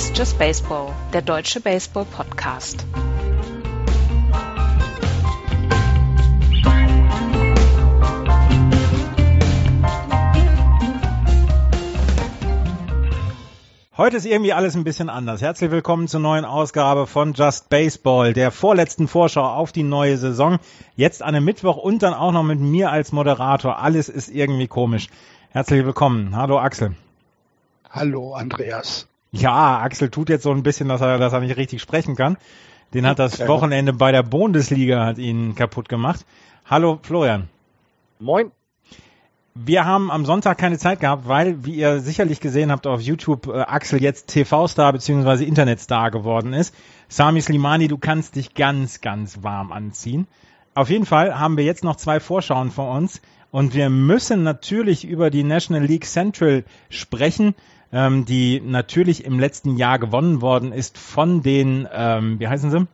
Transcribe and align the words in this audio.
Ist 0.00 0.16
Just 0.16 0.38
Baseball, 0.38 0.94
der 1.12 1.20
deutsche 1.20 1.60
Baseball-Podcast. 1.60 2.86
Heute 13.98 14.16
ist 14.16 14.24
irgendwie 14.24 14.54
alles 14.54 14.74
ein 14.74 14.84
bisschen 14.84 15.10
anders. 15.10 15.42
Herzlich 15.42 15.70
willkommen 15.70 16.08
zur 16.08 16.20
neuen 16.20 16.46
Ausgabe 16.46 17.06
von 17.06 17.34
Just 17.34 17.68
Baseball, 17.68 18.32
der 18.32 18.50
vorletzten 18.52 19.06
Vorschau 19.06 19.44
auf 19.44 19.70
die 19.70 19.82
neue 19.82 20.16
Saison. 20.16 20.60
Jetzt 20.96 21.22
an 21.22 21.34
einem 21.34 21.44
Mittwoch 21.44 21.76
und 21.76 22.02
dann 22.02 22.14
auch 22.14 22.32
noch 22.32 22.42
mit 22.42 22.58
mir 22.58 22.90
als 22.90 23.12
Moderator. 23.12 23.78
Alles 23.78 24.08
ist 24.08 24.30
irgendwie 24.30 24.66
komisch. 24.66 25.08
Herzlich 25.50 25.84
willkommen. 25.84 26.34
Hallo 26.34 26.58
Axel. 26.58 26.96
Hallo 27.90 28.32
Andreas. 28.32 29.09
Ja, 29.32 29.78
Axel 29.80 30.10
tut 30.10 30.28
jetzt 30.28 30.42
so 30.42 30.50
ein 30.50 30.62
bisschen, 30.62 30.88
dass 30.88 31.00
er, 31.00 31.18
dass 31.18 31.32
er 31.32 31.40
nicht 31.40 31.56
richtig 31.56 31.80
sprechen 31.80 32.16
kann. 32.16 32.36
Den 32.92 33.06
hat 33.06 33.20
das 33.20 33.46
Wochenende 33.46 33.92
bei 33.92 34.10
der 34.10 34.24
Bundesliga 34.24 35.06
hat 35.06 35.18
ihn 35.18 35.54
kaputt 35.54 35.88
gemacht. 35.88 36.26
Hallo 36.66 36.98
Florian. 37.02 37.48
Moin. 38.18 38.50
Wir 39.54 39.84
haben 39.84 40.10
am 40.10 40.24
Sonntag 40.24 40.58
keine 40.58 40.78
Zeit 40.78 41.00
gehabt, 41.00 41.28
weil, 41.28 41.64
wie 41.64 41.74
ihr 41.74 42.00
sicherlich 42.00 42.40
gesehen 42.40 42.72
habt 42.72 42.86
auf 42.86 43.00
YouTube, 43.00 43.48
äh, 43.48 43.60
Axel 43.60 44.02
jetzt 44.02 44.28
TV-Star 44.28 44.92
bzw. 44.92 45.44
Internetstar 45.44 46.10
geworden 46.10 46.52
ist. 46.52 46.74
Sami 47.08 47.40
Slimani, 47.40 47.86
du 47.86 47.98
kannst 47.98 48.36
dich 48.36 48.54
ganz, 48.54 49.00
ganz 49.00 49.42
warm 49.42 49.70
anziehen. 49.70 50.26
Auf 50.74 50.88
jeden 50.88 51.06
Fall 51.06 51.38
haben 51.38 51.56
wir 51.56 51.64
jetzt 51.64 51.84
noch 51.84 51.96
zwei 51.96 52.20
Vorschauen 52.20 52.70
vor 52.70 52.96
uns 52.96 53.20
und 53.50 53.74
wir 53.74 53.90
müssen 53.90 54.42
natürlich 54.42 55.04
über 55.04 55.30
die 55.30 55.42
National 55.42 55.84
League 55.84 56.06
Central 56.06 56.64
sprechen, 56.88 57.54
ähm, 57.92 58.24
die 58.24 58.60
natürlich 58.60 59.24
im 59.24 59.38
letzten 59.38 59.76
Jahr 59.76 59.98
gewonnen 59.98 60.40
worden 60.40 60.72
ist 60.72 60.98
von 60.98 61.42
den, 61.42 61.88
ähm, 61.92 62.38
wie 62.38 62.48
heißen 62.48 62.70
sie? 62.70 62.86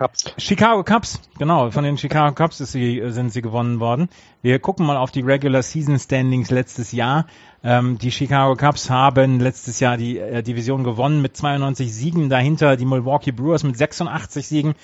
Cubs. 0.00 0.32
Chicago 0.38 0.82
Cubs, 0.82 1.20
genau, 1.38 1.70
von 1.70 1.84
den 1.84 1.98
Chicago 1.98 2.34
Cubs 2.34 2.56
sie, 2.56 3.02
sind 3.08 3.34
sie 3.34 3.42
gewonnen 3.42 3.80
worden. 3.80 4.08
Wir 4.40 4.58
gucken 4.58 4.86
mal 4.86 4.96
auf 4.96 5.10
die 5.10 5.20
Regular 5.20 5.62
Season 5.62 5.98
Standings 5.98 6.50
letztes 6.50 6.92
Jahr. 6.92 7.26
Ähm, 7.62 7.98
die 7.98 8.10
Chicago 8.10 8.56
Cubs 8.56 8.88
haben 8.88 9.40
letztes 9.40 9.78
Jahr 9.78 9.98
die 9.98 10.18
äh, 10.18 10.42
Division 10.42 10.84
gewonnen 10.84 11.20
mit 11.20 11.36
92 11.36 11.92
Siegen, 11.92 12.30
dahinter 12.30 12.78
die 12.78 12.86
Milwaukee 12.86 13.32
Brewers 13.32 13.62
mit 13.62 13.76
86 13.76 14.48
Siegen, 14.48 14.74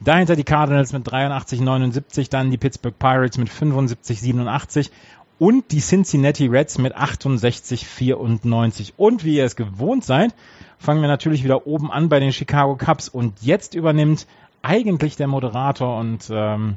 dahinter 0.00 0.34
die 0.34 0.42
Cardinals 0.42 0.92
mit 0.92 1.08
83, 1.08 1.60
79, 1.60 2.28
dann 2.28 2.50
die 2.50 2.58
Pittsburgh 2.58 2.98
Pirates 2.98 3.38
mit 3.38 3.50
75, 3.50 4.20
87 4.20 4.90
und 5.38 5.72
die 5.72 5.80
Cincinnati 5.80 6.46
Reds 6.46 6.78
mit 6.78 6.94
68, 6.94 7.86
94. 7.86 8.94
Und 8.96 9.24
wie 9.24 9.36
ihr 9.36 9.44
es 9.44 9.56
gewohnt 9.56 10.04
seid, 10.04 10.34
fangen 10.78 11.00
wir 11.00 11.08
natürlich 11.08 11.44
wieder 11.44 11.66
oben 11.66 11.90
an 11.90 12.08
bei 12.08 12.20
den 12.20 12.32
Chicago 12.32 12.76
Cubs 12.76 13.08
und 13.08 13.42
jetzt 13.42 13.74
übernimmt 13.74 14.26
eigentlich 14.62 15.16
der 15.16 15.26
Moderator 15.26 15.98
und 15.98 16.28
ähm, 16.30 16.76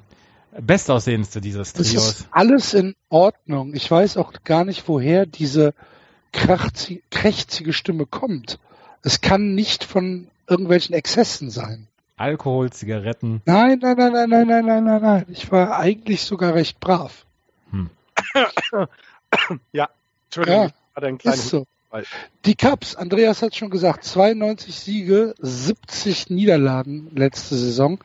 bestaussehendste 0.60 1.42
dieses 1.42 1.74
Trios. 1.74 1.94
Das 1.94 2.20
ist 2.20 2.28
alles 2.32 2.74
in 2.74 2.96
Ordnung. 3.10 3.74
Ich 3.74 3.90
weiß 3.90 4.18
auch 4.18 4.34
gar 4.44 4.66
nicht, 4.66 4.88
woher 4.88 5.26
diese 5.26 5.74
krächzige 6.32 7.74
Stimme 7.74 8.06
kommt. 8.06 8.60
Es 9.04 9.22
kann 9.22 9.56
nicht 9.56 9.84
von 9.84 10.28
irgendwelchen 10.50 10.96
Exzessen 10.96 11.50
sein. 11.50 11.88
Alkohol, 12.18 12.72
Zigaretten. 12.72 13.42
Nein, 13.46 13.80
nein, 13.82 13.96
nein, 13.96 14.12
nein, 14.12 14.30
nein, 14.30 14.48
nein, 14.48 14.66
nein, 14.66 14.84
nein, 14.84 15.02
nein. 15.02 15.26
Ich 15.30 15.52
war 15.52 15.78
eigentlich 15.78 16.24
sogar 16.24 16.56
recht 16.56 16.80
brav. 16.80 17.27
Ja, 19.72 19.90
Entschuldigung, 20.26 20.72
ja, 20.96 21.10
ich 21.10 21.26
ist 21.26 21.50
so. 21.50 21.66
Die 22.46 22.56
Cups, 22.56 22.96
Andreas 22.96 23.42
hat 23.42 23.56
schon 23.56 23.70
gesagt, 23.70 24.04
92 24.04 24.76
Siege, 24.76 25.36
70 25.40 26.30
Niederlagen 26.30 27.10
letzte 27.16 27.56
Saison, 27.56 28.00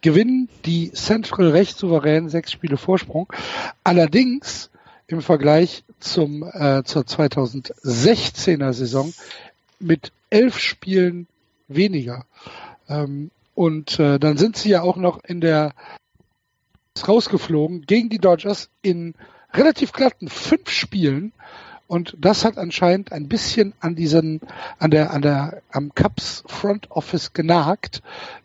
gewinnen 0.00 0.48
die 0.64 0.92
Central 0.92 1.50
recht 1.50 1.78
souverän, 1.78 2.28
sechs 2.28 2.52
Spiele 2.52 2.76
Vorsprung. 2.76 3.32
Allerdings 3.84 4.70
im 5.06 5.22
Vergleich 5.22 5.84
zum 6.00 6.42
äh, 6.42 6.82
zur 6.84 7.02
2016er 7.02 8.72
Saison 8.72 9.12
mit 9.78 10.12
elf 10.30 10.58
Spielen 10.58 11.26
weniger. 11.68 12.24
Ähm, 12.88 13.30
und 13.54 13.98
äh, 13.98 14.18
dann 14.18 14.36
sind 14.36 14.56
sie 14.56 14.70
ja 14.70 14.82
auch 14.82 14.96
noch 14.96 15.22
in 15.24 15.40
der 15.40 15.72
rausgeflogen 17.06 17.82
gegen 17.82 18.08
die 18.08 18.18
Dodgers 18.18 18.70
in 18.82 19.14
relativ 19.52 19.92
glatten 19.92 20.28
fünf 20.28 20.70
Spielen. 20.70 21.32
Und 21.86 22.16
das 22.20 22.44
hat 22.44 22.58
anscheinend 22.58 23.12
ein 23.12 23.28
bisschen 23.28 23.72
an 23.80 23.94
diesen, 23.94 24.40
an 24.78 24.90
der, 24.90 25.10
an 25.10 25.22
der, 25.22 25.62
am 25.72 25.94
Cups 25.94 26.44
Front 26.46 26.90
Office 26.90 27.32
genagt, 27.32 28.02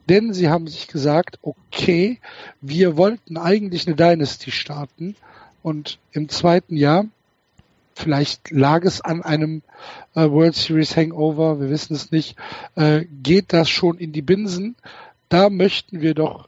denn 0.08 0.34
sie 0.34 0.48
haben 0.48 0.68
sich 0.68 0.88
gesagt, 0.88 1.40
okay, 1.42 2.20
wir 2.62 2.96
wollten 2.96 3.38
eigentlich 3.38 3.86
eine 3.86 3.98
Dynasty 3.98 4.52
starten. 4.52 5.18
Und 5.62 6.00
im 6.14 6.30
zweiten 6.30 6.78
Jahr, 6.78 7.06
vielleicht 7.96 8.50
lag 8.52 8.84
es 8.86 9.02
an 9.02 9.24
einem 9.24 9.62
äh, 10.16 10.30
World 10.30 10.56
Series 10.56 10.96
Hangover, 10.96 11.60
wir 11.60 11.70
wissen 11.70 11.96
es 11.96 12.12
nicht, 12.12 12.38
äh, 12.76 13.06
geht 13.24 13.52
das 13.52 13.70
schon 13.70 13.98
in 13.98 14.14
die 14.14 14.22
Binsen. 14.22 14.76
Da 15.28 15.50
möchten 15.50 16.00
wir 16.00 16.14
doch 16.14 16.48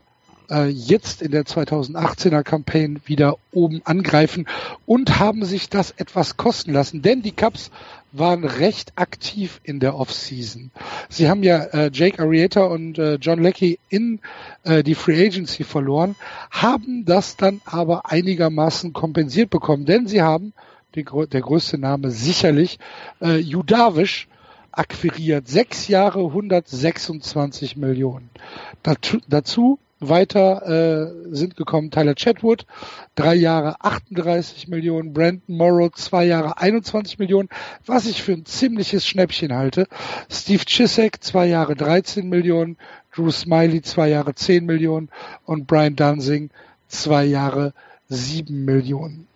äh, 0.50 0.67
jetzt 0.67 1.22
in 1.22 1.31
der 1.31 1.44
2018er 1.44 2.44
Campaign 2.44 3.01
wieder 3.06 3.38
oben 3.51 3.81
angreifen 3.85 4.47
und 4.85 5.19
haben 5.19 5.45
sich 5.45 5.69
das 5.69 5.91
etwas 5.91 6.38
kosten 6.38 6.73
lassen, 6.73 7.01
denn 7.01 7.22
die 7.22 7.31
Cubs 7.31 7.72
waren 8.11 8.45
recht 8.45 8.94
aktiv 8.95 9.59
in 9.63 9.79
der 9.79 9.95
Offseason. 9.95 10.72
Sie 11.09 11.29
haben 11.29 11.44
ja 11.44 11.63
äh, 11.66 11.91
Jake 11.94 12.22
Arrieta 12.22 12.63
und 12.63 12.97
äh, 12.97 13.16
John 13.16 13.41
Leckie 13.41 13.79
in 13.89 14.22
äh, 14.63 14.83
die 14.83 14.95
Free 14.95 15.25
Agency 15.25 15.63
verloren, 15.63 16.16
haben 16.50 17.06
das 17.06 17.35
dann 17.35 17.62
aber 17.66 18.09
einigermaßen 18.09 18.94
kompensiert 18.94 19.50
bekommen, 19.50 19.85
denn 19.85 20.07
sie 20.07 20.22
haben 20.22 20.53
die, 20.95 21.03
der 21.03 21.41
größte 21.41 21.77
Name 21.77 22.09
sicherlich 22.12 22.79
äh, 23.22 23.38
Judavish 23.38 24.27
akquiriert. 24.72 25.47
Sechs 25.47 25.88
Jahre 25.88 26.19
126 26.19 27.77
Millionen. 27.77 28.29
Dazu, 28.83 29.19
dazu 29.27 29.79
weiter 30.00 30.66
äh, 30.67 31.35
sind 31.35 31.56
gekommen. 31.56 31.91
Tyler 31.91 32.16
Chatwood, 32.16 32.66
drei 33.16 33.35
Jahre 33.35 33.75
38 33.79 34.67
Millionen, 34.67 35.13
Brandon 35.13 35.41
Morrow, 35.47 35.91
zwei 35.94 36.25
Jahre 36.25 36.57
21 36.57 37.19
Millionen, 37.19 37.50
was 37.85 38.06
ich 38.06 38.22
für 38.22 38.33
ein 38.33 38.45
ziemliches 38.45 39.07
Schnäppchen 39.07 39.53
halte. 39.53 39.88
Steve 40.29 40.66
Chisek, 40.66 41.23
zwei 41.23 41.47
Jahre 41.47 41.75
13 41.75 42.28
Millionen, 42.28 42.78
Drew 43.13 43.31
Smiley, 43.31 43.81
zwei 43.81 44.09
Jahre 44.09 44.35
10 44.35 44.66
Millionen. 44.66 45.09
Und 45.45 45.67
Brian 45.67 45.95
Dunsing, 45.95 46.50
zwei 46.88 47.25
Jahre 47.25 47.73
7 48.09 48.66
Millionen. 48.66 49.27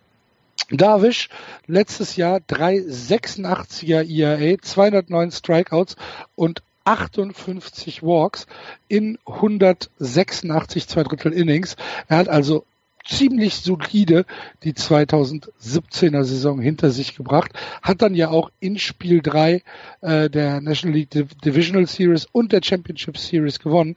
Darvish, 0.71 1.29
letztes 1.65 2.15
Jahr 2.15 2.37
386er 2.37 4.07
ERA, 4.07 4.61
209 4.61 5.31
Strikeouts 5.31 5.95
und 6.35 6.61
58 6.85 8.03
Walks 8.03 8.47
in 8.87 9.17
186 9.25 10.87
zwei 10.87 11.03
Drittel 11.03 11.33
Innings. 11.33 11.75
Er 12.07 12.17
hat 12.17 12.29
also 12.29 12.65
ziemlich 13.05 13.55
solide 13.55 14.25
die 14.63 14.73
2017er 14.73 16.23
Saison 16.23 16.59
hinter 16.59 16.91
sich 16.91 17.15
gebracht, 17.15 17.51
hat 17.81 18.01
dann 18.01 18.15
ja 18.15 18.29
auch 18.29 18.51
in 18.59 18.77
Spiel 18.77 19.21
3 19.21 19.63
äh, 20.01 20.29
der 20.29 20.61
National 20.61 20.97
League 20.97 21.09
Divisional 21.43 21.87
Series 21.87 22.27
und 22.31 22.51
der 22.51 22.61
Championship 22.63 23.17
Series 23.17 23.59
gewonnen. 23.59 23.95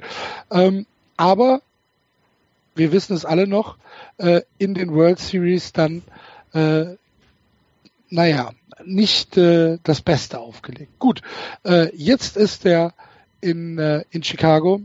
Ähm, 0.50 0.86
aber 1.16 1.62
wir 2.74 2.92
wissen 2.92 3.14
es 3.14 3.24
alle 3.24 3.46
noch, 3.46 3.76
äh, 4.18 4.42
in 4.58 4.74
den 4.74 4.94
World 4.94 5.18
Series 5.18 5.72
dann, 5.72 6.02
äh, 6.54 6.96
naja, 8.08 8.52
nicht 8.86 9.36
äh, 9.36 9.78
das 9.82 10.02
Beste 10.02 10.38
aufgelegt. 10.38 10.98
Gut, 10.98 11.22
äh, 11.64 11.94
jetzt 11.94 12.36
ist 12.36 12.66
er 12.66 12.94
in, 13.40 13.78
äh, 13.78 14.04
in 14.10 14.22
Chicago 14.22 14.80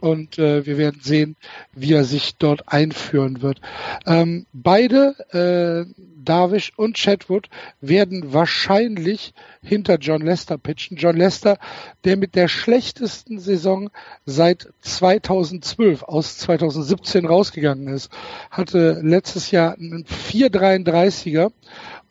und 0.00 0.38
äh, 0.38 0.66
wir 0.66 0.78
werden 0.78 1.00
sehen, 1.02 1.36
wie 1.72 1.92
er 1.92 2.04
sich 2.04 2.36
dort 2.36 2.68
einführen 2.68 3.42
wird. 3.42 3.60
Ähm, 4.06 4.46
beide, 4.52 5.14
äh, 5.30 5.92
Darvish 6.22 6.72
und 6.76 6.96
Chatwood, 6.96 7.48
werden 7.80 8.32
wahrscheinlich 8.32 9.32
hinter 9.62 9.98
John 9.98 10.22
Lester 10.22 10.58
pitchen. 10.58 10.96
John 10.96 11.16
Lester, 11.16 11.58
der 12.04 12.16
mit 12.16 12.34
der 12.34 12.48
schlechtesten 12.48 13.38
Saison 13.38 13.90
seit 14.26 14.68
2012 14.80 16.02
aus 16.02 16.38
2017 16.38 17.26
rausgegangen 17.26 17.88
ist, 17.88 18.10
hatte 18.50 19.00
letztes 19.02 19.50
Jahr 19.50 19.74
einen 19.74 20.04
4,33er 20.04 21.52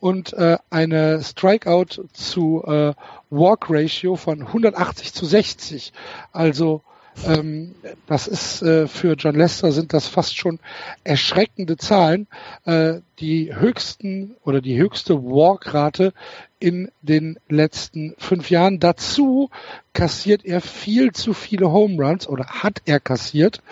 und 0.00 0.32
äh, 0.32 0.58
eine 0.70 1.22
Strikeout 1.22 2.08
zu 2.12 2.64
äh, 2.66 2.94
Walk 3.30 3.66
Ratio 3.68 4.16
von 4.16 4.42
180 4.42 5.12
zu 5.12 5.26
60. 5.26 5.92
Also 6.32 6.82
Ähm, 7.26 7.74
das 8.06 8.28
ist 8.28 8.62
äh, 8.62 8.86
für 8.86 9.14
John 9.14 9.34
Lester 9.34 9.72
sind 9.72 9.92
das 9.92 10.06
fast 10.06 10.36
schon 10.36 10.58
erschreckende 11.04 11.76
Zahlen. 11.76 12.28
Äh, 12.64 13.00
die 13.18 13.54
höchsten 13.54 14.36
oder 14.44 14.60
die 14.60 14.78
höchste 14.78 15.22
Walkrate 15.22 16.12
in 16.58 16.90
den 17.02 17.38
letzten 17.48 18.14
fünf 18.18 18.50
Jahren. 18.50 18.80
Dazu 18.80 19.50
kassiert 19.92 20.44
er 20.44 20.60
viel 20.60 21.12
zu 21.12 21.34
viele 21.34 21.70
Home 21.70 22.02
Runs 22.02 22.28
oder 22.28 22.46
hat 22.46 22.82
er 22.86 23.00
kassiert. 23.00 23.62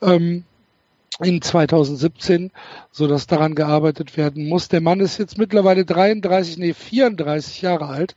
Ähm, 0.00 0.44
in 1.20 1.40
2017, 1.40 2.50
so 2.90 3.06
dass 3.06 3.26
daran 3.26 3.54
gearbeitet 3.54 4.16
werden 4.16 4.48
muss. 4.48 4.68
Der 4.68 4.80
Mann 4.80 5.00
ist 5.00 5.18
jetzt 5.18 5.38
mittlerweile 5.38 5.84
33, 5.84 6.58
nee 6.58 6.74
34 6.74 7.62
Jahre 7.62 7.86
alt. 7.86 8.16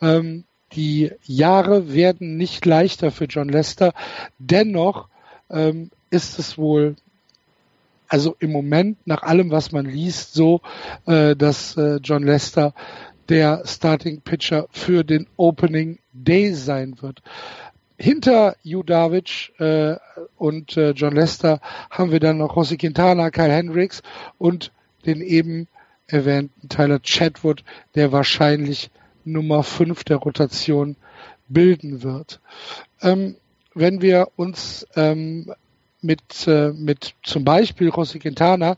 Ähm, 0.00 0.44
die 0.72 1.12
Jahre 1.24 1.92
werden 1.92 2.36
nicht 2.36 2.64
leichter 2.66 3.10
für 3.10 3.24
John 3.24 3.48
Lester. 3.48 3.92
Dennoch 4.38 5.08
ähm, 5.50 5.90
ist 6.10 6.38
es 6.38 6.58
wohl, 6.58 6.96
also 8.08 8.36
im 8.38 8.52
Moment 8.52 8.98
nach 9.06 9.22
allem, 9.22 9.50
was 9.50 9.72
man 9.72 9.86
liest, 9.86 10.34
so, 10.34 10.60
äh, 11.06 11.34
dass 11.34 11.76
äh, 11.76 11.96
John 12.02 12.22
Lester 12.22 12.74
der 13.28 13.62
Starting 13.64 14.20
Pitcher 14.20 14.66
für 14.70 15.02
den 15.02 15.26
Opening 15.36 15.98
Day 16.12 16.52
sein 16.54 17.00
wird. 17.00 17.22
Hinter 17.98 18.56
Yu 18.62 18.82
Davic 18.82 19.52
äh, 19.58 19.96
und 20.36 20.76
äh, 20.76 20.90
John 20.90 21.14
Lester 21.14 21.60
haben 21.90 22.12
wir 22.12 22.20
dann 22.20 22.38
noch 22.38 22.56
José 22.56 22.76
Quintana, 22.76 23.30
Kyle 23.30 23.52
Hendricks 23.52 24.02
und 24.38 24.70
den 25.06 25.22
eben 25.22 25.66
erwähnten 26.06 26.68
Tyler 26.68 27.00
Chatwood, 27.00 27.64
der 27.94 28.12
wahrscheinlich 28.12 28.90
Nummer 29.24 29.62
5 29.62 30.04
der 30.04 30.18
Rotation 30.18 30.96
bilden 31.48 32.02
wird. 32.02 32.40
Ähm, 33.00 33.36
wenn 33.74 34.02
wir 34.02 34.28
uns 34.36 34.86
ähm, 34.94 35.52
mit, 36.02 36.46
äh, 36.46 36.72
mit 36.72 37.14
zum 37.22 37.44
Beispiel 37.44 37.88
Rossi 37.88 38.18
Quintana, 38.18 38.76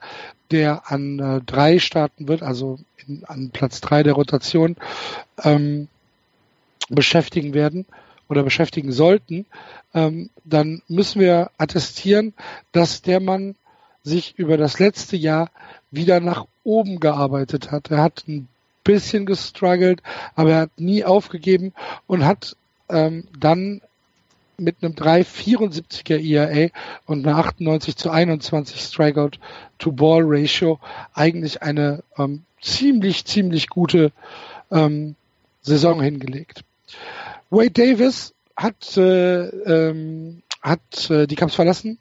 der 0.51 0.91
an 0.91 1.19
äh, 1.19 1.41
drei 1.45 1.79
starten 1.79 2.29
wird, 2.29 2.43
also 2.43 2.79
in, 3.07 3.25
an 3.27 3.51
Platz 3.51 3.81
drei 3.81 4.03
der 4.03 4.15
Rotation, 4.15 4.77
ähm, 5.43 5.89
beschäftigen 6.89 7.53
werden 7.53 7.85
oder 8.29 8.43
beschäftigen 8.43 8.93
sollten, 8.93 9.47
ähm, 9.95 10.31
dann 10.45 10.83
müssen 10.89 11.21
wir 11.21 11.51
attestieren, 11.59 12.35
dass 12.73 13.03
der 13.03 13.21
Mann 13.21 13.55
sich 14.03 14.39
über 14.39 14.57
das 14.57 14.79
letzte 14.79 15.17
Jahr 15.17 15.51
wieder 15.91 16.21
nach 16.21 16.47
oben 16.65 17.01
gearbeitet 17.01 17.71
hat. 17.71 17.91
Er 17.91 18.03
hat 18.03 18.25
ein 18.29 18.49
bisschen 18.85 19.27
gestruggelt, 19.27 20.03
aber 20.35 20.51
er 20.51 20.61
hat 20.63 20.81
nie 20.81 21.05
aufgegeben 21.05 21.73
und 22.07 22.25
hat 22.25 22.57
ähm, 22.89 23.29
dann 23.39 23.81
mit 24.57 24.83
einem 24.83 24.95
3,74er 24.95 26.19
ERA 26.19 26.71
und 27.07 27.27
einer 27.27 27.39
98 27.39 27.97
zu 27.97 28.11
21 28.11 28.81
Strikeout 28.81 29.39
to 29.79 29.93
Ball 29.93 30.23
Ratio 30.25 30.81
eigentlich 31.15 31.63
eine 31.63 32.03
ähm, 32.17 32.43
ziemlich, 32.61 33.25
ziemlich 33.25 33.69
gute 33.69 34.11
ähm, 34.71 35.15
Saison 35.63 36.03
hingelegt. 36.03 36.65
Wade 37.51 37.71
Davis 37.71 38.35
hat, 38.57 38.97
äh, 38.97 39.47
ähm, 39.47 40.43
hat 40.61 41.11
äh, 41.11 41.27
die 41.27 41.37
Cubs 41.37 41.55
verlassen 41.55 41.99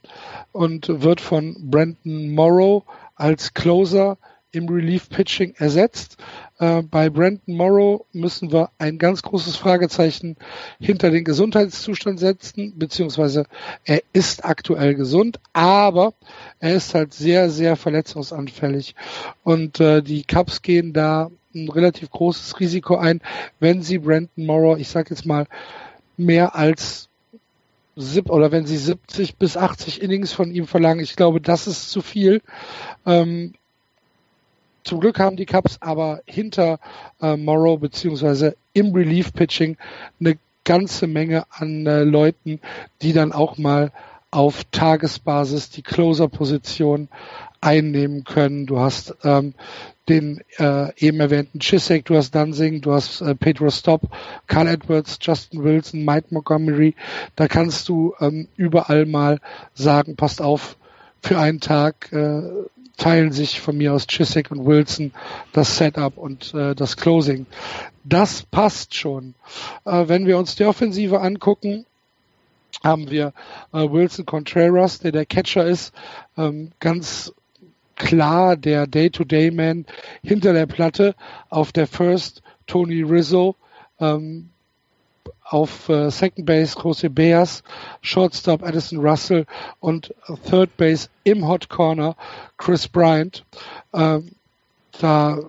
und 0.52 0.88
wird 0.90 1.22
von 1.22 1.56
Brandon 1.70 2.32
Morrow 2.32 2.84
als 3.16 3.54
Closer 3.54 4.18
im 4.52 4.68
Relief 4.68 5.10
Pitching 5.10 5.54
ersetzt. 5.56 6.18
Äh, 6.60 6.82
bei 6.82 7.10
Brandon 7.10 7.56
Morrow 7.56 8.06
müssen 8.14 8.52
wir 8.52 8.72
ein 8.80 8.98
ganz 8.98 9.22
großes 9.22 9.56
Fragezeichen 9.58 10.38
hinter 10.80 11.12
den 11.12 11.24
Gesundheitszustand 11.24 12.20
setzen, 12.20 12.74
beziehungsweise 12.78 13.46
er 13.86 14.02
ist 14.14 14.44
aktuell 14.44 14.96
gesund, 14.96 15.40
aber 15.54 16.14
er 16.60 16.76
ist 16.76 16.96
halt 16.96 17.14
sehr, 17.14 17.50
sehr 17.50 17.76
verletzungsanfällig. 17.76 18.96
Und 19.44 19.80
äh, 19.80 20.02
die 20.02 20.24
Cubs 20.24 20.62
gehen 20.62 20.94
da 20.94 21.30
ein 21.54 21.70
relativ 21.70 22.10
großes 22.10 22.60
Risiko 22.60 22.98
ein, 22.98 23.22
wenn 23.60 23.82
sie 23.82 24.00
Brandon 24.00 24.46
Morrow, 24.46 24.78
ich 24.78 24.90
sag 24.90 25.10
jetzt 25.10 25.26
mal, 25.26 25.46
mehr 26.18 26.56
als 26.56 27.10
oder 28.30 28.52
wenn 28.52 28.68
sie 28.68 28.78
70 28.78 29.38
bis 29.38 29.58
80 29.58 30.04
Innings 30.04 30.32
von 30.32 30.52
ihm 30.52 30.68
verlangen. 30.68 31.04
Ich 31.04 31.16
glaube, 31.16 31.42
das 31.42 31.66
ist 31.66 31.90
zu 31.90 32.02
viel. 32.02 32.42
Ähm, 33.08 33.54
zum 34.88 35.02
Glück 35.02 35.20
haben 35.20 35.36
die 35.36 35.46
Cubs 35.46 35.78
aber 35.82 36.22
hinter 36.26 36.80
äh, 37.22 37.36
Morrow 37.36 37.78
beziehungsweise 37.78 38.56
im 38.72 38.94
Relief 38.94 39.34
Pitching 39.34 39.76
eine 40.20 40.38
ganze 40.64 41.08
Menge 41.08 41.44
an 41.50 41.86
äh, 41.86 42.04
Leuten, 42.04 42.62
die 43.02 43.12
dann 43.12 43.34
auch 43.34 43.58
mal 43.58 43.92
auf 44.32 44.64
Tagesbasis 44.72 45.72
die 45.72 45.82
Closer-Position 45.82 47.10
einnehmen 47.60 48.24
können. 48.24 48.66
Du 48.66 48.80
hast 48.80 49.14
ähm, 49.24 49.56
den 50.08 50.42
äh, 50.58 50.94
eben 50.98 51.20
erwähnten 51.20 51.60
Chisek, 51.60 52.06
du 52.06 52.16
hast 52.16 52.34
Dunsing, 52.34 52.80
du 52.80 52.94
hast 52.94 53.20
äh, 53.20 53.36
Pedro 53.36 53.70
Stopp, 53.70 54.04
Carl 54.48 54.68
Edwards, 54.68 55.18
Justin 55.22 55.66
Wilson, 55.66 56.06
Mike 56.06 56.28
Montgomery. 56.30 56.96
Da 57.36 57.50
kannst 57.50 57.90
du 57.90 58.14
ähm, 58.22 58.48
überall 58.56 59.06
mal 59.06 59.40
sagen, 59.74 60.16
passt 60.16 60.42
auf, 60.42 60.78
für 61.22 61.40
einen 61.40 61.60
Tag 61.60 62.12
äh, 62.14 62.42
teilen 62.98 63.32
sich 63.32 63.62
von 63.62 63.78
mir 63.78 63.94
aus 63.94 64.08
Chiswick 64.08 64.52
und 64.52 64.66
Wilson 64.66 65.14
das 65.54 65.78
Setup 65.78 66.18
und 66.18 66.54
äh, 66.54 66.76
das 66.76 66.98
Closing. 66.98 67.46
Das 68.04 68.44
passt 68.44 68.96
schon. 68.96 69.36
Äh, 69.86 70.08
wenn 70.08 70.26
wir 70.26 70.38
uns 70.38 70.56
die 70.56 70.66
Offensive 70.66 71.22
angucken, 71.22 71.86
haben 72.84 73.10
wir 73.10 73.34
äh, 73.72 73.78
Wilson 73.78 74.26
Contreras, 74.26 75.00
der 75.00 75.12
der 75.12 75.26
Catcher 75.26 75.66
ist, 75.66 75.94
ähm, 76.38 76.72
ganz 76.80 77.34
klar 77.96 78.56
der 78.56 78.88
Day-to-Day-Man 78.88 79.86
hinter 80.24 80.54
der 80.54 80.68
Platte 80.68 81.16
auf 81.50 81.72
der 81.72 81.88
First 81.88 82.42
Tony 82.68 83.02
Rizzo, 83.02 83.56
ähm, 84.00 84.50
auf 85.50 85.90
äh, 85.90 86.10
Second 86.12 86.46
Base 86.46 86.78
Jose 86.82 87.10
Beas, 87.10 87.64
Shortstop 88.02 88.64
Addison 88.64 89.00
Russell 89.00 89.46
und 89.80 90.14
Third 90.50 90.76
Base 90.78 91.10
im 91.24 91.48
Hot 91.48 91.70
Corner 91.70 92.16
Chris 92.58 92.88
Bryant. 92.88 93.46
Ähm, 93.94 94.32
da 95.00 95.40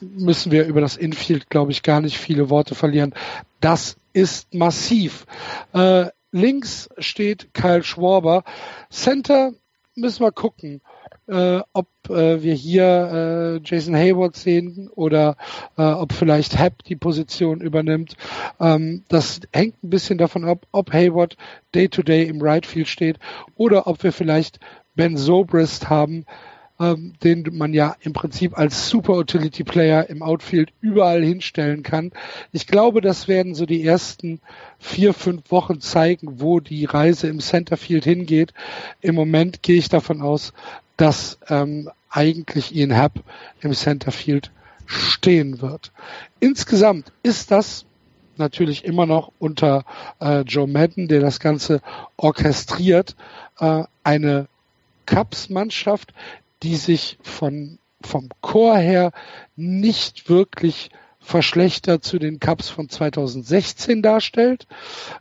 müssen 0.00 0.52
wir 0.52 0.66
über 0.66 0.80
das 0.80 0.96
Infield, 0.96 1.50
glaube 1.50 1.72
ich, 1.72 1.82
gar 1.82 2.00
nicht 2.00 2.18
viele 2.18 2.50
Worte 2.50 2.74
verlieren. 2.74 3.14
Das 3.60 3.96
ist 4.12 4.54
massiv. 4.54 5.26
Äh, 5.72 6.06
links 6.32 6.88
steht 6.98 7.52
Kyle 7.54 7.82
Schwarber. 7.82 8.44
Center 8.90 9.52
müssen 9.94 10.22
wir 10.22 10.32
gucken 10.32 10.80
äh, 11.26 11.60
ob 11.72 11.88
äh, 12.08 12.42
wir 12.42 12.54
hier 12.54 12.84
äh, 12.84 13.60
Jason 13.64 13.96
Hayward 13.96 14.36
sehen 14.36 14.88
oder 14.94 15.36
äh, 15.76 15.82
ob 15.82 16.12
vielleicht 16.12 16.58
Happ 16.58 16.82
die 16.84 16.96
Position 16.96 17.60
übernimmt. 17.60 18.16
Ähm, 18.60 19.04
das 19.08 19.40
hängt 19.52 19.82
ein 19.82 19.90
bisschen 19.90 20.18
davon 20.18 20.44
ab, 20.44 20.66
ob 20.72 20.92
Hayward 20.92 21.36
Day-to-Day 21.74 22.24
-Day 22.24 22.28
im 22.28 22.40
Right 22.40 22.66
Field 22.66 22.88
steht 22.88 23.18
oder 23.56 23.86
ob 23.86 24.02
wir 24.02 24.12
vielleicht 24.12 24.60
Ben 24.94 25.16
Zobrist 25.16 25.90
haben, 25.90 26.24
ähm, 26.78 27.14
den 27.22 27.44
man 27.52 27.72
ja 27.72 27.96
im 28.00 28.12
Prinzip 28.12 28.58
als 28.58 28.88
Super 28.88 29.14
Utility 29.14 29.64
Player 29.64 30.08
im 30.08 30.22
Outfield 30.22 30.72
überall 30.80 31.22
hinstellen 31.22 31.82
kann. 31.82 32.12
Ich 32.52 32.66
glaube, 32.66 33.00
das 33.00 33.28
werden 33.28 33.54
so 33.54 33.66
die 33.66 33.84
ersten 33.84 34.40
vier, 34.78 35.14
fünf 35.14 35.50
Wochen 35.50 35.80
zeigen, 35.80 36.40
wo 36.40 36.60
die 36.60 36.84
Reise 36.84 37.28
im 37.28 37.40
Centerfield 37.40 38.04
hingeht. 38.04 38.52
Im 39.00 39.14
Moment 39.14 39.62
gehe 39.62 39.78
ich 39.78 39.88
davon 39.88 40.20
aus, 40.20 40.52
dass 40.96 41.38
ähm, 41.48 41.90
eigentlich 42.10 42.74
Ian 42.74 42.92
Happ 42.92 43.22
im 43.60 43.72
Centerfield 43.74 44.50
stehen 44.86 45.60
wird. 45.60 45.92
Insgesamt 46.40 47.12
ist 47.22 47.50
das 47.50 47.84
natürlich 48.36 48.84
immer 48.84 49.06
noch 49.06 49.32
unter 49.38 49.84
äh, 50.20 50.40
Joe 50.40 50.66
Madden, 50.66 51.08
der 51.08 51.20
das 51.20 51.40
Ganze 51.40 51.80
orchestriert, 52.16 53.16
äh, 53.58 53.84
eine 54.04 54.48
Cups-Mannschaft, 55.06 56.12
die 56.62 56.76
sich 56.76 57.18
von, 57.22 57.78
vom 58.02 58.28
Chor 58.40 58.76
her 58.76 59.12
nicht 59.56 60.28
wirklich 60.28 60.90
verschlechtert 61.18 62.04
zu 62.04 62.18
den 62.18 62.38
Cups 62.38 62.68
von 62.68 62.88
2016 62.88 64.02
darstellt. 64.02 64.66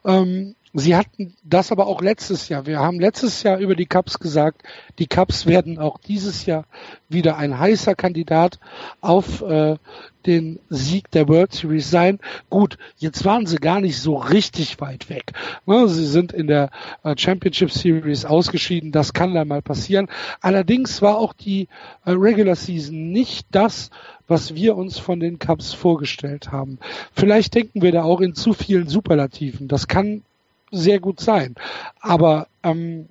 Ähm, 0.06 0.56
Sie 0.78 0.94
hatten 0.94 1.34
das 1.42 1.72
aber 1.72 1.88
auch 1.88 2.02
letztes 2.02 2.50
Jahr. 2.50 2.66
Wir 2.66 2.80
haben 2.80 3.00
letztes 3.00 3.44
Jahr 3.44 3.60
über 3.60 3.76
die 3.76 3.86
Cups 3.86 4.20
gesagt, 4.20 4.64
die 5.00 5.08
Cups 5.08 5.46
werden 5.46 5.80
auch 5.80 5.98
dieses 5.98 6.46
Jahr 6.46 6.66
wieder 7.08 7.38
ein 7.38 7.58
heißer 7.58 7.96
Kandidat 7.96 8.60
auf 9.00 9.42
äh, 9.42 9.78
den 10.26 10.60
Sieg 10.68 11.10
der 11.12 11.30
World 11.30 11.54
Series 11.54 11.90
sein. 11.90 12.20
Gut, 12.50 12.78
jetzt 12.98 13.24
waren 13.24 13.46
sie 13.46 13.56
gar 13.56 13.80
nicht 13.80 13.98
so 14.02 14.18
richtig 14.18 14.82
weit 14.82 15.10
weg. 15.10 15.32
Ne, 15.66 15.88
sie 15.88 16.06
sind 16.06 16.34
in 16.34 16.48
der 16.48 16.72
äh, 17.04 17.16
Championship 17.18 17.72
Series 17.72 18.26
ausgeschieden. 18.26 18.92
Das 18.92 19.14
kann 19.14 19.34
da 19.34 19.46
mal 19.46 19.62
passieren. 19.62 20.10
Allerdings 20.42 21.02
war 21.02 21.18
auch 21.20 21.32
die 21.32 21.70
äh, 22.04 22.12
Regular 22.12 22.56
Season 22.56 23.14
nicht 23.14 23.48
das, 23.52 23.92
was 24.28 24.56
wir 24.56 24.76
uns 24.76 25.00
von 25.00 25.22
den 25.22 25.40
Cups 25.40 25.74
vorgestellt 25.74 26.52
haben. 26.52 26.80
Vielleicht 27.14 27.56
denken 27.56 27.82
wir 27.82 27.94
da 27.94 28.04
auch 28.04 28.20
in 28.20 28.36
zu 28.36 28.52
vielen 28.52 28.90
Superlativen. 28.90 29.70
Das 29.70 29.88
kann 29.88 30.24
sehr 30.72 31.00
gut 31.00 31.20
sein. 31.20 31.56
Aber 32.00 32.48
ähm, 32.64 33.10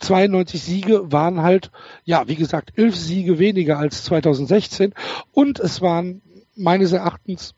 92 0.00 0.62
Siege 0.62 1.12
waren 1.12 1.42
halt, 1.42 1.70
ja, 2.04 2.26
wie 2.28 2.36
gesagt, 2.36 2.72
elf 2.76 2.96
Siege 2.96 3.38
weniger 3.38 3.78
als 3.78 4.04
2016 4.04 4.94
und 5.32 5.60
es 5.60 5.80
waren 5.80 6.22
meines 6.56 6.92
Erachtens 6.92 7.54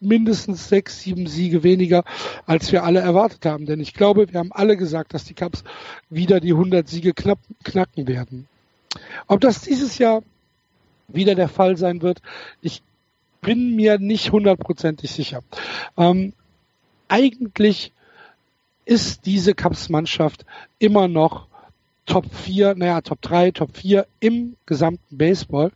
mindestens 0.00 0.68
sechs, 0.68 1.00
sieben 1.00 1.26
Siege 1.26 1.62
weniger, 1.62 2.04
als 2.46 2.70
wir 2.70 2.84
alle 2.84 3.00
erwartet 3.00 3.44
haben. 3.44 3.66
Denn 3.66 3.80
ich 3.80 3.94
glaube, 3.94 4.32
wir 4.32 4.38
haben 4.38 4.52
alle 4.52 4.76
gesagt, 4.76 5.12
dass 5.14 5.24
die 5.24 5.34
Cups 5.34 5.64
wieder 6.08 6.40
die 6.40 6.52
100 6.52 6.88
Siege 6.88 7.14
knapp, 7.14 7.40
knacken 7.64 8.06
werden. 8.06 8.46
Ob 9.26 9.40
das 9.40 9.62
dieses 9.62 9.98
Jahr 9.98 10.22
wieder 11.08 11.34
der 11.34 11.48
Fall 11.48 11.76
sein 11.76 12.02
wird, 12.02 12.20
ich 12.60 12.82
bin 13.40 13.74
mir 13.76 13.98
nicht 13.98 14.30
hundertprozentig 14.32 15.10
sicher. 15.10 15.42
Ähm, 15.96 16.32
eigentlich 17.08 17.92
ist 18.84 19.26
diese 19.26 19.54
Cups-Mannschaft 19.54 20.44
immer 20.78 21.08
noch 21.08 21.46
Top 22.06 22.24
4, 22.34 22.74
naja, 22.74 23.02
Top 23.02 23.20
3, 23.20 23.50
Top 23.50 23.76
4 23.76 24.06
im 24.20 24.56
gesamten 24.64 25.18
Baseball. 25.18 25.72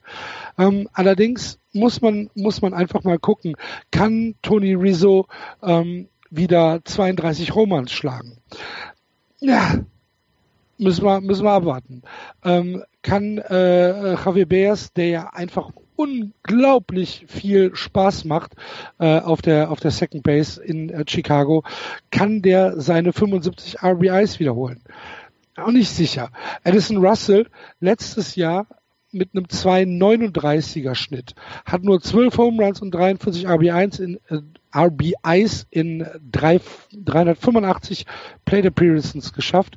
Ähm, 0.59 0.89
allerdings 0.95 1.59
muss 1.73 2.01
man, 2.01 2.31
muss 2.35 2.63
man 2.63 2.73
einfach 2.73 3.05
mal 3.05 3.19
gucken, 3.19 3.55
kann 3.91 4.35
Tony 4.41 4.73
Rizzo 4.75 5.27
ähm, 5.63 6.09
wieder 6.31 6.81
32 6.85 7.55
Romans 7.55 7.93
schlagen? 7.93 8.39
Ja, 9.41 9.81
müssen 10.79 11.05
wir, 11.05 11.21
müssen 11.21 11.45
wir 11.45 11.53
abwarten. 11.53 12.03
Ähm, 12.45 12.83
kann 13.03 13.39
äh, 13.39 14.15
Javier 14.15 14.47
Beers, 14.47 14.93
der 14.95 15.07
ja 15.09 15.31
einfach 15.35 15.71
unglaublich 15.97 17.25
viel 17.29 17.75
Spaß 17.75 18.25
macht 18.25 18.55
äh, 18.99 19.21
auf 19.21 19.43
der 19.43 19.71
auf 19.71 19.81
der 19.81 19.91
Second 19.91 20.23
Base 20.23 20.63
in 20.63 20.91
äh, 20.91 21.05
Chicago, 21.07 21.65
kann 22.11 22.43
der 22.43 22.81
seine 22.81 23.13
75 23.13 23.83
RBIs 23.83 24.41
wiederholen. 24.41 24.83
Auch 25.57 25.71
nicht 25.71 25.91
sicher. 25.91 26.31
Addison 26.65 27.05
Russell 27.05 27.47
letztes 27.81 28.37
Jahr 28.37 28.67
mit 29.13 29.31
einem 29.35 29.45
2,39er 29.45 30.95
Schnitt 30.95 31.35
hat 31.67 31.85
nur 31.85 32.01
12 32.01 32.39
Home 32.39 32.65
Runs 32.65 32.81
und 32.81 32.93
43 32.93 33.47
RBIs 33.47 33.99
in 33.99 34.19
äh, 34.29 34.39
RBIs 34.75 35.67
in 35.71 36.07
drei, 36.31 36.61
385 36.93 38.07
Plate 38.47 38.69
Appearances 38.69 39.35
geschafft. 39.35 39.77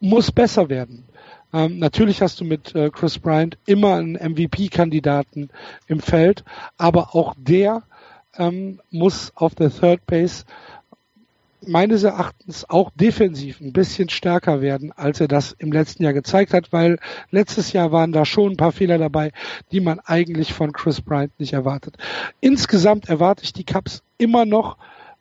Muss 0.00 0.30
besser 0.30 0.68
werden. 0.68 1.04
Ähm, 1.52 1.78
natürlich 1.78 2.22
hast 2.22 2.40
du 2.40 2.44
mit 2.44 2.74
äh, 2.74 2.90
Chris 2.90 3.18
Bryant 3.18 3.58
immer 3.66 3.94
einen 3.94 4.14
MVP-Kandidaten 4.14 5.50
im 5.86 6.00
Feld, 6.00 6.44
aber 6.78 7.14
auch 7.14 7.34
der 7.36 7.82
ähm, 8.36 8.80
muss 8.90 9.32
auf 9.34 9.54
der 9.54 9.70
Third 9.70 10.06
Base 10.06 10.44
meines 11.66 12.02
Erachtens 12.02 12.68
auch 12.68 12.90
defensiv 12.94 13.60
ein 13.60 13.72
bisschen 13.72 14.08
stärker 14.08 14.60
werden, 14.60 14.92
als 14.92 15.20
er 15.20 15.28
das 15.28 15.52
im 15.58 15.72
letzten 15.72 16.02
Jahr 16.02 16.12
gezeigt 16.12 16.52
hat, 16.52 16.72
weil 16.72 16.98
letztes 17.30 17.72
Jahr 17.72 17.92
waren 17.92 18.12
da 18.12 18.24
schon 18.24 18.52
ein 18.52 18.56
paar 18.56 18.72
Fehler 18.72 18.98
dabei, 18.98 19.32
die 19.70 19.80
man 19.80 20.00
eigentlich 20.00 20.52
von 20.52 20.72
Chris 20.72 21.00
Bryant 21.00 21.38
nicht 21.38 21.52
erwartet. 21.52 21.96
Insgesamt 22.40 23.08
erwarte 23.08 23.44
ich 23.44 23.52
die 23.52 23.64
Cups 23.64 24.02
immer 24.18 24.44
noch 24.44 24.76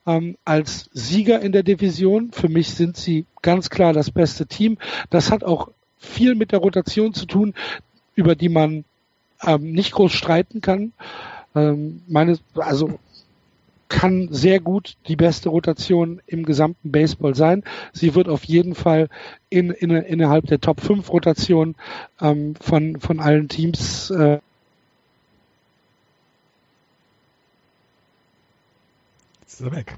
ähm, 0.05 0.37
als 0.45 0.89
Sieger 0.93 1.41
in 1.41 1.51
der 1.51 1.63
Division. 1.63 2.31
Für 2.31 2.49
mich 2.49 2.73
sind 2.73 2.97
sie 2.97 3.25
ganz 3.41 3.69
klar 3.69 3.93
das 3.93 4.11
beste 4.11 4.47
Team. 4.47 4.77
Das 5.09 5.31
hat 5.31 5.43
auch 5.43 5.69
viel 6.01 6.35
mit 6.35 6.51
der 6.51 6.59
Rotation 6.59 7.13
zu 7.13 7.25
tun, 7.25 7.53
über 8.15 8.35
die 8.35 8.49
man 8.49 8.83
ähm, 9.43 9.71
nicht 9.71 9.93
groß 9.93 10.11
streiten 10.11 10.59
kann. 10.61 10.93
Ähm, 11.55 12.01
meine, 12.07 12.37
also 12.55 12.99
kann 13.87 14.29
sehr 14.31 14.59
gut 14.61 14.95
die 15.07 15.15
beste 15.15 15.49
Rotation 15.49 16.21
im 16.25 16.43
gesamten 16.43 16.91
Baseball 16.91 17.35
sein. 17.35 17.63
Sie 17.91 18.15
wird 18.15 18.29
auf 18.29 18.45
jeden 18.45 18.73
Fall 18.73 19.09
in, 19.49 19.69
in, 19.69 19.91
innerhalb 19.91 20.47
der 20.47 20.61
Top 20.61 20.79
5 20.81 21.11
Rotation 21.11 21.75
ähm, 22.21 22.55
von, 22.55 22.99
von 22.99 23.19
allen 23.19 23.49
Teams 23.49 24.09
äh, 24.11 24.39
ist 29.45 29.61
er 29.61 29.71
weg. 29.73 29.97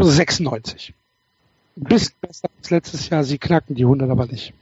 96 0.00 0.94
bisschen 1.76 2.14
besser 2.20 2.48
als 2.56 2.70
letztes 2.70 3.08
Jahr. 3.08 3.24
Sie 3.24 3.38
knacken 3.38 3.74
die 3.74 3.84
100 3.84 4.10
aber 4.10 4.26
nicht. 4.26 4.54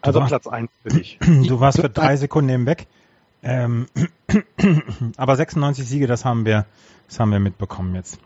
Also 0.00 0.20
Platz 0.20 0.46
1 0.46 0.70
für 0.82 0.88
dich. 0.88 1.18
Du 1.48 1.60
warst 1.60 1.80
für 1.80 1.90
drei 1.90 2.16
Sekunden 2.16 2.50
eben 2.50 2.66
weg. 2.66 2.86
Ähm, 3.42 3.86
aber 5.16 5.36
96 5.36 5.86
Siege, 5.86 6.06
das 6.06 6.24
haben 6.24 6.44
wir, 6.44 6.66
das 7.08 7.20
haben 7.20 7.30
wir 7.30 7.38
mitbekommen 7.38 7.94
jetzt. 7.94 8.18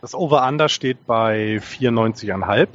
Das 0.00 0.14
Over-Under 0.14 0.68
steht 0.68 1.06
bei 1.06 1.56
94,5. 1.56 2.68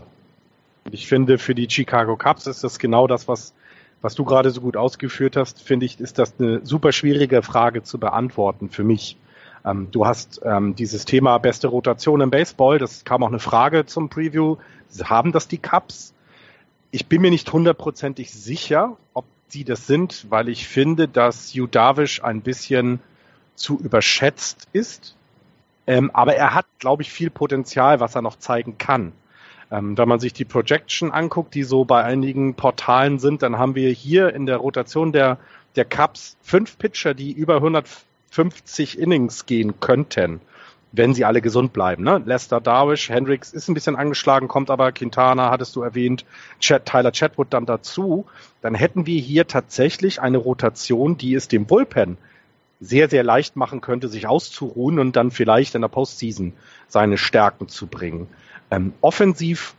Ich 0.91 1.07
finde, 1.07 1.37
für 1.37 1.53
die 1.53 1.69
Chicago 1.69 2.17
Cubs 2.17 2.47
ist 2.47 2.63
das 2.63 2.79
genau 2.79 3.07
das, 3.07 3.27
was, 3.27 3.53
was 4.01 4.15
du 4.15 4.23
gerade 4.23 4.49
so 4.49 4.61
gut 4.61 4.75
ausgeführt 4.75 5.37
hast. 5.37 5.61
Finde 5.61 5.85
ich, 5.85 5.99
ist 5.99 6.17
das 6.17 6.33
eine 6.39 6.65
super 6.65 6.91
schwierige 6.91 7.43
Frage 7.43 7.83
zu 7.83 7.99
beantworten 7.99 8.69
für 8.69 8.83
mich. 8.83 9.17
Ähm, 9.65 9.89
du 9.91 10.05
hast 10.05 10.41
ähm, 10.43 10.75
dieses 10.75 11.05
Thema 11.05 11.37
beste 11.37 11.67
Rotation 11.67 12.21
im 12.21 12.29
Baseball, 12.29 12.79
das 12.79 13.03
kam 13.03 13.23
auch 13.23 13.27
eine 13.27 13.39
Frage 13.39 13.85
zum 13.85 14.09
Preview. 14.09 14.57
Haben 15.03 15.31
das 15.31 15.47
die 15.47 15.57
Cups? 15.57 16.13
Ich 16.91 17.07
bin 17.07 17.21
mir 17.21 17.31
nicht 17.31 17.51
hundertprozentig 17.51 18.31
sicher, 18.31 18.97
ob 19.13 19.25
sie 19.47 19.63
das 19.63 19.87
sind, 19.87 20.27
weil 20.29 20.49
ich 20.49 20.67
finde, 20.67 21.07
dass 21.07 21.53
Hugh 21.53 21.67
Darvish 21.67 22.23
ein 22.23 22.41
bisschen 22.41 22.99
zu 23.55 23.77
überschätzt 23.79 24.67
ist. 24.73 25.15
Ähm, 25.85 26.11
aber 26.13 26.35
er 26.35 26.53
hat, 26.53 26.65
glaube 26.79 27.01
ich, 27.01 27.11
viel 27.11 27.29
Potenzial, 27.29 27.99
was 27.99 28.15
er 28.15 28.21
noch 28.21 28.37
zeigen 28.37 28.77
kann. 28.77 29.11
Ähm, 29.71 29.97
wenn 29.97 30.07
man 30.07 30.19
sich 30.19 30.33
die 30.33 30.45
Projection 30.45 31.11
anguckt, 31.11 31.53
die 31.53 31.63
so 31.63 31.85
bei 31.85 32.03
einigen 32.03 32.55
Portalen 32.55 33.19
sind, 33.19 33.43
dann 33.43 33.57
haben 33.57 33.75
wir 33.75 33.91
hier 33.91 34.33
in 34.33 34.45
der 34.45 34.57
Rotation 34.57 35.11
der, 35.11 35.37
der 35.75 35.85
Cups 35.85 36.37
fünf 36.41 36.77
Pitcher, 36.77 37.13
die 37.13 37.31
über 37.31 37.55
100 37.55 37.87
50 38.31 38.99
Innings 38.99 39.45
gehen 39.45 39.79
könnten, 39.79 40.41
wenn 40.91 41.13
sie 41.13 41.25
alle 41.25 41.41
gesund 41.41 41.73
bleiben. 41.73 42.03
Ne? 42.03 42.21
Lester 42.25 42.61
Darwish, 42.61 43.09
Hendricks 43.09 43.53
ist 43.53 43.67
ein 43.67 43.73
bisschen 43.73 43.95
angeschlagen, 43.95 44.47
kommt 44.47 44.69
aber 44.69 44.91
Quintana, 44.91 45.51
hattest 45.51 45.75
du 45.75 45.81
erwähnt, 45.81 46.25
Chad, 46.59 46.85
Tyler 46.85 47.11
Chatwood 47.11 47.47
dann 47.51 47.65
dazu. 47.65 48.25
Dann 48.61 48.75
hätten 48.75 49.05
wir 49.05 49.19
hier 49.19 49.47
tatsächlich 49.47 50.21
eine 50.21 50.37
Rotation, 50.37 51.17
die 51.17 51.35
es 51.35 51.47
dem 51.47 51.65
Bullpen 51.65 52.17
sehr, 52.79 53.09
sehr 53.09 53.23
leicht 53.23 53.55
machen 53.55 53.81
könnte, 53.81 54.07
sich 54.07 54.27
auszuruhen 54.27 54.99
und 54.99 55.15
dann 55.15 55.31
vielleicht 55.31 55.75
in 55.75 55.81
der 55.81 55.89
Postseason 55.89 56.53
seine 56.87 57.17
Stärken 57.17 57.67
zu 57.67 57.87
bringen. 57.87 58.27
Ähm, 58.71 58.93
offensiv 59.01 59.75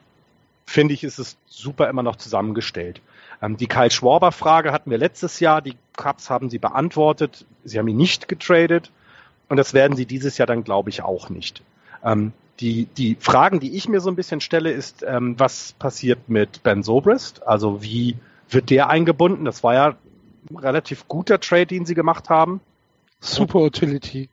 finde 0.67 0.95
ich, 0.95 1.03
ist 1.05 1.19
es 1.19 1.37
super 1.47 1.89
immer 1.89 2.03
noch 2.03 2.17
zusammengestellt. 2.17 3.01
Ähm, 3.43 3.57
die 3.57 3.67
Kyle 3.67 3.91
Schwarber-Frage 3.91 4.73
hatten 4.73 4.91
wir 4.91 4.99
letztes 4.99 5.41
Jahr. 5.41 5.63
Die 5.63 5.77
Cubs 5.97 6.31
haben 6.31 6.51
sie 6.51 6.59
beantwortet. 6.59 7.47
Sie 7.65 7.79
haben 7.79 7.89
ihn 7.89 7.97
nicht 7.97 8.29
getradet. 8.29 8.91
Und 9.49 9.57
das 9.57 9.75
werden 9.75 9.97
sie 9.97 10.07
dieses 10.07 10.39
Jahr 10.39 10.47
dann, 10.47 10.65
glaube 10.65 10.91
ich, 10.91 11.03
auch 11.03 11.29
nicht. 11.29 11.63
Ähm, 12.05 12.33
die, 12.61 12.85
die 12.85 13.17
Fragen, 13.19 13.59
die 13.59 13.77
ich 13.77 13.89
mir 13.89 14.01
so 14.01 14.11
ein 14.11 14.17
bisschen 14.17 14.41
stelle, 14.41 14.71
ist, 14.71 15.03
ähm, 15.03 15.39
was 15.39 15.73
passiert 15.79 16.29
mit 16.29 16.63
Ben 16.63 16.83
Sobrist? 16.83 17.47
Also 17.47 17.83
wie 17.83 18.17
wird 18.51 18.71
der 18.71 18.89
eingebunden? 18.91 19.45
Das 19.45 19.63
war 19.65 19.75
ja 19.75 19.97
ein 20.51 20.57
relativ 20.57 21.09
guter 21.09 21.41
Trade, 21.41 21.67
den 21.67 21.87
sie 21.87 21.95
gemacht 21.95 22.29
haben. 22.29 22.61
Super 23.21 23.61
Utility. 23.61 24.29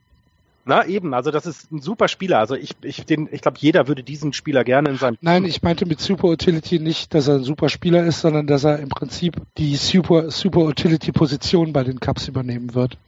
Na 0.68 0.84
eben, 0.84 1.14
also 1.14 1.30
das 1.30 1.46
ist 1.46 1.72
ein 1.72 1.80
super 1.80 2.08
Spieler. 2.08 2.40
Also 2.40 2.54
ich, 2.54 2.76
ich, 2.82 3.06
den, 3.06 3.26
ich 3.32 3.40
glaube, 3.40 3.56
jeder 3.58 3.88
würde 3.88 4.02
diesen 4.02 4.34
Spieler 4.34 4.64
gerne 4.64 4.90
in 4.90 4.98
seinem. 4.98 5.16
Nein, 5.22 5.46
ich 5.46 5.62
meinte 5.62 5.86
mit 5.86 5.98
Super 5.98 6.28
Utility 6.28 6.78
nicht, 6.78 7.14
dass 7.14 7.26
er 7.26 7.36
ein 7.36 7.42
super 7.42 7.70
Spieler 7.70 8.04
ist, 8.04 8.20
sondern 8.20 8.46
dass 8.46 8.64
er 8.64 8.78
im 8.78 8.90
Prinzip 8.90 9.36
die 9.56 9.76
Super, 9.76 10.30
Super 10.30 10.60
Utility 10.60 11.10
Position 11.10 11.72
bei 11.72 11.84
den 11.84 12.00
Cups 12.00 12.28
übernehmen 12.28 12.74
wird. 12.74 12.98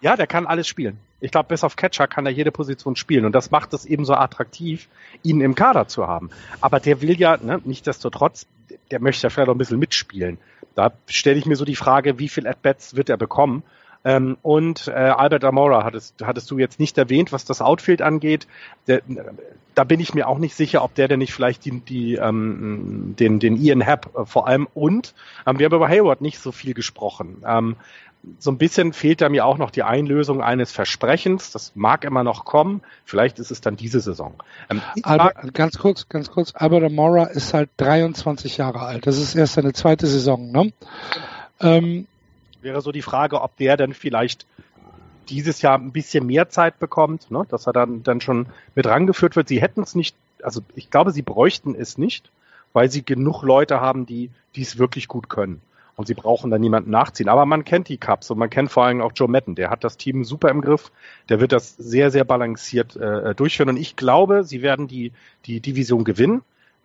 Ja, 0.00 0.16
der 0.16 0.26
kann 0.26 0.46
alles 0.46 0.66
spielen. 0.66 0.96
Ich 1.20 1.30
glaube, 1.30 1.48
bis 1.48 1.62
auf 1.62 1.76
Catcher 1.76 2.06
kann 2.06 2.24
er 2.24 2.32
jede 2.32 2.52
Position 2.52 2.96
spielen 2.96 3.26
und 3.26 3.34
das 3.34 3.50
macht 3.50 3.74
es 3.74 3.84
eben 3.84 4.06
so 4.06 4.14
attraktiv, 4.14 4.88
ihn 5.22 5.42
im 5.42 5.54
Kader 5.54 5.88
zu 5.88 6.08
haben. 6.08 6.30
Aber 6.62 6.80
der 6.80 7.02
will 7.02 7.20
ja, 7.20 7.36
ne, 7.36 7.60
nichtsdestotrotz, 7.66 8.46
der 8.90 9.02
möchte 9.02 9.26
ja 9.26 9.28
vielleicht 9.28 9.50
auch 9.50 9.54
ein 9.54 9.58
bisschen 9.58 9.78
mitspielen. 9.78 10.38
Da 10.74 10.92
stelle 11.04 11.38
ich 11.38 11.44
mir 11.44 11.56
so 11.56 11.66
die 11.66 11.76
Frage, 11.76 12.18
wie 12.18 12.30
viel 12.30 12.46
At-Bats 12.46 12.96
wird 12.96 13.10
er 13.10 13.18
bekommen? 13.18 13.62
Ähm, 14.04 14.38
und 14.42 14.88
äh, 14.88 14.92
Albert 14.92 15.44
Amora 15.44 15.84
hattest, 15.84 16.14
hattest 16.22 16.50
du 16.50 16.58
jetzt 16.58 16.80
nicht 16.80 16.96
erwähnt, 16.96 17.32
was 17.32 17.44
das 17.44 17.60
Outfield 17.60 18.00
angeht. 18.02 18.46
Der, 18.86 19.02
da 19.74 19.84
bin 19.84 20.00
ich 20.00 20.14
mir 20.14 20.28
auch 20.28 20.38
nicht 20.38 20.54
sicher, 20.54 20.82
ob 20.82 20.94
der 20.94 21.08
denn 21.08 21.18
nicht 21.18 21.32
vielleicht 21.32 21.64
die, 21.64 21.80
die, 21.80 22.14
ähm, 22.14 23.14
den, 23.18 23.40
den 23.40 23.56
Ian 23.56 23.80
Happ 23.80 24.10
äh, 24.16 24.24
vor 24.24 24.48
allem 24.48 24.68
und 24.74 25.14
ähm, 25.46 25.58
wir 25.58 25.66
haben 25.66 25.74
über 25.74 25.88
Hayward 25.88 26.20
nicht 26.20 26.38
so 26.38 26.52
viel 26.52 26.74
gesprochen. 26.74 27.42
Ähm, 27.46 27.76
so 28.38 28.50
ein 28.50 28.58
bisschen 28.58 28.92
fehlt 28.92 29.20
da 29.22 29.28
mir 29.28 29.46
auch 29.46 29.56
noch 29.56 29.70
die 29.70 29.82
Einlösung 29.82 30.42
eines 30.42 30.72
Versprechens. 30.72 31.52
Das 31.52 31.72
mag 31.74 32.04
immer 32.04 32.22
noch 32.22 32.44
kommen. 32.44 32.82
Vielleicht 33.06 33.38
ist 33.38 33.50
es 33.50 33.62
dann 33.62 33.76
diese 33.76 34.00
Saison. 34.00 34.34
Ähm, 34.68 34.82
Albert, 35.02 35.54
ganz 35.54 35.78
kurz, 35.78 36.08
ganz 36.08 36.30
kurz. 36.30 36.52
Albert 36.54 36.84
Amora 36.84 37.24
ist 37.24 37.54
halt 37.54 37.70
23 37.78 38.58
Jahre 38.58 38.80
alt. 38.80 39.06
Das 39.06 39.16
ist 39.16 39.34
erst 39.34 39.54
seine 39.54 39.72
zweite 39.72 40.06
Saison. 40.06 40.52
Ne? 40.52 40.72
Ähm, 41.60 42.06
Wäre 42.62 42.80
so 42.80 42.92
die 42.92 43.02
Frage, 43.02 43.40
ob 43.40 43.56
der 43.56 43.76
dann 43.76 43.94
vielleicht 43.94 44.46
dieses 45.28 45.62
Jahr 45.62 45.78
ein 45.78 45.92
bisschen 45.92 46.26
mehr 46.26 46.48
Zeit 46.48 46.78
bekommt, 46.78 47.30
ne? 47.30 47.44
dass 47.48 47.66
er 47.66 47.72
dann, 47.72 48.02
dann 48.02 48.20
schon 48.20 48.46
mit 48.74 48.86
rangeführt 48.86 49.36
wird. 49.36 49.48
Sie 49.48 49.60
hätten 49.60 49.82
es 49.82 49.94
nicht, 49.94 50.16
also 50.42 50.60
ich 50.74 50.90
glaube, 50.90 51.12
sie 51.12 51.22
bräuchten 51.22 51.74
es 51.74 51.98
nicht, 51.98 52.30
weil 52.72 52.90
sie 52.90 53.04
genug 53.04 53.42
Leute 53.42 53.80
haben, 53.80 54.06
die 54.06 54.30
es 54.56 54.78
wirklich 54.78 55.08
gut 55.08 55.28
können. 55.28 55.62
Und 55.96 56.06
sie 56.06 56.14
brauchen 56.14 56.50
dann 56.50 56.62
niemanden 56.62 56.90
nachziehen. 56.90 57.28
Aber 57.28 57.44
man 57.44 57.64
kennt 57.64 57.88
die 57.88 57.98
Cups 57.98 58.30
und 58.30 58.38
man 58.38 58.48
kennt 58.48 58.70
vor 58.70 58.84
allem 58.84 59.02
auch 59.02 59.12
Joe 59.14 59.28
Madden. 59.28 59.54
Der 59.54 59.68
hat 59.68 59.84
das 59.84 59.98
Team 59.98 60.24
super 60.24 60.48
im 60.48 60.62
Griff. 60.62 60.90
Der 61.28 61.40
wird 61.40 61.52
das 61.52 61.76
sehr, 61.76 62.10
sehr 62.10 62.24
balanciert 62.24 62.96
äh, 62.96 63.34
durchführen. 63.34 63.68
Und 63.68 63.76
ich 63.76 63.96
glaube, 63.96 64.42
sie 64.42 64.62
werden 64.62 64.88
die, 64.88 65.12
die 65.44 65.60
Division 65.60 66.04
gewinnen. 66.04 66.40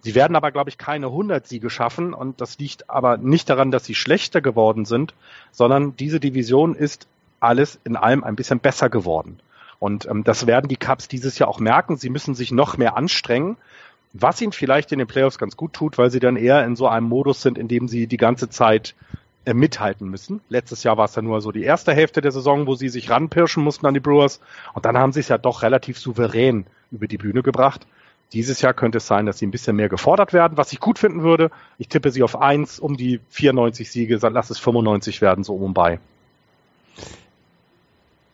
Sie 0.06 0.14
werden 0.14 0.36
aber, 0.36 0.52
glaube 0.52 0.70
ich, 0.70 0.78
keine 0.78 1.08
100 1.08 1.48
Siege 1.48 1.72
schaffen. 1.72 2.14
Und 2.14 2.40
das 2.40 2.60
liegt 2.60 2.92
aber 2.92 3.18
nicht 3.18 3.50
daran, 3.50 3.72
dass 3.72 3.86
sie 3.86 3.96
schlechter 3.96 4.40
geworden 4.40 4.86
sind, 4.86 5.16
sondern 5.52 5.98
diese 5.98 6.20
Division 6.20 6.76
ist 6.76 7.08
alles 7.40 7.80
in 7.84 7.96
allem 7.96 8.24
ein 8.24 8.36
bisschen 8.36 8.60
besser 8.60 8.88
geworden. 8.90 9.40
Und 9.80 10.06
ähm, 10.06 10.24
das 10.24 10.46
werden 10.46 10.68
die 10.68 10.78
Cups 10.78 11.08
dieses 11.08 11.40
Jahr 11.40 11.50
auch 11.50 11.60
merken. 11.60 11.98
Sie 11.98 12.12
müssen 12.12 12.36
sich 12.36 12.52
noch 12.52 12.78
mehr 12.78 12.96
anstrengen 12.96 13.58
was 14.18 14.40
ihnen 14.40 14.54
vielleicht 14.54 14.94
in 14.94 15.00
den 15.00 15.10
Playoffs 15.10 15.38
ganz 15.38 15.58
gut 15.58 15.74
tut, 15.74 15.98
weil 15.98 16.10
sie 16.10 16.22
dann 16.22 16.38
eher 16.38 16.64
in 16.64 16.78
so 16.78 16.88
einem 16.88 17.08
Modus 17.08 17.42
sind, 17.42 17.58
in 17.58 17.68
dem 17.68 17.90
sie 17.90 18.08
die 18.08 18.16
ganze 18.16 18.50
Zeit 18.50 18.96
äh, 19.44 19.54
mithalten 19.54 20.08
müssen. 20.08 20.40
Letztes 20.48 20.84
Jahr 20.84 20.98
war 20.98 21.04
es 21.04 21.12
dann 21.12 21.26
nur 21.26 21.42
so 21.42 21.52
die 21.52 21.64
erste 21.64 21.94
Hälfte 21.94 22.22
der 22.22 22.32
Saison, 22.32 22.66
wo 22.66 22.76
sie 22.76 22.88
sich 22.88 23.10
ranpirschen 23.10 23.62
mussten 23.62 23.86
an 23.86 23.94
die 23.94 24.00
Brewers 24.00 24.40
und 24.74 24.86
dann 24.86 24.98
haben 24.98 25.12
sie 25.12 25.20
es 25.20 25.28
ja 25.28 25.38
doch 25.38 25.64
relativ 25.64 26.00
souverän 26.00 26.66
über 26.92 27.08
die 27.08 27.18
Bühne 27.18 27.44
gebracht. 27.44 27.86
Dieses 28.34 28.62
Jahr 28.62 28.74
könnte 28.74 28.98
es 28.98 29.08
sein, 29.08 29.26
dass 29.26 29.38
sie 29.38 29.48
ein 29.48 29.52
bisschen 29.52 29.76
mehr 29.76 29.90
gefordert 29.90 30.34
werden, 30.34 30.58
was 30.58 30.74
ich 30.74 30.80
gut 30.80 31.00
finden 31.00 31.24
würde. 31.24 31.52
Ich 31.78 31.88
tippe 31.88 32.12
sie 32.12 32.24
auf 32.24 32.40
eins 32.42 32.80
um 32.80 32.98
die 32.98 33.20
94 33.30 33.90
Siege, 33.90 34.20
lass 34.22 34.50
es 34.50 34.60
95 34.60 35.22
werden, 35.22 35.44
so 35.44 35.56
um 35.56 35.64
und 35.64 35.74
bei. 35.74 36.00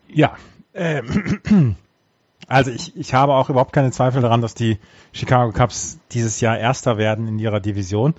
Ja, 0.08 0.36
ähm, 0.74 1.76
Also 2.52 2.72
ich, 2.72 2.96
ich 2.98 3.14
habe 3.14 3.34
auch 3.34 3.50
überhaupt 3.50 3.72
keine 3.72 3.92
Zweifel 3.92 4.22
daran, 4.22 4.42
dass 4.42 4.54
die 4.54 4.78
Chicago 5.14 5.54
Cubs 5.54 6.00
dieses 6.12 6.42
Jahr 6.42 6.58
Erster 6.58 6.98
werden 6.98 7.28
in 7.28 7.40
ihrer 7.40 7.62
Division. 7.62 8.14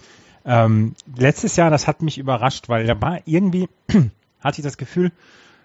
Ähm, 0.47 0.95
letztes 1.17 1.57
Jahr, 1.57 1.71
das 1.71 1.87
hat 1.87 2.00
mich 2.00 2.17
überrascht, 2.17 2.71
weil 2.71 2.87
da 2.87 2.99
war 2.99 3.21
irgendwie, 3.26 3.69
hatte 4.41 4.61
ich 4.61 4.64
das 4.64 4.79
Gefühl, 4.79 5.12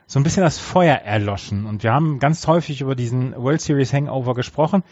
so 0.06 0.20
ein 0.20 0.24
bisschen 0.24 0.44
das 0.44 0.58
Feuer 0.60 0.96
erloschen. 0.96 1.66
Und 1.66 1.84
wir 1.84 1.94
haben 1.94 2.20
ganz 2.20 2.46
häufig 2.46 2.82
über 2.82 2.96
diesen 2.96 3.36
World 3.36 3.62
Series 3.62 3.94
Hangover 3.94 4.36
gesprochen, 4.36 4.84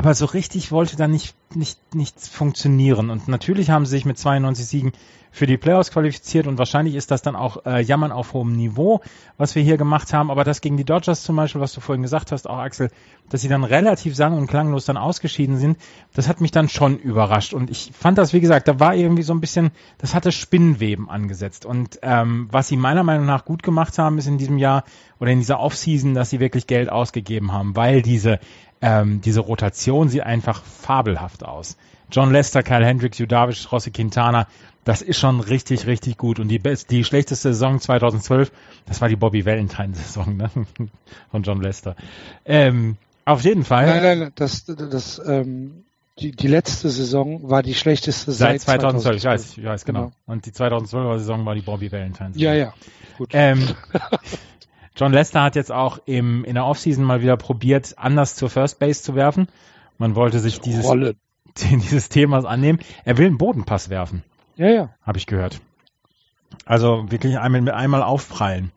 aber 0.00 0.14
so 0.14 0.24
richtig 0.24 0.72
wollte 0.72 0.96
da 0.96 1.08
nicht, 1.08 1.34
nicht, 1.54 1.94
nichts 1.94 2.26
funktionieren. 2.26 3.10
Und 3.10 3.28
natürlich 3.28 3.68
haben 3.68 3.84
sie 3.84 3.90
sich 3.90 4.06
mit 4.06 4.16
92 4.16 4.66
Siegen 4.66 4.92
für 5.30 5.46
die 5.46 5.56
Playoffs 5.56 5.90
qualifiziert 5.90 6.46
und 6.46 6.58
wahrscheinlich 6.58 6.94
ist 6.94 7.10
das 7.10 7.22
dann 7.22 7.36
auch 7.36 7.64
äh, 7.64 7.82
Jammern 7.82 8.12
auf 8.12 8.32
hohem 8.32 8.52
Niveau, 8.52 9.00
was 9.36 9.54
wir 9.54 9.62
hier 9.62 9.76
gemacht 9.76 10.12
haben. 10.12 10.30
Aber 10.30 10.44
das 10.44 10.60
gegen 10.60 10.76
die 10.76 10.84
Dodgers 10.84 11.22
zum 11.22 11.36
Beispiel, 11.36 11.60
was 11.60 11.72
du 11.72 11.80
vorhin 11.80 12.02
gesagt 12.02 12.32
hast, 12.32 12.48
auch 12.48 12.58
Axel, 12.58 12.90
dass 13.28 13.42
sie 13.42 13.48
dann 13.48 13.64
relativ 13.64 14.16
sang- 14.16 14.36
und 14.36 14.48
klanglos 14.48 14.84
dann 14.84 14.96
ausgeschieden 14.96 15.56
sind, 15.56 15.78
das 16.14 16.28
hat 16.28 16.40
mich 16.40 16.50
dann 16.50 16.68
schon 16.68 16.98
überrascht. 16.98 17.54
Und 17.54 17.70
ich 17.70 17.92
fand 17.96 18.18
das, 18.18 18.32
wie 18.32 18.40
gesagt, 18.40 18.66
da 18.66 18.80
war 18.80 18.94
irgendwie 18.94 19.22
so 19.22 19.32
ein 19.32 19.40
bisschen, 19.40 19.70
das 19.98 20.14
hatte 20.14 20.32
Spinnweben 20.32 21.08
angesetzt. 21.08 21.64
Und 21.64 22.00
ähm, 22.02 22.48
was 22.50 22.68
sie 22.68 22.76
meiner 22.76 23.04
Meinung 23.04 23.26
nach 23.26 23.44
gut 23.44 23.62
gemacht 23.62 23.98
haben, 23.98 24.18
ist 24.18 24.26
in 24.26 24.38
diesem 24.38 24.58
Jahr 24.58 24.84
oder 25.20 25.30
in 25.30 25.38
dieser 25.38 25.60
Offseason, 25.60 26.14
dass 26.14 26.30
sie 26.30 26.40
wirklich 26.40 26.66
Geld 26.66 26.90
ausgegeben 26.90 27.52
haben, 27.52 27.76
weil 27.76 28.02
diese 28.02 28.40
ähm, 28.82 29.20
diese 29.20 29.40
Rotation 29.40 30.08
sieht 30.08 30.22
einfach 30.22 30.62
fabelhaft 30.64 31.44
aus. 31.44 31.76
John 32.10 32.32
Lester, 32.32 32.62
Kyle 32.62 32.84
Hendricks, 32.84 33.18
Judavic, 33.18 33.70
Rossi 33.70 33.90
Quintana, 33.90 34.48
das 34.84 35.02
ist 35.02 35.18
schon 35.18 35.40
richtig, 35.40 35.86
richtig 35.86 36.16
gut. 36.16 36.40
Und 36.40 36.48
die, 36.48 36.58
best, 36.58 36.90
die 36.90 37.04
schlechteste 37.04 37.52
Saison 37.52 37.80
2012, 37.80 38.50
das 38.86 39.00
war 39.00 39.08
die 39.08 39.16
Bobby 39.16 39.44
Valentine-Saison 39.44 40.36
ne? 40.36 40.50
von 41.30 41.42
John 41.42 41.60
Lester. 41.60 41.96
Ähm, 42.44 42.96
auf 43.24 43.44
jeden 43.44 43.64
Fall. 43.64 43.86
Nein, 43.86 44.02
nein, 44.02 44.18
nein 44.18 44.32
das, 44.34 44.64
das, 44.64 45.20
ähm, 45.24 45.84
die, 46.18 46.32
die 46.32 46.48
letzte 46.48 46.90
Saison 46.90 47.48
war 47.48 47.62
die 47.62 47.74
schlechteste 47.74 48.32
seit, 48.32 48.60
seit 48.60 48.80
2012. 48.80 49.02
2012. 49.02 49.16
Ich 49.16 49.24
weiß, 49.24 49.58
ich 49.58 49.64
weiß 49.64 49.84
genau. 49.84 50.00
genau. 50.00 50.12
Und 50.26 50.46
die 50.46 50.50
2012er 50.52 51.18
Saison 51.18 51.46
war 51.46 51.54
die 51.54 51.62
Bobby 51.62 51.92
Valentine. 51.92 52.30
-Saison. 52.30 52.40
Ja, 52.40 52.54
ja. 52.54 52.74
Gut. 53.18 53.30
Ähm, 53.32 53.68
John 54.96 55.12
Lester 55.12 55.42
hat 55.42 55.56
jetzt 55.56 55.72
auch 55.72 55.98
im, 56.06 56.44
in 56.44 56.54
der 56.54 56.66
Offseason 56.66 57.04
mal 57.04 57.22
wieder 57.22 57.36
probiert, 57.36 57.94
anders 57.96 58.36
zur 58.36 58.50
First 58.50 58.78
Base 58.78 59.02
zu 59.02 59.14
werfen. 59.14 59.48
Man 59.98 60.14
wollte 60.14 60.40
sich 60.40 60.60
dieses, 60.60 60.86
dieses 61.56 62.08
Themas 62.08 62.44
annehmen. 62.44 62.80
Er 63.04 63.16
will 63.16 63.26
einen 63.26 63.38
Bodenpass 63.38 63.88
werfen. 63.88 64.24
Ja, 64.60 64.68
ja. 64.68 64.90
Habe 65.02 65.16
ich 65.16 65.24
gehört. 65.24 65.58
Also 66.66 67.10
wirklich 67.10 67.38
einmal 67.38 67.70
einmal 67.70 68.02
aufprallen. 68.02 68.72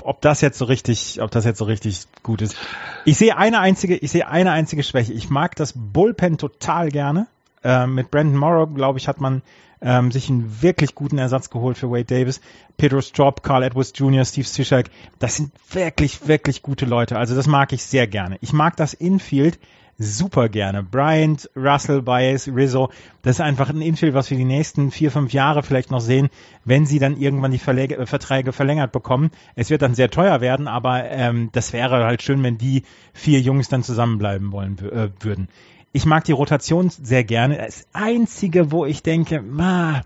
Ob 0.00 0.20
das 0.20 0.40
jetzt 0.40 0.58
so 0.58 0.64
richtig, 0.64 1.22
ob 1.22 1.30
das 1.30 1.44
jetzt 1.44 1.58
so 1.58 1.66
richtig 1.66 2.06
gut 2.24 2.42
ist. 2.42 2.56
Ich 3.04 3.16
sehe 3.16 3.36
eine 3.36 3.60
einzige, 3.60 3.94
ich 3.94 4.10
sehe 4.10 4.26
eine 4.26 4.50
einzige 4.50 4.82
Schwäche. 4.82 5.12
Ich 5.12 5.30
mag 5.30 5.54
das 5.54 5.72
Bullpen 5.76 6.36
total 6.36 6.88
gerne. 6.88 7.28
Äh, 7.62 7.86
mit 7.86 8.10
Brandon 8.10 8.36
Morrow, 8.36 8.74
glaube 8.74 8.98
ich, 8.98 9.06
hat 9.06 9.20
man 9.20 9.42
ähm, 9.80 10.10
sich 10.10 10.28
einen 10.28 10.62
wirklich 10.62 10.96
guten 10.96 11.18
Ersatz 11.18 11.48
geholt 11.48 11.78
für 11.78 11.92
Wade 11.92 12.06
Davis. 12.06 12.40
Pedro 12.76 13.00
Strop, 13.00 13.44
Carl 13.44 13.62
Edwards 13.62 13.92
Jr., 13.94 14.24
Steve 14.24 14.48
Stishak, 14.48 14.90
das 15.20 15.36
sind 15.36 15.52
wirklich, 15.70 16.26
wirklich 16.26 16.60
gute 16.60 16.86
Leute. 16.86 17.18
Also 17.18 17.36
das 17.36 17.46
mag 17.46 17.72
ich 17.72 17.84
sehr 17.84 18.08
gerne. 18.08 18.36
Ich 18.40 18.52
mag 18.52 18.76
das 18.76 18.94
Infield 18.94 19.60
super 19.98 20.48
gerne. 20.48 20.82
Bryant, 20.82 21.48
Russell, 21.56 22.02
Baez, 22.02 22.48
Rizzo, 22.48 22.90
das 23.22 23.36
ist 23.36 23.40
einfach 23.40 23.70
ein 23.70 23.80
Infield, 23.80 24.14
was 24.14 24.30
wir 24.30 24.36
die 24.36 24.44
nächsten 24.44 24.90
vier, 24.90 25.10
fünf 25.10 25.32
Jahre 25.32 25.62
vielleicht 25.62 25.90
noch 25.90 26.00
sehen, 26.00 26.28
wenn 26.64 26.86
sie 26.86 26.98
dann 26.98 27.16
irgendwann 27.16 27.52
die 27.52 27.58
Verlä 27.58 27.84
äh, 27.84 28.06
Verträge 28.06 28.52
verlängert 28.52 28.92
bekommen. 28.92 29.30
Es 29.54 29.70
wird 29.70 29.82
dann 29.82 29.94
sehr 29.94 30.10
teuer 30.10 30.40
werden, 30.40 30.68
aber 30.68 31.04
ähm, 31.04 31.50
das 31.52 31.72
wäre 31.72 32.04
halt 32.04 32.22
schön, 32.22 32.42
wenn 32.42 32.58
die 32.58 32.82
vier 33.12 33.40
Jungs 33.40 33.68
dann 33.68 33.82
zusammenbleiben 33.82 34.52
wollen 34.52 34.78
äh, 34.78 35.10
würden. 35.20 35.48
Ich 35.92 36.06
mag 36.06 36.24
die 36.24 36.32
Rotation 36.32 36.90
sehr 36.90 37.22
gerne. 37.22 37.56
Das 37.58 37.86
Einzige, 37.92 38.72
wo 38.72 38.84
ich 38.84 39.04
denke, 39.04 39.42
ma, 39.42 40.02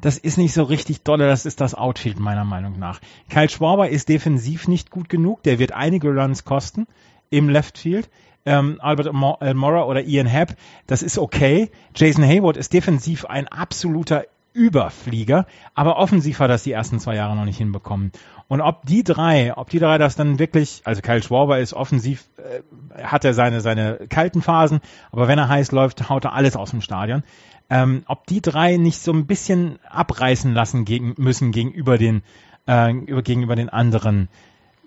das 0.00 0.18
ist 0.18 0.38
nicht 0.38 0.52
so 0.52 0.62
richtig 0.62 1.02
dolle, 1.02 1.26
das 1.26 1.46
ist 1.46 1.60
das 1.60 1.74
Outfield 1.74 2.20
meiner 2.20 2.44
Meinung 2.44 2.78
nach. 2.78 3.00
Kyle 3.30 3.48
Schwarber 3.48 3.88
ist 3.88 4.08
defensiv 4.08 4.68
nicht 4.68 4.90
gut 4.90 5.08
genug, 5.08 5.42
der 5.42 5.58
wird 5.58 5.72
einige 5.72 6.14
Runs 6.14 6.44
kosten 6.44 6.86
im 7.30 7.48
Left 7.48 7.78
Field. 7.78 8.08
Ähm, 8.46 8.78
Albert 8.80 9.08
Almora 9.08 9.84
oder 9.84 10.02
Ian 10.02 10.26
Happ, 10.26 10.56
das 10.86 11.02
ist 11.02 11.18
okay. 11.18 11.70
Jason 11.94 12.24
Hayward 12.24 12.56
ist 12.56 12.72
defensiv 12.72 13.24
ein 13.24 13.48
absoluter 13.48 14.24
Überflieger, 14.54 15.46
aber 15.74 15.96
offensiv 15.96 16.38
hat 16.38 16.48
das 16.48 16.62
die 16.62 16.72
ersten 16.72 17.00
zwei 17.00 17.16
Jahre 17.16 17.34
noch 17.34 17.44
nicht 17.44 17.58
hinbekommen. 17.58 18.12
Und 18.46 18.60
ob 18.60 18.86
die 18.86 19.02
drei, 19.02 19.56
ob 19.56 19.68
die 19.68 19.80
drei 19.80 19.98
das 19.98 20.14
dann 20.14 20.38
wirklich, 20.38 20.82
also 20.84 21.02
Kyle 21.02 21.22
Schwarber 21.22 21.58
ist 21.58 21.74
offensiv, 21.74 22.28
äh, 22.36 23.02
hat 23.02 23.24
er 23.24 23.34
seine, 23.34 23.60
seine 23.60 24.06
kalten 24.08 24.42
Phasen, 24.42 24.80
aber 25.10 25.26
wenn 25.26 25.38
er 25.38 25.48
heiß 25.48 25.72
läuft, 25.72 26.08
haut 26.08 26.24
er 26.24 26.34
alles 26.34 26.54
aus 26.54 26.70
dem 26.70 26.82
Stadion. 26.82 27.24
Ähm, 27.68 28.04
ob 28.06 28.26
die 28.26 28.42
drei 28.42 28.76
nicht 28.76 29.00
so 29.00 29.12
ein 29.12 29.26
bisschen 29.26 29.78
abreißen 29.88 30.52
lassen 30.52 30.84
gegen, 30.84 31.14
müssen 31.16 31.50
gegenüber 31.50 31.98
den, 31.98 32.22
äh, 32.66 32.92
gegenüber 32.92 33.56
den 33.56 33.70
anderen 33.70 34.28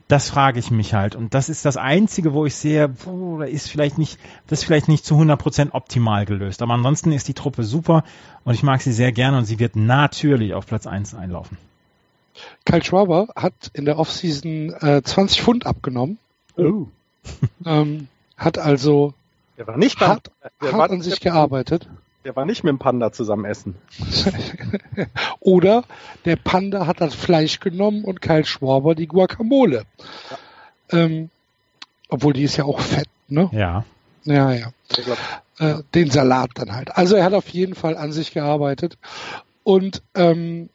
das 0.07 0.29
frage 0.29 0.59
ich 0.59 0.71
mich 0.71 0.93
halt. 0.93 1.15
Und 1.15 1.33
das 1.33 1.49
ist 1.49 1.65
das 1.65 1.77
Einzige, 1.77 2.33
wo 2.33 2.45
ich 2.45 2.55
sehe, 2.55 2.87
puh, 2.87 3.39
da 3.39 3.45
ist 3.45 3.69
vielleicht 3.69 3.97
nicht, 3.97 4.19
das 4.47 4.59
ist 4.59 4.65
vielleicht 4.65 4.87
nicht 4.87 5.05
zu 5.05 5.15
100% 5.15 5.71
optimal 5.71 6.25
gelöst. 6.25 6.61
Aber 6.61 6.73
ansonsten 6.73 7.11
ist 7.11 7.27
die 7.27 7.33
Truppe 7.33 7.63
super 7.63 8.03
und 8.43 8.53
ich 8.53 8.63
mag 8.63 8.81
sie 8.81 8.93
sehr 8.93 9.11
gerne 9.11 9.37
und 9.37 9.45
sie 9.45 9.59
wird 9.59 9.75
natürlich 9.75 10.53
auf 10.53 10.65
Platz 10.65 10.87
1 10.87 11.13
einlaufen. 11.13 11.57
Kyle 12.65 12.83
Schwaber 12.83 13.27
hat 13.35 13.71
in 13.73 13.85
der 13.85 13.97
Offseason 13.97 14.73
äh, 14.79 15.01
20 15.03 15.41
Pfund 15.41 15.65
abgenommen. 15.65 16.19
Oh. 16.55 16.87
ähm, 17.65 18.07
hat 18.37 18.57
also 18.57 19.13
der 19.57 19.67
war 19.67 19.77
nicht 19.77 19.99
hart, 19.99 20.31
hart 20.61 20.91
an 20.91 21.01
sich 21.01 21.19
gearbeitet. 21.19 21.89
Der 22.27 22.35
war 22.35 22.45
nicht 22.45 22.65
mit 22.65 22.71
dem 22.71 22.77
Panda 22.77 23.13
zusammen 23.13 23.45
essen. 23.45 23.75
Oder 25.39 25.85
der 26.25 26.35
Panda 26.35 26.85
hat 26.85 26.99
das 26.99 27.15
Fleisch 27.15 27.61
genommen 27.61 28.03
und 28.03 28.21
Kyle 28.21 28.43
Schwaber 28.43 28.95
die 28.95 29.07
Guacamole. 29.07 29.85
Ja. 30.91 30.99
Ähm, 30.99 31.29
obwohl 32.09 32.33
die 32.33 32.43
ist 32.43 32.57
ja 32.57 32.65
auch 32.65 32.81
fett, 32.81 33.07
ne? 33.29 33.49
Ja. 33.53 33.85
Ja, 34.25 34.51
ja. 34.51 34.73
Äh, 35.57 35.83
den 35.95 36.11
Salat 36.11 36.49
dann 36.55 36.75
halt. 36.75 36.97
Also 36.97 37.15
er 37.15 37.23
hat 37.23 37.33
auf 37.33 37.47
jeden 37.47 37.75
Fall 37.75 37.95
an 37.95 38.11
sich 38.11 38.33
gearbeitet 38.33 38.97
und 39.63 40.01
ähm, 40.13 40.67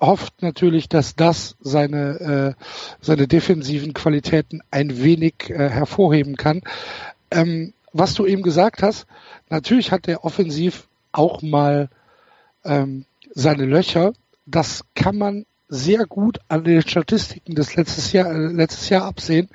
hofft 0.00 0.40
natürlich, 0.40 0.88
dass 0.88 1.16
das 1.16 1.56
seine, 1.58 2.54
äh, 2.60 2.64
seine 3.00 3.26
defensiven 3.26 3.92
Qualitäten 3.92 4.62
ein 4.70 5.02
wenig 5.02 5.50
äh, 5.50 5.68
hervorheben 5.68 6.36
kann. 6.36 6.62
Ähm, 7.32 7.72
was 7.92 8.14
du 8.14 8.24
eben 8.24 8.42
gesagt 8.42 8.84
hast, 8.84 9.06
natürlich 9.50 9.90
hat 9.90 10.06
er 10.06 10.24
offensiv 10.24 10.86
auch 11.12 11.42
mal 11.42 11.88
ähm, 12.64 13.04
seine 13.34 13.66
Löcher. 13.66 14.12
Das 14.46 14.84
kann 14.94 15.16
man 15.16 15.46
sehr 15.68 16.06
gut 16.06 16.38
an 16.48 16.64
den 16.64 16.82
Statistiken 16.82 17.54
des 17.54 17.76
letztes 17.76 18.12
Jahr, 18.12 18.30
äh, 18.30 18.52
letztes 18.52 18.88
Jahr 18.88 19.04
absehen. 19.04 19.48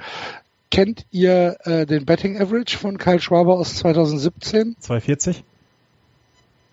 Kennt 0.72 1.06
ihr 1.12 1.58
äh, 1.64 1.86
den 1.86 2.06
Betting 2.06 2.42
Average 2.42 2.78
von 2.78 2.98
Kyle 2.98 3.20
Schwaber 3.20 3.56
aus 3.56 3.76
2017? 3.76 4.76
240. 4.80 5.44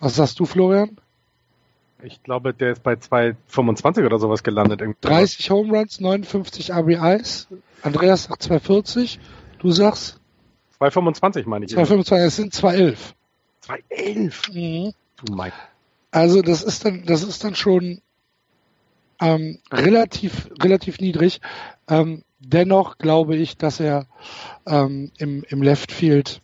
Was 0.01 0.17
sagst 0.17 0.41
du, 0.41 0.47
Florian? 0.47 0.99
Ich 2.03 2.23
glaube, 2.23 2.53
der 2.53 2.73
ist 2.73 2.83
bei 2.83 2.97
225 2.97 4.05
oder 4.05 4.19
sowas 4.19 4.43
gelandet. 4.43 4.83
30 5.01 5.51
Home 5.51 5.77
Runs, 5.77 6.01
59 6.01 6.73
RBIs. 6.73 7.49
Andreas 7.83 8.25
sagt 8.25 8.43
240. 8.43 9.21
Du 9.59 9.71
sagst? 9.71 10.21
225 10.79 11.47
meine 11.47 11.65
ich. 11.65 11.73
225, 11.73 12.27
es 12.27 12.37
sind 12.37 12.53
211. 12.53 13.15
211? 13.65 14.53
Mhm. 14.53 14.93
Du 15.17 15.33
mein. 15.35 15.53
Also 16.11 16.43
das 16.43 16.63
ist 16.63 16.85
dann, 16.85 17.05
das 17.07 17.23
ist 17.23 17.43
dann 17.45 17.55
schon 17.55 18.01
ähm, 19.21 19.59
relativ, 19.73 20.51
relativ 20.63 21.01
niedrig. 21.01 21.41
Ähm, 21.89 22.23
dennoch 22.39 22.99
glaube 22.99 23.37
ich, 23.37 23.57
dass 23.57 23.81
er 23.81 24.07
ähm, 24.67 25.11
im, 25.19 25.45
im 25.49 25.63
Left 25.63 25.93
Field 25.93 26.41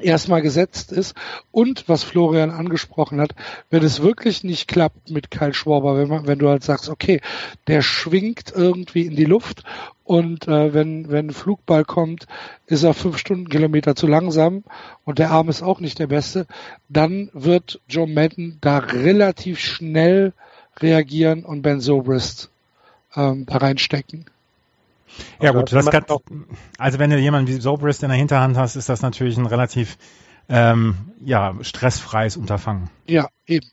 erstmal 0.00 0.42
gesetzt 0.42 0.92
ist. 0.92 1.14
Und 1.50 1.88
was 1.88 2.02
Florian 2.02 2.50
angesprochen 2.50 3.20
hat, 3.20 3.34
wenn 3.70 3.82
es 3.82 4.02
wirklich 4.02 4.44
nicht 4.44 4.68
klappt 4.68 5.10
mit 5.10 5.30
Kyle 5.30 5.54
Schwarber, 5.54 5.96
wenn, 5.96 6.26
wenn 6.26 6.38
du 6.38 6.48
halt 6.48 6.64
sagst, 6.64 6.88
okay, 6.88 7.20
der 7.66 7.82
schwingt 7.82 8.52
irgendwie 8.54 9.06
in 9.06 9.16
die 9.16 9.24
Luft 9.24 9.64
und 10.04 10.46
äh, 10.48 10.74
wenn, 10.74 11.10
wenn 11.10 11.28
ein 11.28 11.34
Flugball 11.34 11.84
kommt, 11.84 12.26
ist 12.66 12.82
er 12.82 12.92
fünf 12.92 13.18
Stundenkilometer 13.18 13.96
zu 13.96 14.06
langsam 14.06 14.64
und 15.04 15.18
der 15.18 15.30
Arm 15.30 15.48
ist 15.48 15.62
auch 15.62 15.80
nicht 15.80 15.98
der 15.98 16.08
beste, 16.08 16.46
dann 16.88 17.30
wird 17.32 17.80
Joe 17.88 18.06
Madden 18.06 18.58
da 18.60 18.78
relativ 18.78 19.58
schnell 19.60 20.32
reagieren 20.80 21.44
und 21.44 21.62
Ben 21.62 21.80
Sobrist 21.80 22.50
ähm, 23.16 23.46
da 23.46 23.58
reinstecken. 23.58 24.26
Ja 25.40 25.52
gut, 25.52 25.72
das 25.72 25.90
kann, 25.90 26.04
also 26.78 26.98
wenn 26.98 27.10
du 27.10 27.18
jemanden 27.18 27.48
wie 27.48 27.60
Sobrist 27.60 28.02
in 28.02 28.08
der 28.08 28.18
Hinterhand 28.18 28.56
hast, 28.56 28.76
ist 28.76 28.88
das 28.88 29.02
natürlich 29.02 29.36
ein 29.36 29.46
relativ 29.46 29.98
ähm, 30.48 30.96
ja, 31.24 31.54
stressfreies 31.60 32.36
Unterfangen. 32.36 32.90
Ja, 33.06 33.28
eben. 33.46 33.66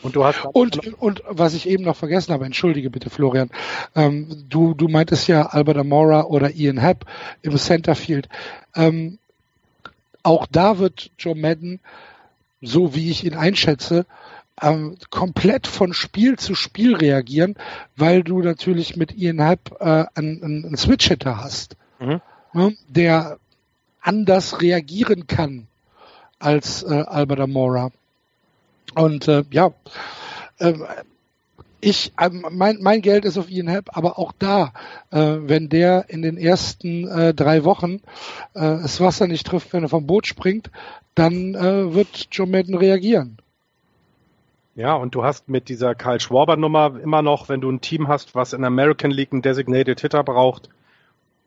Und 0.00 0.14
du 0.14 0.24
hast 0.24 0.44
und, 0.44 0.78
und 1.00 1.22
was 1.28 1.54
ich 1.54 1.68
eben 1.68 1.82
noch 1.82 1.96
vergessen 1.96 2.32
habe, 2.32 2.44
entschuldige 2.44 2.88
bitte 2.88 3.10
Florian, 3.10 3.50
ähm, 3.96 4.44
du, 4.48 4.74
du 4.74 4.86
meintest 4.86 5.26
ja 5.26 5.46
Albert 5.46 5.76
Amora 5.76 6.24
oder 6.24 6.52
Ian 6.52 6.78
Happ 6.78 7.04
im 7.42 7.56
Centerfield. 7.56 8.28
Ähm, 8.76 9.18
auch 10.22 10.46
da 10.46 10.78
wird 10.78 11.10
Joe 11.18 11.34
Madden, 11.34 11.80
so 12.60 12.94
wie 12.94 13.10
ich 13.10 13.24
ihn 13.24 13.34
einschätze, 13.34 14.06
ähm, 14.60 14.96
komplett 15.10 15.66
von 15.66 15.92
Spiel 15.92 16.38
zu 16.38 16.54
Spiel 16.54 16.96
reagieren, 16.96 17.56
weil 17.96 18.22
du 18.22 18.42
natürlich 18.42 18.96
mit 18.96 19.16
Ian 19.16 19.42
Hype 19.42 19.70
äh, 19.80 20.04
einen, 20.14 20.42
einen 20.42 20.76
Switch-Hitter 20.76 21.38
hast, 21.38 21.76
mhm. 22.00 22.20
ne, 22.52 22.76
der 22.88 23.38
anders 24.00 24.60
reagieren 24.60 25.26
kann 25.26 25.66
als 26.38 26.82
äh, 26.82 27.04
Albert 27.06 27.40
Amora. 27.40 27.90
Und 28.94 29.28
äh, 29.28 29.44
ja, 29.50 29.72
äh, 30.58 30.74
ich, 31.80 32.12
äh, 32.18 32.30
mein, 32.30 32.78
mein 32.80 33.02
Geld 33.02 33.24
ist 33.24 33.38
auf 33.38 33.50
Ian 33.50 33.68
Happ, 33.68 33.96
aber 33.96 34.18
auch 34.18 34.32
da, 34.38 34.72
äh, 35.10 35.18
wenn 35.18 35.68
der 35.68 36.06
in 36.08 36.22
den 36.22 36.36
ersten 36.36 37.06
äh, 37.06 37.34
drei 37.34 37.64
Wochen 37.64 38.00
äh, 38.54 38.60
das 38.60 39.00
Wasser 39.00 39.26
nicht 39.26 39.46
trifft, 39.46 39.72
wenn 39.72 39.84
er 39.84 39.88
vom 39.88 40.06
Boot 40.06 40.26
springt, 40.26 40.70
dann 41.14 41.54
äh, 41.54 41.94
wird 41.94 42.28
Joe 42.32 42.46
Madden 42.46 42.76
reagieren. 42.76 43.38
Ja, 44.78 44.94
und 44.94 45.16
du 45.16 45.24
hast 45.24 45.48
mit 45.48 45.68
dieser 45.68 45.96
Karl 45.96 46.20
Schwarber 46.20 46.56
Nummer 46.56 47.00
immer 47.02 47.20
noch, 47.20 47.48
wenn 47.48 47.60
du 47.60 47.68
ein 47.68 47.80
Team 47.80 48.06
hast, 48.06 48.36
was 48.36 48.52
in 48.52 48.62
American 48.64 49.10
League 49.10 49.32
einen 49.32 49.42
Designated 49.42 50.00
Hitter 50.00 50.22
braucht 50.22 50.68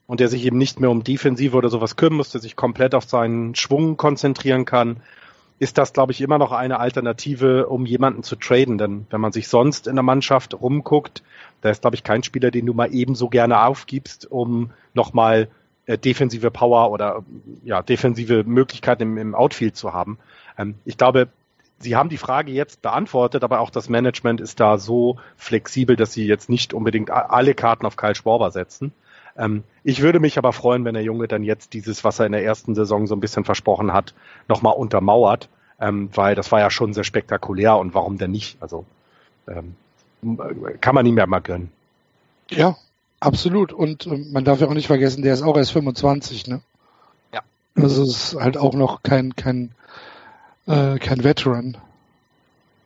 und 0.06 0.20
der 0.20 0.28
sich 0.28 0.44
eben 0.44 0.58
nicht 0.58 0.82
mehr 0.82 0.92
um 0.92 1.06
Defensive 1.06 1.56
oder 1.56 1.70
sowas 1.70 1.96
kümmern 1.96 2.18
muss, 2.18 2.32
der 2.32 2.42
sich 2.42 2.58
komplett 2.58 2.94
auf 2.94 3.06
seinen 3.06 3.56
Schwung 3.56 3.96
konzentrieren 3.96 4.66
kann, 4.66 4.98
ist 5.60 5.78
das, 5.78 5.94
glaube 5.94 6.12
ich, 6.12 6.20
immer 6.20 6.40
noch 6.40 6.52
eine 6.52 6.82
Alternative, 6.82 7.68
um 7.68 7.86
jemanden 7.86 8.22
zu 8.24 8.36
traden. 8.36 8.78
Denn 8.78 9.08
wenn 9.10 9.22
man 9.22 9.32
sich 9.32 9.48
sonst 9.48 9.88
in 9.88 9.96
der 9.96 10.04
Mannschaft 10.04 10.54
rumguckt, 10.54 11.24
da 11.62 11.70
ist, 11.70 11.84
glaube 11.84 11.96
ich, 11.96 12.04
kein 12.04 12.24
Spieler, 12.24 12.52
den 12.52 12.66
du 12.66 12.74
mal 12.74 12.94
ebenso 12.94 13.30
gerne 13.30 13.64
aufgibst, 13.64 14.30
um 14.30 14.72
nochmal 14.94 15.48
äh, 15.86 15.98
defensive 15.98 16.52
Power 16.52 16.92
oder 16.92 17.24
ja, 17.64 17.82
defensive 17.82 18.44
Möglichkeiten 18.44 19.04
im, 19.04 19.18
im 19.18 19.36
Outfield 19.36 19.78
zu 19.78 19.94
haben. 19.94 20.20
Ähm, 20.58 20.76
ich 20.84 20.98
glaube, 20.98 21.30
Sie 21.82 21.96
haben 21.96 22.10
die 22.10 22.18
Frage 22.18 22.52
jetzt 22.52 22.82
beantwortet, 22.82 23.44
aber 23.44 23.60
auch 23.60 23.70
das 23.70 23.90
Management 23.90 24.40
ist 24.42 24.60
da 24.60 24.78
so 24.78 25.18
flexibel, 25.36 25.96
dass 25.96 26.14
Sie 26.14 26.26
jetzt 26.26 26.50
nicht 26.50 26.74
unbedingt 26.74 27.10
alle 27.10 27.54
Karten 27.56 27.86
auf 27.86 27.98
Kyle 27.98 28.16
Schwarber 28.16 28.52
setzen. 28.52 28.94
Ähm, 29.38 29.64
ich 29.84 30.02
würde 30.02 30.20
mich 30.20 30.38
aber 30.38 30.54
freuen, 30.54 30.86
wenn 30.86 30.94
der 30.94 31.04
Junge 31.04 31.28
dann 31.28 31.44
jetzt 31.44 31.74
dieses, 31.74 32.04
was 32.04 32.20
er 32.20 32.26
in 32.26 32.32
der 32.34 32.44
ersten 32.44 32.76
Saison 32.76 33.08
so 33.08 33.16
ein 33.16 33.20
bisschen 33.20 33.46
versprochen 33.46 33.94
hat, 33.94 34.14
nochmal 34.48 34.74
untermauert, 34.74 35.50
ähm, 35.80 36.10
weil 36.14 36.36
das 36.36 36.52
war 36.52 36.60
ja 36.60 36.70
schon 36.70 36.94
sehr 36.94 37.04
spektakulär 37.04 37.78
und 37.78 37.94
warum 37.94 38.18
denn 38.18 38.32
nicht? 38.32 38.58
Also 38.62 38.86
ähm, 39.48 39.76
kann 40.82 40.96
man 40.96 41.06
ihm 41.06 41.18
ja 41.18 41.26
mal 41.26 41.40
gönnen. 41.40 41.72
Ja, 42.50 42.78
absolut. 43.20 43.74
Und 43.74 44.06
äh, 44.06 44.18
man 44.32 44.44
darf 44.44 44.60
ja 44.60 44.68
auch 44.68 44.74
nicht 44.74 44.88
vergessen, 44.88 45.24
der 45.24 45.34
ist 45.34 45.42
auch 45.42 45.58
erst 45.58 45.72
25, 45.72 46.48
ne? 46.48 46.62
Ja. 47.34 47.42
Also 47.76 48.04
es 48.04 48.34
ist 48.34 48.36
halt 48.36 48.58
auch 48.58 48.74
noch 48.74 49.02
kein, 49.02 49.36
kein 49.36 49.72
äh, 50.68 51.00
kein 51.00 51.24
Veteran. 51.24 51.78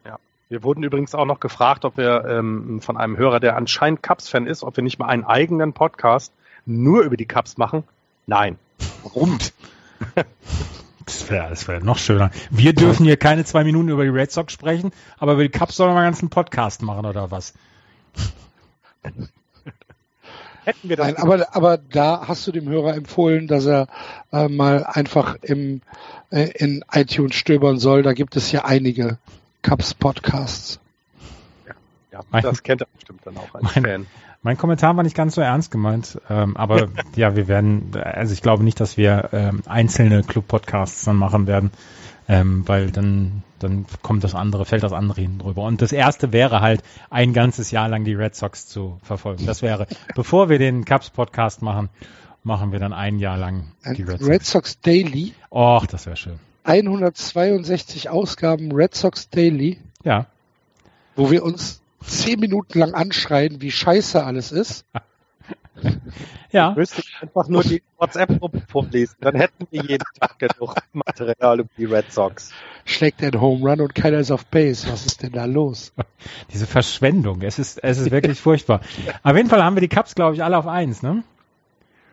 Ja. 0.05 0.17
Wir 0.49 0.63
wurden 0.63 0.83
übrigens 0.83 1.15
auch 1.15 1.25
noch 1.25 1.39
gefragt, 1.39 1.85
ob 1.85 1.97
wir 1.97 2.25
ähm, 2.25 2.81
von 2.81 2.97
einem 2.97 3.17
Hörer, 3.17 3.39
der 3.39 3.55
anscheinend 3.55 4.03
Cups-Fan 4.03 4.47
ist, 4.47 4.63
ob 4.63 4.77
wir 4.77 4.83
nicht 4.83 4.99
mal 4.99 5.07
einen 5.07 5.23
eigenen 5.23 5.73
Podcast 5.73 6.33
nur 6.65 7.03
über 7.03 7.17
die 7.17 7.25
Cups 7.25 7.57
machen. 7.57 7.83
Nein. 8.27 8.57
Warum? 9.03 9.37
Das 11.05 11.29
wäre 11.29 11.49
das 11.49 11.67
wär 11.67 11.81
noch 11.81 11.99
schöner. 11.99 12.31
Wir 12.49 12.73
dürfen 12.73 13.05
hier 13.05 13.17
keine 13.17 13.45
zwei 13.45 13.63
Minuten 13.63 13.89
über 13.89 14.03
die 14.03 14.09
Red 14.09 14.31
Sox 14.31 14.51
sprechen, 14.51 14.91
aber 15.19 15.33
über 15.33 15.43
die 15.43 15.49
Cups 15.49 15.75
sollen 15.75 15.91
wir 15.91 15.93
mal 15.93 15.99
einen 15.99 16.13
ganzen 16.13 16.31
Podcast 16.31 16.81
machen 16.81 17.05
oder 17.05 17.29
was? 17.29 17.53
Hätten 20.65 20.89
wir 20.89 20.97
das 20.97 21.05
Nein, 21.05 21.17
aber, 21.17 21.55
aber 21.55 21.77
da 21.77 22.27
hast 22.27 22.45
du 22.47 22.51
dem 22.51 22.67
Hörer 22.67 22.95
empfohlen, 22.95 23.47
dass 23.47 23.65
er 23.65 23.87
äh, 24.31 24.47
mal 24.47 24.83
einfach 24.83 25.37
im, 25.41 25.81
äh, 26.31 26.49
in 26.55 26.83
iTunes 26.91 27.35
stöbern 27.35 27.77
soll. 27.77 28.01
Da 28.01 28.13
gibt 28.13 28.35
es 28.35 28.51
ja 28.51 28.65
einige 28.65 29.19
Cups-Podcasts. 29.61 30.79
Ja, 31.67 31.73
ja 32.11 32.19
mein, 32.31 32.43
das 32.43 32.63
kennt 32.63 32.81
er 32.81 32.87
bestimmt 32.95 33.21
dann 33.25 33.37
auch 33.37 33.53
als 33.53 33.75
mein, 33.75 33.83
Fan. 33.83 34.05
Mein 34.41 34.57
Kommentar 34.57 34.97
war 34.97 35.03
nicht 35.03 35.15
ganz 35.15 35.35
so 35.35 35.41
ernst 35.41 35.69
gemeint, 35.69 36.19
ähm, 36.29 36.57
aber 36.57 36.87
ja, 37.15 37.35
wir 37.35 37.47
werden, 37.47 37.91
also 37.95 38.33
ich 38.33 38.41
glaube 38.41 38.63
nicht, 38.63 38.79
dass 38.79 38.97
wir 38.97 39.29
ähm, 39.33 39.61
einzelne 39.67 40.23
Club-Podcasts 40.23 41.05
dann 41.05 41.15
machen 41.15 41.45
werden 41.45 41.71
ähm, 42.27 42.67
weil 42.67 42.91
dann, 42.91 43.43
dann 43.59 43.85
kommt 44.01 44.23
das 44.23 44.35
andere, 44.35 44.65
fällt 44.65 44.83
das 44.83 44.93
andere 44.93 45.21
hin 45.21 45.39
drüber. 45.39 45.63
Und 45.63 45.81
das 45.81 45.91
erste 45.91 46.33
wäre 46.33 46.61
halt, 46.61 46.81
ein 47.09 47.33
ganzes 47.33 47.71
Jahr 47.71 47.87
lang 47.87 48.03
die 48.03 48.13
Red 48.13 48.35
Sox 48.35 48.67
zu 48.67 48.99
verfolgen. 49.03 49.45
Das 49.45 49.61
wäre, 49.61 49.87
bevor 50.15 50.49
wir 50.49 50.59
den 50.59 50.85
Cups 50.85 51.09
Podcast 51.09 51.61
machen, 51.61 51.89
machen 52.43 52.71
wir 52.71 52.79
dann 52.79 52.93
ein 52.93 53.19
Jahr 53.19 53.37
lang 53.37 53.71
die 53.85 54.03
Red 54.03 54.19
Sox. 54.19 54.29
Red 54.29 54.45
Sox 54.45 54.81
Daily. 54.81 55.33
Och, 55.51 55.85
das 55.87 56.05
wäre 56.05 56.15
schön. 56.15 56.39
162 56.63 58.09
Ausgaben 58.09 58.71
Red 58.71 58.95
Sox 58.95 59.29
Daily. 59.29 59.79
Ja. 60.03 60.25
Wo 61.15 61.29
wir 61.29 61.43
uns 61.43 61.81
zehn 62.03 62.39
Minuten 62.39 62.79
lang 62.79 62.93
anschreien, 62.93 63.61
wie 63.61 63.71
scheiße 63.71 64.23
alles 64.23 64.51
ist. 64.51 64.85
Ja. 66.51 66.71
Ich 66.71 66.77
müsste 66.77 67.03
einfach 67.21 67.47
nur 67.47 67.63
die 67.63 67.83
WhatsApp-Gruppe 67.97 68.61
vorlesen. 68.67 69.15
Dann 69.19 69.35
hätten 69.35 69.67
wir 69.69 69.81
jeden 69.83 70.05
Tag 70.19 70.39
genug 70.39 70.75
Material 70.93 71.59
über 71.59 71.69
die 71.77 71.85
Red 71.85 72.11
Sox. 72.11 72.51
Schlägt 72.85 73.21
ein 73.21 73.39
Home 73.39 73.69
Run 73.69 73.81
und 73.81 73.93
keiner 73.93 74.19
ist 74.19 74.31
auf 74.31 74.45
Base. 74.45 74.89
Was 74.89 75.05
ist 75.05 75.21
denn 75.23 75.33
da 75.33 75.45
los? 75.45 75.93
Diese 76.53 76.65
Verschwendung. 76.65 77.41
Es 77.41 77.59
ist, 77.59 77.83
es 77.83 77.97
ist 77.97 78.11
wirklich 78.11 78.39
furchtbar. 78.39 78.81
Auf 79.23 79.35
jeden 79.35 79.49
Fall 79.49 79.63
haben 79.63 79.75
wir 79.75 79.81
die 79.81 79.89
Cups, 79.89 80.15
glaube 80.15 80.35
ich, 80.35 80.43
alle 80.43 80.57
auf 80.57 80.67
eins, 80.67 81.03
ne? 81.03 81.23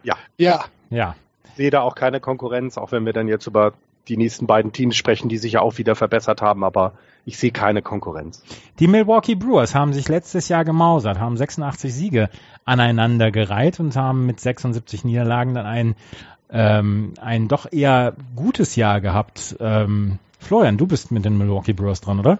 Ja. 0.03 0.17
Ja. 0.37 0.65
Ja. 0.91 1.15
Ich 1.45 1.53
sehe 1.53 1.71
da 1.71 1.83
auch 1.83 1.95
keine 1.95 2.19
Konkurrenz, 2.19 2.79
auch 2.79 2.91
wenn 2.91 3.07
wir 3.07 3.13
dann 3.13 3.29
jetzt 3.29 3.47
über 3.47 3.75
die 4.09 4.17
nächsten 4.17 4.47
beiden 4.47 4.73
Teams 4.73 4.97
sprechen, 4.97 5.29
die 5.29 5.39
sich 5.39 5.53
ja 5.53 5.61
auch 5.61 5.79
wieder 5.79 5.95
verbessert 5.95 6.43
haben, 6.43 6.65
aber 6.65 6.95
ich 7.25 7.39
sehe 7.39 7.53
keine 7.53 7.83
Konkurrenz. 7.83 8.43
Die 8.79 8.89
Milwaukee 8.89 9.35
Brewers 9.35 9.75
haben 9.75 9.93
sich 9.93 10.09
letztes 10.09 10.49
Jahr 10.49 10.65
gemausert, 10.65 11.19
haben 11.19 11.37
86 11.37 11.95
Siege 11.95 12.31
aneinander 12.65 13.31
gereiht 13.31 13.81
und 13.81 13.95
haben 13.97 14.27
mit 14.27 14.41
76 14.41 15.05
Niederlagen 15.05 15.55
dann 15.55 15.67
ein, 15.67 15.95
ähm, 16.51 17.15
ein 17.21 17.49
doch 17.49 17.71
eher 17.71 18.15
gutes 18.35 18.77
Jahr 18.77 19.01
gehabt. 19.01 19.57
Ähm, 19.61 20.19
Florian, 20.39 20.77
du 20.77 20.87
bist 20.87 21.13
mit 21.13 21.25
den 21.25 21.39
Milwaukee 21.39 21.73
Brewers 21.73 22.01
dran, 22.01 22.19
oder? 22.19 22.39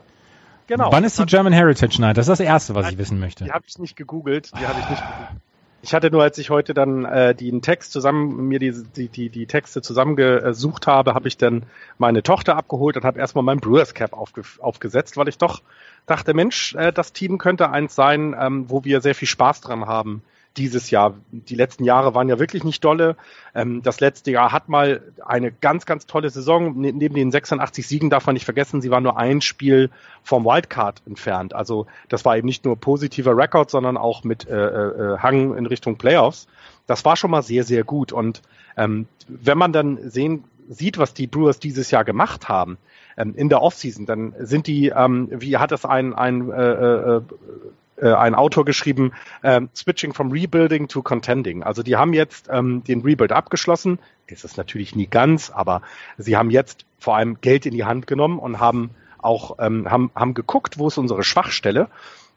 Genau. 0.67 0.91
Wann 0.91 1.05
ist 1.05 1.19
die 1.19 1.27
German 1.27 1.53
Heritage 1.53 2.01
Night? 2.01 2.17
Das 2.17 2.25
ist 2.25 2.31
das 2.31 2.41
Erste, 2.41 2.75
was 2.75 2.91
ich 2.91 2.99
wissen 2.99 3.21
möchte. 3.21 3.45
Die 3.45 3.53
habe 3.53 3.65
ich 3.67 3.79
nicht 3.79 3.97
gegoogelt. 3.97 4.51
Die 4.59 4.67
habe 4.67 4.81
ich 4.81 4.89
nicht 4.89 5.03
gegoogelt. 5.03 5.43
Ich 5.85 5.95
hatte 5.95 6.13
nur, 6.13 6.23
als 6.23 6.39
ich 6.39 6.49
heute 6.49 6.75
dann 6.75 7.05
äh, 7.05 7.35
den 7.35 7.61
Text 7.61 7.91
zusammen, 7.91 8.47
mir 8.47 8.61
die, 8.61 8.73
die, 8.97 9.09
die, 9.09 9.31
die 9.31 9.47
Texte 9.47 9.83
zusammengesucht 9.83 10.87
habe, 10.87 11.13
habe 11.13 11.27
ich 11.27 11.37
dann 11.37 11.65
meine 11.99 12.23
Tochter 12.23 12.57
abgeholt 12.57 12.97
und 12.97 13.05
habe 13.05 13.19
erstmal 13.19 13.43
mein 13.43 13.59
Brewers 13.59 13.93
Cap 13.93 14.13
aufge, 14.13 14.43
aufgesetzt, 14.61 15.17
weil 15.17 15.27
ich 15.27 15.39
doch 15.39 15.61
dachte, 16.07 16.35
Mensch, 16.35 16.77
äh, 16.77 16.93
das 16.93 17.13
Team 17.13 17.37
könnte 17.37 17.71
eins 17.71 17.97
sein, 17.97 18.37
ähm, 18.39 18.71
wo 18.71 18.85
wir 18.85 19.01
sehr 19.01 19.17
viel 19.17 19.27
Spaß 19.27 19.61
dran 19.61 19.87
haben, 19.87 20.23
dieses 20.57 20.91
Jahr. 20.91 21.15
Die 21.31 21.55
letzten 21.55 21.85
Jahre 21.85 22.15
waren 22.15 22.29
ja 22.29 22.39
wirklich 22.39 22.65
nicht 22.65 22.85
dolle. 22.85 23.17
Ähm, 23.55 23.83
das 23.83 24.01
letzte 24.01 24.31
Jahr 24.31 24.53
hat 24.53 24.69
mal 24.69 25.03
eine 25.25 25.53
ganz, 25.53 25.87
ganz 25.87 26.07
tolle 26.07 26.31
Saison. 26.31 26.79
Ne, 26.81 26.93
neben 26.93 27.15
den 27.15 27.31
86 27.31 27.87
Siegen 27.87 28.11
darf 28.11 28.27
man 28.27 28.35
nicht 28.35 28.45
vergessen, 28.45 28.81
sie 28.81 28.91
war 28.91 29.01
nur 29.01 29.17
ein 29.17 29.41
Spiel 29.41 29.91
vom 30.23 30.45
Wildcard 30.45 31.03
entfernt. 31.07 31.55
Also 31.55 31.87
das 32.09 32.25
war 32.25 32.37
eben 32.37 32.47
nicht 32.47 32.65
nur 32.65 32.77
positiver 32.77 33.37
Rekord, 33.37 33.71
sondern 33.71 33.97
auch 33.97 34.25
mit 34.25 34.49
äh, 34.49 34.55
äh, 34.55 35.19
Hang 35.19 35.57
in 35.57 35.67
Richtung 35.67 35.97
Playoffs. 35.97 36.47
Das 36.87 37.05
war 37.05 37.17
schon 37.17 37.31
mal 37.31 37.43
sehr, 37.43 37.65
sehr 37.65 37.85
gut. 37.85 38.13
Und 38.13 38.43
ähm, 38.77 39.07
wenn 39.29 39.59
man 39.59 39.73
dann 39.73 40.11
sehen, 40.11 40.45
sieht, 40.69 40.99
was 40.99 41.15
die 41.15 41.27
Brewers 41.27 41.59
dieses 41.59 41.91
Jahr 41.91 42.05
gemacht 42.05 42.49
haben, 42.49 42.79
ähm, 43.17 43.35
in 43.37 43.49
der 43.49 43.63
Offseason, 43.63 44.07
dann 44.07 44.35
sind 44.39 44.67
die, 44.67 44.89
ähm, 44.89 45.29
wie 45.31 45.57
hat 45.57 45.73
es 45.73 45.85
ein, 45.85 46.15
ein 46.15 46.51
äh, 46.51 46.73
äh, 46.73 47.23
äh, 48.03 48.13
ein 48.13 48.35
Autor 48.35 48.65
geschrieben, 48.65 49.13
ähm, 49.43 49.71
switching 49.75 50.13
from 50.13 50.33
rebuilding 50.33 50.89
to 50.89 51.03
contending. 51.03 51.63
Also 51.63 51.83
die 51.83 51.97
haben 51.97 52.13
jetzt 52.13 52.49
ähm, 52.51 52.83
den 52.85 53.03
Rebuild 53.03 53.33
abgeschlossen. 53.33 53.99
Ist 54.27 54.45
es 54.45 54.57
natürlich 54.57 54.97
nie 54.97 55.07
ganz, 55.07 55.51
aber 55.51 55.83
sie 56.19 56.37
haben 56.37 56.51
jetzt 56.51 56.85
vor 56.99 57.17
allem 57.17 57.41
Geld 57.41 57.65
in 57.67 57.73
die 57.73 57.85
Hand 57.85 58.07
genommen 58.07 58.39
und 58.39 58.61
haben 58.61 58.91
auch 59.19 59.59
ähm, 59.61 59.91
haben, 59.91 60.11
haben 60.15 60.35
geguckt, 60.35 60.79
wo 60.79 60.89
ist 60.89 60.99
unsere 60.99 61.23
Schwachstelle. 61.23 61.89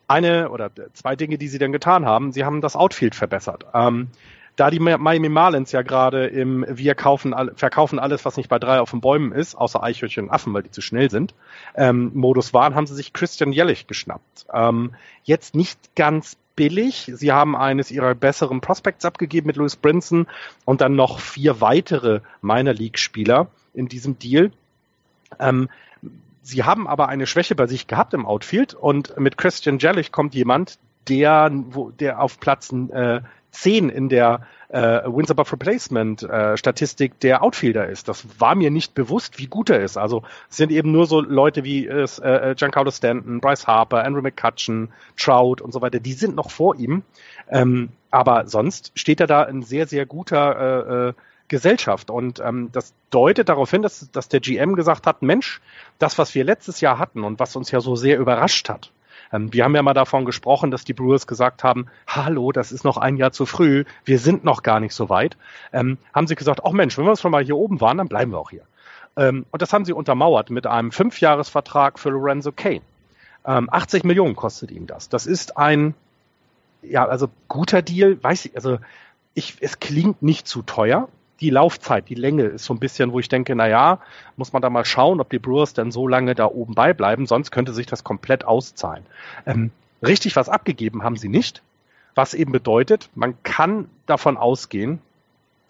Eine 0.08 0.50
oder 0.52 0.70
zwei 0.94 1.16
Dinge, 1.16 1.40
die 1.40 1.48
sie 1.48 1.58
dann 1.58 1.72
getan 1.72 2.06
haben, 2.06 2.32
sie 2.32 2.46
haben 2.46 2.62
das 2.62 2.76
Outfield 2.76 3.16
verbessert. 3.16 3.66
Ähm, 3.74 4.10
da 4.56 4.70
die 4.70 4.80
Miami 4.80 5.30
Marlins 5.30 5.72
ja 5.72 5.82
gerade 5.82 6.28
im 6.28 6.66
Wir 6.70 6.96
kaufen, 6.96 7.36
verkaufen 7.56 8.00
alles, 8.00 8.24
was 8.24 8.38
nicht 8.38 8.50
bei 8.50 8.60
drei 8.60 8.80
auf 8.80 8.92
den 8.92 9.02
Bäumen 9.02 9.32
ist, 9.32 9.56
außer 9.56 9.84
Eichhörnchen 9.84 10.26
und 10.26 10.32
Affen, 10.32 10.54
weil 10.54 10.64
die 10.64 10.72
zu 10.72 10.82
schnell 10.82 11.12
sind, 11.12 11.34
ähm, 11.76 12.12
Modus 12.14 12.54
waren, 12.54 12.76
haben 12.76 12.88
sie 12.88 12.96
sich 12.96 13.14
Christian 13.14 13.52
Jellich 13.52 13.88
geschnappt. 13.88 14.46
Ähm, 14.54 14.96
jetzt 15.24 15.56
nicht 15.56 15.96
ganz 15.96 16.38
billig. 16.56 17.12
Sie 17.14 17.32
haben 17.32 17.56
eines 17.56 17.92
ihrer 17.92 18.16
besseren 18.16 18.62
Prospects 18.62 19.04
abgegeben 19.04 19.48
mit 19.48 19.58
Louis 19.58 19.76
Brinson 19.76 20.28
und 20.64 20.82
dann 20.82 20.96
noch 20.96 21.20
vier 21.20 21.60
weitere 21.60 22.22
Minor 22.42 22.74
League 22.74 22.98
Spieler 22.98 23.48
in 23.74 23.88
diesem 23.88 24.18
Deal. 24.20 24.52
Ähm, 25.40 25.70
sie 26.42 26.64
haben 26.64 26.88
aber 26.88 27.10
eine 27.10 27.28
Schwäche 27.28 27.56
bei 27.56 27.68
sich 27.68 27.88
gehabt 27.88 28.14
im 28.14 28.26
Outfield 28.26 28.74
und 28.74 29.20
mit 29.20 29.38
Christian 29.38 29.80
Jellich 29.80 30.14
kommt 30.14 30.34
jemand, 30.34 30.80
der, 31.10 31.52
wo, 31.52 31.92
der 31.92 32.22
auf 32.22 32.40
Platz 32.40 32.72
äh, 32.72 33.22
10 33.56 33.90
in 33.90 34.10
der 34.10 34.42
äh, 34.70 35.02
Wins 35.06 35.32
above 35.32 35.52
Replacement 35.54 36.24
äh, 36.24 36.58
Statistik 36.58 37.20
der 37.20 37.44
Outfielder 37.44 37.88
ist. 37.88 38.08
Das 38.08 38.26
war 38.40 38.56
mir 38.56 38.72
nicht 38.72 38.94
bewusst, 38.94 39.40
wie 39.40 39.48
gut 39.48 39.70
er 39.70 39.82
ist. 39.82 39.98
Also 39.98 40.24
es 40.50 40.58
sind 40.58 40.72
eben 40.72 40.92
nur 40.92 41.06
so 41.06 41.22
Leute 41.22 41.64
wie 41.64 41.88
äh, 41.88 42.04
äh, 42.04 42.56
Giancarlo 42.56 42.92
Stanton, 42.92 43.40
Bryce 43.40 43.68
Harper, 43.68 44.04
Andrew 44.04 44.22
McCutcheon, 44.22 44.90
Trout 45.18 45.62
und 45.62 45.72
so 45.72 45.82
weiter. 45.82 46.00
Die 46.00 46.14
sind 46.14 46.36
noch 46.36 46.52
vor 46.52 46.76
ihm. 46.76 47.04
Ähm, 47.50 47.90
aber 48.12 48.48
sonst 48.48 48.92
steht 48.96 49.20
er 49.20 49.28
da 49.28 49.44
in 49.44 49.62
sehr, 49.62 49.88
sehr 49.88 50.06
guter 50.06 50.60
äh, 50.60 51.10
äh, 51.10 51.14
Gesellschaft. 51.48 52.10
Und 52.10 52.40
ähm, 52.40 52.70
das 52.72 52.94
deutet 53.12 53.50
darauf 53.50 53.70
hin, 53.70 53.82
dass, 53.82 54.10
dass 54.12 54.30
der 54.30 54.40
GM 54.40 54.76
gesagt 54.76 55.06
hat, 55.06 55.22
Mensch, 55.22 55.62
das, 56.00 56.18
was 56.18 56.34
wir 56.34 56.44
letztes 56.44 56.82
Jahr 56.82 56.98
hatten 56.98 57.24
und 57.24 57.40
was 57.40 57.56
uns 57.56 57.72
ja 57.72 57.82
so 57.82 57.96
sehr 57.96 58.18
überrascht 58.18 58.68
hat, 58.70 58.92
ähm, 59.36 59.54
wir 59.54 59.64
haben 59.64 59.76
ja 59.76 59.84
mal 59.84 59.94
davon 59.94 60.26
gesprochen, 60.26 60.72
dass 60.72 60.84
die 60.84 60.94
Brewers 60.94 61.28
gesagt 61.28 61.64
haben, 61.64 61.88
hallo, 62.08 62.52
das 62.52 62.72
ist 62.72 62.84
noch 62.84 62.98
ein 62.98 63.18
Jahr 63.18 63.32
zu 63.32 63.46
früh, 63.46 63.84
wir 64.04 64.20
sind 64.20 64.44
noch 64.44 64.64
gar 64.64 64.80
nicht 64.80 64.94
so 64.94 65.10
weit. 65.10 65.38
Ähm, 65.74 65.98
haben 66.14 66.28
sie 66.28 66.36
gesagt, 66.36 66.62
ach 66.64 66.72
Mensch, 66.72 66.98
wenn 66.98 67.06
wir 67.06 67.16
schon 67.16 67.32
mal 67.32 67.44
hier 67.44 67.58
oben 67.58 67.82
waren, 67.82 67.98
dann 67.98 68.08
bleiben 68.08 68.32
wir 68.32 68.40
auch 68.40 68.50
hier. 68.50 68.64
Ähm, 69.18 69.46
und 69.52 69.62
das 69.62 69.74
haben 69.74 69.86
sie 69.86 69.94
untermauert 69.94 70.50
mit 70.50 70.68
einem 70.68 70.92
Fünfjahresvertrag 70.92 72.00
für 72.00 72.10
Lorenzo 72.10 72.52
Kane. 72.52 72.82
Ähm, 73.46 73.70
80 73.72 74.04
Millionen 74.04 74.36
kostet 74.36 74.72
ihm 74.72 74.88
das. 74.88 75.10
Das 75.10 75.26
ist 75.26 75.58
ein, 75.58 75.94
ja, 76.82 77.06
also 77.06 77.28
guter 77.48 77.82
Deal, 77.82 78.22
weiß 78.22 78.46
ich, 78.46 78.56
also 78.56 78.80
ich, 79.34 79.58
es 79.60 79.80
klingt 79.80 80.22
nicht 80.22 80.48
zu 80.48 80.62
teuer 80.62 81.10
die 81.42 81.50
Laufzeit, 81.50 82.10
die 82.10 82.16
Länge 82.16 82.44
ist 82.44 82.66
so 82.66 82.74
ein 82.74 82.80
bisschen, 82.80 83.12
wo 83.12 83.20
ich 83.20 83.30
denke, 83.30 83.56
na 83.56 83.68
ja, 83.68 84.00
muss 84.38 84.54
man 84.54 84.62
da 84.62 84.70
mal 84.70 84.86
schauen, 84.86 85.20
ob 85.20 85.30
die 85.30 85.40
Brewers 85.40 85.74
denn 85.74 85.92
so 85.92 86.08
lange 86.08 86.36
da 86.36 86.46
oben 86.46 86.76
beibleiben, 86.76 87.26
sonst 87.26 87.52
könnte 87.52 87.74
sich 87.74 87.88
das 87.88 88.04
komplett 88.04 88.46
auszahlen. 88.46 89.06
Ähm, 89.46 89.72
richtig 90.06 90.36
was 90.36 90.50
abgegeben 90.50 91.04
haben 91.04 91.18
sie 91.18 91.30
nicht, 91.30 91.62
was 92.16 92.34
eben 92.34 92.52
bedeutet, 92.52 93.10
man 93.16 93.42
kann 93.44 93.90
davon 94.06 94.38
ausgehen, 94.38 95.02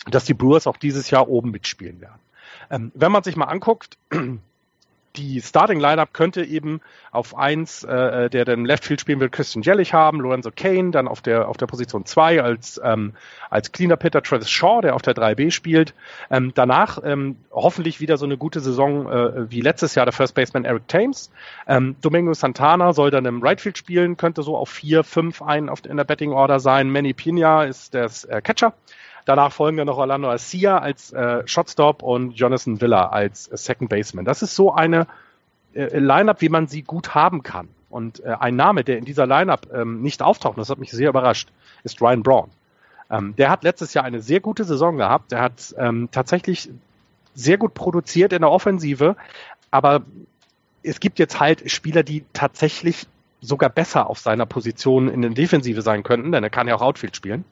dass 0.07 0.25
die 0.25 0.35
Brewers 0.35 0.67
auch 0.67 0.77
dieses 0.77 1.09
Jahr 1.09 1.27
oben 1.27 1.51
mitspielen 1.51 1.99
werden. 1.99 2.19
Ähm, 2.69 2.91
wenn 2.93 3.11
man 3.11 3.23
sich 3.23 3.35
mal 3.35 3.45
anguckt, 3.45 3.97
die 5.15 5.41
Starting 5.41 5.79
Lineup 5.79 6.13
könnte 6.13 6.43
eben 6.43 6.81
auf 7.11 7.37
eins, 7.37 7.83
äh, 7.83 8.29
der 8.29 8.45
dann 8.45 8.65
Left 8.65 8.85
Field 8.85 9.01
spielen 9.01 9.19
will, 9.19 9.29
Christian 9.29 9.63
Jellich 9.63 9.93
haben, 9.93 10.19
Lorenzo 10.19 10.51
Kane, 10.55 10.91
dann 10.91 11.07
auf 11.07 11.21
der 11.21 11.47
auf 11.47 11.57
der 11.57 11.67
Position 11.67 12.05
zwei 12.05 12.41
als 12.41 12.79
ähm, 12.83 13.13
als 13.49 13.71
Cleaner 13.71 13.95
Pitter 13.95 14.21
Travis 14.21 14.49
Shaw, 14.49 14.81
der 14.81 14.95
auf 14.95 15.01
der 15.01 15.15
3B 15.15 15.51
spielt. 15.51 15.93
Ähm, 16.29 16.51
danach 16.53 16.99
ähm, 17.03 17.37
hoffentlich 17.51 17.99
wieder 17.99 18.17
so 18.17 18.25
eine 18.25 18.37
gute 18.37 18.59
Saison 18.59 19.09
äh, 19.09 19.51
wie 19.51 19.61
letztes 19.61 19.95
Jahr 19.95 20.05
der 20.05 20.13
First 20.13 20.35
Baseman 20.35 20.65
Eric 20.65 20.87
Thames. 20.87 21.31
Ähm, 21.67 21.95
Domingo 22.01 22.33
Santana 22.33 22.93
soll 22.93 23.11
dann 23.11 23.25
im 23.25 23.41
Right 23.41 23.61
Field 23.61 23.77
spielen, 23.77 24.17
könnte 24.17 24.43
so 24.43 24.57
auf 24.57 24.69
vier, 24.69 25.03
fünf 25.03 25.41
ein 25.41 25.69
auf, 25.69 25.85
in 25.85 25.97
der 25.97 26.03
Betting 26.03 26.31
Order 26.33 26.59
sein. 26.59 26.89
Manny 26.89 27.13
Pina 27.13 27.63
ist 27.63 27.93
der 27.93 28.09
äh, 28.27 28.41
Catcher. 28.41 28.73
Danach 29.25 29.51
folgen 29.51 29.77
dann 29.77 29.87
noch 29.87 29.97
Orlando 29.97 30.29
Arcia 30.29 30.77
als 30.77 31.11
äh, 31.11 31.47
Shotstop 31.47 32.03
und 32.03 32.31
Jonathan 32.31 32.79
Villa 32.79 33.09
als 33.09 33.45
Second 33.45 33.89
Baseman. 33.89 34.23
Das 34.23 34.41
ist 34.41 34.55
so 34.55 34.73
eine 34.73 35.07
äh, 35.73 35.97
Lineup, 35.97 36.41
wie 36.41 36.49
man 36.49 36.67
sie 36.67 36.83
gut 36.83 37.15
haben 37.15 37.41
kann. 37.43 37.67
Und 37.89 38.23
äh, 38.23 38.35
ein 38.39 38.55
Name, 38.55 38.83
der 38.83 38.97
in 38.97 39.05
dieser 39.05 39.25
Lineup 39.25 39.67
ähm, 39.73 40.01
nicht 40.01 40.21
auftaucht, 40.21 40.57
das 40.57 40.69
hat 40.69 40.77
mich 40.77 40.91
sehr 40.91 41.09
überrascht, 41.09 41.49
ist 41.83 42.01
Ryan 42.01 42.23
Braun. 42.23 42.49
Ähm, 43.09 43.35
der 43.35 43.49
hat 43.49 43.63
letztes 43.63 43.93
Jahr 43.93 44.05
eine 44.05 44.21
sehr 44.21 44.39
gute 44.39 44.63
Saison 44.63 44.97
gehabt. 44.97 45.31
Der 45.31 45.41
hat 45.41 45.73
ähm, 45.77 46.09
tatsächlich 46.11 46.69
sehr 47.33 47.57
gut 47.57 47.73
produziert 47.73 48.31
in 48.31 48.41
der 48.41 48.51
Offensive, 48.51 49.15
aber 49.71 50.03
es 50.83 50.99
gibt 50.99 51.19
jetzt 51.19 51.39
halt 51.39 51.69
Spieler, 51.69 52.03
die 52.03 52.23
tatsächlich 52.33 53.07
sogar 53.41 53.69
besser 53.69 54.09
auf 54.09 54.19
seiner 54.19 54.45
Position 54.45 55.07
in 55.07 55.21
der 55.21 55.31
Defensive 55.31 55.81
sein 55.81 56.03
könnten, 56.03 56.31
denn 56.31 56.43
er 56.43 56.49
kann 56.49 56.67
ja 56.67 56.75
auch 56.75 56.81
Outfield 56.81 57.15
spielen. 57.15 57.45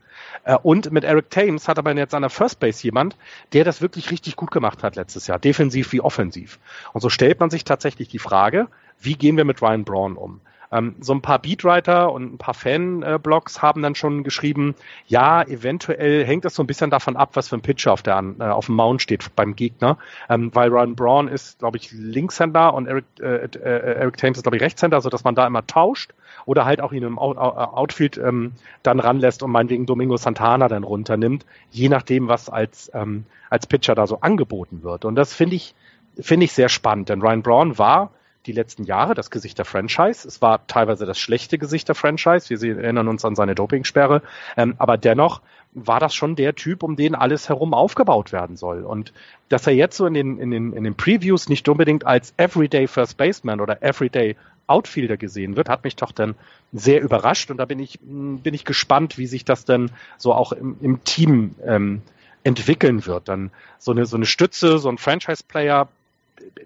Äh, 0.44 0.58
und 0.62 0.92
mit 0.92 1.04
Eric 1.04 1.30
Thames 1.30 1.68
hat 1.68 1.78
aber 1.78 1.96
jetzt 1.96 2.14
an 2.14 2.22
der 2.22 2.30
First 2.30 2.60
Base 2.60 2.84
jemand, 2.84 3.18
der 3.54 3.64
das 3.64 3.82
wirklich 3.82 4.12
richtig 4.12 4.36
gut 4.36 4.52
gemacht 4.52 4.84
hat 4.84 4.96
letztes 4.96 5.28
Jahr, 5.28 5.40
defensiv 5.40 5.92
wie 5.92 6.02
offensiv. 6.02 6.60
Und 6.94 7.02
so 7.02 7.10
stellt 7.10 7.40
man 7.40 7.50
sich 7.50 7.64
tatsächlich 7.64 8.08
die 8.08 8.20
Frage, 8.20 8.68
wie 9.00 9.16
gehen 9.16 9.38
wir 9.38 9.46
mit 9.46 9.62
Ryan 9.62 9.84
Braun 9.84 10.18
um? 10.18 10.42
Ähm, 10.74 10.96
so 11.00 11.14
ein 11.14 11.22
paar 11.22 11.40
Beatwriter 11.40 12.12
und 12.12 12.34
ein 12.34 12.38
paar 12.40 12.56
Fanblogs 12.56 13.62
haben 13.62 13.84
dann 13.84 13.94
schon 13.94 14.24
geschrieben, 14.24 14.74
ja, 15.08 15.44
eventuell 15.44 16.26
hängt 16.26 16.46
das 16.46 16.56
so 16.56 16.64
ein 16.64 16.68
bisschen 16.68 16.90
davon 16.90 17.16
ab, 17.16 17.32
was 17.34 17.50
für 17.50 17.56
ein 17.56 17.62
Pitcher 17.62 17.94
auf, 17.94 18.02
der, 18.02 18.24
äh, 18.40 18.44
auf 18.44 18.66
dem 18.66 18.76
Mount 18.76 19.02
steht 19.02 19.36
beim 19.36 19.56
Gegner, 19.56 19.98
ähm, 20.30 20.50
weil 20.54 20.70
Ryan 20.70 20.96
Braun 20.96 21.28
ist, 21.28 21.60
glaube 21.60 21.78
ich, 21.78 21.92
Linkshänder 21.92 22.74
und 22.74 22.88
Eric, 22.88 23.06
äh, 23.22 23.46
äh, 23.46 23.60
Eric 23.60 24.18
Thames 24.18 24.38
ist, 24.38 24.44
glaube 24.44 24.58
ich, 24.58 24.64
Rechtshänder, 24.64 25.00
so 25.02 25.10
dass 25.10 25.24
man 25.24 25.36
da 25.36 25.46
immer 25.46 25.66
tauscht 25.68 26.12
oder 26.46 26.66
halt 26.66 26.82
auch 26.82 26.92
ihn 26.92 27.04
im 27.04 27.20
Outfield 27.20 28.18
ähm, 28.18 28.54
dann 28.82 29.00
ranlässt 29.00 29.44
und 29.44 29.52
meinetwegen 29.52 29.86
Domingo 29.86 30.18
Santana 30.18 30.68
dann 30.68 30.84
runternimmt, 30.84 31.46
je 31.70 31.88
nachdem, 31.88 32.28
was 32.28 32.50
als, 32.50 32.92
ähm, 32.96 33.26
als 33.50 33.68
Pitcher 33.68 33.94
da 33.94 34.08
so 34.08 34.22
angeboten 34.22 34.82
wird. 34.82 35.06
Und 35.06 35.16
das 35.16 35.34
finde 35.34 35.56
ich, 35.56 35.76
finde 36.20 36.46
ich 36.46 36.54
sehr 36.54 36.70
spannend, 36.70 37.10
denn 37.10 37.22
Ryan 37.22 37.44
Braun 37.44 37.78
war 37.78 38.12
die 38.46 38.52
letzten 38.52 38.84
Jahre 38.84 39.14
das 39.14 39.32
Gesicht 39.32 39.58
der 39.58 39.66
Franchise. 39.66 40.28
Es 40.28 40.42
war 40.42 40.66
teilweise 40.68 41.06
das 41.06 41.20
schlechte 41.20 41.58
Gesicht 41.58 41.88
der 41.88 41.96
Franchise. 41.96 42.50
Wir 42.50 42.78
erinnern 42.78 43.08
uns 43.08 43.24
an 43.24 43.36
seine 43.36 43.56
Dopingsperre. 43.56 44.22
Ähm, 44.58 44.76
aber 44.78 44.98
dennoch 44.98 45.42
war 45.74 46.00
das 46.00 46.14
schon 46.14 46.36
der 46.36 46.56
Typ, 46.56 46.84
um 46.84 46.96
den 46.96 47.16
alles 47.16 47.50
herum 47.50 47.74
aufgebaut 47.74 48.32
werden 48.32 48.58
soll. 48.58 48.84
Und 48.84 49.14
dass 49.50 49.66
er 49.66 49.74
jetzt 49.74 49.98
so 49.98 50.06
in 50.06 50.14
den, 50.14 50.38
in 50.38 50.52
den, 50.52 50.74
in 50.74 50.84
den 50.84 50.96
Previews 50.96 51.50
nicht 51.50 51.68
unbedingt 51.70 52.06
als 52.06 52.34
Everyday 52.38 52.88
First 52.88 53.18
Baseman 53.18 53.62
oder 53.62 53.82
Everyday 53.82 54.36
Outfielder 54.68 55.18
gesehen 55.18 55.56
wird, 55.56 55.70
hat 55.70 55.84
mich 55.84 55.96
doch 55.96 56.12
dann 56.12 56.36
sehr 56.72 57.02
überrascht. 57.02 57.50
Und 57.52 57.58
da 57.58 57.66
bin 57.66 57.80
ich, 57.80 58.00
bin 58.02 58.54
ich 58.54 58.66
gespannt, 58.66 59.18
wie 59.18 59.28
sich 59.28 59.46
das 59.46 59.66
dann 59.66 59.92
so 60.18 60.34
auch 60.34 60.52
im, 60.52 60.78
im 60.82 61.04
Team 61.04 61.56
ähm, 61.66 62.02
entwickeln 62.44 63.06
wird. 63.06 63.28
Dann 63.30 63.52
so 63.78 63.92
eine, 63.92 64.06
so 64.06 64.16
eine 64.16 64.26
Stütze, 64.26 64.78
so 64.80 64.90
ein 64.90 64.98
Franchise-Player 64.98 65.88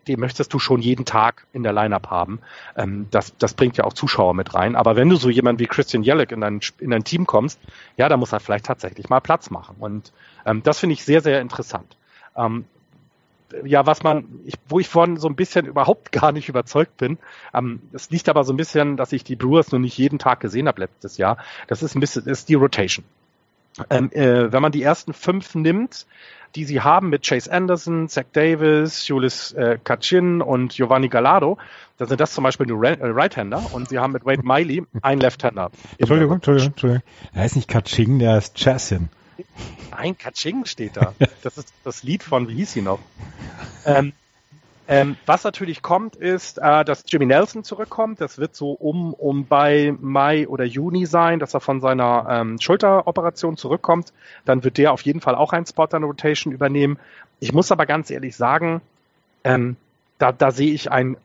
den 0.08 0.20
möchtest 0.20 0.54
du 0.54 0.60
schon 0.60 0.82
jeden 0.82 1.06
Tag 1.06 1.46
in 1.54 1.64
der 1.64 1.74
Lineup 1.74 2.10
haben. 2.10 2.40
Ähm, 2.76 3.08
das, 3.12 3.36
das 3.38 3.54
bringt 3.54 3.78
ja 3.78 3.84
auch 3.84 3.94
Zuschauer 3.94 4.34
mit 4.34 4.54
rein. 4.54 4.76
Aber 4.76 4.96
wenn 4.96 5.10
du 5.10 5.16
so 5.16 5.30
jemand 5.30 5.60
wie 5.60 5.68
Christian 5.68 6.04
Jellick 6.04 6.32
in 6.32 6.42
dein, 6.42 6.60
in 6.80 6.92
dein 6.92 7.04
Team 7.04 7.26
kommst, 7.26 7.60
ja, 7.98 8.10
da 8.10 8.18
muss 8.18 8.32
er 8.32 8.40
vielleicht 8.40 8.66
tatsächlich 8.66 9.10
mal 9.10 9.20
Platz 9.20 9.50
machen. 9.50 9.76
Und 9.80 10.12
ähm, 10.46 10.64
das 10.64 10.80
finde 10.80 10.94
ich 10.94 11.04
sehr, 11.04 11.22
sehr 11.22 11.42
interessant. 11.42 11.98
Ähm, 12.36 12.66
ja, 13.64 13.86
was 13.86 14.04
man, 14.04 14.26
ich, 14.46 14.56
wo 14.68 14.80
ich 14.80 14.90
von 14.90 15.18
so 15.18 15.28
ein 15.28 15.36
bisschen 15.36 15.66
überhaupt 15.66 16.12
gar 16.12 16.32
nicht 16.32 16.50
überzeugt 16.50 16.98
bin, 16.98 17.18
ähm, 17.54 17.82
das 17.92 18.10
liegt 18.10 18.30
aber 18.30 18.44
so 18.44 18.54
ein 18.54 18.58
bisschen, 18.58 18.98
dass 18.98 19.14
ich 19.14 19.24
die 19.24 19.36
Brewers 19.36 19.72
nur 19.72 19.80
nicht 19.80 19.98
jeden 19.98 20.20
Tag 20.20 20.40
gesehen 20.40 20.68
habe 20.68 20.82
letztes 20.82 21.18
Jahr. 21.18 21.38
Das 21.68 21.84
ist 21.84 21.96
ein 21.96 22.00
bisschen, 22.00 22.26
ist 22.26 22.50
die 22.50 22.56
Rotation. 22.56 23.06
Ähm, 23.90 24.12
äh, 24.12 24.52
wenn 24.52 24.62
man 24.62 24.72
die 24.72 24.84
ersten 24.84 25.14
fünf 25.14 25.56
nimmt, 25.56 26.06
die 26.56 26.66
sie 26.66 26.82
haben 26.82 27.10
mit 27.10 27.26
Chase 27.26 27.52
Anderson, 27.52 28.10
Zach 28.10 28.26
Davis, 28.34 29.08
Julius 29.08 29.52
äh, 29.54 29.78
Kachin 29.84 30.42
und 30.42 30.74
Giovanni 30.74 31.10
Gallardo, 31.10 31.58
dann 31.98 32.08
sind 32.08 32.20
das 32.20 32.34
zum 32.34 32.44
Beispiel 32.44 32.66
nur 32.66 32.84
äh, 32.84 32.98
Right-Hander 33.02 33.74
und 33.74 33.90
sie 33.90 34.00
haben 34.00 34.14
mit 34.14 34.26
Wade 34.26 34.44
Miley 34.44 34.84
einen 35.02 35.22
Left-Hander. 35.22 35.72
Entschuldigung, 35.98 36.36
Entschuldigung, 36.36 36.70
Entschuldigung. 36.70 37.04
Er 37.34 37.42
heißt 37.42 37.56
nicht 37.56 37.68
Kaching, 37.68 38.20
der 38.20 38.38
ist 38.38 38.58
Chassin. 38.58 39.10
Nein, 39.92 40.18
Kaching 40.18 40.66
steht 40.66 40.98
da. 40.98 41.14
Das 41.44 41.58
ist 41.58 41.74
das 41.84 42.04
Lied 42.04 42.24
von, 42.24 42.48
wie 42.48 42.56
hieß 42.56 42.74
sie 42.74 42.82
noch? 42.82 43.00
Ähm, 43.86 44.14
ähm, 44.88 45.18
was 45.26 45.44
natürlich 45.44 45.82
kommt, 45.82 46.16
ist, 46.16 46.60
äh, 46.60 46.86
dass 46.86 47.04
Jimmy 47.08 47.26
Nelson 47.26 47.64
zurückkommt. 47.64 48.22
Das 48.22 48.38
wird 48.38 48.56
so 48.56 48.72
um, 48.72 49.14
um 49.14 49.46
bei 49.46 49.94
Mai 50.00 50.48
oder 50.48 50.64
Juni 50.64 51.06
sein, 51.06 51.40
dass 51.40 51.54
er 51.54 51.60
von 51.60 51.82
seiner 51.82 52.26
ähm, 52.30 52.60
Schulteroperation 52.60 53.58
zurückkommt. 53.58 54.14
Dann 54.46 54.64
wird 54.64 54.78
der 54.78 54.94
auf 54.94 55.02
jeden 55.02 55.20
Fall 55.20 55.36
auch 55.36 55.52
einen 55.52 55.66
Spot 55.66 55.88
an 55.92 56.04
Rotation 56.04 56.54
übernehmen. 56.54 57.00
Ich 57.40 57.54
muss 57.54 57.72
aber 57.72 57.86
ganz 57.86 58.10
ehrlich 58.10 58.36
sagen, 58.36 58.82
ähm, 59.44 59.76
da, 60.20 60.32
da 60.32 60.52
sehe 60.52 60.74
ich 60.74 60.92
ein 60.92 61.18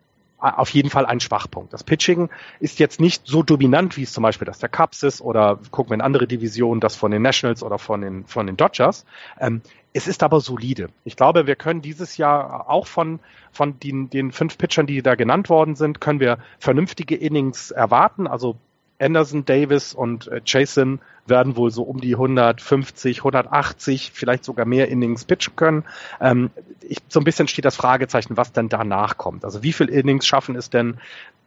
auf 0.43 0.71
jeden 0.71 0.91
Fall 0.91 1.07
ein 1.07 1.21
Schwachpunkt. 1.21 1.73
Das 1.73 1.85
Pitching 1.85 2.29
ist 2.59 2.79
jetzt 2.79 3.01
nicht 3.01 3.27
so 3.27 3.43
dominant, 3.43 3.97
wie 3.97 4.03
es 4.03 4.13
zum 4.13 4.23
Beispiel 4.23 4.47
das 4.47 4.59
der 4.59 4.69
Cubs 4.69 5.03
ist 5.03 5.21
oder 5.21 5.59
gucken 5.71 5.91
wir 5.91 5.95
in 5.95 6.01
andere 6.01 6.27
Divisionen, 6.27 6.81
das 6.81 6.97
von 6.97 7.11
den 7.13 7.23
Nationals 7.23 7.63
oder 7.63 7.79
von 7.79 8.01
den, 8.01 8.27
von 8.27 8.47
den 8.47 8.57
Dodgers. 8.57 9.05
Ähm, 9.39 9.63
es 9.93 10.09
ist 10.09 10.23
aber 10.23 10.41
solide. 10.41 10.89
Ich 11.05 11.17
glaube, 11.17 11.47
wir 11.47 11.55
können 11.55 11.83
dieses 11.83 12.17
Jahr 12.17 12.69
auch 12.69 12.87
von, 12.87 13.21
von 13.53 13.79
den, 13.79 14.11
den 14.11 14.33
fünf 14.33 14.59
Pitchern, 14.59 14.87
die 14.87 15.03
da 15.03 15.15
genannt 15.15 15.49
worden 15.49 15.75
sind, 15.77 16.01
können 16.01 16.19
wir 16.19 16.39
vernünftige 16.59 17.15
Innings 17.15 17.71
erwarten. 17.71 18.27
Also 18.27 18.57
Anderson, 19.03 19.45
Davis 19.45 19.95
und 19.95 20.29
äh, 20.29 20.41
Jason 20.45 21.01
werden 21.27 21.57
wohl 21.57 21.71
so 21.71 21.83
um 21.83 22.01
die 22.01 22.15
150, 22.15 23.19
180, 23.19 24.13
vielleicht 24.13 24.45
sogar 24.45 24.67
mehr 24.67 24.89
Innings 24.89 25.25
pitchen 25.25 25.57
können. 25.57 25.85
Ähm, 26.21 26.51
ich, 26.81 26.99
so 27.09 27.21
ein 27.21 27.25
bisschen 27.25 27.49
steht 27.49 27.65
das 27.65 27.77
Fragezeichen, 27.77 28.37
was 28.37 28.53
denn 28.53 28.69
danach 28.69 29.17
kommt. 29.17 29.45
Also 29.45 29.63
wie 29.63 29.73
viel 29.73 29.89
Innings 29.89 30.27
schaffen 30.27 30.57
es 30.57 30.71
denn 30.71 30.99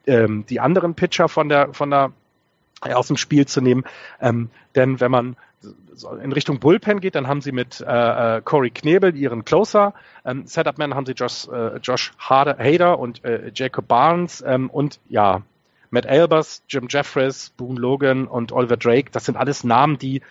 ähm, 0.06 0.46
die 0.48 0.60
anderen 0.60 0.96
Pitcher 0.96 1.30
von 1.30 1.50
der 1.50 1.74
von 1.74 1.90
der 1.90 2.12
äh, 2.84 2.94
aus 2.94 3.08
dem 3.08 3.18
Spiel 3.18 3.46
zu 3.46 3.62
nehmen? 3.62 3.84
Ähm, 4.22 4.50
denn 4.76 5.00
wenn 5.00 5.12
man 5.12 5.36
in 6.22 6.34
Richtung 6.34 6.60
Bullpen 6.60 7.00
geht, 7.00 7.16
dann 7.16 7.28
haben 7.28 7.42
sie 7.42 7.52
mit 7.52 7.82
äh, 7.82 8.38
äh 8.38 8.42
Corey 8.42 8.70
Knebel 8.70 9.16
ihren 9.16 9.46
Closer. 9.46 9.94
Ähm, 10.26 10.46
Setupman 10.46 10.94
haben 10.94 11.06
sie 11.06 11.14
Josh, 11.14 11.48
äh, 11.48 11.78
Josh 11.78 12.12
Hader 12.20 13.00
und 13.00 13.24
äh, 13.24 13.52
Jacob 13.54 13.88
Barnes 13.88 14.44
ähm, 14.46 14.70
und 14.70 15.00
ja, 15.08 15.42
Matt 15.90 16.08
Albers, 16.08 16.64
Jim 16.68 16.88
Jeffries, 16.90 17.52
Boone 17.58 17.80
Logan 17.80 18.28
und 18.28 18.52
Oliver 18.52 18.78
Drake, 18.78 19.12
das 19.12 19.26
sind 19.26 19.38
alles 19.38 19.64
Namen, 19.64 19.98
die 19.98 20.22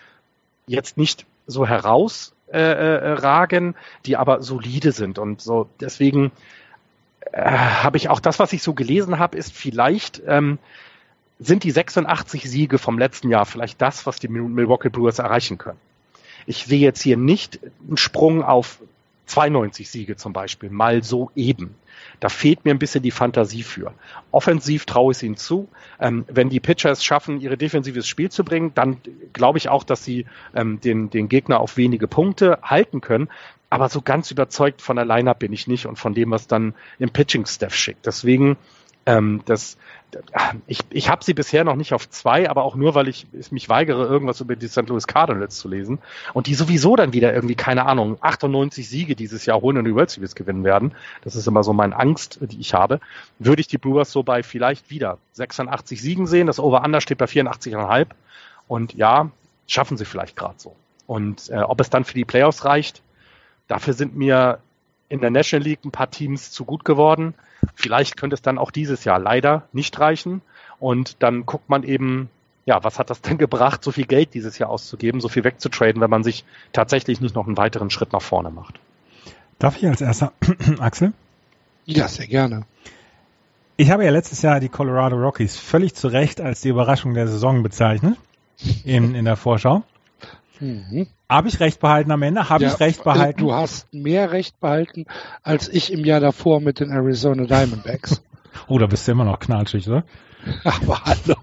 jetzt 0.67 0.97
nicht 0.97 1.27
so 1.47 1.67
herausragen, 1.67 3.71
äh, 3.71 3.75
die 4.07 4.17
aber 4.17 4.43
solide 4.43 4.93
sind. 4.93 5.19
Und 5.19 5.41
so 5.41 5.69
deswegen 5.81 6.33
äh, 7.33 7.51
habe 7.51 7.97
ich 7.97 8.09
auch 8.09 8.21
das, 8.21 8.39
was 8.39 8.53
ich 8.53 8.63
so 8.63 8.75
gelesen 8.75 9.19
habe, 9.19 9.37
ist 9.37 9.53
vielleicht 9.53 10.23
ähm, 10.27 10.59
sind 11.39 11.65
die 11.65 11.71
86 11.71 12.49
Siege 12.49 12.79
vom 12.79 12.99
letzten 12.99 13.29
Jahr 13.29 13.47
vielleicht 13.47 13.83
das, 13.83 14.07
was 14.07 14.19
die 14.19 14.29
Milwaukee 14.29 14.89
Brewers 14.89 15.19
erreichen 15.19 15.59
können. 15.59 15.81
Ich 16.47 16.67
sehe 16.67 16.81
jetzt 16.81 17.03
hier 17.03 17.17
nicht 17.17 17.59
einen 17.87 17.97
Sprung 17.97 18.43
auf 18.43 18.79
92 19.27 19.89
Siege 19.89 20.17
zum 20.17 20.33
Beispiel, 20.33 20.71
mal 20.71 21.03
so 21.03 21.31
eben. 21.35 21.75
Da 22.21 22.29
fehlt 22.29 22.65
mir 22.65 22.73
ein 22.73 22.79
bisschen 22.79 23.03
die 23.03 23.11
Fantasie 23.11 23.63
für. 23.63 23.93
Offensiv 24.31 24.85
traue 24.85 25.13
ich 25.13 25.19
es 25.19 25.23
ihnen 25.23 25.37
zu. 25.37 25.69
Ähm, 26.01 26.25
wenn 26.29 26.51
die 26.51 26.61
Pitchers 26.61 27.05
schaffen, 27.05 27.41
ihre 27.41 27.57
defensives 27.57 28.07
Spiel 28.07 28.31
zu 28.31 28.45
bringen, 28.45 28.73
dann 28.75 28.99
glaube 29.33 29.59
ich 29.59 29.69
auch, 29.69 29.85
dass 29.85 30.05
sie 30.05 30.27
ähm, 30.55 30.81
den, 30.81 31.11
den 31.11 31.29
Gegner 31.29 31.61
auf 31.61 31.77
wenige 31.77 32.09
Punkte 32.09 32.59
halten 32.63 33.01
können. 33.01 33.29
Aber 33.71 33.89
so 33.89 34.03
ganz 34.03 34.31
überzeugt 34.31 34.83
von 34.83 34.97
der 34.97 35.05
Lineup 35.05 35.39
bin 35.39 35.53
ich 35.53 35.67
nicht 35.67 35.87
und 35.87 35.99
von 35.99 36.15
dem, 36.15 36.31
was 36.31 36.47
dann 36.47 36.75
im 36.99 37.11
Pitching-Staff 37.11 37.75
schickt. 37.75 38.07
Deswegen 38.07 38.57
ähm, 39.07 39.43
das, 39.47 39.77
ich, 40.67 40.81
ich 40.91 41.09
habe 41.09 41.25
sie 41.25 41.35
bisher 41.35 41.65
noch 41.65 41.77
nicht 41.77 41.93
auf 41.93 42.09
zwei, 42.09 42.49
aber 42.49 42.65
auch 42.65 42.77
nur, 42.77 42.95
weil 42.95 43.09
ich, 43.09 43.27
ich 43.33 43.53
mich 43.53 43.69
weigere, 43.69 44.07
irgendwas 44.07 44.41
über 44.41 44.57
die 44.57 44.69
St. 44.69 44.89
Louis 44.89 45.07
Cardinals 45.07 45.57
zu 45.57 45.69
lesen. 45.69 45.99
Und 46.33 46.47
die 46.47 46.55
sowieso 46.55 46.97
dann 46.97 47.13
wieder 47.13 47.35
irgendwie, 47.35 47.55
keine 47.55 47.87
Ahnung, 47.87 48.19
98 48.21 48.89
Siege 48.89 49.17
dieses 49.17 49.47
Jahr 49.47 49.61
holen 49.61 49.77
und 49.77 49.85
die 49.85 49.95
World 49.95 50.11
Series 50.11 50.35
gewinnen 50.35 50.65
werden. 50.65 50.93
Das 51.23 51.37
ist 51.37 51.47
immer 51.47 51.63
so 51.63 51.73
meine 51.73 51.97
Angst, 51.99 52.39
die 52.41 52.61
ich 52.61 52.75
habe. 52.75 53.01
Würde 53.39 53.61
ich 53.61 53.67
die 53.67 53.79
Brewers 53.79 54.13
so 54.13 54.23
bei 54.23 54.43
vielleicht 54.43 54.91
wieder 54.91 55.19
86 55.33 56.01
Siegen 56.01 56.27
sehen. 56.27 56.47
Das 56.47 56.61
Over-Under 56.61 57.01
steht 57.01 57.19
bei 57.19 57.27
84,5. 57.27 58.07
Und 58.69 58.95
ja, 58.95 59.31
schaffen 59.67 59.97
sie 59.97 60.05
vielleicht 60.05 60.37
gerade 60.37 60.55
so. 60.59 60.77
Und 61.07 61.51
äh, 61.51 61.59
ob 61.59 61.81
es 61.81 61.91
dann 61.91 62.05
für 62.05 62.15
die 62.15 62.25
Playoffs 62.25 62.65
reicht, 62.65 63.03
dafür 63.69 63.93
sind 63.93 64.17
mir 64.17 64.59
in 65.09 65.21
der 65.21 65.31
National 65.31 65.65
League 65.65 65.85
ein 65.85 65.91
paar 65.91 66.11
Teams 66.11 66.51
zu 66.51 66.65
gut 66.65 66.85
geworden. 66.85 67.35
Vielleicht 67.75 68.17
könnte 68.17 68.35
es 68.35 68.43
dann 68.43 68.59
auch 68.59 68.71
dieses 68.71 69.05
Jahr 69.05 69.19
leider 69.19 69.69
nicht 69.73 69.99
reichen. 69.99 70.43
Und 70.79 71.23
dann 71.23 71.47
guckt 71.47 71.69
man 71.69 71.83
eben, 71.83 72.31
ja, 72.65 72.83
was 72.83 72.99
hat 72.99 73.11
das 73.11 73.21
denn 73.21 73.39
gebracht, 73.39 73.85
so 73.85 73.93
viel 73.93 74.07
Geld 74.07 74.35
dieses 74.35 74.59
Jahr 74.59 74.71
auszugeben, 74.71 75.21
so 75.21 75.29
viel 75.29 75.45
wegzutraden, 75.45 76.01
wenn 76.01 76.11
man 76.11 76.25
sich 76.25 76.45
tatsächlich 76.73 77.21
nicht 77.21 77.35
noch 77.35 77.47
einen 77.47 77.57
weiteren 77.57 77.91
Schritt 77.91 78.13
nach 78.13 78.23
vorne 78.23 78.51
macht. 78.51 78.81
Darf 79.59 79.77
ich 79.77 79.87
als 79.87 80.01
erster, 80.01 80.33
Axel? 80.79 81.13
Ja, 81.87 82.09
sehr 82.09 82.27
gerne. 82.27 82.65
Ich 83.77 83.91
habe 83.91 84.05
ja 84.05 84.11
letztes 84.11 84.43
Jahr 84.43 84.61
die 84.61 84.69
Colorado 84.69 85.17
Rockies 85.17 85.57
völlig 85.57 85.95
zu 85.95 86.09
Recht 86.09 86.41
als 86.41 86.61
die 86.61 86.69
Überraschung 86.69 87.15
der 87.15 87.27
Saison 87.29 87.63
bezeichnet. 87.63 88.17
In, 88.85 89.15
in 89.15 89.25
der 89.25 89.37
Vorschau. 89.37 89.83
Mhm. 90.65 91.07
Habe 91.29 91.49
ich 91.49 91.61
recht 91.61 91.81
behalten 91.81 92.11
am 92.11 92.23
Ende? 92.23 92.49
Habe 92.49 92.65
ja, 92.65 92.73
ich 92.73 92.81
recht 92.81 93.05
behalten? 93.05 93.41
Du 93.41 93.53
hast 93.53 93.93
mehr 93.93 94.33
recht 94.33 94.59
behalten 94.61 95.05
als 95.43 95.69
ich 95.69 95.93
im 95.93 96.05
Jahr 96.05 96.21
davor 96.21 96.61
mit 96.61 96.81
den 96.81 96.91
Arizona 96.91 97.45
Diamondbacks. 97.45 98.23
oh, 98.69 98.79
da 98.79 98.87
bist 98.87 99.07
du 99.07 99.13
immer 99.13 99.25
noch 99.25 99.39
knatschig, 99.39 99.89
oder? 99.89 100.05
Aber 100.65 101.05
hallo. 101.05 101.37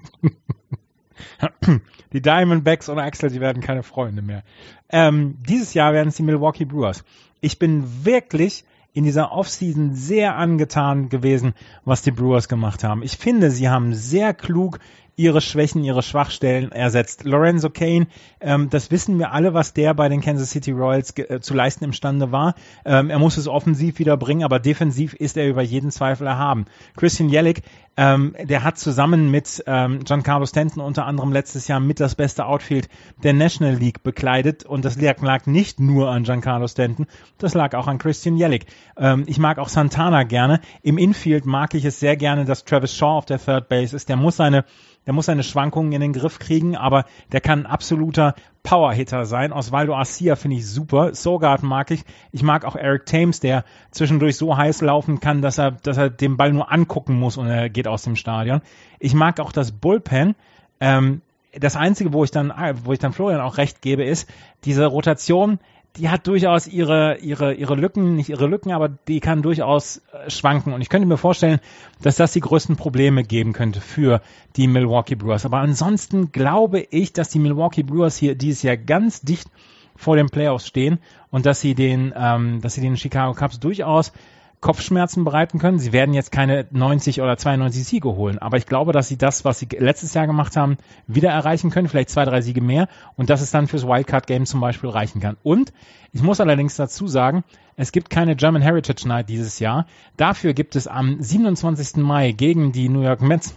Die 2.13 2.21
Diamondbacks 2.21 2.89
und 2.89 2.99
Axel, 2.99 3.29
die 3.29 3.39
werden 3.39 3.61
keine 3.61 3.83
Freunde 3.83 4.21
mehr. 4.21 4.43
Ähm, 4.89 5.37
dieses 5.47 5.73
Jahr 5.73 5.93
werden 5.93 6.09
es 6.09 6.15
die 6.15 6.23
Milwaukee 6.23 6.65
Brewers. 6.65 7.03
Ich 7.39 7.57
bin 7.57 8.05
wirklich 8.05 8.65
in 8.93 9.05
dieser 9.05 9.31
Offseason 9.31 9.95
sehr 9.95 10.35
angetan 10.35 11.09
gewesen, 11.09 11.53
was 11.85 12.01
die 12.01 12.11
Brewers 12.11 12.49
gemacht 12.49 12.83
haben. 12.83 13.03
Ich 13.03 13.17
finde, 13.17 13.49
sie 13.49 13.69
haben 13.69 13.93
sehr 13.93 14.33
klug 14.33 14.79
ihre 15.15 15.41
Schwächen, 15.41 15.83
ihre 15.83 16.03
Schwachstellen 16.03 16.71
ersetzt. 16.71 17.23
Lorenzo 17.23 17.69
Kane, 17.69 18.07
ähm, 18.39 18.69
das 18.69 18.91
wissen 18.91 19.19
wir 19.19 19.31
alle, 19.31 19.53
was 19.53 19.73
der 19.73 19.93
bei 19.93 20.09
den 20.09 20.21
Kansas 20.21 20.51
City 20.51 20.71
Royals 20.71 21.17
äh, 21.17 21.39
zu 21.41 21.53
leisten 21.53 21.83
imstande 21.83 22.31
war. 22.31 22.55
Ähm, 22.85 23.09
er 23.09 23.19
muss 23.19 23.37
es 23.37 23.47
offensiv 23.47 23.99
wieder 23.99 24.17
bringen, 24.17 24.43
aber 24.43 24.59
defensiv 24.59 25.13
ist 25.13 25.37
er 25.37 25.47
über 25.47 25.61
jeden 25.61 25.91
Zweifel 25.91 26.27
erhaben. 26.27 26.65
Christian 26.95 27.29
Jellick, 27.29 27.61
ähm, 27.97 28.35
der 28.41 28.63
hat 28.63 28.77
zusammen 28.77 29.29
mit 29.29 29.63
ähm, 29.67 30.03
Giancarlo 30.03 30.45
Stanton 30.45 30.81
unter 30.81 31.05
anderem 31.05 31.33
letztes 31.33 31.67
Jahr 31.67 31.81
mit 31.81 31.99
das 31.99 32.15
beste 32.15 32.45
Outfield 32.45 32.87
der 33.21 33.33
National 33.33 33.75
League 33.75 34.01
bekleidet 34.01 34.63
und 34.63 34.85
das 34.85 34.99
lag 34.99 35.45
nicht 35.45 35.79
nur 35.79 36.09
an 36.09 36.23
Giancarlo 36.23 36.67
Stanton, 36.67 37.05
das 37.37 37.53
lag 37.53 37.75
auch 37.75 37.87
an 37.87 37.97
Christian 37.97 38.37
Jellick. 38.37 38.65
Ähm, 38.97 39.25
ich 39.27 39.39
mag 39.39 39.59
auch 39.59 39.69
Santana 39.69 40.23
gerne. 40.23 40.61
Im 40.81 40.97
Infield 40.97 41.45
mag 41.45 41.73
ich 41.73 41.83
es 41.83 41.99
sehr 41.99 42.15
gerne, 42.15 42.45
dass 42.45 42.63
Travis 42.63 42.95
Shaw 42.95 43.17
auf 43.17 43.25
der 43.25 43.43
Third 43.43 43.67
Base 43.67 43.95
ist. 43.95 44.07
Der 44.07 44.15
muss 44.15 44.37
seine 44.37 44.63
der 45.05 45.13
muss 45.13 45.25
seine 45.25 45.43
Schwankungen 45.43 45.91
in 45.93 46.01
den 46.01 46.13
Griff 46.13 46.39
kriegen, 46.39 46.75
aber 46.75 47.05
der 47.31 47.41
kann 47.41 47.61
ein 47.61 47.65
absoluter 47.65 48.35
Powerhitter 48.63 49.25
sein. 49.25 49.51
Osvaldo 49.51 49.95
Arcia 49.95 50.35
finde 50.35 50.57
ich 50.57 50.67
super. 50.67 51.15
Sogard 51.15 51.63
mag 51.63 51.89
ich. 51.89 52.03
Ich 52.31 52.43
mag 52.43 52.65
auch 52.65 52.75
Eric 52.75 53.05
Thames, 53.07 53.39
der 53.39 53.65
zwischendurch 53.89 54.37
so 54.37 54.55
heiß 54.55 54.81
laufen 54.81 55.19
kann, 55.19 55.41
dass 55.41 55.57
er, 55.57 55.71
dass 55.71 55.97
er 55.97 56.09
den 56.09 56.37
Ball 56.37 56.53
nur 56.53 56.71
angucken 56.71 57.17
muss 57.17 57.37
und 57.37 57.47
er 57.47 57.69
geht 57.69 57.87
aus 57.87 58.03
dem 58.03 58.15
Stadion. 58.15 58.61
Ich 58.99 59.15
mag 59.15 59.39
auch 59.39 59.51
das 59.51 59.71
Bullpen. 59.71 60.35
Ähm, 60.79 61.21
das 61.59 61.75
einzige, 61.75 62.13
wo 62.13 62.23
ich 62.23 62.31
dann, 62.31 62.53
wo 62.83 62.93
ich 62.93 62.99
dann 62.99 63.13
Florian 63.13 63.41
auch 63.41 63.57
recht 63.57 63.81
gebe, 63.81 64.03
ist 64.03 64.29
diese 64.63 64.85
Rotation 64.85 65.59
die 65.97 66.09
hat 66.09 66.27
durchaus 66.27 66.67
ihre, 66.67 67.17
ihre, 67.17 67.53
ihre 67.53 67.75
Lücken, 67.75 68.15
nicht 68.15 68.29
ihre 68.29 68.47
Lücken, 68.47 68.71
aber 68.71 68.89
die 68.89 69.19
kann 69.19 69.41
durchaus 69.41 70.01
äh, 70.13 70.29
schwanken. 70.29 70.73
Und 70.73 70.81
ich 70.81 70.89
könnte 70.89 71.07
mir 71.07 71.17
vorstellen, 71.17 71.59
dass 72.01 72.15
das 72.15 72.33
die 72.33 72.39
größten 72.39 72.77
Probleme 72.77 73.23
geben 73.23 73.53
könnte 73.53 73.81
für 73.81 74.21
die 74.55 74.67
Milwaukee 74.67 75.15
Brewers. 75.15 75.45
Aber 75.45 75.59
ansonsten 75.59 76.31
glaube 76.31 76.79
ich, 76.79 77.13
dass 77.13 77.29
die 77.29 77.39
Milwaukee 77.39 77.83
Brewers 77.83 78.15
hier 78.17 78.35
dieses 78.35 78.63
Jahr 78.63 78.77
ganz 78.77 79.21
dicht 79.21 79.49
vor 79.95 80.15
den 80.15 80.29
Playoffs 80.29 80.67
stehen 80.67 80.99
und 81.29 81.45
dass 81.45 81.61
sie 81.61 81.75
den, 81.75 82.13
ähm, 82.15 82.61
dass 82.61 82.75
sie 82.75 82.81
den 82.81 82.97
Chicago 82.97 83.33
Cubs 83.33 83.59
durchaus 83.59 84.13
Kopfschmerzen 84.61 85.23
bereiten 85.23 85.57
können. 85.57 85.79
Sie 85.79 85.91
werden 85.91 86.13
jetzt 86.13 86.31
keine 86.31 86.67
90 86.69 87.21
oder 87.21 87.35
92 87.35 87.83
Siege 87.83 88.09
holen, 88.09 88.37
aber 88.37 88.57
ich 88.57 88.67
glaube, 88.67 88.93
dass 88.93 89.07
sie 89.07 89.17
das, 89.17 89.43
was 89.43 89.57
sie 89.57 89.67
letztes 89.77 90.13
Jahr 90.13 90.27
gemacht 90.27 90.55
haben, 90.55 90.77
wieder 91.07 91.31
erreichen 91.31 91.71
können, 91.71 91.89
vielleicht 91.89 92.11
zwei, 92.11 92.25
drei 92.25 92.41
Siege 92.41 92.61
mehr 92.61 92.87
und 93.15 93.31
dass 93.31 93.41
es 93.41 93.49
dann 93.49 93.67
fürs 93.67 93.87
Wildcard-Game 93.87 94.45
zum 94.45 94.61
Beispiel 94.61 94.89
reichen 94.89 95.19
kann. 95.19 95.35
Und 95.41 95.73
ich 96.13 96.21
muss 96.21 96.39
allerdings 96.39 96.75
dazu 96.75 97.07
sagen, 97.07 97.43
es 97.75 97.91
gibt 97.91 98.11
keine 98.11 98.35
German 98.35 98.61
Heritage 98.61 99.07
Night 99.07 99.29
dieses 99.29 99.57
Jahr. 99.57 99.87
Dafür 100.15 100.53
gibt 100.53 100.75
es 100.75 100.87
am 100.87 101.21
27. 101.21 101.97
Mai 101.97 102.31
gegen 102.31 102.71
die 102.71 102.87
New 102.87 103.01
York 103.01 103.21
Mets 103.21 103.55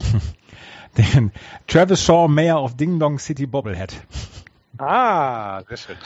den 0.98 1.30
Travis 1.68 2.02
Shaw 2.02 2.26
Mayor 2.26 2.60
of 2.60 2.76
Ding 2.76 2.98
Dong 2.98 3.20
City 3.20 3.46
Bobblehead. 3.46 3.94
Ah, 4.78 5.62
sehr 5.68 5.76
schön. 5.76 5.96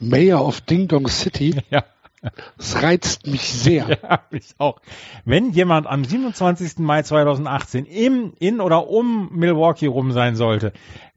Mayor 0.00 0.42
of 0.46 0.62
Ding 0.62 0.88
Dong 0.88 1.08
City. 1.08 1.60
Ja. 1.70 1.84
Das 2.56 2.82
reizt 2.82 3.26
mich 3.26 3.42
sehr. 3.52 3.86
Ja, 4.02 4.20
ich 4.30 4.54
auch. 4.58 4.80
Wenn 5.24 5.50
jemand 5.52 5.86
am 5.86 6.04
27. 6.04 6.78
Mai 6.78 7.02
2018 7.02 7.84
im, 7.86 8.32
in 8.38 8.60
oder 8.60 8.88
um 8.88 9.28
Milwaukee 9.32 9.86
rum 9.86 10.12
sein 10.12 10.36
sollte, 10.36 10.72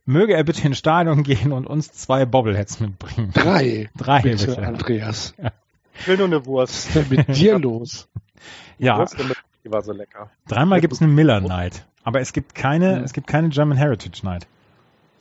möge 0.06 0.34
er 0.34 0.44
bitte 0.44 0.66
ins 0.68 0.78
Stadion 0.78 1.24
gehen 1.24 1.52
und 1.52 1.68
uns 1.68 1.92
zwei 1.92 2.26
Bobbleheads 2.26 2.80
mitbringen. 2.80 3.32
Drei. 3.34 3.90
Drei, 3.98 4.22
bitte, 4.22 4.48
bitte. 4.48 4.66
Andreas. 4.68 5.34
Ich 6.00 6.08
will 6.08 6.18
nur 6.18 6.28
eine 6.28 6.46
Wurst. 6.46 6.96
Was 6.96 6.96
ist 6.96 7.10
denn 7.12 7.18
mit 7.28 7.36
dir 7.38 7.60
los? 7.60 8.08
Ja, 8.78 8.98
Wurst 9.00 9.18
die 9.66 9.72
war 9.72 9.82
so 9.82 9.92
lecker. 9.92 10.30
dreimal 10.48 10.80
gibt's 10.82 11.02
eine 11.02 11.12
Miller 11.12 11.42
Night. 11.42 11.86
Aber 12.04 12.22
es 12.22 12.32
gibt 12.34 12.56
keine, 12.56 12.94
Ja. 12.94 13.04
es 13.04 13.12
gibt 13.14 13.28
keine 13.28 13.50
German 13.50 13.78
Heritage 13.78 14.22
Night. 14.24 14.48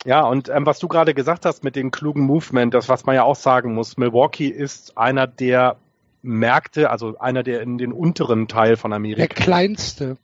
Ja, 0.05 0.22
und 0.22 0.49
ähm, 0.49 0.64
was 0.66 0.78
du 0.78 0.88
gerade 0.88 1.14
gesagt 1.14 1.44
hast 1.44 1.64
mit 1.64 1.76
dem 1.76 1.90
klugen 1.90 2.22
Movement, 2.22 2.72
das 2.74 2.88
was 2.88 3.05
man 3.05 3.14
ja 3.14 3.22
auch 3.24 3.36
sagen 3.36 3.74
muss, 3.74 3.96
Milwaukee 3.96 4.49
ist 4.49 4.96
einer 4.96 5.26
der 5.26 5.76
Märkte, 6.22 6.90
also 6.90 7.18
einer 7.18 7.42
der 7.42 7.62
in 7.62 7.78
den 7.78 7.92
unteren 7.92 8.49
Teil 8.49 8.76
von 8.76 8.90
Der 8.90 8.96
Amerika. 8.96 9.26
kleinste. 9.34 10.16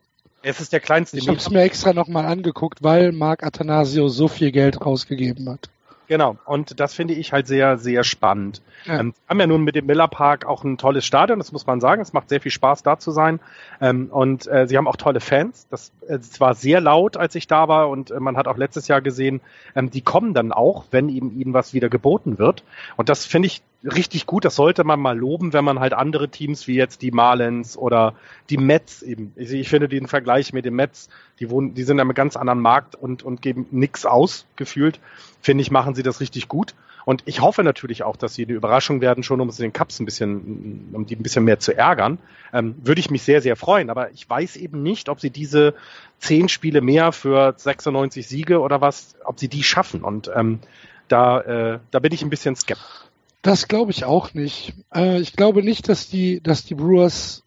es 0.42 0.60
ist 0.60 0.72
der 0.72 0.80
kleinste. 0.80 1.18
Ich 1.18 1.28
habe 1.28 1.38
es 1.38 1.50
mir 1.50 1.62
extra 1.62 1.92
nochmal 1.92 2.26
angeguckt, 2.26 2.82
weil 2.82 3.12
Marc 3.12 3.42
Athanasio 3.42 4.08
so 4.08 4.28
viel 4.28 4.52
Geld 4.52 4.84
rausgegeben 4.84 5.48
hat. 5.48 5.68
Genau, 6.06 6.36
und 6.44 6.80
das 6.80 6.94
finde 6.94 7.14
ich 7.14 7.32
halt 7.32 7.46
sehr, 7.46 7.78
sehr 7.78 8.04
spannend. 8.04 8.62
Ja. 8.84 9.00
Ähm, 9.00 9.14
wir 9.14 9.30
haben 9.30 9.40
ja 9.40 9.46
nun 9.46 9.64
mit 9.64 9.74
dem 9.74 9.86
Miller 9.86 10.08
Park 10.08 10.44
auch 10.44 10.62
ein 10.64 10.76
tolles 10.76 11.06
Stadion, 11.06 11.38
das 11.38 11.52
muss 11.52 11.66
man 11.66 11.80
sagen. 11.80 12.02
Es 12.02 12.12
macht 12.12 12.28
sehr 12.28 12.40
viel 12.40 12.50
Spaß, 12.50 12.82
da 12.82 12.98
zu 12.98 13.10
sein. 13.10 13.40
Ähm, 13.80 14.08
und 14.10 14.46
äh, 14.46 14.66
sie 14.66 14.76
haben 14.76 14.86
auch 14.86 14.96
tolle 14.96 15.20
Fans. 15.20 15.66
Das 15.70 15.92
äh, 16.06 16.18
war 16.38 16.54
sehr 16.54 16.80
laut, 16.80 17.16
als 17.16 17.34
ich 17.34 17.46
da 17.46 17.68
war. 17.68 17.88
Und 17.88 18.10
äh, 18.10 18.20
man 18.20 18.36
hat 18.36 18.48
auch 18.48 18.58
letztes 18.58 18.88
Jahr 18.88 19.00
gesehen, 19.00 19.40
ähm, 19.74 19.90
die 19.90 20.02
kommen 20.02 20.34
dann 20.34 20.52
auch, 20.52 20.84
wenn 20.90 21.08
eben 21.08 21.32
ihnen 21.38 21.54
was 21.54 21.72
wieder 21.72 21.88
geboten 21.88 22.38
wird. 22.38 22.64
Und 22.96 23.08
das 23.08 23.24
finde 23.24 23.46
ich 23.46 23.62
richtig 23.84 24.26
gut. 24.26 24.44
Das 24.44 24.56
sollte 24.56 24.84
man 24.84 25.00
mal 25.00 25.16
loben, 25.16 25.52
wenn 25.52 25.64
man 25.64 25.80
halt 25.80 25.92
andere 25.92 26.28
Teams 26.28 26.66
wie 26.66 26.74
jetzt 26.74 27.02
die 27.02 27.10
Marlins 27.10 27.76
oder 27.76 28.14
die 28.50 28.56
Mets 28.56 29.02
eben. 29.02 29.32
Ich, 29.36 29.52
ich 29.52 29.68
finde 29.68 29.88
den 29.88 30.06
Vergleich 30.06 30.52
mit 30.52 30.64
den 30.64 30.74
Mets, 30.74 31.08
die 31.40 31.50
wohnen, 31.50 31.74
die 31.74 31.82
sind 31.82 31.96
in 31.96 32.00
einem 32.00 32.14
ganz 32.14 32.36
anderen 32.36 32.60
Markt 32.60 32.94
und, 32.94 33.22
und 33.22 33.42
geben 33.42 33.66
nix 33.70 34.06
aus, 34.06 34.46
gefühlt. 34.56 35.00
Finde 35.40 35.62
ich, 35.62 35.70
machen 35.70 35.94
sie 35.94 36.02
das 36.02 36.20
richtig 36.20 36.48
gut. 36.48 36.74
Und 37.04 37.22
ich 37.26 37.42
hoffe 37.42 37.62
natürlich 37.62 38.02
auch, 38.02 38.16
dass 38.16 38.34
sie 38.34 38.44
eine 38.44 38.54
Überraschung 38.54 39.02
werden, 39.02 39.22
schon 39.22 39.40
um 39.40 39.50
es 39.50 39.56
den 39.58 39.74
Cups 39.74 40.00
ein 40.00 40.06
bisschen, 40.06 40.88
um 40.94 41.04
die 41.04 41.16
ein 41.16 41.22
bisschen 41.22 41.44
mehr 41.44 41.58
zu 41.58 41.76
ärgern. 41.76 42.18
Ähm, 42.52 42.76
würde 42.82 43.00
ich 43.00 43.10
mich 43.10 43.22
sehr, 43.22 43.42
sehr 43.42 43.56
freuen. 43.56 43.90
Aber 43.90 44.10
ich 44.12 44.28
weiß 44.28 44.56
eben 44.56 44.82
nicht, 44.82 45.10
ob 45.10 45.20
sie 45.20 45.30
diese 45.30 45.74
zehn 46.18 46.48
Spiele 46.48 46.80
mehr 46.80 47.12
für 47.12 47.54
96 47.56 48.26
Siege 48.26 48.60
oder 48.60 48.80
was, 48.80 49.16
ob 49.24 49.38
sie 49.38 49.48
die 49.48 49.62
schaffen. 49.62 50.02
Und 50.02 50.30
ähm, 50.34 50.60
da, 51.08 51.40
äh, 51.40 51.78
da 51.90 51.98
bin 51.98 52.12
ich 52.14 52.22
ein 52.22 52.30
bisschen 52.30 52.56
skeptisch. 52.56 53.04
Das 53.44 53.68
glaube 53.68 53.90
ich 53.90 54.06
auch 54.06 54.32
nicht. 54.32 54.72
Äh, 54.92 55.20
ich 55.20 55.34
glaube 55.34 55.62
nicht, 55.62 55.90
dass 55.90 56.08
die, 56.08 56.40
dass 56.40 56.64
die 56.64 56.74
Brewers 56.74 57.42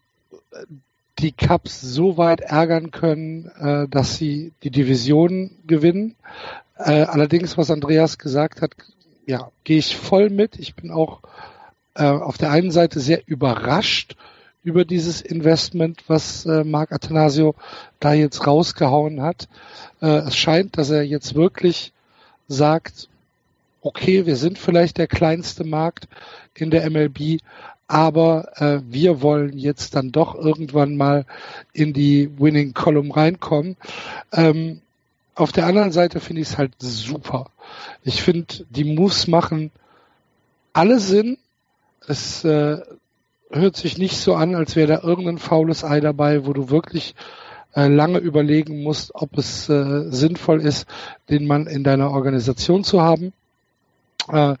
äh, 0.52 0.64
die 1.18 1.32
Cups 1.32 1.80
so 1.80 2.16
weit 2.16 2.40
ärgern 2.40 2.92
können, 2.92 3.50
äh, 3.58 3.88
dass 3.88 4.16
sie 4.16 4.52
die 4.62 4.70
Division 4.70 5.50
gewinnen. 5.66 6.14
Äh, 6.76 7.02
allerdings, 7.02 7.58
was 7.58 7.72
Andreas 7.72 8.16
gesagt 8.16 8.62
hat, 8.62 8.70
ja, 9.26 9.50
gehe 9.64 9.78
ich 9.78 9.96
voll 9.96 10.30
mit. 10.30 10.60
Ich 10.60 10.76
bin 10.76 10.92
auch 10.92 11.18
äh, 11.96 12.04
auf 12.04 12.38
der 12.38 12.52
einen 12.52 12.70
Seite 12.70 13.00
sehr 13.00 13.26
überrascht 13.26 14.14
über 14.62 14.84
dieses 14.84 15.20
Investment, 15.20 16.04
was 16.06 16.46
äh, 16.46 16.62
Marc 16.62 16.92
Athanasio 16.92 17.56
da 17.98 18.12
jetzt 18.12 18.46
rausgehauen 18.46 19.20
hat. 19.20 19.48
Äh, 20.00 20.28
es 20.28 20.36
scheint, 20.36 20.78
dass 20.78 20.90
er 20.90 21.02
jetzt 21.02 21.34
wirklich 21.34 21.92
sagt, 22.46 23.08
okay, 23.80 24.26
wir 24.26 24.36
sind 24.36 24.58
vielleicht 24.58 24.98
der 24.98 25.06
kleinste 25.06 25.64
Markt 25.64 26.08
in 26.54 26.70
der 26.70 26.88
MLB, 26.90 27.40
aber 27.86 28.52
äh, 28.56 28.80
wir 28.84 29.22
wollen 29.22 29.56
jetzt 29.56 29.94
dann 29.94 30.12
doch 30.12 30.34
irgendwann 30.34 30.96
mal 30.96 31.24
in 31.72 31.92
die 31.92 32.30
Winning 32.38 32.74
Column 32.74 33.10
reinkommen. 33.10 33.76
Ähm, 34.32 34.82
auf 35.34 35.52
der 35.52 35.66
anderen 35.66 35.92
Seite 35.92 36.20
finde 36.20 36.42
ich 36.42 36.48
es 36.48 36.58
halt 36.58 36.72
super. 36.78 37.50
Ich 38.02 38.22
finde, 38.22 38.66
die 38.70 38.84
Moves 38.84 39.28
machen 39.28 39.70
alle 40.72 41.00
Sinn. 41.00 41.38
Es 42.06 42.44
äh, 42.44 42.78
hört 43.50 43.76
sich 43.76 43.98
nicht 43.98 44.16
so 44.16 44.34
an, 44.34 44.54
als 44.54 44.76
wäre 44.76 44.88
da 44.88 45.00
irgendein 45.02 45.38
faules 45.38 45.84
Ei 45.84 46.00
dabei, 46.00 46.44
wo 46.44 46.52
du 46.52 46.70
wirklich 46.70 47.14
äh, 47.74 47.88
lange 47.88 48.18
überlegen 48.18 48.82
musst, 48.82 49.14
ob 49.14 49.38
es 49.38 49.68
äh, 49.68 50.10
sinnvoll 50.10 50.60
ist, 50.60 50.86
den 51.30 51.46
Mann 51.46 51.66
in 51.66 51.84
deiner 51.84 52.10
Organisation 52.10 52.84
zu 52.84 53.00
haben. 53.00 53.32
Äh, 54.30 54.56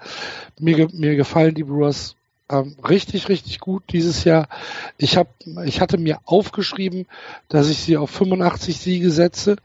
mir, 0.58 0.88
mir 0.92 1.16
gefallen 1.16 1.54
die 1.54 1.64
Brewers 1.64 2.16
ähm, 2.50 2.76
richtig, 2.88 3.28
richtig 3.28 3.60
gut 3.60 3.82
dieses 3.92 4.24
Jahr. 4.24 4.48
Ich 4.96 5.16
habe, 5.16 5.28
ich 5.66 5.80
hatte 5.80 5.98
mir 5.98 6.18
aufgeschrieben, 6.24 7.06
dass 7.48 7.68
ich 7.68 7.78
sie 7.78 7.96
auf 7.96 8.10
85 8.10 8.78
Siege 8.78 9.10
setze. 9.10 9.56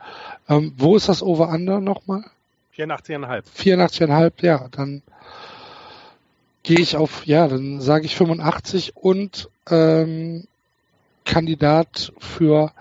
Ähm, 0.50 0.74
wo 0.78 0.96
ist 0.96 1.10
das 1.10 1.24
Over-Under 1.24 1.80
nochmal? 1.80 2.26
84,5. 2.76 3.44
84,5, 3.58 4.32
ja, 4.42 4.68
dann 4.72 5.02
gehe 6.64 6.80
ich 6.80 6.98
auf, 6.98 7.26
ja, 7.26 7.48
dann 7.48 7.82
sage 7.82 8.06
ich 8.06 8.16
85 8.16 8.96
und 8.96 9.50
ähm, 9.70 10.48
Kandidat 11.26 12.12
für 12.20 12.72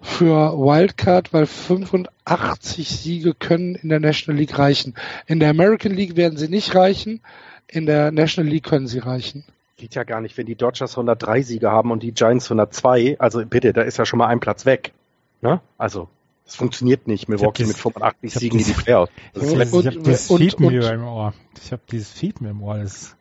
für 0.00 0.52
Wildcard, 0.58 1.32
weil 1.32 1.46
85 1.46 2.88
Siege 2.88 3.34
können 3.34 3.74
in 3.74 3.88
der 3.88 4.00
National 4.00 4.38
League 4.38 4.58
reichen. 4.58 4.94
In 5.26 5.40
der 5.40 5.50
American 5.50 5.92
League 5.92 6.16
werden 6.16 6.38
sie 6.38 6.48
nicht 6.48 6.74
reichen, 6.74 7.20
in 7.66 7.86
der 7.86 8.12
National 8.12 8.50
League 8.50 8.64
können 8.64 8.86
sie 8.86 8.98
reichen. 9.00 9.44
Geht 9.76 9.94
ja 9.94 10.04
gar 10.04 10.20
nicht, 10.20 10.36
wenn 10.36 10.46
die 10.46 10.56
Dodgers 10.56 10.92
103 10.92 11.42
Siege 11.42 11.70
haben 11.70 11.90
und 11.90 12.02
die 12.02 12.12
Giants 12.12 12.46
102. 12.46 13.16
Also 13.18 13.44
bitte, 13.44 13.72
da 13.72 13.82
ist 13.82 13.96
ja 13.98 14.04
schon 14.06 14.18
mal 14.18 14.26
ein 14.26 14.40
Platz 14.40 14.66
weg. 14.66 14.92
Ne? 15.40 15.60
Also, 15.76 16.08
das 16.44 16.56
funktioniert 16.56 17.06
nicht. 17.06 17.28
Milwaukee 17.28 17.64
mit 17.64 17.76
85 17.76 18.18
ich 18.22 18.34
hab 18.34 18.40
Siegen 18.40 18.58
in 18.58 18.64
die 18.66 18.72
Playoffs. 18.72 19.12
Ich 19.34 19.54
habe 19.54 20.02
dieses 20.04 20.30
und- 20.30 20.38
Fiepen 20.40 20.66
und- 20.66 20.74
über 20.74 20.92
im 20.92 21.04
Ohr. 21.04 21.34
Ich 21.62 21.70
habe 21.70 21.82
dieses 21.90 22.10
Fiepen 22.10 22.46
im 22.48 22.62
Ohr. 22.62 22.78
Das 22.78 23.16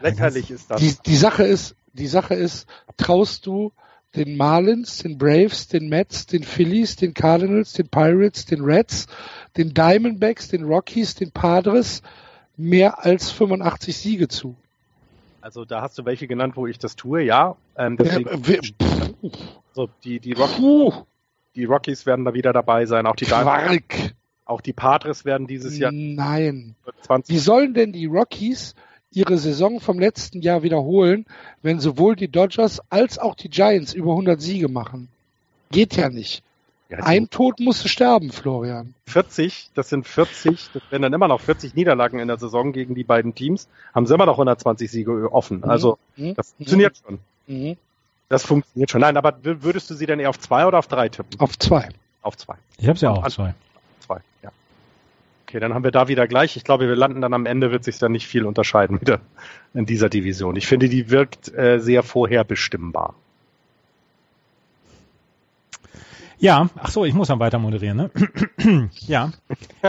lächerlich 0.00 0.50
ist 0.50 0.70
das. 0.70 0.80
Die, 0.80 0.94
die 1.06 1.16
Sache 1.16 1.44
ist, 1.44 1.76
die 1.92 2.06
Sache 2.08 2.34
ist, 2.34 2.66
traust 2.96 3.46
du 3.46 3.72
den 4.16 4.36
Marlins, 4.36 4.98
den 4.98 5.18
Braves, 5.18 5.68
den 5.68 5.88
Mets, 5.88 6.26
den 6.26 6.42
Phillies, 6.44 6.96
den 6.96 7.14
Cardinals, 7.14 7.72
den 7.72 7.88
Pirates, 7.88 8.44
den 8.46 8.62
Reds, 8.62 9.06
den 9.56 9.74
Diamondbacks, 9.74 10.48
den 10.48 10.64
Rockies, 10.64 11.14
den 11.14 11.30
Padres 11.32 12.02
mehr 12.56 13.04
als 13.04 13.30
85 13.30 13.96
Siege 13.96 14.28
zu. 14.28 14.54
Also 15.40 15.64
da 15.64 15.82
hast 15.82 15.98
du 15.98 16.04
welche 16.04 16.26
genannt, 16.26 16.56
wo 16.56 16.66
ich 16.66 16.78
das 16.78 16.96
tue, 16.96 17.22
ja. 17.22 17.56
Ähm, 17.76 17.96
Ja, 17.98 18.04
deswegen, 18.18 18.46
wir- 18.46 18.60
so, 19.74 19.88
die, 20.04 20.20
die, 20.20 20.32
Rock, 20.32 20.56
Puh, 20.56 20.92
die 21.54 21.64
Rockies 21.64 22.06
werden 22.06 22.24
da 22.24 22.32
wieder 22.32 22.52
dabei 22.52 22.86
sein. 22.86 23.06
Auch 23.06 23.16
die, 23.16 23.26
Diamondbacks, 23.26 24.14
auch 24.44 24.60
die 24.60 24.72
Padres 24.72 25.24
werden 25.24 25.46
dieses 25.46 25.76
Jahr 25.76 25.90
Nein. 25.92 26.76
20. 27.02 27.34
Wie 27.34 27.38
sollen 27.38 27.74
denn 27.74 27.92
die 27.92 28.06
Rockies 28.06 28.74
ihre 29.14 29.38
Saison 29.38 29.80
vom 29.80 29.98
letzten 29.98 30.40
Jahr 30.42 30.62
wiederholen, 30.62 31.26
wenn 31.62 31.80
sowohl 31.80 32.16
die 32.16 32.28
Dodgers 32.28 32.80
als 32.90 33.18
auch 33.18 33.34
die 33.34 33.48
Giants 33.48 33.94
über 33.94 34.10
100 34.12 34.40
Siege 34.40 34.68
machen? 34.68 35.08
Geht 35.70 35.96
ja 35.96 36.08
nicht. 36.10 36.42
Ja, 36.90 36.98
Ein 36.98 37.30
Tod 37.30 37.60
musste 37.60 37.88
sterben, 37.88 38.30
Florian. 38.30 38.94
40, 39.06 39.70
das 39.74 39.88
sind 39.88 40.06
40, 40.06 40.68
das 40.72 40.82
werden 40.90 41.02
dann 41.02 41.12
immer 41.14 41.28
noch 41.28 41.40
40 41.40 41.74
Niederlagen 41.74 42.18
in 42.18 42.28
der 42.28 42.38
Saison 42.38 42.72
gegen 42.72 42.94
die 42.94 43.04
beiden 43.04 43.34
Teams, 43.34 43.68
haben 43.94 44.06
sie 44.06 44.14
immer 44.14 44.26
noch 44.26 44.34
120 44.34 44.90
Siege 44.90 45.32
offen. 45.32 45.64
Also 45.64 45.98
Mhm. 46.16 46.34
das 46.34 46.52
funktioniert 46.52 46.96
schon. 47.04 47.18
Mhm. 47.46 47.76
Das 48.28 48.44
funktioniert 48.44 48.90
schon. 48.90 49.00
Nein, 49.00 49.16
aber 49.16 49.34
würdest 49.42 49.88
du 49.90 49.94
sie 49.94 50.06
denn 50.06 50.20
eher 50.20 50.28
auf 50.30 50.38
zwei 50.38 50.66
oder 50.66 50.78
auf 50.78 50.86
drei 50.86 51.08
tippen? 51.08 51.40
Auf 51.40 51.58
zwei. 51.58 51.88
Auf 52.22 52.36
zwei. 52.36 52.56
ich 52.78 52.86
habe 52.88 52.98
ja 52.98 53.10
auch 53.10 53.22
An- 53.24 53.30
zwei. 53.30 53.54
Zwei, 54.00 54.18
ja. 54.42 54.50
Okay, 55.46 55.60
dann 55.60 55.74
haben 55.74 55.84
wir 55.84 55.90
da 55.90 56.08
wieder 56.08 56.26
gleich. 56.26 56.56
Ich 56.56 56.64
glaube, 56.64 56.88
wir 56.88 56.96
landen 56.96 57.20
dann 57.20 57.34
am 57.34 57.46
Ende, 57.46 57.70
wird 57.70 57.84
sich 57.84 57.98
dann 57.98 58.12
nicht 58.12 58.26
viel 58.26 58.46
unterscheiden 58.46 58.96
mit 58.98 59.08
der, 59.08 59.20
in 59.74 59.86
dieser 59.86 60.08
Division. 60.08 60.56
Ich 60.56 60.66
finde, 60.66 60.88
die 60.88 61.10
wirkt 61.10 61.54
äh, 61.54 61.78
sehr 61.78 62.02
vorherbestimmbar. 62.02 63.14
Ja, 66.38 66.68
ach 66.76 66.90
so, 66.90 67.04
ich 67.04 67.14
muss 67.14 67.28
dann 67.28 67.38
weiter 67.38 67.58
moderieren, 67.58 67.96
ne? 67.96 68.10
ja. 69.06 69.30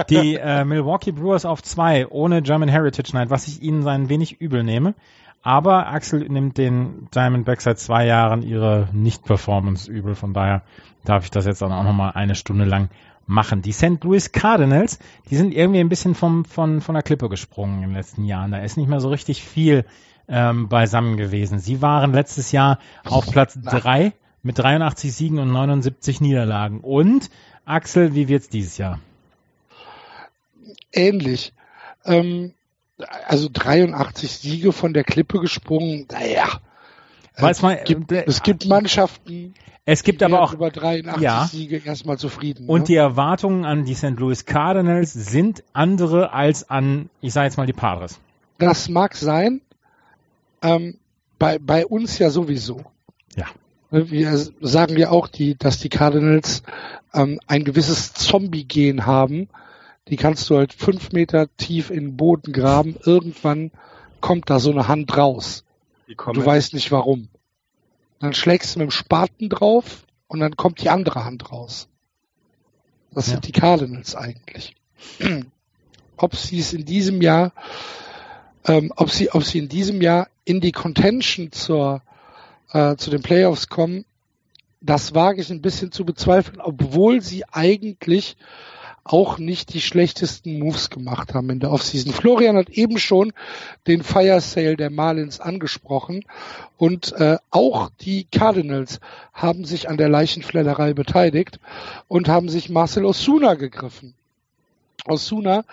Die 0.10 0.36
äh, 0.36 0.64
Milwaukee 0.64 1.12
Brewers 1.12 1.46
auf 1.46 1.64
zwei 1.64 2.08
ohne 2.08 2.42
German 2.42 2.70
Heritage 2.70 3.12
Night, 3.14 3.30
was 3.30 3.48
ich 3.48 3.62
ihnen 3.62 3.88
ein 3.88 4.10
wenig 4.10 4.40
übel 4.40 4.64
nehme. 4.64 4.94
Aber 5.42 5.88
Axel 5.88 6.28
nimmt 6.28 6.58
den 6.58 7.08
Diamondbacks 7.14 7.66
seit 7.66 7.80
zwei 7.80 8.06
Jahren 8.06 8.42
ihre 8.42 8.90
Nicht-Performance 8.94 9.92
übel. 9.92 10.16
Von 10.16 10.34
daher 10.34 10.64
darf 11.04 11.24
ich 11.24 11.32
das 11.32 11.46
jetzt 11.46 11.62
dann 11.62 11.72
auch 11.72 11.84
nochmal 11.84 12.14
eine 12.16 12.36
Stunde 12.36 12.66
lang 12.66 12.90
machen. 13.28 13.62
Die 13.62 13.72
St. 13.72 14.04
Louis 14.04 14.32
Cardinals, 14.32 15.00
die 15.30 15.36
sind 15.36 15.54
irgendwie 15.54 15.80
ein 15.80 15.90
bisschen 15.90 16.16
vom, 16.16 16.46
von, 16.46 16.82
von 16.82 16.94
der 16.94 17.04
Klippe 17.04 17.30
gesprungen 17.30 17.78
in 17.84 17.90
den 17.90 17.96
letzten 17.96 18.26
Jahren. 18.26 18.52
Da 18.52 18.60
ist 18.60 18.78
nicht 18.78 18.90
mehr 18.90 19.00
so 19.00 19.10
richtig 19.10 19.44
viel 19.44 19.86
ähm, 20.28 20.68
beisammen 20.70 21.18
gewesen. 21.18 21.60
Sie 21.60 21.82
waren 21.82 22.14
letztes 22.14 22.52
Jahr 22.52 22.80
auf 23.04 23.30
Platz 23.30 23.58
drei 23.64 24.14
mit 24.44 24.60
83 24.60 25.14
Siegen 25.14 25.40
und 25.40 25.52
79 25.52 26.22
Niederlagen. 26.22 26.80
Und 26.82 27.30
Axel, 27.66 28.14
wie 28.14 28.28
wird's 28.28 28.50
dieses 28.50 28.78
Jahr? 28.78 29.00
Ähnlich. 30.92 31.54
Ähm, 32.06 32.54
also 33.28 33.50
83 33.52 34.32
Siege 34.32 34.72
von 34.72 34.94
der 34.94 35.04
Klippe 35.04 35.40
gesprungen, 35.40 36.08
naja. 36.12 36.62
Weiß 37.38 37.62
man, 37.62 37.78
es, 37.78 37.84
gibt, 37.86 38.12
äh, 38.12 38.24
es 38.28 38.44
gibt 38.44 38.66
Mannschaften, 38.68 39.54
Es 39.86 40.04
gibt 40.04 40.22
die 40.22 40.26
aber 40.26 40.42
auch 40.42 40.54
über 40.54 40.72
83 40.72 41.22
ja. 41.22 41.46
Siege 41.46 41.82
erstmal 41.84 42.18
zufrieden. 42.18 42.68
Und 42.68 42.82
ne? 42.82 42.86
die 42.88 42.96
Erwartungen 42.96 43.66
an 43.66 43.86
die 43.86 43.94
St. 43.94 44.18
Louis 44.18 44.46
Cardinals 44.46 45.14
sind 45.14 45.64
andere 45.74 46.34
als 46.34 46.70
an, 46.70 47.10
ich 47.22 47.34
sage 47.34 47.48
jetzt 47.48 47.58
mal, 47.58 47.68
die 47.68 47.74
Padres. 47.74 48.20
Das 48.58 48.90
mag 48.90 49.16
sein. 49.16 49.62
Ähm, 50.62 50.98
bei, 51.38 51.60
bei 51.60 51.86
uns 51.86 52.18
ja 52.20 52.30
sowieso. 52.30 52.84
Ja. 53.36 53.48
Wir 53.92 54.38
sagen 54.62 54.98
ja 54.98 55.10
auch, 55.12 55.28
die, 55.28 55.58
dass 55.58 55.80
die 55.80 55.90
Cardinals 55.90 56.64
ähm, 57.14 57.40
ein 57.48 57.64
gewisses 57.64 58.14
Zombie-Gen 58.14 59.06
haben. 59.06 59.50
Die 60.08 60.18
kannst 60.18 60.50
du 60.50 60.58
halt 60.58 60.74
fünf 60.74 61.12
Meter 61.12 61.48
tief 61.58 61.90
in 61.90 62.06
den 62.06 62.18
Boden 62.18 62.54
graben. 62.54 62.96
Irgendwann 63.04 63.72
kommt 64.22 64.50
da 64.50 64.60
so 64.60 64.72
eine 64.72 64.88
Hand 64.88 65.18
raus. 65.18 65.65
Die 66.08 66.12
Und 66.12 66.18
kommen, 66.18 66.40
du 66.40 66.46
weißt 66.46 66.74
nicht 66.74 66.92
warum. 66.92 67.30
Dann 68.20 68.34
schlägst 68.34 68.76
du 68.76 68.80
mit 68.80 68.90
dem 68.90 68.92
Spaten 68.92 69.50
drauf 69.50 70.06
und 70.28 70.40
dann 70.40 70.56
kommt 70.56 70.82
die 70.82 70.90
andere 70.90 71.26
Hand 71.26 71.52
raus. 71.52 71.88
Das 73.12 73.28
Ja. 73.28 73.34
sind 73.34 73.48
die 73.48 73.52
Cardinals 73.52 74.16
eigentlich. 74.16 74.76
ob 76.18 76.36
sie 76.36 76.60
es 76.60 76.74
in 76.74 76.86
diesem 76.86 77.22
Jahr, 77.22 77.52
ähm, 78.66 78.92
ob 78.96 79.12
sie, 79.12 79.32
ob 79.32 79.44
sie 79.44 79.60
in 79.60 79.70
diesem 79.70 80.02
Jahr 80.02 80.30
in 80.46 80.62
die 80.62 80.72
Contention 80.72 81.52
zur, 81.52 82.02
äh, 82.72 82.96
zu 82.96 83.10
den 83.10 83.22
Playoffs 83.22 83.70
kommen, 83.70 84.06
das 84.82 85.16
wage 85.16 85.42
ich 85.42 85.50
ein 85.50 85.62
bisschen 85.62 85.92
zu 85.92 86.06
bezweifeln, 86.06 86.62
obwohl 86.62 87.22
sie 87.22 87.44
eigentlich 87.52 88.38
auch 89.06 89.38
nicht 89.38 89.74
die 89.76 89.82
schlechtesten 89.82 90.58
Moves 90.58 90.90
gemacht 90.90 91.36
haben 91.36 91.52
in 91.52 91.60
der 91.60 91.72
Offseason. 91.72 92.12
Florian 92.12 92.58
hat 92.58 92.70
eben 92.70 92.98
schon 92.98 93.34
den 93.86 94.04
Fire 94.04 94.42
Sale 94.42 94.76
der 94.76 94.90
Marlins 94.90 95.40
angesprochen 95.40 96.26
und 96.78 97.14
äh, 97.14 97.38
auch 97.52 97.92
die 98.02 98.26
Cardinals 98.26 99.00
haben 99.32 99.64
sich 99.64 99.88
an 99.90 99.98
der 99.98 100.10
Leichenfledderei 100.10 100.94
beteiligt 100.94 101.60
und 102.08 102.28
haben 102.28 102.50
sich 102.50 102.70
Marcel 102.70 103.06
Osuna 103.06 103.54
gegriffen. 103.54 104.16
Osuna, 105.08 105.66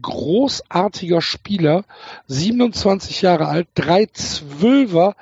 großartiger 0.00 1.20
Spieler, 1.20 1.84
27 2.28 3.20
Jahre 3.20 3.48
alt, 3.48 3.66
drei 3.74 4.06
Zwölfer 4.06 5.16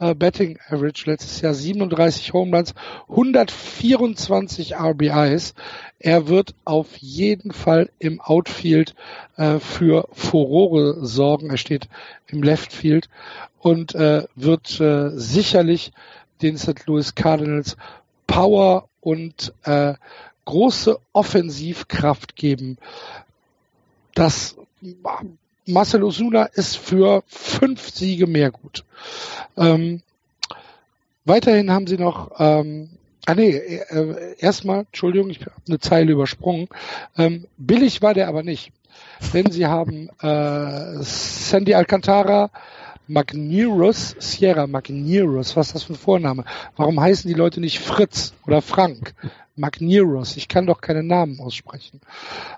äh, 0.00 0.14
Betting 0.14 0.58
Average 0.68 1.08
letztes 1.08 1.40
Jahr, 1.40 1.54
37 1.54 2.32
Home 2.32 2.56
Runs, 2.56 2.74
124 3.08 4.76
RBIs. 4.76 5.54
Er 5.98 6.26
wird 6.26 6.54
auf 6.64 6.96
jeden 6.96 7.52
Fall 7.52 7.90
im 7.98 8.20
Outfield 8.20 8.94
äh, 9.36 9.58
für 9.58 10.08
Furore 10.12 11.06
sorgen. 11.06 11.50
Er 11.50 11.58
steht 11.58 11.88
im 12.26 12.42
Left 12.42 12.72
Field 12.72 13.08
und 13.60 13.94
äh, 13.94 14.24
wird 14.34 14.80
äh, 14.80 15.10
sicherlich 15.10 15.92
den 16.42 16.56
St. 16.56 16.86
Louis 16.86 17.14
Cardinals 17.14 17.76
Power 18.26 18.88
und 19.00 19.52
äh, 19.64 19.94
große 20.46 20.98
Offensivkraft 21.12 22.34
geben. 22.34 22.78
Das 24.14 24.56
Marcel 25.72 26.02
Osuna 26.02 26.44
ist 26.44 26.76
für 26.76 27.22
fünf 27.26 27.90
Siege 27.90 28.26
mehr 28.26 28.50
gut. 28.50 28.84
Ähm, 29.56 30.02
weiterhin 31.24 31.70
haben 31.70 31.86
sie 31.86 31.98
noch, 31.98 32.32
ähm, 32.38 32.90
ah 33.26 33.34
nee, 33.34 33.56
äh, 33.56 34.34
erstmal, 34.38 34.80
Entschuldigung, 34.80 35.30
ich 35.30 35.40
habe 35.40 35.52
eine 35.68 35.78
Zeile 35.78 36.12
übersprungen. 36.12 36.68
Ähm, 37.16 37.46
billig 37.56 38.02
war 38.02 38.14
der 38.14 38.28
aber 38.28 38.42
nicht, 38.42 38.72
denn 39.32 39.50
sie 39.50 39.66
haben 39.66 40.08
äh, 40.20 41.02
Sandy 41.02 41.74
Alcantara, 41.74 42.50
Magnerus, 43.10 44.14
Sierra 44.20 44.68
Magnerus, 44.68 45.56
was 45.56 45.66
ist 45.66 45.74
das 45.74 45.82
für 45.82 45.94
ein 45.94 45.96
Vorname? 45.96 46.44
Warum 46.76 47.00
heißen 47.00 47.26
die 47.26 47.34
Leute 47.34 47.60
nicht 47.60 47.80
Fritz 47.80 48.34
oder 48.46 48.62
Frank? 48.62 49.14
Magnerus, 49.56 50.36
ich 50.36 50.46
kann 50.46 50.66
doch 50.66 50.80
keine 50.80 51.02
Namen 51.02 51.40
aussprechen. 51.40 52.00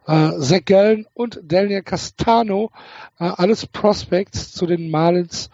Äh, 0.07 0.39
Zach 0.41 0.65
Gallen 0.67 1.07
und 1.15 1.41
Daniel 1.43 1.83
Castano, 1.83 2.71
äh, 3.19 3.25
alles 3.25 3.67
Prospects 3.67 4.53
zu 4.53 4.67
den 4.67 4.91
Marlins 4.91 5.49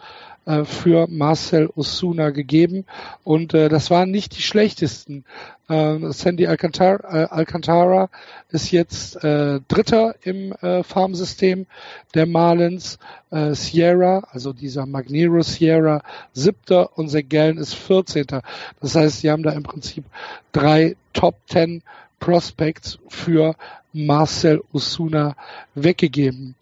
äh, 0.49 0.65
für 0.65 1.07
Marcel 1.07 1.69
Osuna 1.75 2.31
gegeben 2.31 2.85
und 3.23 3.53
äh, 3.53 3.69
das 3.69 3.91
waren 3.91 4.09
nicht 4.09 4.35
die 4.35 4.41
schlechtesten. 4.41 5.23
Äh, 5.67 6.11
Sandy 6.11 6.47
Alcantara, 6.47 7.23
äh, 7.23 7.27
Alcantara 7.29 8.09
ist 8.49 8.71
jetzt 8.71 9.23
äh, 9.23 9.59
Dritter 9.67 10.15
im 10.23 10.53
äh, 10.53 10.81
Farmsystem 10.81 11.67
der 12.15 12.25
Marlins. 12.25 12.97
Äh, 13.29 13.53
Sierra, 13.53 14.23
also 14.31 14.51
dieser 14.51 14.87
Magnero 14.87 15.43
Sierra, 15.43 16.01
Siebter 16.33 16.97
und 16.97 17.09
Zach 17.09 17.29
Gallen 17.29 17.59
ist 17.59 17.75
Vierzehnter. 17.75 18.41
Das 18.81 18.95
heißt, 18.95 19.19
sie 19.21 19.29
haben 19.29 19.43
da 19.43 19.51
im 19.51 19.61
Prinzip 19.61 20.05
drei 20.51 20.95
Top 21.13 21.35
Ten 21.47 21.83
Prospects 22.19 22.97
für 23.07 23.55
Marcel 23.93 24.63
Osuna 24.73 25.35
weggegeben. 25.75 26.55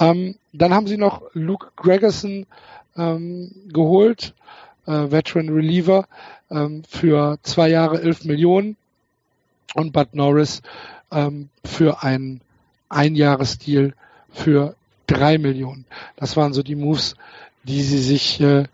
Ähm, 0.00 0.36
dann 0.52 0.74
haben 0.74 0.88
sie 0.88 0.96
noch 0.96 1.22
Luke 1.34 1.68
Gregerson 1.76 2.46
ähm, 2.98 3.50
geholt, 3.68 4.34
äh, 4.86 5.10
Veteran 5.10 5.48
Reliever, 5.48 6.06
ähm, 6.50 6.82
für 6.88 7.38
zwei 7.42 7.68
Jahre 7.70 8.02
11 8.02 8.24
Millionen 8.24 8.76
und 9.74 9.92
Bud 9.92 10.14
Norris 10.14 10.62
ähm, 11.10 11.48
für 11.64 12.02
einen 12.02 12.40
Einjahresdeal 12.88 13.94
für 14.30 14.74
drei 15.06 15.38
Millionen. 15.38 15.84
Das 16.16 16.36
waren 16.36 16.52
so 16.52 16.62
die 16.62 16.74
Moves, 16.74 17.16
die 17.64 17.82
sie 17.82 17.98
sich, 17.98 18.40
äh, 18.40 18.64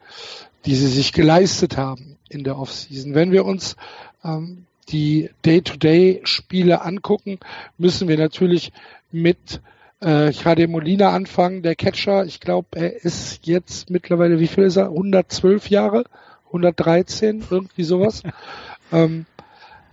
die 0.66 0.74
sie 0.74 0.88
sich 0.88 1.12
geleistet 1.12 1.76
haben 1.76 2.16
in 2.28 2.44
der 2.44 2.58
Offseason. 2.58 3.14
Wenn 3.14 3.32
wir 3.32 3.44
uns 3.44 3.76
ähm, 4.24 4.66
die 4.88 5.30
Day-to-Day-Spiele 5.44 6.82
angucken, 6.82 7.38
müssen 7.78 8.08
wir 8.08 8.18
natürlich 8.18 8.72
mit 9.10 9.60
äh, 10.02 10.30
Jade 10.30 10.68
Molina 10.68 11.10
anfangen, 11.10 11.62
der 11.62 11.74
Catcher. 11.74 12.24
Ich 12.24 12.40
glaube, 12.40 12.68
er 12.72 13.04
ist 13.04 13.46
jetzt 13.46 13.90
mittlerweile, 13.90 14.38
wie 14.40 14.46
viel 14.46 14.64
ist 14.64 14.76
er? 14.76 14.86
112 14.86 15.70
Jahre? 15.70 16.04
113? 16.46 17.44
Irgendwie 17.50 17.84
sowas. 17.84 18.22
ähm, 18.92 19.26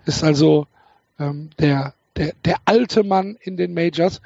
ist 0.05 0.23
also 0.23 0.67
ähm, 1.19 1.49
der, 1.59 1.93
der, 2.15 2.33
der 2.45 2.57
alte 2.65 3.03
Mann 3.03 3.37
in 3.41 3.57
den 3.57 3.73
Majors. 3.73 4.21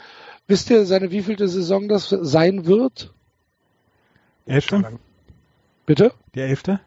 Wisst 0.48 0.70
ihr, 0.70 0.86
seine 0.86 1.12
wievielte 1.12 1.48
Saison 1.48 1.88
das 1.88 2.10
sein 2.10 2.66
wird? 2.66 3.14
Elfte? 4.46 5.00
Bitte? 5.86 6.14
Die 6.36 6.40
elfte? 6.40 6.80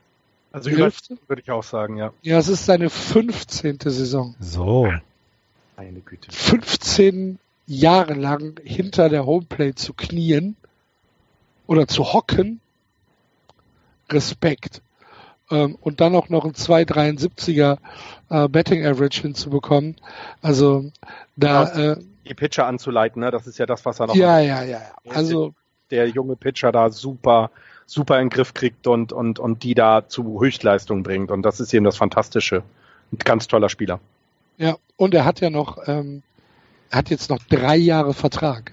Also 0.53 0.71
Die 0.71 0.77
über 0.77 0.87
Elfte? 0.87 1.19
würde 1.27 1.43
ich 1.43 1.51
auch 1.51 1.63
sagen, 1.63 1.97
ja. 1.97 2.13
Ja, 2.23 2.39
es 2.39 2.49
ist 2.49 2.67
seine 2.67 2.89
15. 2.89 3.79
Saison. 3.81 4.35
So. 4.41 4.93
Meine 5.77 6.01
Güte. 6.01 6.31
15 6.33 7.39
Jahre 7.69 8.15
lang 8.15 8.59
hinter 8.65 9.09
der 9.09 9.27
Homeplate 9.27 9.75
zu 9.75 9.93
knien 9.93 10.57
oder 11.67 11.87
zu 11.87 12.13
hocken. 12.13 12.61
Respekt. 14.11 14.81
Ähm, 15.51 15.77
und 15.81 16.01
dann 16.01 16.15
auch 16.15 16.31
noch 16.31 16.45
ein 16.45 16.53
2,73er 16.53 17.79
äh, 18.31 18.49
Betting 18.49 18.87
Average 18.87 19.21
hinzubekommen. 19.21 19.97
Also 20.41 20.91
da, 21.37 21.93
äh, 21.93 21.97
Die 22.27 22.35
Pitcher 22.35 22.67
anzuleiten, 22.67 23.21
ne? 23.21 23.31
das 23.31 23.47
ist 23.47 23.59
ja 23.59 23.67
das, 23.67 23.85
was 23.85 24.01
er 24.01 24.07
noch 24.09 24.17
ja, 24.17 24.41
ja, 24.41 24.63
ja, 24.63 24.79
ja. 25.05 25.15
Also 25.15 25.55
der 25.91 26.09
junge 26.09 26.37
Pitcher 26.37 26.73
da 26.73 26.91
super, 26.91 27.51
super 27.85 28.17
in 28.19 28.27
den 28.27 28.31
Griff 28.31 28.55
kriegt 28.55 28.87
und, 28.87 29.13
und, 29.13 29.39
und 29.39 29.63
die 29.63 29.75
da 29.75 30.09
zu 30.09 30.41
Höchstleistung 30.41 31.03
bringt. 31.03 31.31
Und 31.31 31.43
das 31.43 31.61
ist 31.61 31.73
eben 31.75 31.85
das 31.85 31.99
Fantastische. 31.99 32.63
Ein 33.13 33.19
ganz 33.19 33.47
toller 33.47 33.69
Spieler. 33.69 34.01
Ja, 34.57 34.77
und 34.97 35.15
er 35.15 35.25
hat 35.27 35.41
ja 35.41 35.51
noch, 35.51 35.87
ähm, 35.87 36.23
hat 36.91 37.11
jetzt 37.11 37.31
noch 37.31 37.39
drei 37.49 37.77
Jahre 37.77 38.15
Vertrag. 38.15 38.73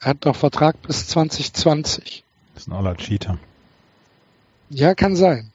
Er 0.00 0.10
hat 0.10 0.24
noch 0.24 0.36
Vertrag 0.36 0.80
bis 0.82 1.08
2020. 1.08 2.24
Das 2.54 2.64
ist 2.64 2.68
ein 2.68 2.72
aller 2.72 2.96
Cheater. 2.96 3.38
Ja, 4.70 4.94
kann 4.94 5.16
sein. 5.16 5.52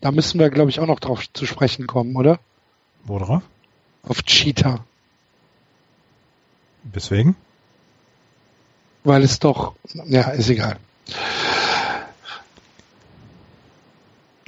Da 0.00 0.12
müssen 0.12 0.40
wir, 0.40 0.50
glaube 0.50 0.70
ich, 0.70 0.80
auch 0.80 0.86
noch 0.86 1.00
drauf 1.00 1.30
zu 1.32 1.46
sprechen 1.46 1.86
kommen, 1.86 2.16
oder? 2.16 2.40
Wo 3.04 3.18
drauf? 3.18 3.42
Auf 4.02 4.22
Cheetah. 4.22 4.84
Deswegen? 6.82 7.36
Weil 9.04 9.22
es 9.22 9.38
doch, 9.38 9.74
ja, 10.06 10.30
ist 10.30 10.48
egal. 10.50 10.78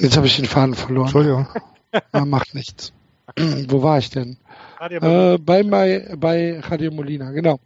Jetzt 0.01 0.17
habe 0.17 0.27
ich 0.27 0.37
den 0.37 0.47
Faden 0.47 0.75
verloren. 0.75 1.07
Entschuldigung. 1.07 1.47
Ah, 2.11 2.25
macht 2.25 2.55
nichts. 2.55 2.93
Wo 3.69 3.83
war 3.83 3.99
ich 3.99 4.11
denn? 4.11 4.39
Äh, 4.81 5.39
bei, 5.39 5.63
bei, 5.63 6.15
bei 6.17 6.61
Javier 6.69 6.91
Molina, 6.91 7.31
genau. 7.31 7.61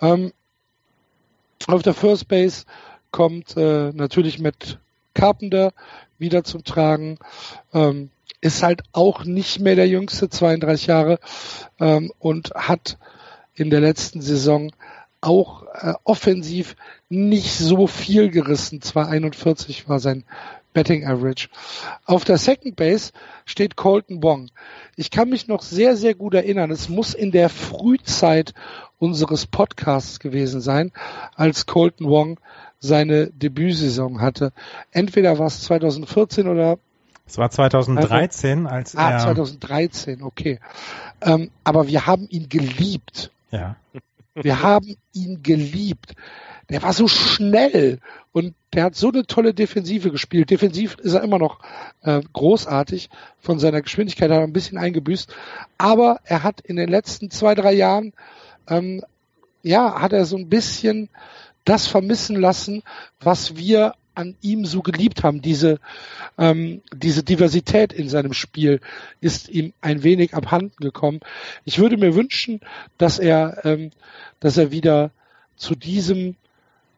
Ähm, 0.00 0.32
auf 1.66 1.82
der 1.82 1.94
First 1.94 2.28
Base 2.28 2.64
kommt 3.10 3.56
äh, 3.56 3.92
natürlich 3.92 4.38
mit 4.38 4.78
Carpenter 5.14 5.72
wieder 6.18 6.44
zum 6.44 6.64
Tragen. 6.64 7.18
Ähm, 7.72 8.10
ist 8.40 8.62
halt 8.62 8.82
auch 8.92 9.24
nicht 9.24 9.60
mehr 9.60 9.76
der 9.76 9.88
jüngste, 9.88 10.28
32 10.28 10.86
Jahre, 10.86 11.18
ähm, 11.78 12.12
und 12.18 12.50
hat 12.54 12.98
in 13.54 13.70
der 13.70 13.80
letzten 13.80 14.20
Saison 14.20 14.72
auch 15.20 15.62
äh, 15.74 15.94
offensiv 16.04 16.74
nicht 17.08 17.52
so 17.52 17.86
viel 17.86 18.30
gerissen. 18.30 18.82
241 18.82 19.88
war 19.88 20.00
sein 20.00 20.24
Betting 20.72 21.06
Average. 21.06 21.48
Auf 22.04 22.24
der 22.24 22.38
Second 22.38 22.76
Base 22.76 23.12
steht 23.44 23.76
Colton 23.76 24.22
Wong. 24.22 24.50
Ich 24.96 25.10
kann 25.10 25.28
mich 25.28 25.48
noch 25.48 25.62
sehr, 25.62 25.96
sehr 25.96 26.14
gut 26.14 26.34
erinnern. 26.34 26.70
Es 26.70 26.88
muss 26.88 27.14
in 27.14 27.30
der 27.30 27.48
Frühzeit 27.48 28.54
unseres 28.98 29.46
Podcasts 29.46 30.20
gewesen 30.20 30.60
sein, 30.60 30.92
als 31.34 31.66
Colton 31.66 32.08
Wong 32.08 32.40
seine 32.78 33.28
Debütsaison 33.28 34.20
hatte. 34.20 34.52
Entweder 34.90 35.38
war 35.38 35.46
es 35.46 35.62
2014 35.62 36.48
oder 36.48 36.78
es 37.24 37.38
war 37.38 37.50
2013, 37.50 38.66
also, 38.66 38.76
als 38.76 38.96
ah, 38.96 39.10
er. 39.10 39.16
Ah, 39.16 39.24
2013, 39.24 40.22
okay. 40.22 40.58
Ähm, 41.20 41.50
aber 41.64 41.86
wir 41.86 42.06
haben 42.06 42.28
ihn 42.28 42.48
geliebt. 42.48 43.30
Ja. 43.50 43.76
Wir 44.34 44.62
haben 44.62 44.96
ihn 45.12 45.42
geliebt. 45.42 46.14
Der 46.70 46.82
war 46.82 46.92
so 46.92 47.08
schnell 47.08 47.98
und 48.32 48.54
der 48.72 48.84
hat 48.84 48.94
so 48.94 49.10
eine 49.10 49.26
tolle 49.26 49.52
Defensive 49.52 50.10
gespielt. 50.10 50.50
Defensiv 50.50 50.96
ist 51.00 51.12
er 51.14 51.22
immer 51.22 51.38
noch 51.38 51.60
äh, 52.02 52.20
großartig. 52.32 53.10
Von 53.40 53.58
seiner 53.58 53.82
Geschwindigkeit 53.82 54.30
hat 54.30 54.38
er 54.38 54.44
ein 54.44 54.52
bisschen 54.52 54.78
eingebüßt. 54.78 55.34
Aber 55.78 56.20
er 56.24 56.42
hat 56.42 56.60
in 56.60 56.76
den 56.76 56.88
letzten 56.88 57.30
zwei, 57.30 57.54
drei 57.54 57.72
Jahren, 57.72 58.12
ähm, 58.68 59.02
ja, 59.62 60.00
hat 60.00 60.12
er 60.12 60.24
so 60.24 60.36
ein 60.36 60.48
bisschen 60.48 61.08
das 61.64 61.86
vermissen 61.86 62.36
lassen, 62.36 62.82
was 63.20 63.56
wir 63.56 63.94
an 64.14 64.36
ihm 64.42 64.64
so 64.64 64.82
geliebt 64.82 65.22
haben. 65.22 65.42
Diese, 65.42 65.78
ähm, 66.38 66.82
diese 66.94 67.22
Diversität 67.22 67.92
in 67.92 68.08
seinem 68.08 68.32
Spiel 68.32 68.80
ist 69.20 69.48
ihm 69.48 69.72
ein 69.80 70.02
wenig 70.02 70.34
abhanden 70.34 70.76
gekommen. 70.78 71.20
Ich 71.64 71.78
würde 71.78 71.96
mir 71.96 72.14
wünschen, 72.14 72.60
dass 72.98 73.18
er, 73.18 73.64
ähm, 73.64 73.90
dass 74.40 74.56
er 74.56 74.70
wieder 74.70 75.10
zu 75.56 75.74
diesem 75.74 76.36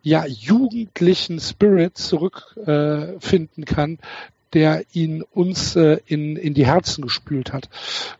ja, 0.04 0.26
jugendlichen 0.26 1.40
Spirit 1.40 1.96
zurückfinden 1.96 3.62
äh, 3.62 3.66
kann, 3.66 3.98
der 4.52 4.84
ihn 4.92 5.22
uns 5.22 5.74
äh, 5.76 5.98
in, 6.06 6.36
in 6.36 6.54
die 6.54 6.66
Herzen 6.66 7.02
gespült 7.02 7.52
hat. 7.52 7.68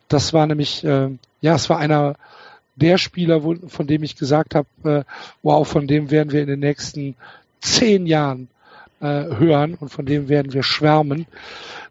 Das 0.09 0.33
war 0.33 0.47
nämlich, 0.47 0.83
äh, 0.83 1.11
ja, 1.43 1.55
es 1.55 1.69
war 1.69 1.79
einer 1.79 2.17
der 2.75 2.99
Spieler, 2.99 3.45
wo, 3.45 3.55
von 3.69 3.87
dem 3.87 4.03
ich 4.03 4.17
gesagt 4.17 4.55
habe, 4.55 4.67
äh, 4.83 5.05
wow, 5.43 5.69
von 5.69 5.87
dem 5.87 6.11
werden 6.11 6.33
wir 6.33 6.41
in 6.41 6.49
den 6.49 6.61
nächsten 6.61 7.17
zehn 7.61 8.07
Jahren 8.07 8.49
äh, 9.01 9.07
hören 9.07 9.75
und 9.75 9.91
von 9.91 10.07
dem 10.07 10.29
werden 10.29 10.55
wir 10.55 10.63
schwärmen. 10.63 11.27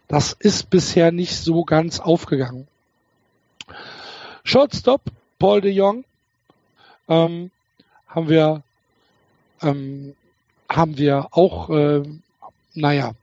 Das 0.08 0.34
ist 0.34 0.72
bisher 0.72 1.12
nicht 1.12 1.38
so 1.38 1.64
ganz 1.64 2.00
aufgegangen. 2.00 2.68
Shortstop, 4.44 5.02
Paul 5.38 5.62
de 5.62 5.72
Jong, 5.72 6.04
ähm, 7.08 7.52
haben 8.08 8.28
wir 8.28 8.64
ähm, 9.62 10.16
haben 10.70 10.98
wir 10.98 11.28
auch, 11.32 11.70
äh, 11.70 12.04
naja, 12.74 13.14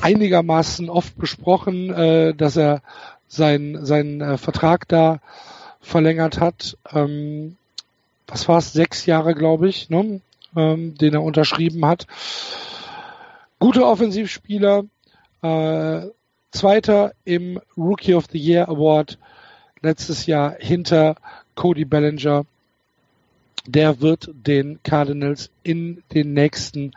einigermaßen 0.00 0.90
oft 0.90 1.16
besprochen, 1.16 1.92
äh, 1.92 2.34
dass 2.34 2.56
er 2.56 2.82
seinen 3.28 3.84
sein, 3.84 4.20
äh, 4.20 4.38
Vertrag 4.38 4.86
da 4.88 5.20
verlängert 5.80 6.40
hat. 6.40 6.76
Ähm, 6.92 7.56
was 8.26 8.48
war 8.48 8.58
es? 8.58 8.72
Sechs 8.72 9.06
Jahre, 9.06 9.34
glaube 9.34 9.68
ich, 9.68 9.88
ne? 9.88 10.20
ähm, 10.56 10.96
den 10.96 11.14
er 11.14 11.22
unterschrieben 11.22 11.86
hat. 11.86 12.06
Guter 13.58 13.86
Offensivspieler, 13.86 14.84
äh, 15.42 16.00
Zweiter 16.50 17.12
im 17.24 17.60
Rookie 17.76 18.14
of 18.14 18.26
the 18.30 18.38
Year 18.38 18.68
Award 18.68 19.18
letztes 19.82 20.26
Jahr 20.26 20.56
hinter 20.58 21.16
Cody 21.54 21.84
Bellinger 21.84 22.46
der 23.66 24.00
wird 24.00 24.30
den 24.32 24.82
Cardinals 24.82 25.50
in 25.62 26.02
den 26.14 26.32
nächsten 26.32 26.92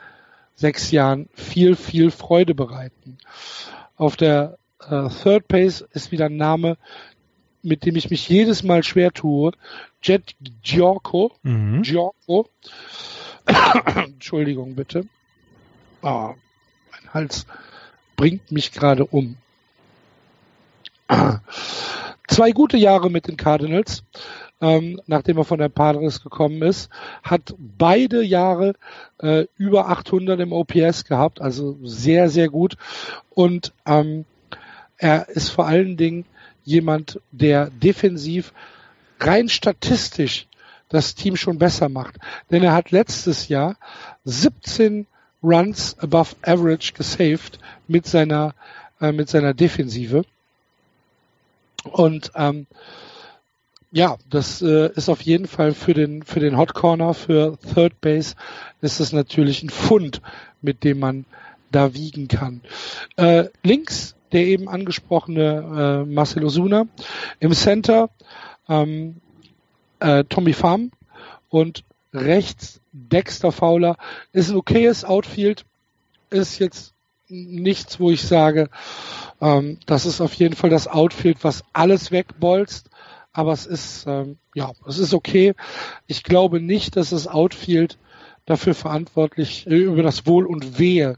sechs 0.56 0.92
Jahren 0.92 1.30
viel, 1.34 1.76
viel 1.76 2.12
Freude 2.12 2.54
bereiten. 2.54 3.18
Auf 3.96 4.16
der 4.16 4.58
äh, 4.82 5.10
Third 5.10 5.48
Pace 5.48 5.82
ist 5.92 6.12
wieder 6.12 6.26
ein 6.26 6.38
Name, 6.38 6.78
mit 7.62 7.86
dem 7.86 7.96
ich 7.96 8.10
mich 8.10 8.28
jedes 8.30 8.64
Mal 8.64 8.84
schwer 8.84 9.12
tue. 9.12 9.52
Jet 10.02 10.36
Giorco. 10.62 11.34
Mhm. 11.44 11.82
Giorco. 11.84 12.50
Entschuldigung 13.96 14.76
bitte. 14.76 15.06
Oh, 16.02 16.34
mein 16.92 17.14
Hals 17.14 17.46
bringt 18.16 18.52
mich 18.52 18.72
gerade 18.72 19.06
um. 19.06 19.38
Zwei 22.30 22.52
gute 22.52 22.78
Jahre 22.78 23.10
mit 23.10 23.28
den 23.28 23.38
Cardinals 23.38 24.04
ähm, 24.62 25.02
nachdem 25.08 25.38
er 25.38 25.46
von 25.46 25.60
der 25.60 25.70
Padres 25.70 26.22
gekommen 26.22 26.62
ist, 26.62 26.90
hat 27.24 27.56
beide 27.58 28.24
Jahre 28.24 28.74
äh, 29.20 29.46
über 29.56 29.90
800 29.90 30.40
im 30.40 30.52
OPS 30.52 31.06
gehabt, 31.06 31.42
also 31.42 31.78
sehr, 31.84 32.30
sehr 32.30 32.50
gut. 32.50 32.76
Und 33.30 33.74
ähm, 33.86 34.26
er 34.98 35.30
ist 35.30 35.50
vor 35.50 35.66
allen 35.66 35.96
Dingen 35.96 36.26
jemand, 36.64 37.22
der 37.32 37.70
defensiv 37.70 38.54
rein 39.20 39.48
statistisch 39.50 40.48
das 40.90 41.16
Team 41.16 41.36
schon 41.36 41.58
besser 41.58 41.88
macht. 41.88 42.18
Denn 42.52 42.64
er 42.64 42.74
hat 42.74 42.92
letztes 42.92 43.48
Jahr 43.48 43.78
17 44.26 45.08
Runs 45.42 45.98
above 46.00 46.36
average 46.42 46.94
gesaved 46.94 47.60
mit 47.88 48.06
seiner, 48.06 48.56
äh, 49.00 49.14
mit 49.14 49.30
seiner 49.30 49.54
Defensive. 49.54 50.24
Und 51.86 52.32
ähm, 52.36 52.68
ja, 53.92 54.18
das 54.30 54.62
äh, 54.62 54.92
ist 54.94 55.10
auf 55.10 55.22
jeden 55.22 55.48
Fall 55.48 55.74
für 55.74 55.94
den 55.94 56.24
für 56.24 56.40
den 56.40 56.58
Hot 56.58 56.74
Corner, 56.74 57.14
für 57.14 57.58
Third 57.74 58.00
Base 58.02 58.36
ist 58.82 59.00
es 59.00 59.12
natürlich 59.12 59.64
ein 59.64 59.70
Fund, 59.70 60.22
mit 60.62 60.84
dem 60.84 61.00
man 61.00 61.26
da 61.72 61.94
wiegen 61.94 62.28
kann. 62.28 62.62
Äh, 63.16 63.46
links 63.64 64.16
der 64.32 64.46
eben 64.46 64.70
angesprochene 64.70 66.06
äh, 66.06 66.12
Marcel 66.12 66.46
Osuna, 66.46 66.86
im 67.40 67.54
Center 67.54 68.10
ähm, 68.68 69.22
äh, 70.00 70.24
Tommy 70.26 70.54
Pham. 70.54 70.92
Und 71.50 71.84
rechts 72.14 72.80
Dexter 72.92 73.52
Fowler. 73.52 73.98
Ist 74.34 74.50
ein 74.50 74.56
okayes 74.56 75.04
Outfield, 75.04 75.66
ist 76.30 76.60
jetzt 76.60 76.94
nichts, 77.30 78.00
wo 78.00 78.12
ich 78.12 78.24
sage, 78.24 78.70
ähm, 79.40 79.78
das 79.86 80.06
ist 80.06 80.20
auf 80.20 80.34
jeden 80.34 80.56
Fall 80.56 80.70
das 80.70 80.88
Outfield, 80.88 81.44
was 81.44 81.64
alles 81.74 82.12
wegbolzt 82.12 82.90
aber 83.32 83.54
es 83.54 83.66
ist, 83.66 84.06
ähm, 84.08 84.38
ja, 84.54 84.72
es 84.88 84.98
ist 84.98 85.14
okay. 85.14 85.54
Ich 86.08 86.24
glaube 86.24 86.60
nicht, 86.60 86.96
dass 86.96 87.12
das 87.12 87.28
Outfield 87.28 87.98
dafür 88.46 88.74
verantwortlich, 88.74 89.68
äh, 89.68 89.76
über 89.76 90.04
das 90.04 90.26
Wohl 90.26 90.46
und 90.46 90.80
Wehe 90.80 91.18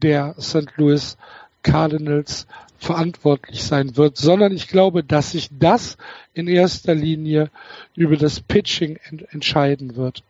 der 0.00 0.34
St. 0.40 0.68
Louis 0.76 1.18
Cardinals 1.62 2.46
verantwortlich 2.78 3.64
sein 3.64 3.96
wird, 3.96 4.16
sondern 4.16 4.52
ich 4.52 4.68
glaube, 4.68 5.02
dass 5.02 5.32
sich 5.32 5.48
das 5.50 5.96
in 6.32 6.46
erster 6.46 6.94
Linie 6.94 7.50
über 7.96 8.16
das 8.16 8.40
Pitching 8.40 8.98
ent 9.10 9.26
entscheiden 9.32 9.96
wird. 9.96 10.22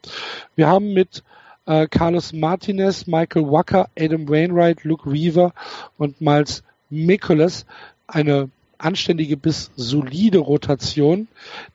Wir 0.56 0.66
haben 0.66 0.94
mit 0.94 1.22
äh, 1.68 1.86
Carlos 1.86 2.32
Martinez, 2.32 3.06
Michael 3.06 3.50
Wacker, 3.50 3.90
Adam 3.96 4.28
Wainwright, 4.28 4.84
Luke 4.84 5.10
Weaver 5.10 5.52
und 5.98 6.20
Miles 6.20 6.64
Mikolas 6.88 7.66
eine 8.06 8.48
anständige 8.78 9.36
bis 9.36 9.70
solide 9.76 10.38
Rotation. 10.38 11.28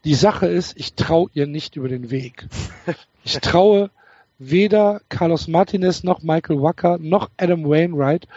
Die 0.03 0.15
Sache 0.15 0.47
ist, 0.47 0.75
ich 0.77 0.95
traue 0.95 1.29
ihr 1.33 1.45
nicht 1.45 1.75
über 1.75 1.87
den 1.87 2.11
Weg. 2.11 2.47
Ich 3.25 3.39
traue 3.39 3.89
weder 4.37 4.99
Carlos 5.07 5.47
Martinez 5.47 6.03
noch 6.03 6.23
Michael 6.23 6.61
Wacker 6.61 6.97
noch 6.97 7.29
Adam 7.37 7.63
Wainwright 7.63 8.27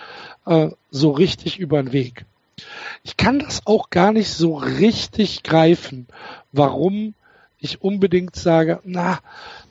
äh, 0.46 0.68
so 0.92 1.10
richtig 1.10 1.58
über 1.58 1.82
den 1.82 1.92
Weg. 1.92 2.24
Ich 3.02 3.16
kann 3.16 3.40
das 3.40 3.66
auch 3.66 3.90
gar 3.90 4.12
nicht 4.12 4.30
so 4.30 4.54
richtig 4.54 5.42
greifen, 5.42 6.06
warum 6.52 7.14
ich 7.58 7.82
unbedingt 7.82 8.36
sage, 8.36 8.78
na, 8.84 9.18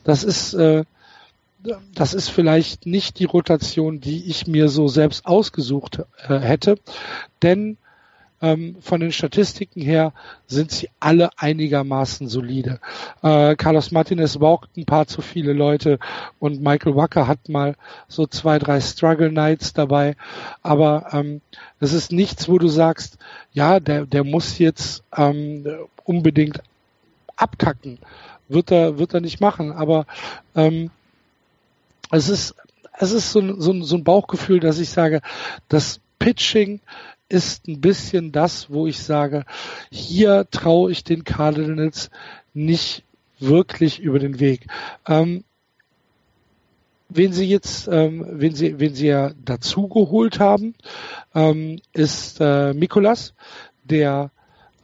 das 0.04 0.22
ist 0.22 0.52
äh, 0.52 0.84
das 1.94 2.14
ist 2.14 2.28
vielleicht 2.28 2.86
nicht 2.86 3.18
die 3.18 3.24
Rotation, 3.24 4.00
die 4.00 4.28
ich 4.28 4.46
mir 4.46 4.68
so 4.68 4.88
selbst 4.88 5.26
ausgesucht 5.26 6.02
äh, 6.28 6.38
hätte, 6.38 6.78
denn 7.42 7.78
ähm, 8.42 8.76
von 8.80 9.00
den 9.00 9.12
Statistiken 9.12 9.80
her 9.80 10.12
sind 10.46 10.70
sie 10.70 10.90
alle 11.00 11.30
einigermaßen 11.38 12.28
solide. 12.28 12.80
Äh, 13.22 13.56
Carlos 13.56 13.90
Martinez 13.90 14.38
braucht 14.38 14.76
ein 14.76 14.84
paar 14.84 15.06
zu 15.06 15.22
viele 15.22 15.52
Leute 15.52 15.98
und 16.38 16.60
Michael 16.60 16.96
Wacker 16.96 17.26
hat 17.26 17.48
mal 17.48 17.76
so 18.08 18.26
zwei, 18.26 18.58
drei 18.58 18.80
Struggle 18.80 19.32
Nights 19.32 19.72
dabei. 19.72 20.16
Aber 20.62 21.06
ähm, 21.12 21.40
ist 21.80 22.12
nichts, 22.12 22.48
wo 22.48 22.58
du 22.58 22.68
sagst, 22.68 23.18
ja, 23.52 23.80
der, 23.80 24.06
der 24.06 24.24
muss 24.24 24.58
jetzt 24.58 25.02
ähm, 25.16 25.66
unbedingt 26.04 26.60
abkacken. 27.36 27.98
Wird 28.48 28.70
er, 28.70 28.98
wird 28.98 29.14
er 29.14 29.20
nicht 29.20 29.40
machen. 29.40 29.72
Aber 29.72 30.06
ähm, 30.54 30.90
es 32.10 32.28
ist, 32.28 32.54
es 32.98 33.12
ist 33.12 33.32
so, 33.32 33.60
so, 33.60 33.82
so 33.82 33.96
ein 33.96 34.04
Bauchgefühl, 34.04 34.60
dass 34.60 34.78
ich 34.78 34.90
sage, 34.90 35.20
das 35.68 36.00
Pitching 36.18 36.80
ist 37.28 37.66
ein 37.66 37.80
bisschen 37.80 38.32
das, 38.32 38.70
wo 38.70 38.86
ich 38.86 39.00
sage, 39.02 39.44
hier 39.90 40.46
traue 40.50 40.92
ich 40.92 41.04
den 41.04 41.24
Cardinals 41.24 42.10
nicht 42.54 43.04
wirklich 43.38 44.00
über 44.00 44.18
den 44.18 44.40
Weg. 44.40 44.66
Ähm, 45.06 45.44
wen 47.08 47.32
sie 47.32 47.46
jetzt, 47.46 47.88
ähm, 47.88 48.24
wen 48.30 48.54
sie, 48.54 48.78
wen 48.78 48.94
sie 48.94 49.08
ja 49.08 49.32
dazu 49.44 49.88
geholt 49.88 50.38
haben, 50.40 50.74
ähm, 51.34 51.80
ist 51.92 52.40
äh, 52.40 52.72
Mikolas, 52.72 53.34
der 53.84 54.30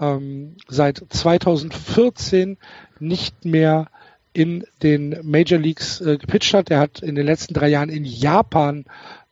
ähm, 0.00 0.56
seit 0.68 1.02
2014 1.08 2.58
nicht 2.98 3.44
mehr 3.44 3.88
in 4.32 4.64
den 4.82 5.18
Major 5.22 5.58
Leagues 5.58 6.00
äh, 6.00 6.16
gepitcht 6.16 6.54
hat. 6.54 6.70
Er 6.70 6.80
hat 6.80 7.00
in 7.00 7.14
den 7.14 7.26
letzten 7.26 7.54
drei 7.54 7.68
Jahren 7.68 7.90
in 7.90 8.04
Japan 8.04 8.84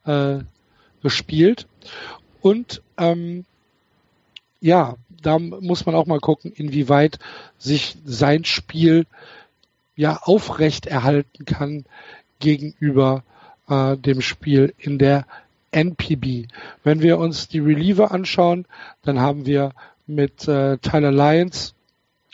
äh, 0.05 0.38
gespielt. 1.03 1.66
Und 2.40 2.82
ähm, 2.98 3.44
ja, 4.61 4.96
da 5.22 5.38
muss 5.38 5.86
man 5.86 5.94
auch 5.94 6.07
mal 6.07 6.20
gucken, 6.20 6.53
inwieweit 6.53 7.18
sich 7.59 7.96
sein 8.05 8.44
Spiel 8.44 9.07
ja 9.96 10.18
aufrecht 10.22 10.86
erhalten 10.86 11.44
kann 11.44 11.84
gegenüber 12.38 13.22
äh, 13.68 13.96
dem 13.96 14.20
Spiel 14.20 14.74
in 14.78 14.98
der 14.98 15.26
NPB. 15.72 16.48
Wenn 16.82 17.03
wir 17.03 17.18
uns 17.18 17.48
die 17.48 17.61
Reliever 17.61 18.11
anschauen, 18.11 18.66
dann 19.03 19.20
haben 19.20 19.46
wir 19.46 19.72
mit 20.07 20.48
äh, 20.48 20.78
Tyler 20.78 21.12
Lyons, 21.12 21.74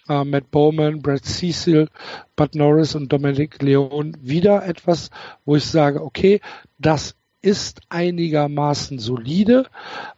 äh, 0.09 0.25
Matt 0.25 0.51
Bowman, 0.51 1.03
Brad 1.03 1.25
Cecil, 1.25 1.89
Bud 2.35 2.55
Norris 2.55 2.95
und 2.95 3.13
Dominic 3.13 3.63
Leon 3.63 4.17
wieder 4.21 4.65
etwas, 4.67 5.11
wo 5.45 5.57
ich 5.57 5.65
sage, 5.65 6.03
okay, 6.03 6.41
das 6.79 7.15
ist 7.43 7.81
einigermaßen 7.89 8.99
solide, 8.99 9.67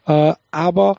äh, 0.06 0.32
aber 0.50 0.96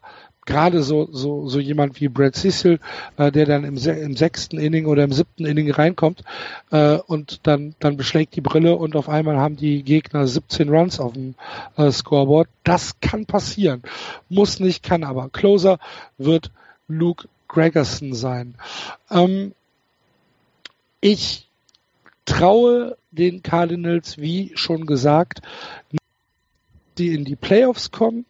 gerade 0.50 0.82
so, 0.82 1.08
so, 1.12 1.48
so 1.48 1.60
jemand 1.60 2.02
wie 2.02 2.08
Brad 2.08 2.36
Cecil, 2.36 2.80
äh, 3.18 3.32
der 3.32 3.46
dann 3.46 3.64
im, 3.64 3.78
im 3.78 4.16
sechsten 4.16 4.58
Inning 4.58 4.88
oder 4.88 5.04
im 5.04 5.12
siebten 5.12 5.46
Inning 5.46 5.70
reinkommt 5.72 6.24
äh, 6.72 6.98
und 6.98 7.46
dann, 7.46 7.76
dann 7.80 7.98
beschlägt 7.98 8.36
die 8.36 8.42
Brille 8.42 8.76
und 8.76 8.96
auf 8.96 9.10
einmal 9.10 9.38
haben 9.38 9.58
die 9.58 9.84
Gegner 9.84 10.26
17 10.26 10.70
Runs 10.70 11.00
auf 11.00 11.14
dem 11.14 11.36
äh, 11.78 11.92
Scoreboard. 11.92 12.50
Das 12.64 13.00
kann 13.00 13.28
passieren. 13.28 13.84
Muss 14.28 14.60
nicht, 14.60 14.82
kann 14.82 15.04
aber. 15.04 15.30
Closer 15.30 15.78
wird 16.18 16.52
Luke 16.88 17.28
Gregerson 17.50 18.14
sein. 18.14 18.56
Ähm, 19.12 19.54
ich 21.02 21.50
traue 22.24 22.98
den 23.12 23.44
Cardinals, 23.44 24.18
wie 24.18 24.52
schon 24.56 24.86
gesagt, 24.86 25.42
die 26.98 27.14
in 27.14 27.26
die 27.26 27.36
Playoffs 27.36 27.92
kommen. 27.92 28.26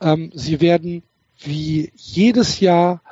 Ähm, 0.00 0.30
sie 0.34 0.60
werden 0.60 1.02
wie 1.38 1.92
jedes 1.96 2.60
Jahr 2.60 3.02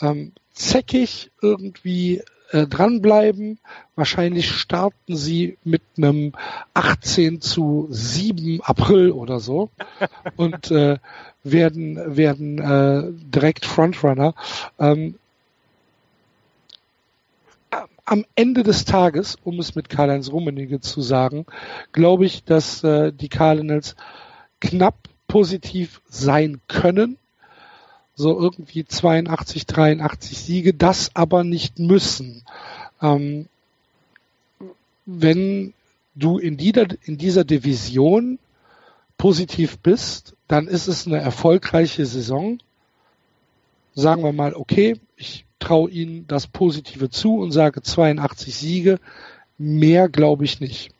ähm, 0.00 0.32
zäckig 0.52 1.30
irgendwie 1.40 2.22
äh, 2.50 2.66
dranbleiben. 2.66 3.58
Wahrscheinlich 3.94 4.50
starten 4.50 5.16
sie 5.16 5.58
mit 5.64 5.82
einem 5.96 6.32
18 6.74 7.40
zu 7.40 7.88
7 7.90 8.60
April 8.62 9.10
oder 9.12 9.40
so 9.40 9.70
und 10.36 10.70
äh, 10.70 10.98
werden, 11.50 12.16
werden 12.16 12.58
äh, 12.58 13.04
direkt 13.12 13.64
Frontrunner. 13.64 14.34
Ähm, 14.78 15.16
am 18.04 18.24
Ende 18.36 18.62
des 18.62 18.84
Tages, 18.84 19.36
um 19.42 19.58
es 19.58 19.74
mit 19.74 19.88
Karl-Heinz 19.88 20.30
Rummenigge 20.30 20.80
zu 20.80 21.00
sagen, 21.00 21.46
glaube 21.92 22.24
ich, 22.24 22.44
dass 22.44 22.84
äh, 22.84 23.12
die 23.12 23.28
Cardinals 23.28 23.96
knapp 24.60 24.96
positiv 25.26 26.00
sein 26.08 26.60
können 26.68 27.18
so 28.16 28.40
irgendwie 28.40 28.84
82, 28.84 29.66
83 29.66 30.38
Siege, 30.38 30.74
das 30.74 31.14
aber 31.14 31.44
nicht 31.44 31.78
müssen. 31.78 32.42
Ähm, 33.02 33.46
wenn 35.04 35.74
du 36.14 36.38
in 36.38 36.56
dieser, 36.56 36.86
in 37.04 37.18
dieser 37.18 37.44
Division 37.44 38.38
positiv 39.18 39.78
bist, 39.78 40.34
dann 40.48 40.68
ist 40.68 40.86
es 40.86 41.06
eine 41.06 41.20
erfolgreiche 41.20 42.06
Saison. 42.06 42.58
Sagen 43.94 44.22
wir 44.22 44.32
mal, 44.32 44.54
okay, 44.54 45.00
ich 45.16 45.44
traue 45.58 45.90
ihnen 45.90 46.26
das 46.26 46.46
Positive 46.46 47.10
zu 47.10 47.38
und 47.38 47.50
sage 47.52 47.82
82 47.82 48.54
Siege. 48.54 48.98
Mehr 49.58 50.08
glaube 50.08 50.44
ich 50.44 50.60
nicht. 50.60 50.92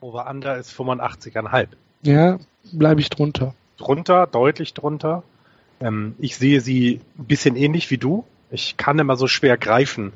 Over-Under 0.00 0.56
ist 0.56 0.72
85,5. 0.72 1.68
Ja, 2.02 2.38
bleibe 2.72 3.00
ich 3.00 3.08
drunter. 3.08 3.54
Drunter, 3.78 4.26
deutlich 4.26 4.74
drunter. 4.74 5.22
Ähm, 5.80 6.14
ich 6.18 6.36
sehe 6.36 6.60
sie 6.60 7.00
ein 7.18 7.24
bisschen 7.24 7.56
ähnlich 7.56 7.90
wie 7.90 7.98
du. 7.98 8.24
Ich 8.50 8.76
kann 8.76 8.98
immer 8.98 9.16
so 9.16 9.26
schwer 9.26 9.56
greifen. 9.56 10.12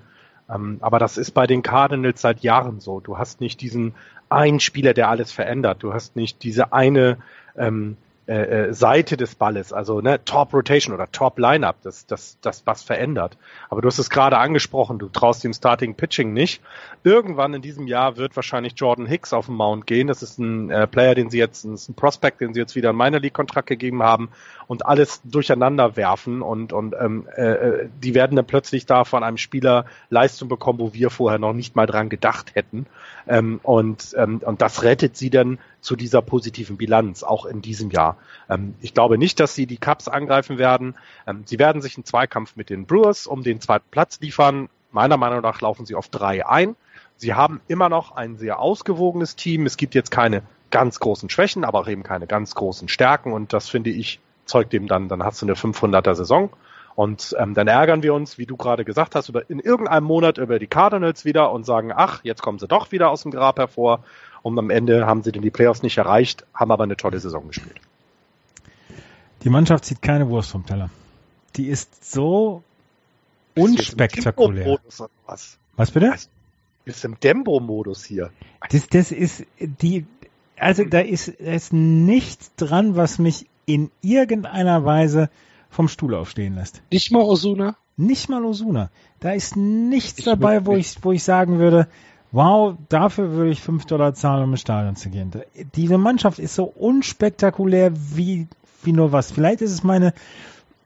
Ähm, 0.49 0.79
aber 0.81 0.99
das 0.99 1.19
ist 1.19 1.33
bei 1.33 1.47
den 1.47 1.63
Cardinals 1.63 2.21
seit 2.21 2.41
Jahren 2.41 2.81
so. 2.81 3.01
Du 3.01 3.19
hast 3.19 3.41
nicht 3.41 3.61
diesen 3.61 3.95
einen 4.29 4.61
Spieler, 4.61 4.95
der 4.95 5.09
alles 5.09 5.33
verändert. 5.33 5.83
Du 5.83 5.93
hast 5.93 6.15
nicht 6.15 6.43
diese 6.43 6.73
eine 6.73 7.19
ähm, 7.57 7.97
äh, 8.31 8.69
äh, 8.69 8.73
Seite 8.73 9.17
des 9.17 9.35
Balles, 9.35 9.73
also 9.73 10.01
ne, 10.01 10.25
Top 10.25 10.55
Rotation 10.55 10.95
oder 10.95 11.11
Top 11.11 11.37
Lineup, 11.37 11.75
das, 11.83 12.07
das, 12.07 12.39
das 12.41 12.65
was 12.65 12.85
verändert. 12.85 13.37
Aber 13.69 13.83
du 13.83 13.89
hast 13.89 13.99
es 13.99 14.09
gerade 14.09 14.39
angesprochen, 14.39 15.01
du 15.01 15.09
traust 15.09 15.43
dem 15.43 15.53
Starting 15.53 15.97
Pitching 15.97 16.33
nicht. 16.33 16.63
Irgendwann 17.03 17.55
in 17.55 17.61
diesem 17.61 17.89
Jahr 17.89 18.19
wird 18.19 18.37
wahrscheinlich 18.37 18.75
Jordan 18.77 19.07
Hicks 19.07 19.33
auf 19.33 19.47
den 19.47 19.57
Mount 19.57 19.85
gehen. 19.85 20.07
Das 20.07 20.23
ist 20.23 20.39
ein 20.39 20.71
äh, 20.71 20.87
Player, 20.87 21.17
den 21.17 21.29
sie 21.29 21.39
jetzt, 21.39 21.65
ist 21.65 21.89
ein 21.89 21.95
Prospect, 21.95 22.41
den 22.41 22.55
sie 22.55 22.61
jetzt 22.61 22.77
wieder 22.77 22.91
in 22.91 22.97
meiner 22.97 23.19
League 23.19 23.35
Kontrakt 23.35 23.67
gegeben 23.67 24.05
haben 24.05 24.29
und 24.69 24.87
alles 24.87 25.21
durcheinander 25.25 25.97
werfen 25.97 26.41
und 26.41 26.73
und 26.73 26.95
ähm, 27.01 27.27
äh, 27.37 27.43
äh, 27.43 27.89
die 28.01 28.15
werden 28.15 28.37
dann 28.37 28.47
plötzlich 28.47 28.87
da 28.87 29.03
von 29.05 29.25
einem 29.25 29.39
Spieler 29.39 29.87
Leistung 30.09 30.49
bekommen, 30.49 30.79
wo 30.79 30.95
wir 30.95 31.11
vorher 31.11 31.41
noch 31.41 31.53
nicht 31.53 31.75
mal 31.75 31.87
dran 31.87 32.09
gedacht 32.09 32.55
hätten. 32.55 32.87
Ähm, 33.27 33.59
und 33.65 34.15
ähm, 34.17 34.41
und 34.45 34.63
das 34.63 34.85
rettet 34.85 35.17
sie 35.17 35.31
dann 35.31 35.59
zu 35.81 35.97
dieser 35.97 36.23
positiven 36.23 36.77
Bilanz, 36.77 37.23
auch 37.23 37.47
in 37.47 37.63
diesem 37.63 37.91
Jahr. 37.91 38.17
Ähm, 38.49 38.75
ich 38.81 38.95
glaube 38.95 39.19
nicht, 39.19 39.41
dass 39.41 39.55
sie 39.55 39.67
die 39.67 39.79
Cups 39.79 40.09
angreifen 40.09 40.59
werden. 40.59 40.97
Ähm, 41.27 41.43
sie 41.47 41.59
werden 41.59 41.83
sich 41.83 41.97
einen 41.97 42.05
Zweikampf 42.05 42.57
mit 42.57 42.71
den 42.71 42.87
Brewers 42.87 43.27
um 43.27 43.43
den 43.43 43.61
zweiten 43.61 43.87
Platz 43.91 44.21
liefern. 44.21 44.69
Meiner 44.93 45.17
Meinung 45.17 45.41
nach 45.43 45.61
laufen 45.61 45.87
sie 45.87 45.95
auf 45.95 46.09
drei 46.09 46.47
ein. 46.47 46.77
Sie 47.17 47.35
haben 47.35 47.61
immer 47.69 47.89
noch 47.89 48.13
ein 48.13 48.37
sehr 48.37 48.59
ausgewogenes 48.59 49.37
Team. 49.37 49.67
Es 49.67 49.77
gibt 49.77 49.95
jetzt 49.95 50.11
keine 50.11 50.43
ganz 50.71 51.01
großen 51.01 51.29
Schwächen, 51.29 51.65
aber 51.65 51.81
auch 51.81 51.89
eben 51.89 52.03
keine 52.03 52.27
ganz 52.27 52.55
großen 52.55 52.89
Stärken. 52.89 53.33
Und 53.33 53.53
das 53.53 53.69
finde 53.69 53.91
ich 53.91 54.21
zeugt 54.47 54.73
dem 54.73 54.89
dann, 54.89 55.09
dann 55.09 55.23
hast 55.23 55.41
du 55.43 55.47
eine 55.47 55.55
500er 55.55 56.15
Saison. 56.15 56.51
Und 57.01 57.35
ähm, 57.39 57.55
dann 57.55 57.67
ärgern 57.67 58.03
wir 58.03 58.13
uns, 58.13 58.37
wie 58.37 58.45
du 58.45 58.59
gerade 58.59 58.85
gesagt 58.85 59.15
hast, 59.15 59.31
über, 59.31 59.49
in 59.49 59.59
irgendeinem 59.59 60.05
Monat 60.05 60.37
über 60.37 60.59
die 60.59 60.67
Cardinals 60.67 61.25
wieder 61.25 61.51
und 61.51 61.65
sagen, 61.65 61.93
ach, 61.97 62.23
jetzt 62.25 62.43
kommen 62.43 62.59
sie 62.59 62.69
doch 62.69 62.93
wieder 62.93 63.09
aus 63.09 63.23
dem 63.23 63.31
Grab 63.31 63.59
hervor. 63.59 64.05
Und 64.43 64.59
am 64.59 64.69
Ende 64.69 65.07
haben 65.07 65.23
sie 65.23 65.33
denn 65.33 65.41
die 65.41 65.49
Playoffs 65.51 65.83
nicht 65.83 65.97
erreicht, 65.97 66.45
haben 66.53 66.71
aber 66.71 66.85
eine 66.85 66.99
tolle 66.99 67.19
Saison 67.19 67.47
gespielt. 67.47 67.81
Die 69.45 69.49
Mannschaft 69.49 69.87
zieht 69.87 70.03
keine 70.03 70.29
Wurst 70.29 70.51
vom 70.51 70.67
Teller. 70.67 70.91
Die 71.57 71.69
ist 71.69 72.05
so 72.05 72.63
unspektakulär. 73.57 74.79
Was? 75.25 75.57
was 75.77 75.91
bitte? 75.93 76.13
Ist 76.85 77.05
im 77.07 77.19
Dembo-Modus 77.19 78.05
hier. 78.05 78.31
Das, 78.69 78.87
das 78.89 79.11
ist 79.11 79.47
die, 79.59 80.05
also 80.59 80.85
da 80.85 81.01
ist, 81.01 81.29
da 81.41 81.53
ist 81.53 81.73
nichts 81.73 82.55
dran, 82.57 82.95
was 82.95 83.19
mich 83.19 83.47
in 83.65 83.91
irgendeiner 84.03 84.85
Weise 84.85 85.31
vom 85.71 85.89
Stuhl 85.89 86.15
aufstehen 86.15 86.57
lässt. 86.57 86.83
Nicht 86.91 87.11
mal 87.13 87.23
Osuna? 87.23 87.77
Nicht 87.97 88.29
mal 88.29 88.45
Osuna. 88.45 88.91
Da 89.21 89.33
ist 89.33 89.57
nichts 89.57 90.19
ich 90.19 90.25
dabei, 90.25 90.67
wo 90.67 90.75
ich, 90.75 90.97
wo 91.03 91.13
ich 91.13 91.23
sagen 91.23 91.59
würde, 91.59 91.89
wow, 92.33 92.75
dafür 92.89 93.33
würde 93.33 93.51
ich 93.51 93.61
fünf 93.61 93.87
Dollar 93.87 94.15
zahlen, 94.15 94.45
um 94.45 94.51
ins 94.53 94.61
Stadion 94.61 94.97
zu 94.97 95.11
gehen. 95.11 95.31
Diese 95.75 95.99
Mannschaft 95.99 96.39
ist 96.39 96.55
so 96.55 96.65
unspektakulär 96.65 97.93
wie, 97.95 98.49
wie 98.83 98.93
nur 98.93 99.13
was. 99.13 99.31
Vielleicht 99.33 99.63
ist 99.63 99.73
es 99.73 99.83
meine, 99.85 100.13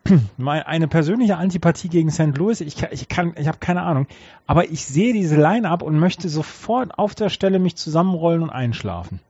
meine 0.37 0.67
eine 0.67 0.89
persönliche 0.89 1.37
Antipathie 1.37 1.89
gegen 1.89 2.11
St. 2.11 2.37
Louis. 2.37 2.61
Ich 2.61 2.77
kann, 2.77 2.91
ich 2.93 3.09
kann, 3.09 3.35
ich 3.39 3.49
habe 3.49 3.59
keine 3.59 3.83
Ahnung. 3.83 4.07
Aber 4.47 4.71
ich 4.71 4.85
sehe 4.85 5.13
diese 5.13 5.41
Line-Up 5.41 5.83
und 5.83 5.99
möchte 5.99 6.29
sofort 6.29 6.99
auf 6.99 7.15
der 7.15 7.31
Stelle 7.31 7.59
mich 7.59 7.77
zusammenrollen 7.77 8.43
und 8.43 8.51
einschlafen. 8.51 9.21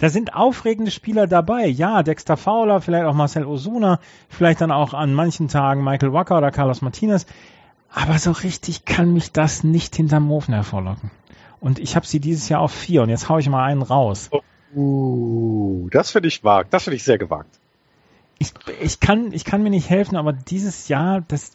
Da 0.00 0.08
sind 0.08 0.34
aufregende 0.34 0.90
Spieler 0.90 1.26
dabei. 1.26 1.66
Ja, 1.66 2.02
Dexter 2.02 2.38
Fowler, 2.38 2.80
vielleicht 2.80 3.04
auch 3.04 3.12
Marcel 3.12 3.44
Osuna, 3.44 4.00
vielleicht 4.30 4.62
dann 4.62 4.72
auch 4.72 4.94
an 4.94 5.12
manchen 5.12 5.48
Tagen 5.48 5.84
Michael 5.84 6.14
Wacker 6.14 6.38
oder 6.38 6.50
Carlos 6.50 6.80
Martinez. 6.80 7.26
Aber 7.92 8.18
so 8.18 8.30
richtig 8.30 8.86
kann 8.86 9.12
mich 9.12 9.30
das 9.32 9.62
nicht 9.62 9.94
hinterm 9.94 10.32
Ofen 10.32 10.54
hervorlocken. 10.54 11.10
Und 11.60 11.78
ich 11.78 11.96
habe 11.96 12.06
sie 12.06 12.18
dieses 12.18 12.48
Jahr 12.48 12.62
auf 12.62 12.72
vier 12.72 13.02
und 13.02 13.10
jetzt 13.10 13.28
haue 13.28 13.40
ich 13.40 13.48
mal 13.50 13.62
einen 13.62 13.82
raus. 13.82 14.30
Uh, 14.74 15.88
das 15.90 16.10
finde 16.10 16.28
ich 16.28 16.42
wagt. 16.44 16.72
Das 16.72 16.84
finde 16.84 16.96
ich 16.96 17.04
sehr 17.04 17.18
gewagt. 17.18 17.58
Ich, 18.38 18.54
ich, 18.80 19.00
kann, 19.00 19.32
ich 19.32 19.44
kann 19.44 19.62
mir 19.62 19.68
nicht 19.68 19.90
helfen, 19.90 20.16
aber 20.16 20.32
dieses 20.32 20.88
Jahr, 20.88 21.20
das. 21.28 21.52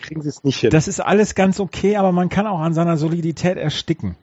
Kriegen 0.00 0.22
sie 0.22 0.28
es 0.28 0.42
nicht 0.42 0.58
hin. 0.58 0.70
Das 0.70 0.88
ist 0.88 0.98
alles 0.98 1.36
ganz 1.36 1.60
okay, 1.60 1.96
aber 1.96 2.10
man 2.10 2.28
kann 2.30 2.48
auch 2.48 2.58
an 2.58 2.74
seiner 2.74 2.96
Solidität 2.96 3.58
ersticken. 3.58 4.16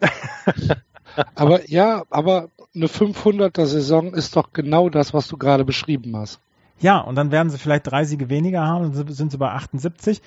aber 1.34 1.68
ja, 1.68 2.04
aber 2.10 2.48
eine 2.74 2.86
500er 2.86 3.66
Saison 3.66 4.14
ist 4.14 4.36
doch 4.36 4.52
genau 4.52 4.88
das, 4.88 5.12
was 5.12 5.28
du 5.28 5.36
gerade 5.36 5.64
beschrieben 5.64 6.16
hast. 6.16 6.40
Ja, 6.80 6.98
und 6.98 7.14
dann 7.14 7.30
werden 7.30 7.50
sie 7.50 7.58
vielleicht 7.58 7.90
drei 7.90 8.04
Siege 8.04 8.30
weniger 8.30 8.66
haben, 8.66 8.86
und 8.86 9.14
sind 9.14 9.30
sie 9.30 9.38
bei 9.38 9.50
78. 9.50 10.22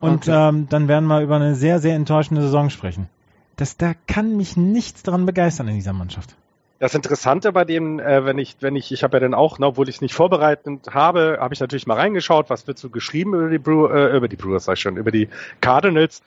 Und 0.00 0.28
okay. 0.28 0.48
ähm, 0.48 0.66
dann 0.68 0.88
werden 0.88 1.06
wir 1.06 1.22
über 1.22 1.36
eine 1.36 1.54
sehr, 1.54 1.78
sehr 1.78 1.94
enttäuschende 1.94 2.42
Saison 2.42 2.68
sprechen. 2.68 3.08
Das, 3.56 3.76
da 3.76 3.94
kann 4.06 4.36
mich 4.36 4.56
nichts 4.56 5.02
daran 5.02 5.24
begeistern 5.24 5.68
in 5.68 5.76
dieser 5.76 5.92
Mannschaft. 5.92 6.36
Das 6.80 6.94
Interessante 6.94 7.52
bei 7.52 7.64
dem, 7.64 8.00
äh, 8.00 8.24
wenn 8.26 8.36
ich, 8.36 8.56
wenn 8.60 8.76
ich, 8.76 8.92
ich 8.92 9.04
habe 9.04 9.16
ja 9.16 9.20
dann 9.20 9.32
auch, 9.32 9.58
ne, 9.58 9.66
obwohl 9.68 9.88
ich 9.88 9.96
es 9.96 10.00
nicht 10.02 10.14
vorbereitet 10.14 10.88
habe, 10.90 11.38
habe 11.40 11.54
ich 11.54 11.60
natürlich 11.60 11.86
mal 11.86 11.94
reingeschaut, 11.94 12.50
was 12.50 12.66
wird 12.66 12.78
so 12.78 12.90
geschrieben 12.90 13.32
über 13.32 13.48
die 13.48 13.58
Brew, 13.58 13.86
äh, 13.86 14.14
über 14.14 14.28
die 14.28 14.36
Brewers, 14.36 14.64
sag 14.64 14.74
ich 14.74 14.80
schon, 14.80 14.96
über 14.96 15.10
die 15.10 15.28
Cardinals. 15.60 16.22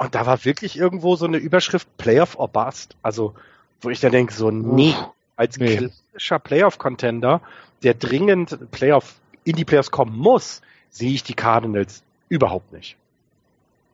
Und 0.00 0.14
da 0.14 0.24
war 0.24 0.46
wirklich 0.46 0.78
irgendwo 0.78 1.14
so 1.14 1.26
eine 1.26 1.36
Überschrift 1.36 1.86
Playoff 1.98 2.38
or 2.38 2.48
Bust. 2.48 2.96
Also, 3.02 3.34
wo 3.82 3.90
ich 3.90 4.00
dann 4.00 4.12
denke, 4.12 4.32
so, 4.32 4.50
nee, 4.50 4.94
als 5.36 5.58
nee. 5.58 5.76
klassischer 5.76 6.38
Playoff-Contender, 6.38 7.42
der 7.82 7.92
dringend 7.92 8.70
Playoff, 8.70 9.16
in 9.44 9.56
die 9.56 9.66
Playoffs 9.66 9.90
kommen 9.90 10.16
muss, 10.16 10.62
sehe 10.88 11.12
ich 11.12 11.22
die 11.22 11.34
Cardinals 11.34 12.02
überhaupt 12.30 12.72
nicht. 12.72 12.96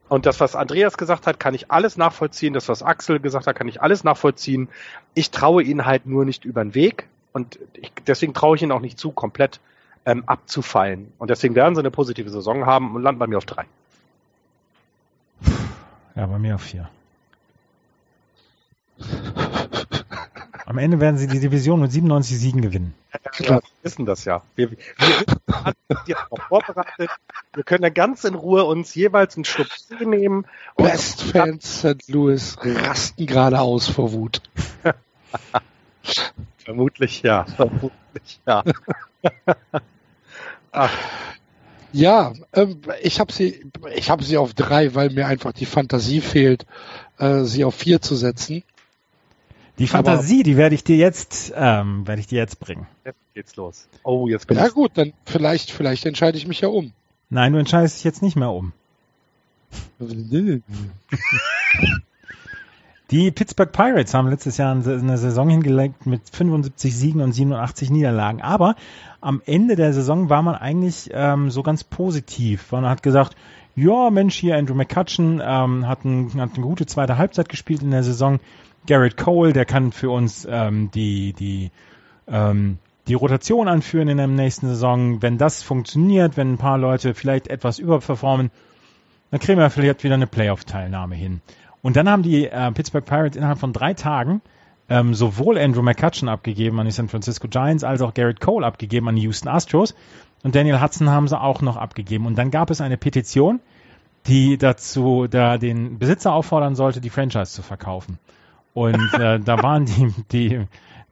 Und 0.07 0.25
das, 0.25 0.39
was 0.39 0.55
Andreas 0.55 0.97
gesagt 0.97 1.27
hat, 1.27 1.41
kann 1.41 1.53
ich 1.53 1.71
alles 1.71 1.97
nachvollziehen. 1.97 2.53
Das, 2.53 2.69
was 2.69 2.83
Axel 2.83 3.19
gesagt 3.19 3.45
hat, 3.45 3.57
kann 3.57 3.67
ich 3.67 3.81
alles 3.81 4.05
nachvollziehen. 4.05 4.69
Ich 5.13 5.29
traue 5.31 5.61
ihnen 5.61 5.85
halt 5.85 6.05
nur 6.05 6.23
nicht 6.23 6.45
über 6.45 6.63
den 6.63 6.73
Weg. 6.73 7.09
Und 7.33 7.59
ich, 7.73 7.91
deswegen 8.07 8.33
traue 8.33 8.55
ich 8.55 8.61
ihnen 8.61 8.71
auch 8.71 8.79
nicht 8.79 8.97
zu, 8.97 9.11
komplett 9.11 9.59
ähm, 10.05 10.23
abzufallen. 10.25 11.11
Und 11.17 11.29
deswegen 11.31 11.53
werden 11.55 11.75
sie 11.75 11.81
eine 11.81 11.91
positive 11.91 12.29
Saison 12.29 12.65
haben 12.65 12.95
und 12.95 13.01
landen 13.01 13.19
bei 13.19 13.27
mir 13.27 13.37
auf 13.39 13.45
drei. 13.45 13.65
Ja, 16.17 16.25
bei 16.25 16.39
mir 16.39 16.55
auf 16.55 16.63
vier. 16.63 16.89
Am 20.65 20.79
Ende 20.79 20.99
werden 20.99 21.19
sie 21.19 21.27
die 21.27 21.39
Division 21.39 21.79
mit 21.79 21.91
97 21.91 22.39
Siegen 22.39 22.61
gewinnen. 22.63 22.95
Ja, 23.37 23.57
wir 23.57 23.61
wissen 23.83 24.07
das 24.07 24.25
ja. 24.25 24.41
Wir, 24.55 24.71
wir 24.71 24.77
wissen, 24.97 26.15
auch 26.31 26.41
vorbereitet. 26.47 27.11
Wir 27.53 27.63
können 27.63 27.83
ja 27.83 27.89
ganz 27.89 28.23
in 28.23 28.33
Ruhe 28.33 28.63
uns 28.63 28.95
jeweils 28.95 29.35
einen 29.35 29.45
Schluck 29.45 29.67
nehmen. 30.03 30.47
Best 30.75 31.21
Fans 31.21 31.81
St. 31.81 32.07
Louis 32.07 32.57
rasten 32.63 33.27
gerade 33.27 33.59
aus 33.59 33.87
vor 33.87 34.11
Wut. 34.11 34.41
Vermutlich 36.57 37.21
ja. 37.21 37.45
Vermutlich 37.45 38.41
ja. 38.47 38.63
Ja, 41.97 42.33
ähm, 42.53 42.81
ich 43.01 43.19
habe 43.19 43.33
sie, 43.33 43.65
ich 43.95 44.11
habe 44.11 44.23
sie 44.23 44.37
auf 44.37 44.53
drei, 44.53 44.93
weil 44.93 45.09
mir 45.09 45.25
einfach 45.25 45.51
die 45.51 45.65
Fantasie 45.65 46.21
fehlt, 46.21 46.67
äh, 47.17 47.41
sie 47.41 47.65
auf 47.65 47.73
vier 47.73 48.03
zu 48.03 48.15
setzen. 48.15 48.61
Die 49.79 49.87
Fantasie, 49.87 50.35
Aber, 50.35 50.43
die 50.43 50.57
werde 50.57 50.75
ich 50.75 50.83
dir 50.83 50.97
jetzt, 50.97 51.51
ähm, 51.55 52.05
werde 52.05 52.19
ich 52.19 52.27
dir 52.27 52.37
jetzt 52.37 52.59
bringen. 52.59 52.85
Jetzt 53.03 53.17
geht's 53.33 53.55
los. 53.55 53.87
Oh, 54.03 54.27
jetzt 54.27 54.45
bin 54.45 54.57
Ja 54.57 54.67
gut, 54.67 54.91
dann 54.93 55.13
vielleicht, 55.25 55.71
vielleicht 55.71 56.05
entscheide 56.05 56.37
ich 56.37 56.45
mich 56.45 56.61
ja 56.61 56.67
um. 56.67 56.93
Nein, 57.31 57.53
du 57.53 57.59
entscheidest 57.59 57.97
dich 57.97 58.03
jetzt 58.03 58.21
nicht 58.21 58.35
mehr 58.35 58.51
um. 58.51 58.73
Die 63.09 63.31
Pittsburgh 63.31 63.71
Pirates 63.71 64.13
haben 64.13 64.29
letztes 64.29 64.57
Jahr 64.57 64.73
eine 64.75 65.17
Saison 65.17 65.49
hingelegt 65.49 66.05
mit 66.05 66.21
75 66.29 66.93
Siegen 66.93 67.21
und 67.21 67.31
87 67.31 67.89
Niederlagen. 67.89 68.41
Aber 68.41 68.75
am 69.21 69.41
Ende 69.45 69.75
der 69.75 69.93
Saison 69.93 70.29
war 70.29 70.41
man 70.41 70.55
eigentlich 70.55 71.09
ähm, 71.13 71.49
so 71.49 71.63
ganz 71.63 71.83
positiv. 71.83 72.71
Man 72.71 72.85
hat 72.85 73.03
gesagt, 73.03 73.35
ja 73.75 74.09
Mensch, 74.09 74.35
hier 74.35 74.57
Andrew 74.57 74.75
McCutcheon 74.75 75.41
ähm, 75.43 75.87
hat, 75.87 76.05
ein, 76.05 76.31
hat 76.39 76.55
eine 76.55 76.65
gute 76.65 76.85
zweite 76.85 77.17
Halbzeit 77.17 77.49
gespielt 77.49 77.81
in 77.81 77.91
der 77.91 78.03
Saison. 78.03 78.39
Garrett 78.87 79.17
Cole, 79.17 79.53
der 79.53 79.65
kann 79.65 79.91
für 79.91 80.09
uns 80.09 80.47
ähm, 80.49 80.89
die, 80.91 81.33
die, 81.33 81.71
ähm, 82.27 82.77
die 83.07 83.15
Rotation 83.15 83.67
anführen 83.67 84.07
in 84.07 84.17
der 84.17 84.27
nächsten 84.27 84.67
Saison. 84.67 85.21
Wenn 85.21 85.37
das 85.37 85.61
funktioniert, 85.63 86.37
wenn 86.37 86.53
ein 86.53 86.57
paar 86.57 86.77
Leute 86.77 87.13
vielleicht 87.13 87.47
etwas 87.47 87.79
überperformen, 87.79 88.51
dann 89.31 89.39
kriegen 89.39 89.59
wir 89.59 89.69
vielleicht 89.69 90.03
wieder 90.03 90.15
eine 90.15 90.27
Playoff-Teilnahme 90.27 91.15
hin. 91.15 91.41
Und 91.81 91.95
dann 91.95 92.09
haben 92.09 92.23
die 92.23 92.47
äh, 92.47 92.71
Pittsburgh 92.71 93.05
Pirates 93.05 93.37
innerhalb 93.37 93.59
von 93.59 93.73
drei 93.73 93.93
Tagen 93.93 94.41
ähm, 94.89 95.13
sowohl 95.13 95.57
Andrew 95.57 95.81
McCutcheon 95.81 96.29
abgegeben 96.29 96.79
an 96.79 96.85
die 96.85 96.91
San 96.91 97.09
Francisco 97.09 97.47
Giants 97.47 97.83
als 97.83 98.01
auch 98.01 98.13
Garrett 98.13 98.39
Cole 98.39 98.65
abgegeben 98.65 99.09
an 99.09 99.15
die 99.15 99.23
Houston 99.23 99.49
Astros. 99.49 99.95
Und 100.43 100.55
Daniel 100.55 100.81
Hudson 100.81 101.09
haben 101.09 101.27
sie 101.27 101.39
auch 101.39 101.61
noch 101.61 101.77
abgegeben. 101.77 102.25
Und 102.25 102.37
dann 102.37 102.51
gab 102.51 102.69
es 102.69 102.79
eine 102.79 102.97
Petition, 102.97 103.59
die 104.27 104.57
dazu 104.57 105.27
da 105.27 105.57
den 105.57 105.99
Besitzer 105.99 106.33
auffordern 106.33 106.75
sollte, 106.75 107.01
die 107.01 107.09
Franchise 107.09 107.51
zu 107.51 107.61
verkaufen. 107.61 108.19
Und 108.73 109.13
äh, 109.13 109.39
da 109.39 109.61
waren 109.63 109.85
die, 109.85 110.13
die, 110.31 110.65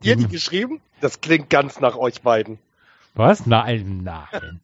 die. 0.03 0.09
Ihr 0.09 0.15
die 0.15 0.27
geschrieben? 0.27 0.81
Das 1.01 1.21
klingt 1.21 1.49
ganz 1.49 1.79
nach 1.79 1.97
euch 1.97 2.21
beiden. 2.21 2.59
Was? 3.15 3.45
Nein, 3.45 4.01
nein. 4.03 4.59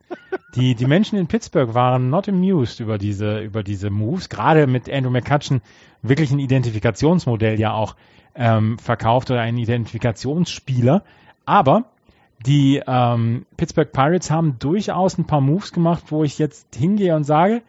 die, 0.56 0.76
die 0.76 0.86
Menschen 0.86 1.18
in 1.18 1.28
Pittsburgh 1.28 1.74
waren 1.74 2.10
not 2.10 2.28
amused 2.28 2.82
über 2.82 2.98
diese, 2.98 3.40
über 3.40 3.64
diese 3.64 3.90
Moves. 3.90 4.28
Gerade 4.28 4.68
mit 4.68 4.90
Andrew 4.90 5.10
McCutcheon 5.10 5.62
wirklich 6.02 6.32
ein 6.32 6.40
Identifikationsmodell 6.40 7.60
ja 7.60 7.74
auch 7.74 7.96
ähm, 8.36 8.78
verkauft 8.80 9.32
oder 9.32 9.42
ein 9.42 9.58
Identifikationsspieler. 9.58 11.04
Aber 11.46 11.86
die 12.46 12.82
ähm, 12.86 13.46
Pittsburgh 13.58 13.92
Pirates 13.92 14.32
haben 14.32 14.58
durchaus 14.60 15.18
ein 15.18 15.26
paar 15.26 15.42
Moves 15.42 15.74
gemacht, 15.74 16.06
wo 16.08 16.24
ich 16.24 16.40
jetzt 16.40 16.76
hingehe 16.76 17.16
und 17.16 17.24
sage, 17.24 17.62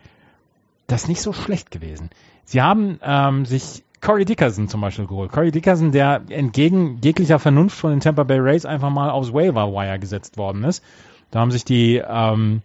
das 0.86 1.02
ist 1.02 1.08
nicht 1.08 1.22
so 1.22 1.32
schlecht 1.32 1.70
gewesen. 1.70 2.10
Sie 2.44 2.62
haben 2.62 2.98
ähm, 3.02 3.44
sich 3.44 3.82
Corey 4.00 4.24
Dickerson 4.24 4.68
zum 4.68 4.80
Beispiel 4.80 5.06
geholt. 5.06 5.30
Corey 5.30 5.52
Dickerson, 5.52 5.92
der 5.92 6.22
entgegen 6.28 6.98
jeglicher 7.02 7.38
Vernunft 7.38 7.78
von 7.78 7.90
den 7.90 8.00
Tampa 8.00 8.24
Bay 8.24 8.38
Rays 8.40 8.66
einfach 8.66 8.90
mal 8.90 9.10
aufs 9.10 9.32
Waiver 9.32 9.72
Wire 9.72 9.98
gesetzt 9.98 10.36
worden 10.36 10.64
ist. 10.64 10.82
Da 11.30 11.40
haben 11.40 11.50
sich 11.50 11.64
die 11.64 12.02
ähm, 12.04 12.62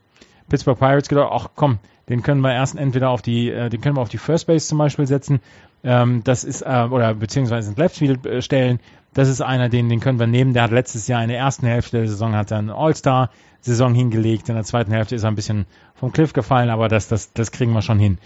Pittsburgh 0.49 0.79
Pirates 0.79 1.09
gedacht, 1.09 1.29
ach 1.31 1.49
komm, 1.55 1.79
den 2.09 2.23
können 2.23 2.41
wir 2.41 2.53
erst 2.53 2.75
entweder 2.75 3.09
auf 3.09 3.21
die, 3.21 3.49
äh, 3.49 3.69
den 3.69 3.81
können 3.81 3.97
wir 3.97 4.01
auf 4.01 4.09
die 4.09 4.17
First 4.17 4.47
Base 4.47 4.67
zum 4.67 4.77
Beispiel 4.77 5.07
setzen. 5.07 5.39
Ähm, 5.83 6.23
das 6.23 6.43
ist 6.43 6.61
äh, 6.61 6.87
oder 6.89 7.13
beziehungsweise 7.13 7.69
ins 7.69 7.77
Left 7.77 7.97
Field 7.97 8.25
äh, 8.25 8.41
stellen. 8.41 8.79
Das 9.13 9.29
ist 9.29 9.41
einer, 9.41 9.69
den, 9.69 9.89
den 9.89 9.99
können 9.99 10.19
wir 10.19 10.27
nehmen. 10.27 10.53
Der 10.53 10.63
hat 10.63 10.71
letztes 10.71 11.07
Jahr 11.07 11.23
in 11.23 11.29
der 11.29 11.37
ersten 11.37 11.65
Hälfte 11.65 11.97
der 11.97 12.07
Saison 12.07 12.35
hat 12.35 12.51
er 12.51 12.59
eine 12.59 12.75
All-Star-Saison 12.75 13.93
hingelegt. 13.93 14.49
In 14.49 14.55
der 14.55 14.63
zweiten 14.63 14.91
Hälfte 14.91 15.15
ist 15.15 15.23
er 15.23 15.31
ein 15.31 15.35
bisschen 15.35 15.65
vom 15.95 16.11
Cliff 16.11 16.33
gefallen, 16.33 16.69
aber 16.69 16.87
das, 16.87 17.07
das, 17.07 17.33
das 17.33 17.51
kriegen 17.51 17.73
wir 17.73 17.81
schon 17.81 17.99
hin. 17.99 18.17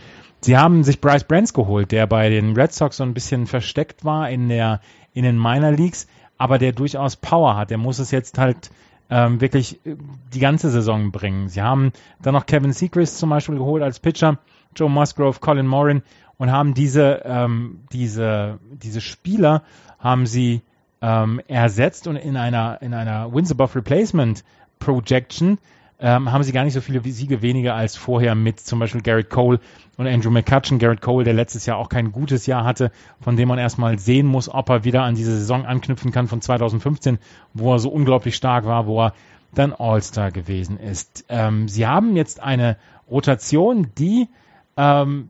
Sie 0.41 0.57
haben 0.57 0.83
sich 0.83 0.99
Bryce 0.99 1.23
Brands 1.23 1.53
geholt, 1.53 1.91
der 1.91 2.07
bei 2.07 2.29
den 2.29 2.55
Red 2.55 2.73
Sox 2.73 2.97
so 2.97 3.03
ein 3.03 3.13
bisschen 3.13 3.45
versteckt 3.45 4.03
war 4.03 4.29
in 4.29 4.49
der 4.49 4.81
in 5.13 5.23
den 5.23 5.37
Minor 5.37 5.71
Leagues, 5.71 6.07
aber 6.37 6.57
der 6.57 6.71
durchaus 6.71 7.15
Power 7.15 7.55
hat. 7.55 7.69
Der 7.69 7.77
muss 7.77 7.99
es 7.99 8.11
jetzt 8.11 8.37
halt 8.37 8.71
ähm, 9.09 9.41
wirklich 9.41 9.85
äh, 9.85 9.95
die 10.33 10.39
ganze 10.39 10.71
Saison 10.71 11.11
bringen. 11.11 11.49
Sie 11.49 11.61
haben 11.61 11.91
dann 12.21 12.33
noch 12.33 12.45
Kevin 12.45 12.73
Seacrest 12.73 13.19
zum 13.19 13.29
Beispiel 13.29 13.57
geholt 13.57 13.83
als 13.83 13.99
Pitcher, 13.99 14.39
Joe 14.75 14.89
Musgrove, 14.89 15.39
Colin 15.39 15.67
Morin 15.67 16.01
und 16.41 16.51
haben 16.51 16.73
diese 16.73 17.21
ähm, 17.23 17.81
diese 17.91 18.57
diese 18.71 18.99
Spieler 18.99 19.61
haben 19.99 20.25
sie 20.25 20.63
ähm, 20.99 21.39
ersetzt 21.47 22.07
und 22.07 22.15
in 22.15 22.35
einer 22.35 22.81
in 22.81 22.95
einer 22.95 23.31
Wins 23.31 23.51
above 23.51 23.75
Replacement 23.75 24.43
Projection 24.79 25.59
ähm, 25.99 26.31
haben 26.31 26.41
sie 26.41 26.51
gar 26.51 26.63
nicht 26.63 26.73
so 26.73 26.81
viele 26.81 27.03
Siege 27.03 27.43
weniger 27.43 27.75
als 27.75 27.95
vorher 27.95 28.33
mit 28.33 28.59
zum 28.59 28.79
Beispiel 28.79 29.03
Garrett 29.03 29.29
Cole 29.29 29.59
und 29.97 30.07
Andrew 30.07 30.31
McCutcheon. 30.31 30.79
Garrett 30.79 31.01
Cole, 31.01 31.25
der 31.25 31.35
letztes 31.35 31.67
Jahr 31.67 31.77
auch 31.77 31.89
kein 31.89 32.11
gutes 32.11 32.47
Jahr 32.47 32.63
hatte, 32.63 32.91
von 33.19 33.35
dem 33.35 33.47
man 33.47 33.59
erstmal 33.59 33.99
sehen 33.99 34.25
muss, 34.25 34.49
ob 34.49 34.67
er 34.69 34.83
wieder 34.83 35.03
an 35.03 35.13
diese 35.13 35.37
Saison 35.37 35.67
anknüpfen 35.67 36.11
kann 36.11 36.27
von 36.27 36.41
2015, 36.41 37.19
wo 37.53 37.71
er 37.71 37.77
so 37.77 37.89
unglaublich 37.91 38.35
stark 38.35 38.65
war, 38.65 38.87
wo 38.87 38.99
er 38.99 39.13
dann 39.53 39.73
All-Star 39.73 40.31
gewesen 40.31 40.79
ist. 40.79 41.23
Ähm, 41.29 41.67
sie 41.67 41.85
haben 41.85 42.15
jetzt 42.15 42.39
eine 42.39 42.77
Rotation, 43.11 43.91
die 43.95 44.27
ähm, 44.75 45.29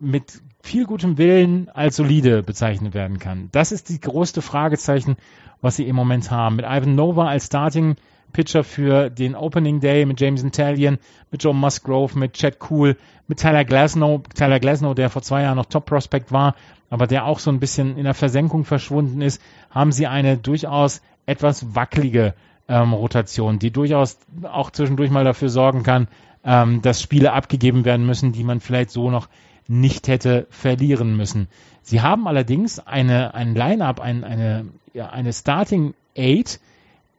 mit 0.00 0.42
viel 0.62 0.86
gutem 0.86 1.18
Willen 1.18 1.68
als 1.70 1.96
solide 1.96 2.42
bezeichnet 2.42 2.94
werden 2.94 3.18
kann. 3.18 3.48
Das 3.52 3.72
ist 3.72 3.88
die 3.88 4.00
größte 4.00 4.42
Fragezeichen, 4.42 5.16
was 5.60 5.76
sie 5.76 5.86
im 5.86 5.96
Moment 5.96 6.30
haben. 6.30 6.56
Mit 6.56 6.64
Ivan 6.66 6.94
Nova 6.94 7.28
als 7.28 7.46
Starting 7.46 7.96
Pitcher 8.32 8.64
für 8.64 9.10
den 9.10 9.34
Opening 9.34 9.80
Day 9.80 10.06
mit 10.06 10.20
James 10.20 10.42
Intellion, 10.42 10.98
mit 11.30 11.42
Joe 11.42 11.54
Musgrove, 11.54 12.18
mit 12.18 12.34
Chad 12.34 12.58
Cool, 12.70 12.96
mit 13.26 13.40
Tyler 13.40 13.64
Glasnow. 13.64 14.22
Tyler 14.34 14.60
Glasnow, 14.60 14.94
der 14.94 15.10
vor 15.10 15.22
zwei 15.22 15.42
Jahren 15.42 15.56
noch 15.56 15.66
Top 15.66 15.86
Prospect 15.86 16.32
war, 16.32 16.54
aber 16.90 17.06
der 17.06 17.26
auch 17.26 17.38
so 17.38 17.50
ein 17.50 17.60
bisschen 17.60 17.96
in 17.96 18.04
der 18.04 18.14
Versenkung 18.14 18.64
verschwunden 18.64 19.20
ist, 19.20 19.42
haben 19.70 19.92
sie 19.92 20.06
eine 20.06 20.36
durchaus 20.36 21.02
etwas 21.26 21.74
wackelige 21.74 22.34
ähm, 22.68 22.92
Rotation, 22.92 23.58
die 23.58 23.70
durchaus 23.70 24.18
auch 24.44 24.70
zwischendurch 24.70 25.10
mal 25.10 25.24
dafür 25.24 25.48
sorgen 25.48 25.82
kann, 25.82 26.08
ähm, 26.44 26.82
dass 26.82 27.02
Spiele 27.02 27.32
abgegeben 27.32 27.84
werden 27.84 28.06
müssen, 28.06 28.32
die 28.32 28.44
man 28.44 28.60
vielleicht 28.60 28.90
so 28.90 29.10
noch 29.10 29.28
nicht 29.70 30.08
hätte 30.08 30.48
verlieren 30.50 31.16
müssen. 31.16 31.46
Sie 31.82 32.00
haben 32.00 32.26
allerdings 32.26 32.80
eine, 32.80 33.34
ein 33.34 33.54
Line-up, 33.54 34.00
ein, 34.00 34.24
eine, 34.24 34.66
ja, 34.94 35.10
eine 35.10 35.32
Starting 35.32 35.94
Eight, 36.16 36.58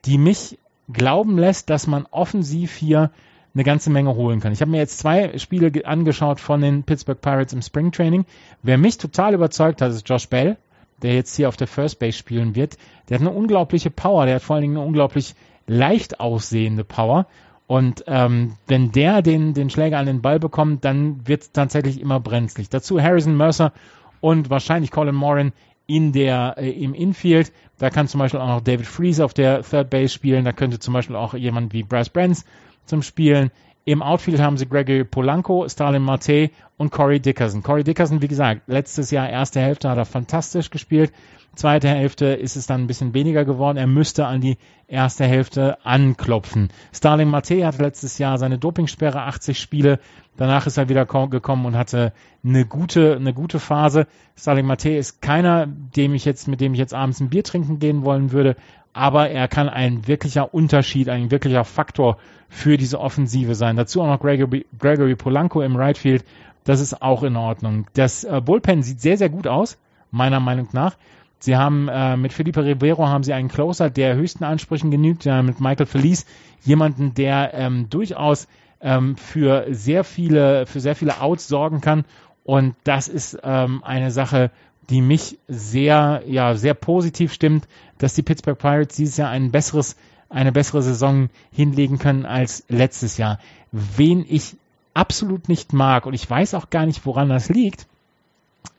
die 0.04 0.18
mich 0.18 0.60
glauben 0.91 1.38
lässt, 1.38 1.70
dass 1.70 1.88
man 1.88 2.06
offensiv 2.12 2.76
hier 2.76 3.10
eine 3.54 3.64
ganze 3.64 3.89
Menge 3.89 4.16
holen 4.16 4.41
kann. 4.41 4.52
Ich 4.52 4.60
habe 4.60 4.70
mir 4.70 4.80
jetzt 4.80 4.99
zwei 4.99 5.38
Spiele 5.38 5.72
angeschaut 5.86 6.41
von 6.41 6.60
den 6.60 6.84
Pittsburgh 6.84 7.22
Pirates 7.22 7.54
im 7.54 7.62
Spring 7.62 7.93
Training. 7.93 8.26
Wer 8.64 8.78
mich 8.78 8.97
total 8.97 9.34
überzeugt 9.34 9.82
hat, 9.82 9.91
ist 9.91 10.08
Josh 10.10 10.28
Bell, 10.28 10.58
der 11.02 11.16
jetzt 11.16 11.36
hier 11.38 11.47
auf 11.47 11.56
der 11.56 11.68
First 11.68 11.99
Base 11.99 12.18
spielen 12.18 12.56
wird. 12.56 12.78
Der 13.08 13.16
hat 13.16 13.26
eine 13.26 13.36
unglaubliche 13.36 13.91
Power, 13.91 14.26
der 14.26 14.36
hat 14.36 14.43
vor 14.43 14.58
allen 14.58 14.64
Dingen 14.64 14.78
eine 14.78 14.86
unglaublich 14.86 15.36
leicht 15.68 16.20
aussehende 16.20 16.84
Power. 16.84 17.28
Und 17.72 18.03
ähm, 18.07 18.57
wenn 18.67 18.91
der 18.91 19.22
den, 19.22 19.53
den 19.53 19.69
Schläger 19.69 19.97
an 19.97 20.05
den 20.05 20.22
Ball 20.22 20.39
bekommt, 20.39 20.84
dann 20.84 21.26
wird 21.26 21.43
es 21.43 21.51
tatsächlich 21.53 22.01
immer 22.01 22.19
brenzlig. 22.19 22.67
Dazu 22.67 23.01
Harrison 23.01 23.38
Mercer 23.38 23.72
und 24.19 24.49
wahrscheinlich 24.49 24.91
Colin 24.91 25.15
Moran 25.15 25.53
in 25.88 26.11
der, 26.11 26.55
äh, 26.57 26.69
im 26.69 26.93
Infield. 26.93 27.53
Da 27.78 27.89
kann 27.89 28.09
zum 28.09 28.19
Beispiel 28.19 28.41
auch 28.41 28.47
noch 28.49 28.59
David 28.59 28.88
Freeze 28.88 29.24
auf 29.24 29.34
der 29.34 29.61
Third 29.61 29.89
Base 29.89 30.13
spielen. 30.13 30.43
Da 30.43 30.51
könnte 30.51 30.80
zum 30.80 30.93
Beispiel 30.93 31.15
auch 31.15 31.34
jemand 31.34 31.72
wie 31.72 31.84
Bryce 31.84 32.09
Brands 32.09 32.43
zum 32.84 33.03
Spielen. 33.03 33.51
Im 33.86 34.01
Outfield 34.01 34.41
haben 34.41 34.57
sie 34.57 34.67
Gregory 34.67 35.05
Polanco, 35.05 35.65
Stalin 35.69 36.03
Marte 36.03 36.49
und 36.76 36.91
Corey 36.91 37.22
Dickerson. 37.22 37.63
Corey 37.63 37.86
Dickerson, 37.86 38.22
wie 38.22 38.28
gesagt, 38.28 38.63
letztes 38.67 39.11
Jahr 39.11 39.30
erste 39.30 39.61
Hälfte 39.61 39.89
hat 39.89 39.97
er 39.97 40.03
fantastisch 40.03 40.72
gespielt. 40.72 41.13
Zweite 41.56 41.89
Hälfte 41.89 42.28
ist 42.28 42.56
es 42.56 42.66
dann 42.66 42.82
ein 42.82 42.88
bisschen 42.88 43.14
weniger 43.14 43.43
geworden. 43.43 43.78
Er 43.78 43.88
müsste 43.88 44.26
an 44.26 44.39
die 44.39 44.58
erste 44.88 45.26
Hälfte 45.26 45.78
anklopfen. 45.86 46.70
Starling 46.93 47.30
Mate 47.30 47.66
hatte 47.66 47.84
letztes 47.84 48.18
Jahr 48.18 48.38
seine 48.38 48.58
Dopingsperre, 48.58 49.24
80 49.24 49.60
Spiele. 49.60 49.99
Danach 50.38 50.66
ist 50.66 50.78
er 50.78 50.88
wieder 50.88 51.06
gekommen 51.06 51.66
und 51.66 51.76
hatte 51.76 52.14
eine 52.43 52.66
gute, 52.66 53.18
eine 53.18 53.34
gute 53.34 53.60
Phase. 53.60 54.08
Starling 54.38 54.66
Mate 54.66 54.91
ist 54.91 55.22
keiner, 55.22 55.68
dem 55.68 56.14
ich 56.14 56.24
jetzt, 56.24 56.47
mit 56.47 56.62
dem 56.62 56.74
ich 56.74 56.80
jetzt 56.80 56.93
abends 56.93 57.20
ein 57.20 57.30
Bier 57.30 57.43
trinken 57.43 57.80
gehen 57.80 58.06
wollen 58.06 58.32
würde. 58.32 58.56
Aber 58.93 59.30
er 59.30 59.49
kann 59.49 59.68
ein 59.68 60.08
wirklicher 60.08 60.54
Unterschied, 60.54 61.10
ein 61.10 61.32
wirklicher 61.32 61.66
Faktor 61.66 62.18
für 62.47 62.78
diese 62.78 62.99
Offensive 62.99 63.56
sein. 63.56 63.76
Dazu 63.76 64.02
auch 64.02 64.08
noch 64.08 64.20
Gregory, 64.20 64.66
Gregory 64.80 65.16
Polanco 65.16 65.62
im 65.62 65.76
Right 65.76 65.97
Field. 65.97 66.24
Das 66.64 66.80
ist 66.80 67.02
auch 67.02 67.24
in 67.24 67.36
Ordnung. 67.36 67.88
Das 67.93 68.24
äh, 68.24 68.41
Bullpen 68.43 68.84
sieht 68.84 69.02
sehr, 69.02 69.18
sehr 69.18 69.30
gut 69.30 69.47
aus, 69.47 69.78
meiner 70.12 70.39
Meinung 70.39 70.70
nach. 70.72 70.95
Sie 71.42 71.58
haben 71.58 71.88
äh, 71.88 72.16
mit 72.18 72.34
Felipe 72.34 72.64
Rivero 72.64 73.08
haben 73.08 73.24
sie 73.24 73.34
einen 73.34 73.50
Closer, 73.50 73.89
der 73.89 74.16
höchsten 74.16 74.44
Ansprüchen 74.44 74.92
genügt, 74.92 75.26
ja, 75.26 75.42
mit 75.42 75.60
Michael 75.60 75.88
Felice 75.88 76.26
jemanden, 76.64 77.16
der 77.16 77.56
ähm, 77.56 77.89
durchaus 77.89 78.48
ähm, 78.80 79.18
für 79.18 79.66
sehr 79.72 80.04
viele, 80.04 80.68
für 80.68 80.80
sehr 80.80 80.96
viele 80.96 81.20
Outs 81.20 81.48
sorgen 81.48 81.82
kann. 81.82 82.06
Und 82.44 82.76
das 82.84 83.08
ist 83.08 83.39
ähm, 83.44 83.84
eine 83.84 84.12
Sache, 84.12 84.52
die 84.92 85.02
mich 85.02 85.39
sehr, 85.48 86.22
ja, 86.28 86.54
sehr 86.54 86.76
positiv 86.76 87.34
stimmt, 87.34 87.68
dass 87.98 88.14
die 88.14 88.24
Pittsburgh 88.24 88.58
Pirates 88.58 88.98
dieses 88.98 89.18
Jahr 89.18 89.30
ein 89.30 89.52
besseres, 89.52 89.96
eine 90.30 90.52
bessere 90.52 90.84
Saison 90.84 91.30
hinlegen 91.52 91.98
können 91.98 92.28
als 92.28 92.66
letztes 92.68 93.18
Jahr. 93.18 93.39
Wen 93.72 94.26
ich 94.30 94.58
absolut 94.94 95.50
nicht 95.50 95.74
mag, 95.74 96.06
und 96.06 96.14
ich 96.14 96.30
weiß 96.30 96.54
auch 96.54 96.70
gar 96.70 96.86
nicht, 96.86 97.06
woran 97.06 97.30
das 97.30 97.50
liegt, 97.50 97.88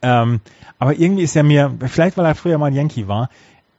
ähm, 0.03 0.41
aber 0.79 0.95
irgendwie 0.99 1.23
ist 1.23 1.37
er 1.37 1.43
mir, 1.43 1.75
vielleicht 1.87 2.17
weil 2.17 2.27
er 2.27 2.35
früher 2.35 2.59
mal 2.59 2.67
ein 2.67 2.75
Yankee 2.75 3.09
war, 3.09 3.31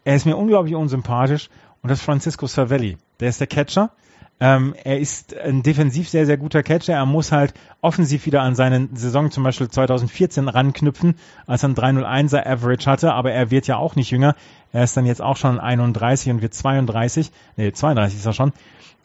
er 0.06 0.16
ist 0.16 0.26
mir 0.26 0.38
unglaublich 0.38 0.76
unsympathisch 0.76 1.50
und 1.82 1.90
das 1.90 2.00
ist 2.00 2.06
Francisco 2.06 2.48
Cervelli. 2.48 2.98
Der 3.20 3.30
ist 3.30 3.40
der 3.40 3.48
Catcher. 3.48 3.92
Ähm, 4.40 4.74
er 4.84 5.00
ist 5.00 5.38
ein 5.38 5.64
defensiv 5.64 6.10
sehr, 6.10 6.26
sehr 6.26 6.38
guter 6.38 6.64
Catcher. 6.64 6.94
Er 6.94 7.06
muss 7.06 7.32
halt 7.32 7.54
offensiv 7.82 8.26
wieder 8.26 8.42
an 8.42 8.56
seine 8.56 8.90
Saison 8.94 9.32
zum 9.32 9.44
Beispiel 9.44 9.70
2014 9.70 10.50
ranknüpfen, 10.50 11.16
als 11.46 11.64
er 11.64 11.70
ein 11.70 11.76
301er 11.76 12.46
Average 12.46 12.90
hatte, 12.90 13.14
aber 13.14 13.32
er 13.32 13.52
wird 13.52 13.68
ja 13.68 13.78
auch 13.78 13.96
nicht 13.96 14.12
jünger. 14.12 14.36
Er 14.72 14.84
ist 14.84 14.98
dann 14.98 15.06
jetzt 15.06 15.22
auch 15.22 15.38
schon 15.38 15.60
31 15.60 16.32
und 16.32 16.42
wird 16.42 16.54
32. 16.54 17.32
Nee, 17.56 17.72
32 17.72 18.20
ist 18.20 18.26
er 18.26 18.34
schon. 18.34 18.54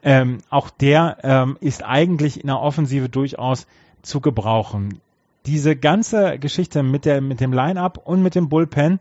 Ähm, 0.02 0.38
auch 0.50 0.70
der 0.70 1.18
ähm, 1.22 1.56
ist 1.60 1.84
eigentlich 1.84 2.40
in 2.40 2.46
der 2.46 2.60
Offensive 2.60 3.08
durchaus 3.08 3.66
zu 4.02 4.20
gebrauchen 4.20 5.00
diese 5.48 5.76
ganze 5.76 6.38
Geschichte 6.38 6.82
mit, 6.82 7.06
der, 7.06 7.22
mit 7.22 7.40
dem 7.40 7.54
Line-Up 7.54 8.02
und 8.04 8.22
mit 8.22 8.34
dem 8.34 8.50
Bullpen 8.50 9.00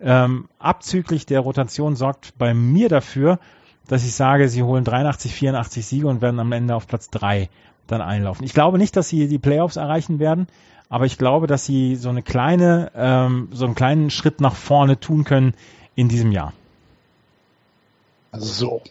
ähm, 0.00 0.48
abzüglich 0.60 1.26
der 1.26 1.40
Rotation 1.40 1.96
sorgt 1.96 2.38
bei 2.38 2.54
mir 2.54 2.88
dafür, 2.88 3.40
dass 3.88 4.04
ich 4.04 4.14
sage, 4.14 4.48
sie 4.48 4.62
holen 4.62 4.84
83, 4.84 5.34
84 5.34 5.84
Siege 5.84 6.06
und 6.06 6.22
werden 6.22 6.38
am 6.38 6.52
Ende 6.52 6.76
auf 6.76 6.86
Platz 6.86 7.10
3 7.10 7.48
dann 7.88 8.00
einlaufen. 8.00 8.44
Ich 8.44 8.54
glaube 8.54 8.78
nicht, 8.78 8.94
dass 8.96 9.08
sie 9.08 9.26
die 9.26 9.38
Playoffs 9.38 9.74
erreichen 9.74 10.20
werden, 10.20 10.46
aber 10.88 11.04
ich 11.04 11.18
glaube, 11.18 11.48
dass 11.48 11.66
sie 11.66 11.96
so 11.96 12.10
eine 12.10 12.22
kleine, 12.22 12.92
ähm, 12.94 13.48
so 13.50 13.64
einen 13.64 13.74
kleinen 13.74 14.10
Schritt 14.10 14.40
nach 14.40 14.54
vorne 14.54 15.00
tun 15.00 15.24
können 15.24 15.54
in 15.96 16.08
diesem 16.08 16.30
Jahr. 16.30 16.52
So. 18.32 18.82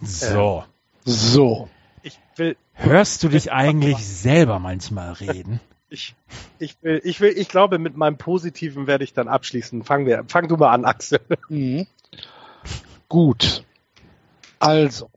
So. 0.00 0.64
So. 1.04 1.68
Ich 2.02 2.18
will. 2.36 2.56
Hörst 2.72 3.22
du 3.22 3.28
dich 3.28 3.52
eigentlich 3.52 4.06
selber 4.06 4.58
manchmal 4.58 5.12
reden? 5.12 5.60
Ich, 5.92 6.14
ich 6.58 6.76
will, 6.82 7.02
ich 7.04 7.20
will, 7.20 7.34
ich 7.36 7.48
glaube, 7.48 7.78
mit 7.78 7.98
meinem 7.98 8.16
Positiven 8.16 8.86
werde 8.86 9.04
ich 9.04 9.12
dann 9.12 9.28
abschließen. 9.28 9.84
Fang 9.84 10.06
wir, 10.06 10.24
fang 10.26 10.48
du 10.48 10.56
mal 10.56 10.72
an, 10.72 10.86
Axel. 10.86 11.20
Mhm. 11.50 11.86
Gut. 13.08 13.62
Also. 14.58 15.10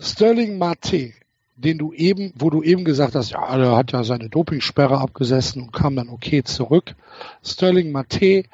Sterling 0.00 0.58
Mate, 0.58 1.12
den 1.54 1.78
du 1.78 1.92
eben, 1.92 2.32
wo 2.34 2.50
du 2.50 2.64
eben 2.64 2.84
gesagt 2.84 3.14
hast, 3.14 3.30
ja, 3.30 3.56
er 3.56 3.76
hat 3.76 3.92
ja 3.92 4.02
seine 4.02 4.28
Dopingsperre 4.28 4.98
abgesessen 4.98 5.62
und 5.62 5.72
kam 5.72 5.94
dann 5.94 6.08
okay 6.08 6.42
zurück. 6.42 6.96
Sterling 7.44 7.92
Mate 7.92 8.44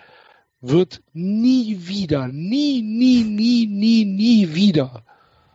wird 0.60 1.00
nie 1.14 1.88
wieder, 1.88 2.28
nie, 2.28 2.82
nie, 2.82 3.22
nie, 3.22 3.66
nie, 3.66 4.04
nie 4.04 4.54
wieder 4.54 5.04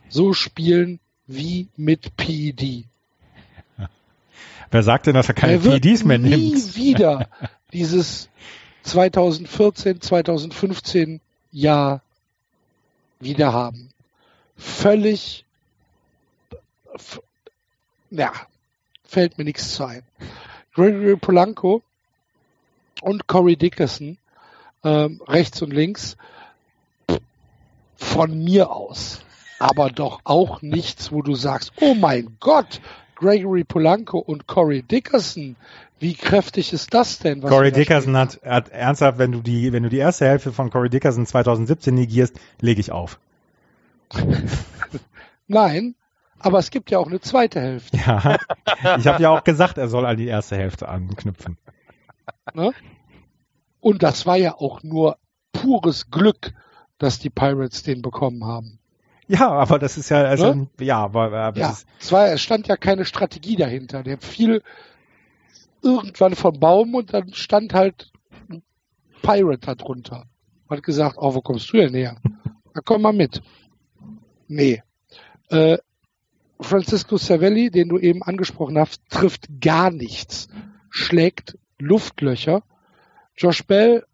so 0.10 0.34
spielen 0.34 1.00
wie 1.28 1.68
mit 1.76 2.18
PED. 2.18 2.86
Wer 4.72 4.84
sagt 4.84 5.08
denn, 5.08 5.14
dass 5.14 5.28
er 5.28 5.36
keine 5.36 5.54
er 5.54 5.60
PEDs 5.60 6.04
mehr 6.04 6.18
nimmt? 6.18 6.38
Nie 6.38 6.56
wieder 6.76 7.30
dieses 7.74 8.30
2014, 8.84 10.02
2015 10.02 11.22
Jahr 11.52 12.02
wieder 13.20 13.54
haben. 13.54 13.90
Völlig, 14.58 15.46
ja, 18.12 18.32
fällt 19.04 19.38
mir 19.38 19.44
nichts 19.44 19.76
zu 19.76 19.86
ein. 19.86 20.04
Gregory 20.74 21.16
Polanco 21.16 21.82
und 23.02 23.28
Corey 23.28 23.56
Dickerson, 23.56 24.18
ähm, 24.84 25.22
rechts 25.28 25.62
und 25.62 25.72
links, 25.72 26.18
von 27.96 28.44
mir 28.44 28.72
aus. 28.72 29.22
Aber 29.60 29.90
doch 29.90 30.22
auch 30.26 30.62
nichts, 30.62 31.12
wo 31.12 31.22
du 31.22 31.36
sagst, 31.36 31.72
oh 31.80 31.96
mein 31.96 32.38
Gott, 32.40 32.82
Gregory 33.16 33.64
Polanco 33.64 34.20
und 34.20 34.48
Corey 34.48 34.82
Dickerson. 34.82 35.56
Wie 36.00 36.14
kräftig 36.14 36.74
ist 36.74 36.94
das 36.94 37.20
denn? 37.20 37.42
Corey 37.42 37.72
Dickerson 37.72 38.18
hat, 38.18 38.42
hat, 38.44 38.70
ernsthaft, 38.70 39.18
wenn 39.18 39.32
du 39.32 39.42
die, 39.42 39.72
wenn 39.72 39.84
du 39.84 39.90
die 39.90 39.98
erste 39.98 40.26
Hälfte 40.26 40.52
von 40.52 40.70
Corey 40.70 40.90
Dickerson 40.90 41.26
2017 41.26 41.96
negierst, 41.96 42.40
lege 42.60 42.82
ich 42.82 42.92
auf. 42.92 43.20
Nein, 45.48 45.96
aber 46.40 46.60
es 46.60 46.70
gibt 46.70 46.92
ja 46.92 47.00
auch 47.00 47.08
eine 47.08 47.22
zweite 47.22 47.62
Hälfte. 47.62 47.98
Ja, 47.98 48.38
ich 48.98 49.08
habe 49.08 49.24
ja 49.24 49.30
auch 49.30 49.44
gesagt, 49.44 49.78
er 49.78 49.88
soll 49.88 50.06
an 50.06 50.18
die 50.18 50.28
erste 50.28 50.58
Hälfte 50.58 50.90
anknüpfen. 50.90 51.58
Ne? 52.54 52.72
Und 53.80 54.04
das 54.04 54.26
war 54.26 54.36
ja 54.36 54.56
auch 54.56 54.84
nur 54.84 55.18
pures 55.54 56.12
Glück, 56.12 56.54
dass 56.98 57.20
die 57.20 57.30
Pirates 57.30 57.84
den 57.84 58.02
bekommen 58.02 58.46
haben. 58.46 58.80
Ja, 59.28 59.50
aber 59.50 59.80
das 59.80 59.98
ist 59.98 60.10
ja, 60.10 60.24
also, 60.24 60.54
ne? 60.54 60.68
ja, 60.80 60.98
aber, 60.98 61.34
aber 61.34 61.60
ja, 61.60 61.76
es, 62.00 62.12
war, 62.12 62.28
es 62.28 62.42
stand 62.42 62.68
ja 62.68 62.78
keine 62.78 63.06
Strategie 63.06 63.56
dahinter. 63.56 64.04
Der 64.04 64.20
fiel 64.20 64.62
irgendwann 65.82 66.36
vom 66.36 66.60
Baum 66.60 66.94
und 66.96 67.14
dann 67.14 67.34
stand 67.34 67.74
halt 67.74 68.12
ein 68.50 68.62
Pirate 69.22 69.66
da 69.66 69.76
drunter. 69.76 70.26
Hat 70.70 70.84
gesagt, 70.84 71.16
oh, 71.20 71.34
wo 71.34 71.42
kommst 71.42 71.72
du 71.74 71.78
denn 71.78 71.94
her? 71.94 72.18
Na, 72.74 72.82
komm 72.84 73.02
mal 73.02 73.14
mit. 73.14 73.42
Nee. 74.48 74.84
Äh, 75.50 75.78
Francisco 76.60 77.18
Cervelli, 77.18 77.70
den 77.70 77.90
du 77.90 77.98
eben 77.98 78.24
angesprochen 78.24 78.78
hast, 78.78 79.02
trifft 79.10 79.48
gar 79.60 79.92
nichts. 79.92 80.48
Schlägt 80.90 81.58
Luftlöcher. 81.80 82.64
Josh 83.36 83.66
Bell, 83.66 84.06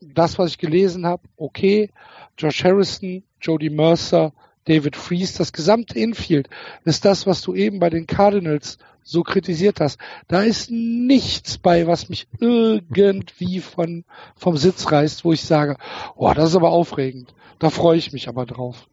das, 0.00 0.38
was 0.38 0.50
ich 0.50 0.58
gelesen 0.58 1.06
habe, 1.06 1.22
okay. 1.36 1.90
Josh 2.38 2.64
Harrison 2.64 3.22
Jody 3.46 3.70
Mercer, 3.70 4.32
David 4.64 4.96
Freeze, 4.96 5.38
das 5.38 5.52
gesamte 5.52 5.98
Infield 5.98 6.48
ist 6.84 7.04
das, 7.04 7.26
was 7.26 7.40
du 7.40 7.54
eben 7.54 7.78
bei 7.78 7.88
den 7.88 8.06
Cardinals 8.06 8.78
so 9.02 9.22
kritisiert 9.22 9.80
hast. 9.80 9.98
Da 10.26 10.42
ist 10.42 10.70
nichts 10.70 11.58
bei, 11.58 11.86
was 11.86 12.08
mich 12.08 12.26
irgendwie 12.40 13.60
von, 13.60 14.04
vom 14.34 14.56
Sitz 14.56 14.90
reißt, 14.90 15.24
wo 15.24 15.32
ich 15.32 15.44
sage, 15.44 15.76
oh, 16.16 16.32
das 16.34 16.50
ist 16.50 16.56
aber 16.56 16.70
aufregend. 16.70 17.32
Da 17.60 17.70
freue 17.70 17.96
ich 17.96 18.12
mich 18.12 18.28
aber 18.28 18.44
drauf. 18.44 18.88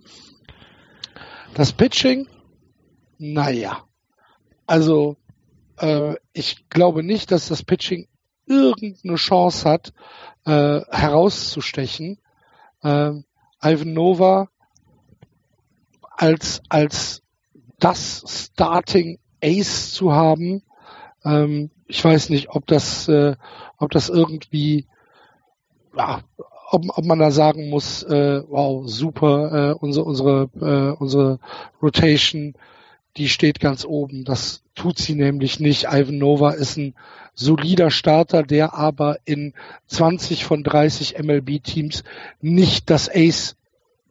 Das 1.56 1.74
Pitching, 1.74 2.28
naja. 3.18 3.84
Also, 4.68 5.18
äh, 5.78 6.16
ich 6.32 6.70
glaube 6.70 7.02
nicht, 7.02 7.32
dass 7.32 7.48
das 7.48 7.64
Pitching 7.64 8.08
irgendeine 8.46 9.16
Chance 9.16 9.68
hat, 9.68 9.94
äh, 10.46 10.82
herauszustechen. 10.92 12.20
Äh, 12.84 13.14
Ivan 13.64 13.94
Nova 13.94 14.50
als, 16.16 16.62
als 16.70 17.22
das 17.80 18.24
Starting 18.28 19.20
Ace 19.42 19.94
zu 19.94 20.14
haben. 20.14 20.64
Ähm, 21.26 21.70
ich 21.88 22.04
weiß 22.04 22.30
nicht, 22.30 22.50
ob 22.50 22.66
das, 22.68 23.08
äh, 23.08 23.36
ob 23.78 23.92
das 23.92 24.10
irgendwie, 24.10 24.88
ja, 25.96 26.22
ob, 26.70 26.98
ob 26.98 27.06
man 27.06 27.20
da 27.20 27.32
sagen 27.32 27.70
muss, 27.70 28.04
äh, 28.04 28.42
wow, 28.48 28.88
super, 28.88 29.72
äh, 29.72 29.74
unsere, 29.74 30.06
unsere, 30.06 30.50
äh, 30.60 30.96
unsere 30.98 31.40
Rotation, 31.82 32.56
die 33.18 33.30
steht 33.30 33.60
ganz 33.60 33.86
oben. 33.86 34.26
Das 34.26 34.64
tut 34.76 34.98
sie 34.98 35.16
nämlich 35.16 35.60
nicht. 35.60 35.86
Ivan 35.86 36.18
Nova 36.18 36.52
ist 36.52 36.78
ein 36.78 36.96
solider 37.36 37.92
Starter, 37.92 38.44
der 38.44 38.74
aber 38.74 39.18
in 39.26 39.54
20 39.88 40.46
von 40.46 40.64
30 40.64 41.20
MLB-Teams 41.20 42.04
nicht 42.42 42.90
das 42.90 43.10
Ace 43.10 43.56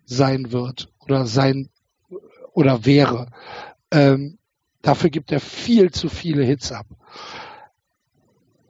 sein 0.04 0.52
wird 0.52 0.88
oder 1.00 1.26
sein 1.26 1.68
oder 2.52 2.84
wäre. 2.84 3.28
Ähm, 3.90 4.38
dafür 4.82 5.10
gibt 5.10 5.32
er 5.32 5.40
viel 5.40 5.90
zu 5.90 6.08
viele 6.08 6.44
Hits 6.44 6.72
ab. 6.72 6.86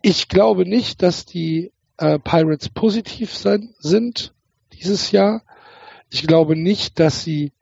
Ich 0.02 0.28
glaube 0.28 0.66
nicht, 0.66 1.02
dass 1.02 1.26
die 1.26 1.72
äh, 1.96 2.18
Pirates 2.18 2.68
positiv 2.68 3.34
sein, 3.34 3.74
sind 3.78 4.34
dieses 4.72 5.12
Jahr. 5.12 5.42
Ich 6.10 6.26
glaube 6.26 6.56
nicht, 6.56 6.98
dass 6.98 7.22
sie 7.22 7.52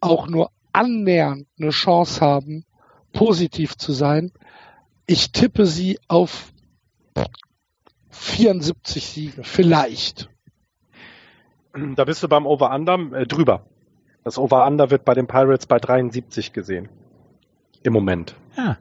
auch 0.00 0.26
nur 0.28 0.50
annähernd 0.72 1.46
eine 1.58 1.70
Chance 1.70 2.20
haben, 2.20 2.64
positiv 3.12 3.76
zu 3.76 3.92
sein. 3.92 4.32
Ich 5.06 5.32
tippe 5.32 5.66
sie 5.66 5.98
auf 6.08 6.52
74 8.10 9.06
Siege, 9.06 9.44
vielleicht. 9.44 10.28
Da 11.72 12.04
bist 12.04 12.22
du 12.22 12.28
beim 12.28 12.46
Over-Under 12.46 13.12
äh, 13.12 13.26
drüber. 13.26 13.66
Das 14.24 14.38
Over-Under 14.38 14.90
wird 14.90 15.04
bei 15.04 15.14
den 15.14 15.26
Pirates 15.26 15.66
bei 15.66 15.78
73 15.78 16.52
gesehen. 16.52 16.88
Im 17.82 17.92
Moment. 17.92 18.36
Ja. 18.56 18.78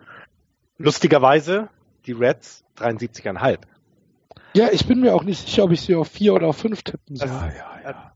Lustigerweise 0.78 1.70
die 2.06 2.12
Reds 2.12 2.64
73,5. 2.78 3.60
Ja, 4.54 4.70
ich 4.72 4.86
bin 4.86 5.00
mir 5.00 5.16
auch 5.16 5.24
nicht 5.24 5.48
sicher, 5.48 5.64
ob 5.64 5.72
ich 5.72 5.82
sie 5.82 5.96
auf 5.96 6.10
vier 6.10 6.34
oder 6.34 6.48
auf 6.48 6.58
fünf 6.58 6.84
tippen 6.84 7.16
soll. 7.16 7.28
Ja, 7.28 7.48
ja, 7.48 7.80
ja. 7.84 8.14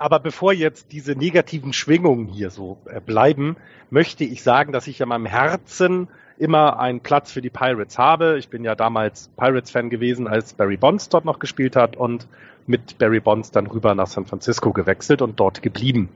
Aber 0.00 0.18
bevor 0.18 0.54
jetzt 0.54 0.92
diese 0.92 1.12
negativen 1.12 1.74
Schwingungen 1.74 2.26
hier 2.26 2.48
so 2.48 2.78
äh, 2.86 3.02
bleiben, 3.02 3.56
möchte 3.90 4.24
ich 4.24 4.42
sagen, 4.42 4.72
dass 4.72 4.86
ich 4.86 4.98
in 4.98 5.10
meinem 5.10 5.26
Herzen 5.26 6.08
immer 6.38 6.80
einen 6.80 7.00
Platz 7.00 7.30
für 7.30 7.42
die 7.42 7.50
Pirates 7.50 7.98
habe. 7.98 8.38
Ich 8.38 8.48
bin 8.48 8.64
ja 8.64 8.74
damals 8.74 9.28
Pirates-Fan 9.36 9.90
gewesen, 9.90 10.26
als 10.26 10.54
Barry 10.54 10.78
Bonds 10.78 11.10
dort 11.10 11.26
noch 11.26 11.38
gespielt 11.38 11.76
hat 11.76 11.96
und 11.96 12.26
mit 12.66 12.96
Barry 12.96 13.20
Bonds 13.20 13.50
dann 13.50 13.66
rüber 13.66 13.94
nach 13.94 14.06
San 14.06 14.24
Francisco 14.24 14.72
gewechselt 14.72 15.20
und 15.20 15.38
dort 15.38 15.60
geblieben. 15.60 16.08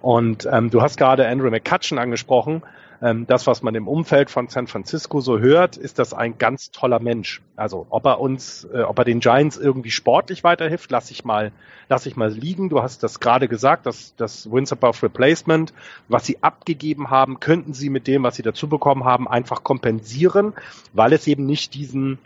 Und 0.00 0.48
ähm, 0.52 0.70
du 0.70 0.80
hast 0.80 0.96
gerade 0.96 1.26
Andrew 1.26 1.50
McCutcheon 1.50 1.98
angesprochen. 1.98 2.62
Ähm, 3.04 3.26
das, 3.26 3.46
was 3.46 3.62
man 3.62 3.74
im 3.74 3.86
Umfeld 3.86 4.30
von 4.30 4.48
San 4.48 4.66
Francisco 4.66 5.20
so 5.20 5.38
hört, 5.38 5.76
ist 5.76 5.98
das 5.98 6.14
ein 6.14 6.38
ganz 6.38 6.70
toller 6.70 7.00
Mensch. 7.00 7.42
Also 7.54 7.86
ob 7.90 8.06
er 8.06 8.18
uns, 8.18 8.66
äh, 8.72 8.80
ob 8.80 8.98
er 8.98 9.04
den 9.04 9.20
Giants 9.20 9.58
irgendwie 9.58 9.90
sportlich 9.90 10.42
weiterhilft, 10.42 10.90
lass 10.90 11.10
ich 11.10 11.22
mal, 11.22 11.52
lass 11.90 12.06
ich 12.06 12.16
mal 12.16 12.30
liegen. 12.32 12.70
Du 12.70 12.82
hast 12.82 13.02
das 13.02 13.20
gerade 13.20 13.46
gesagt, 13.46 13.84
dass 13.84 14.16
das 14.16 14.50
Wins 14.50 14.72
above 14.72 15.02
Replacement, 15.02 15.74
was 16.08 16.24
sie 16.24 16.42
abgegeben 16.42 17.10
haben, 17.10 17.40
könnten 17.40 17.74
sie 17.74 17.90
mit 17.90 18.06
dem, 18.06 18.22
was 18.22 18.36
sie 18.36 18.42
dazu 18.42 18.70
bekommen 18.70 19.04
haben, 19.04 19.28
einfach 19.28 19.62
kompensieren, 19.64 20.54
weil 20.94 21.12
es 21.12 21.26
eben 21.26 21.44
nicht 21.44 21.74
diesen 21.74 22.18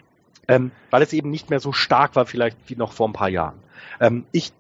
ähm, 0.47 0.71
weil 0.91 1.03
es 1.03 1.13
eben 1.13 1.29
nicht 1.29 1.51
mehr 1.51 1.61
so 1.61 1.73
stark 1.73 2.15
war, 2.15 2.25
vielleicht 2.25 2.57
wie 2.69 2.77
noch 2.77 2.93
vor 2.93 3.09
ein 3.09 3.13
paar 3.13 3.29
Jahren. 3.29 3.59
Ähm, 4.01 4.25
ich 4.33 4.53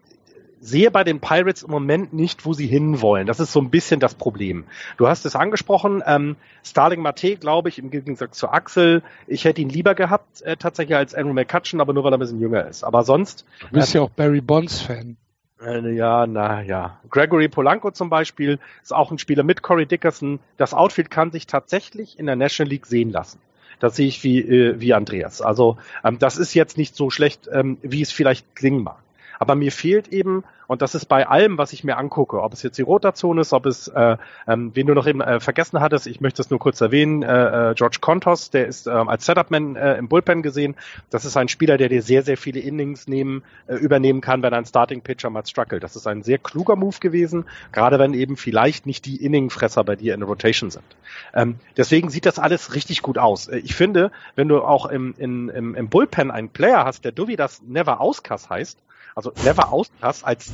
sehe 0.61 0.91
bei 0.91 1.05
den 1.05 1.21
Pirates 1.21 1.63
im 1.63 1.71
Moment 1.71 2.13
nicht, 2.13 2.45
wo 2.45 2.53
sie 2.53 2.67
hinwollen. 2.67 3.27
Das 3.27 3.41
ist 3.41 3.53
so 3.53 3.61
ein 3.61 3.71
bisschen 3.71 4.01
das 4.01 4.15
Problem. 4.15 4.65
Du 4.97 5.09
hast 5.09 5.25
es 5.27 5.37
angesprochen, 5.37 6.03
ähm, 6.07 6.37
Starling 6.65 7.01
Mate, 7.01 7.37
glaube 7.37 7.69
ich, 7.69 7.79
im 7.79 7.91
Gegensatz 7.91 8.39
zu 8.39 8.49
Axel, 8.49 9.03
ich 9.27 9.45
hätte 9.45 9.61
ihn 9.61 9.69
lieber 9.69 9.95
gehabt, 9.95 10.43
äh, 10.43 10.57
tatsächlich 10.57 10.97
als 10.97 11.15
Andrew 11.15 11.33
McCutcheon, 11.33 11.81
aber 11.81 11.93
nur 11.93 12.05
weil 12.05 12.13
er 12.13 12.17
ein 12.17 12.21
bisschen 12.21 12.41
jünger 12.41 12.67
ist. 12.67 12.85
Aber 12.85 13.05
sonst. 13.05 13.45
Du 13.61 13.69
bist 13.71 13.95
äh, 13.95 13.99
ja 13.99 14.05
auch 14.05 14.11
Barry 14.11 14.41
Bonds 14.41 14.81
Fan. 14.81 15.17
Äh, 15.61 15.95
ja, 15.95 16.27
na 16.27 16.63
ja. 16.63 17.01
Gregory 17.11 17.49
Polanco 17.49 17.91
zum 17.91 18.11
Beispiel 18.11 18.59
ist 18.83 18.95
auch 18.95 19.11
ein 19.11 19.19
Spieler 19.19 19.43
mit 19.43 19.63
Corey 19.63 19.87
Dickerson. 19.87 20.41
Das 20.57 20.75
Outfield 20.75 21.11
kann 21.11 21.33
sich 21.33 21.47
tatsächlich 21.47 22.19
in 22.19 22.27
der 22.27 22.37
National 22.37 22.71
League 22.71 22.87
sehen 22.87 23.11
lassen. 23.11 23.41
Das 23.81 23.97
sehe 23.97 24.09
ich 24.09 24.23
wie, 24.25 24.41
äh, 24.41 24.81
wie 24.81 24.95
Andreas. 24.95 25.41
Also 25.41 25.79
ähm, 26.05 26.19
das 26.19 26.37
ist 26.37 26.55
jetzt 26.55 26.79
nicht 26.79 26.95
so 26.95 27.11
schlecht, 27.11 27.49
ähm, 27.53 27.79
wie 27.83 28.03
es 28.03 28.13
vielleicht 28.13 28.57
klingen 28.57 28.83
mag. 28.83 28.99
Aber 29.39 29.55
mir 29.55 29.73
fehlt 29.73 30.09
eben, 30.09 30.45
und 30.67 30.83
das 30.83 30.95
ist 30.95 31.07
bei 31.07 31.27
allem, 31.27 31.57
was 31.59 31.73
ich 31.73 31.83
mir 31.83 31.97
angucke, 31.97 32.43
ob 32.43 32.53
es 32.53 32.63
jetzt 32.63 32.77
die 32.77 32.83
Rotation 32.83 33.39
ist, 33.39 33.53
ob 33.53 33.67
es, 33.67 33.89
äh, 33.89 34.17
ähm, 34.47 34.71
wen 34.75 34.87
du 34.87 34.95
noch 34.95 35.07
eben 35.07 35.21
äh, 35.21 35.41
vergessen 35.41 35.81
hattest, 35.81 36.07
ich 36.07 36.21
möchte 36.21 36.43
es 36.43 36.51
nur 36.51 36.59
kurz 36.59 36.81
erwähnen, 36.81 37.23
äh, 37.23 37.71
äh, 37.71 37.75
George 37.75 37.99
Contos, 38.01 38.51
der 38.51 38.67
ist 38.67 38.87
äh, 38.87 38.91
als 38.91 39.25
Setupman 39.25 39.77
äh, 39.77 39.97
im 39.97 40.09
Bullpen 40.09 40.43
gesehen. 40.43 40.77
Das 41.09 41.25
ist 41.25 41.37
ein 41.37 41.49
Spieler, 41.49 41.79
der 41.79 41.89
dir 41.89 42.03
sehr, 42.03 42.23
sehr 42.23 42.37
viele 42.37 42.61
Innings 42.61 43.09
nehmen, 43.09 43.43
äh, 43.67 43.77
übernehmen 43.77 44.21
kann, 44.21 44.43
wenn 44.43 44.53
ein 44.53 44.67
Starting 44.67 45.01
Pitcher 45.01 45.31
mal 45.31 45.47
struggelt. 45.47 45.83
Das 45.83 45.97
ist 45.97 46.07
ein 46.07 46.23
sehr 46.23 46.39
kluger 46.39 46.77
Move 46.77 46.99
gewesen, 47.01 47.47
gerade 47.73 47.99
wenn 47.99 48.13
eben 48.13 48.37
vielleicht 48.37 48.85
nicht 48.85 49.07
die 49.07 49.25
Inningfresser 49.25 49.85
bei 49.85 49.97
dir 49.97 50.13
in 50.13 50.21
der 50.21 50.29
Rotation 50.29 50.71
sind. 50.71 50.85
Ähm, 51.33 51.57
deswegen 51.79 52.11
sieht 52.11 52.27
das 52.27 52.39
alles 52.39 52.75
richtig 52.75 53.01
gut 53.01 53.17
aus. 53.17 53.49
Äh, 53.49 53.59
ich 53.59 53.75
finde, 53.75 54.11
wenn 54.35 54.49
du 54.49 54.63
auch 54.63 54.87
im, 54.87 55.15
im, 55.17 55.49
im 55.75 55.89
Bullpen 55.89 56.31
einen 56.31 56.51
Player 56.51 56.85
hast, 56.85 57.07
der 57.07 57.13
Duvi 57.13 57.37
das 57.37 57.63
Never 57.63 58.01
Auscast 58.01 58.51
heißt, 58.51 58.79
also 59.19 59.33
Never 59.45 59.73
Outcast 59.73 60.25
als 60.25 60.53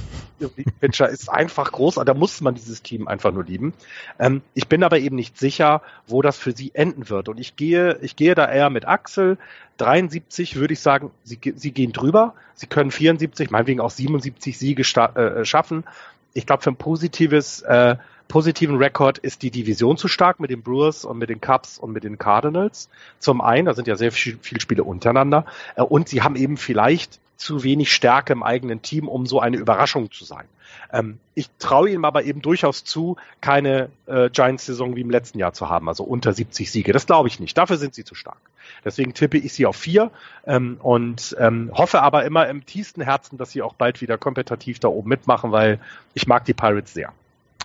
Pitcher 0.80 1.10
ist 1.10 1.28
einfach 1.28 1.70
groß, 1.70 1.96
da 1.96 2.14
muss 2.14 2.40
man 2.40 2.54
dieses 2.54 2.80
Team 2.80 3.08
einfach 3.08 3.30
nur 3.30 3.44
lieben. 3.44 3.74
Ähm, 4.18 4.40
ich 4.54 4.68
bin 4.68 4.82
aber 4.82 4.98
eben 4.98 5.16
nicht 5.16 5.36
sicher, 5.36 5.82
wo 6.06 6.22
das 6.22 6.38
für 6.38 6.52
sie 6.52 6.74
enden 6.74 7.10
wird. 7.10 7.28
Und 7.28 7.38
ich 7.38 7.56
gehe, 7.56 7.98
ich 8.00 8.16
gehe 8.16 8.34
da 8.34 8.50
eher 8.50 8.70
mit 8.70 8.88
Axel. 8.88 9.36
73 9.76 10.56
würde 10.56 10.72
ich 10.72 10.80
sagen, 10.80 11.10
sie, 11.24 11.38
sie 11.56 11.72
gehen 11.72 11.92
drüber. 11.92 12.32
Sie 12.54 12.66
können 12.66 12.90
74, 12.90 13.50
meinetwegen 13.50 13.80
auch 13.80 13.90
77 13.90 14.56
Siege 14.56 14.80
äh, 14.80 15.44
schaffen. 15.44 15.84
Ich 16.32 16.46
glaube, 16.46 16.62
für 16.62 16.70
ein 16.70 16.76
positives, 16.76 17.60
äh, 17.60 17.96
positiven 18.28 18.76
Rekord 18.76 19.18
ist 19.18 19.42
die 19.42 19.50
Division 19.50 19.98
zu 19.98 20.08
stark 20.08 20.40
mit 20.40 20.50
den 20.50 20.62
Brewers 20.62 21.04
und 21.04 21.18
mit 21.18 21.28
den 21.28 21.42
Cubs 21.42 21.76
und 21.76 21.92
mit 21.92 22.02
den 22.02 22.16
Cardinals. 22.16 22.88
Zum 23.18 23.42
einen, 23.42 23.66
da 23.66 23.74
sind 23.74 23.88
ja 23.88 23.96
sehr 23.96 24.10
viel, 24.10 24.38
viele 24.40 24.62
Spiele 24.62 24.84
untereinander. 24.84 25.44
Äh, 25.76 25.82
und 25.82 26.08
sie 26.08 26.22
haben 26.22 26.36
eben 26.36 26.56
vielleicht 26.56 27.20
zu 27.36 27.62
wenig 27.62 27.92
Stärke 27.92 28.32
im 28.32 28.42
eigenen 28.42 28.82
Team, 28.82 29.08
um 29.08 29.26
so 29.26 29.40
eine 29.40 29.56
Überraschung 29.56 30.10
zu 30.10 30.24
sein. 30.24 30.46
Ähm, 30.92 31.18
ich 31.34 31.50
traue 31.58 31.90
ihm 31.90 32.04
aber 32.04 32.24
eben 32.24 32.40
durchaus 32.42 32.84
zu, 32.84 33.16
keine 33.40 33.88
äh, 34.06 34.30
Giants-Saison 34.30 34.96
wie 34.96 35.00
im 35.00 35.10
letzten 35.10 35.38
Jahr 35.38 35.52
zu 35.52 35.68
haben, 35.68 35.88
also 35.88 36.04
unter 36.04 36.32
70 36.32 36.70
Siege. 36.70 36.92
Das 36.92 37.06
glaube 37.06 37.28
ich 37.28 37.40
nicht. 37.40 37.56
Dafür 37.56 37.76
sind 37.76 37.94
sie 37.94 38.04
zu 38.04 38.14
stark. 38.14 38.38
Deswegen 38.84 39.14
tippe 39.14 39.38
ich 39.38 39.52
sie 39.52 39.66
auf 39.66 39.76
vier 39.76 40.10
ähm, 40.46 40.78
und 40.82 41.36
ähm, 41.38 41.70
hoffe 41.74 42.02
aber 42.02 42.24
immer 42.24 42.48
im 42.48 42.64
tiefsten 42.66 43.02
Herzen, 43.02 43.38
dass 43.38 43.50
sie 43.50 43.62
auch 43.62 43.74
bald 43.74 44.00
wieder 44.00 44.18
kompetitiv 44.18 44.78
da 44.78 44.88
oben 44.88 45.08
mitmachen, 45.08 45.52
weil 45.52 45.80
ich 46.14 46.26
mag 46.26 46.44
die 46.44 46.54
Pirates 46.54 46.94
sehr. 46.94 47.12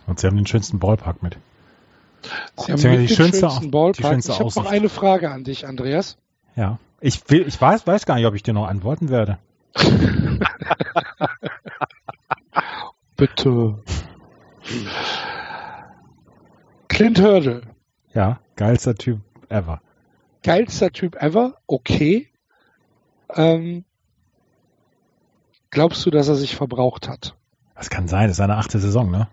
Und 0.07 0.19
sie 0.19 0.27
haben 0.27 0.37
den 0.37 0.47
schönsten 0.47 0.79
Ballpark 0.79 1.21
mit. 1.21 1.37
Sie 2.57 2.71
haben 2.71 2.81
mit 2.81 3.09
die 3.09 3.15
schönste, 3.15 3.41
schönsten 3.41 3.71
Ballpark. 3.71 3.97
Die 3.97 4.03
schönste 4.03 4.31
ich 4.31 4.39
habe 4.39 4.51
noch 4.55 4.71
eine 4.71 4.89
Frage 4.89 5.29
an 5.29 5.43
dich, 5.43 5.67
Andreas. 5.67 6.17
Ja. 6.55 6.79
Ich, 7.01 7.29
will, 7.29 7.47
ich 7.47 7.59
weiß, 7.59 7.87
weiß 7.87 8.05
gar 8.05 8.15
nicht, 8.15 8.25
ob 8.25 8.35
ich 8.35 8.43
dir 8.43 8.53
noch 8.53 8.67
antworten 8.67 9.09
werde. 9.09 9.37
Bitte. 13.15 13.83
Clint 16.87 17.21
Hurdle. 17.21 17.61
Ja, 18.13 18.39
geilster 18.55 18.95
Typ 18.95 19.19
ever. 19.49 19.81
Geilster 20.43 20.91
Typ 20.91 21.21
ever, 21.21 21.55
okay. 21.67 22.27
Ähm, 23.33 23.83
glaubst 25.69 26.05
du, 26.05 26.11
dass 26.11 26.27
er 26.27 26.35
sich 26.35 26.55
verbraucht 26.55 27.09
hat? 27.09 27.35
Das 27.75 27.89
kann 27.89 28.07
sein, 28.07 28.23
das 28.23 28.31
ist 28.31 28.37
seine 28.37 28.57
achte 28.57 28.79
Saison, 28.79 29.11
ne? 29.11 29.27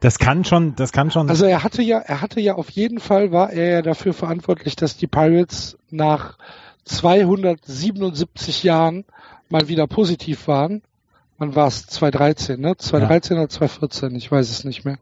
Das 0.00 0.18
kann 0.18 0.44
schon, 0.44 0.76
das 0.76 0.92
kann 0.92 1.10
schon. 1.10 1.30
Also 1.30 1.46
er 1.46 1.62
hatte 1.62 1.82
ja, 1.82 1.98
er 1.98 2.20
hatte 2.20 2.40
ja 2.40 2.54
auf 2.54 2.70
jeden 2.70 3.00
Fall 3.00 3.32
war 3.32 3.50
er 3.50 3.70
ja 3.70 3.82
dafür 3.82 4.12
verantwortlich, 4.12 4.76
dass 4.76 4.96
die 4.96 5.06
Pirates 5.06 5.78
nach 5.90 6.38
277 6.86 8.62
Jahren 8.62 9.04
mal 9.48 9.68
wieder 9.68 9.86
positiv 9.86 10.48
waren. 10.48 10.82
Wann 11.38 11.54
war 11.54 11.68
es? 11.68 11.86
2013, 11.86 12.58
ne? 12.60 12.76
2013 12.76 13.36
ja. 13.36 13.42
oder 13.42 13.50
2014, 13.50 14.14
ich 14.14 14.32
weiß 14.32 14.48
es 14.48 14.64
nicht 14.64 14.84
mehr. 14.84 14.98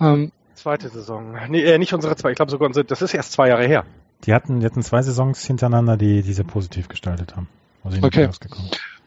Ähm, 0.00 0.32
Zweite 0.54 0.88
Saison. 0.88 1.36
Nee, 1.48 1.62
äh, 1.62 1.78
nicht 1.78 1.94
unsere 1.94 2.16
zwei, 2.16 2.30
ich 2.30 2.36
glaube 2.36 2.50
sogar 2.50 2.66
unsere, 2.66 2.84
das 2.84 3.02
ist 3.02 3.14
erst 3.14 3.32
zwei 3.32 3.48
Jahre 3.48 3.66
her. 3.66 3.84
Die 4.24 4.32
hatten, 4.32 4.60
die 4.60 4.66
hatten 4.66 4.82
zwei 4.82 5.02
Saisons 5.02 5.44
hintereinander, 5.44 5.96
die 5.96 6.22
diese 6.22 6.42
positiv 6.44 6.88
gestaltet 6.88 7.36
haben. 7.36 7.48
Also 7.84 8.02
okay. 8.02 8.30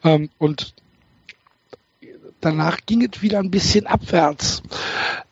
Ähm, 0.04 0.30
und 0.38 0.76
danach 2.40 2.78
ging 2.86 3.04
es 3.04 3.22
wieder 3.22 3.40
ein 3.40 3.50
bisschen 3.52 3.88
abwärts. 3.88 4.62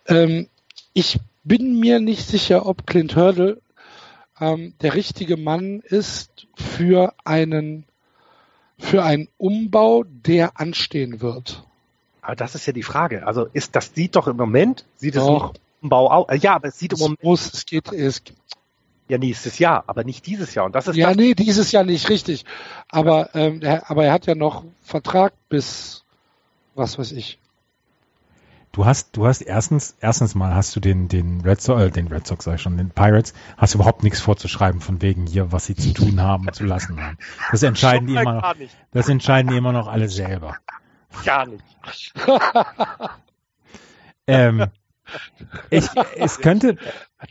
Ähm, 0.07 0.47
ich 0.93 1.19
bin 1.43 1.79
mir 1.79 1.99
nicht 1.99 2.27
sicher, 2.27 2.65
ob 2.65 2.87
Clint 2.87 3.15
Hurdle 3.15 3.61
ähm, 4.39 4.73
der 4.81 4.93
richtige 4.93 5.37
Mann 5.37 5.81
ist 5.81 6.47
für 6.55 7.13
einen 7.23 7.85
für 8.77 9.03
einen 9.03 9.29
Umbau, 9.37 10.03
der 10.05 10.59
anstehen 10.59 11.21
wird. 11.21 11.63
Aber 12.21 12.35
das 12.35 12.55
ist 12.55 12.65
ja 12.65 12.73
die 12.73 12.83
Frage. 12.83 13.25
Also 13.25 13.45
ist 13.53 13.75
das 13.75 13.93
sieht 13.93 14.15
doch 14.15 14.27
im 14.27 14.35
Moment 14.35 14.85
sieht 14.95 15.15
es 15.15 15.23
doch. 15.23 15.53
Umbau 15.81 16.09
aus. 16.09 16.27
Ja, 16.41 16.55
aber 16.55 16.69
es 16.69 16.79
sieht 16.79 16.93
im 16.93 16.99
Moment 16.99 17.23
muss, 17.23 17.53
es 17.53 17.65
geht 17.65 17.91
es 17.91 18.23
Ja, 19.07 19.17
nächstes 19.17 19.59
Jahr, 19.59 19.83
aber 19.87 20.03
nicht 20.03 20.25
dieses 20.25 20.55
Jahr. 20.55 20.65
Und 20.65 20.73
das 20.73 20.87
ist 20.87 20.95
ja, 20.95 21.09
das, 21.09 21.17
nee, 21.17 21.35
dieses 21.35 21.71
Jahr 21.71 21.83
nicht 21.83 22.09
richtig. 22.09 22.43
Aber, 22.89 23.29
ähm, 23.35 23.61
er, 23.61 23.89
aber 23.89 24.05
er 24.05 24.13
hat 24.13 24.25
ja 24.25 24.35
noch 24.35 24.65
Vertrag 24.81 25.33
bis, 25.47 26.03
was 26.73 26.97
weiß 26.97 27.11
ich. 27.11 27.39
Du 28.76 28.85
hast, 28.85 29.15
du 29.15 29.26
hast 29.26 29.39
erstens, 29.39 29.95
erstens 30.02 30.35
mal 30.35 30.53
hast 30.53 30.76
du 30.76 30.81
den, 30.81 31.07
den 31.07 31.39
Red 31.39 31.61
Sox, 31.61 31.81
äh, 31.81 31.89
den 31.91 32.10
Red 32.10 32.27
Sox 32.27 32.43
sag 32.43 32.56
ich 32.56 32.61
schon, 32.61 32.76
den 32.76 32.89
Pirates, 32.89 33.34
hast 33.56 33.73
überhaupt 33.73 34.03
nichts 34.03 34.19
vorzuschreiben 34.19 34.81
von 34.81 35.02
wegen 35.02 35.27
hier, 35.27 35.53
was 35.53 35.68
sie 35.68 35.76
zu 35.76 35.93
tun 35.93 36.19
haben 36.19 36.45
und 36.45 36.53
zu 36.56 36.65
lassen 36.65 37.02
haben. 37.02 37.18
Das 37.52 37.64
entscheiden 37.64 38.06
die 38.06 38.15
immer 38.15 38.34
noch, 38.34 38.56
das 38.91 39.07
entscheiden 39.07 39.49
die 39.49 39.56
immer 39.56 39.72
noch 39.72 39.88
alle 39.88 40.10
selber. 40.10 40.57
Gar 41.23 41.47
nicht. 41.47 41.64
Ähm, 44.27 44.65
ich, 45.69 45.85
es 46.17 46.39
könnte, 46.39 46.77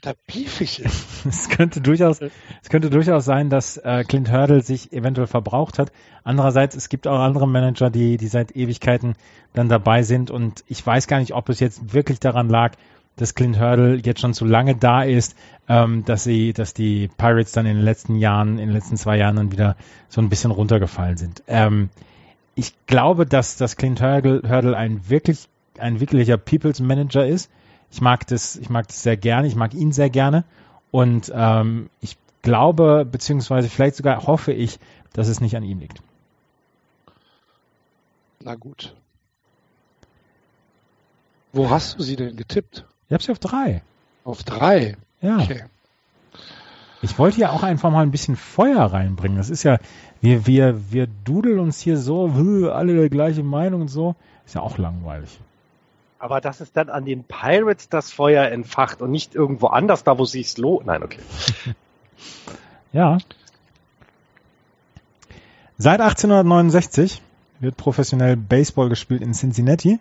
da 0.02 0.12
beefig 0.26 0.80
ist. 0.80 1.26
es 1.26 1.48
könnte 1.48 1.80
durchaus, 1.80 2.20
es 2.20 2.68
könnte 2.70 2.90
durchaus 2.90 3.24
sein, 3.24 3.50
dass 3.50 3.76
äh, 3.76 4.04
Clint 4.04 4.30
Hurdle 4.30 4.62
sich 4.62 4.92
eventuell 4.92 5.26
verbraucht 5.26 5.78
hat. 5.78 5.92
Andererseits, 6.22 6.76
es 6.76 6.88
gibt 6.88 7.06
auch 7.06 7.18
andere 7.18 7.48
Manager, 7.48 7.90
die, 7.90 8.16
die 8.16 8.28
seit 8.28 8.56
Ewigkeiten 8.56 9.14
dann 9.52 9.68
dabei 9.68 10.02
sind 10.02 10.30
und 10.30 10.64
ich 10.68 10.84
weiß 10.84 11.06
gar 11.06 11.18
nicht, 11.18 11.34
ob 11.34 11.48
es 11.48 11.60
jetzt 11.60 11.92
wirklich 11.92 12.20
daran 12.20 12.48
lag, 12.48 12.72
dass 13.16 13.34
Clint 13.34 13.60
Hurdle 13.60 14.00
jetzt 14.02 14.20
schon 14.20 14.34
zu 14.34 14.44
lange 14.44 14.74
da 14.74 15.02
ist, 15.02 15.36
ähm, 15.68 16.04
dass 16.04 16.24
sie, 16.24 16.52
dass 16.52 16.74
die 16.74 17.08
Pirates 17.16 17.52
dann 17.52 17.66
in 17.66 17.76
den 17.76 17.84
letzten 17.84 18.16
Jahren, 18.16 18.58
in 18.58 18.66
den 18.66 18.72
letzten 18.72 18.96
zwei 18.96 19.16
Jahren 19.16 19.36
dann 19.36 19.52
wieder 19.52 19.76
so 20.08 20.20
ein 20.20 20.28
bisschen 20.28 20.50
runtergefallen 20.50 21.16
sind. 21.16 21.42
Ähm, 21.46 21.90
ich 22.56 22.72
glaube, 22.86 23.26
dass, 23.26 23.56
dass 23.56 23.76
Clint 23.76 24.00
Hurdle, 24.00 24.42
Hurdle 24.48 24.76
ein 24.76 25.08
wirklich, 25.08 25.48
ein 25.78 26.00
wirklicher 26.00 26.36
People's 26.36 26.80
Manager 26.80 27.26
ist. 27.26 27.50
Ich 27.94 28.00
mag 28.00 28.26
das, 28.26 28.56
ich 28.56 28.70
mag 28.70 28.88
das 28.88 29.04
sehr 29.04 29.16
gerne, 29.16 29.46
ich 29.46 29.54
mag 29.54 29.72
ihn 29.72 29.92
sehr 29.92 30.10
gerne 30.10 30.42
und 30.90 31.30
ähm, 31.32 31.90
ich 32.00 32.16
glaube, 32.42 33.06
beziehungsweise 33.08 33.68
vielleicht 33.68 33.94
sogar 33.94 34.26
hoffe 34.26 34.52
ich, 34.52 34.80
dass 35.12 35.28
es 35.28 35.40
nicht 35.40 35.56
an 35.56 35.62
ihm 35.62 35.78
liegt. 35.78 36.02
Na 38.40 38.56
gut. 38.56 38.96
Wo 41.52 41.70
hast 41.70 41.96
du 41.96 42.02
sie 42.02 42.16
denn 42.16 42.34
getippt? 42.34 42.84
Ich 43.06 43.12
habe 43.12 43.22
sie 43.22 43.30
auf 43.30 43.38
drei. 43.38 43.80
Auf 44.24 44.42
drei. 44.42 44.96
Ja. 45.20 45.38
Okay. 45.38 45.62
Ich 47.00 47.16
wollte 47.16 47.38
ja 47.38 47.50
auch 47.50 47.62
einfach 47.62 47.92
mal 47.92 48.02
ein 48.02 48.10
bisschen 48.10 48.34
Feuer 48.34 48.82
reinbringen. 48.86 49.38
Das 49.38 49.50
ist 49.50 49.62
ja, 49.62 49.78
wir, 50.20 50.48
wir, 50.48 50.90
wir 50.92 51.06
dudeln 51.06 51.60
uns 51.60 51.78
hier 51.78 51.96
so, 51.96 52.34
"Hö, 52.34 52.70
alle 52.72 52.96
der 52.96 53.08
gleiche 53.08 53.44
Meinung 53.44 53.82
und 53.82 53.88
so. 53.88 54.16
Ist 54.44 54.56
ja 54.56 54.62
auch 54.62 54.78
langweilig. 54.78 55.38
Aber 56.24 56.40
das 56.40 56.62
ist 56.62 56.74
dann 56.78 56.88
an 56.88 57.04
den 57.04 57.22
Pirates 57.22 57.90
das 57.90 58.10
Feuer 58.10 58.46
entfacht 58.46 59.02
und 59.02 59.10
nicht 59.10 59.34
irgendwo 59.34 59.66
anders, 59.66 60.04
da 60.04 60.18
wo 60.18 60.24
sich's 60.24 60.56
lohnt. 60.56 60.86
Nein, 60.86 61.02
okay. 61.02 61.20
Ja. 62.94 63.18
Seit 65.76 66.00
1869 66.00 67.20
wird 67.60 67.76
professionell 67.76 68.38
Baseball 68.38 68.88
gespielt 68.88 69.20
in 69.20 69.34
Cincinnati. 69.34 69.98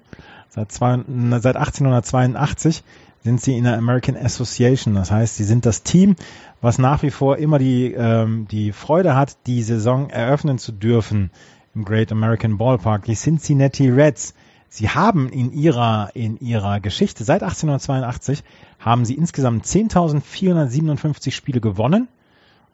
Seit, 0.48 0.72
seit 0.72 1.58
1882 1.58 2.84
sind 3.24 3.42
sie 3.42 3.58
in 3.58 3.66
der 3.66 3.78
American 3.78 4.16
Association. 4.16 4.96
Das 4.96 5.12
heißt, 5.12 5.36
sie 5.36 5.44
sind 5.44 5.66
das 5.66 5.84
Team, 5.84 6.16
was 6.62 6.78
nach 6.78 7.04
wie 7.04 7.12
vor 7.12 7.36
immer 7.36 7.60
die, 7.60 7.92
ähm, 7.92 8.48
die 8.50 8.72
Freude 8.72 9.18
hat, 9.18 9.36
die 9.46 9.62
Saison 9.62 10.10
eröffnen 10.10 10.58
zu 10.58 10.72
dürfen 10.72 11.32
im 11.76 11.84
Great 11.84 12.14
American 12.14 12.58
Ballpark. 12.58 13.04
Die 13.04 13.16
Cincinnati 13.16 13.90
Reds. 13.90 14.34
Sie 14.76 14.90
haben 14.90 15.30
in 15.30 15.54
ihrer, 15.54 16.10
in 16.16 16.40
ihrer 16.40 16.80
Geschichte 16.80 17.24
seit 17.24 17.44
1882 17.44 18.44
haben 18.80 19.06
sie 19.06 19.14
insgesamt 19.14 19.68
10.457 19.68 21.30
Spiele 21.30 21.62
gewonnen 21.62 22.08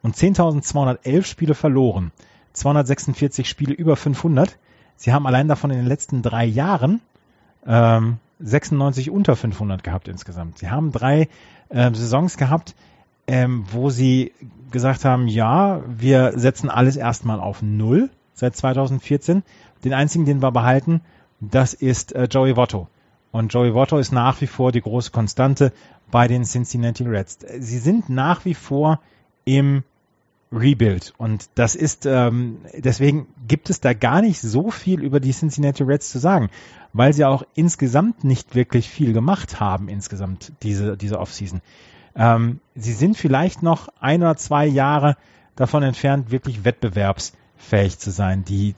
und 0.00 0.16
10.211 0.16 1.24
Spiele 1.26 1.54
verloren. 1.54 2.10
246 2.54 3.46
Spiele 3.46 3.74
über 3.74 3.96
500. 3.96 4.56
Sie 4.96 5.12
haben 5.12 5.26
allein 5.26 5.46
davon 5.46 5.70
in 5.70 5.76
den 5.76 5.86
letzten 5.86 6.22
drei 6.22 6.46
Jahren 6.46 7.02
ähm, 7.66 8.16
96 8.38 9.10
unter 9.10 9.36
500 9.36 9.84
gehabt 9.84 10.08
insgesamt. 10.08 10.56
Sie 10.56 10.70
haben 10.70 10.92
drei 10.92 11.28
äh, 11.68 11.92
Saisons 11.92 12.38
gehabt, 12.38 12.74
ähm, 13.26 13.66
wo 13.72 13.90
sie 13.90 14.32
gesagt 14.70 15.04
haben, 15.04 15.28
ja, 15.28 15.82
wir 15.86 16.32
setzen 16.38 16.70
alles 16.70 16.96
erstmal 16.96 17.40
auf 17.40 17.60
Null 17.60 18.08
seit 18.32 18.56
2014. 18.56 19.42
Den 19.84 19.92
einzigen, 19.92 20.24
den 20.24 20.40
wir 20.40 20.50
behalten, 20.50 21.02
das 21.40 21.74
ist 21.74 22.12
äh, 22.12 22.24
Joey 22.30 22.56
Votto. 22.56 22.88
Und 23.32 23.52
Joey 23.52 23.74
Votto 23.74 23.98
ist 23.98 24.12
nach 24.12 24.40
wie 24.40 24.46
vor 24.46 24.72
die 24.72 24.80
große 24.80 25.10
Konstante 25.10 25.72
bei 26.10 26.26
den 26.28 26.44
Cincinnati 26.44 27.04
Reds. 27.04 27.38
Sie 27.58 27.78
sind 27.78 28.08
nach 28.08 28.44
wie 28.44 28.54
vor 28.54 29.00
im 29.44 29.84
Rebuild. 30.52 31.14
Und 31.16 31.48
das 31.54 31.76
ist, 31.76 32.06
ähm, 32.06 32.58
deswegen 32.76 33.28
gibt 33.46 33.70
es 33.70 33.80
da 33.80 33.92
gar 33.92 34.20
nicht 34.20 34.40
so 34.40 34.70
viel 34.70 35.00
über 35.02 35.20
die 35.20 35.32
Cincinnati 35.32 35.84
Reds 35.84 36.10
zu 36.10 36.18
sagen, 36.18 36.50
weil 36.92 37.12
sie 37.12 37.24
auch 37.24 37.44
insgesamt 37.54 38.24
nicht 38.24 38.54
wirklich 38.56 38.88
viel 38.88 39.12
gemacht 39.12 39.60
haben, 39.60 39.88
insgesamt 39.88 40.52
diese, 40.62 40.96
diese 40.96 41.20
Offseason. 41.20 41.60
Ähm, 42.16 42.60
sie 42.74 42.92
sind 42.92 43.16
vielleicht 43.16 43.62
noch 43.62 43.88
ein 44.00 44.22
oder 44.22 44.36
zwei 44.36 44.66
Jahre 44.66 45.16
davon 45.54 45.84
entfernt, 45.84 46.32
wirklich 46.32 46.64
wettbewerbsfähig 46.64 47.98
zu 47.98 48.10
sein. 48.10 48.44
Die, 48.44 48.74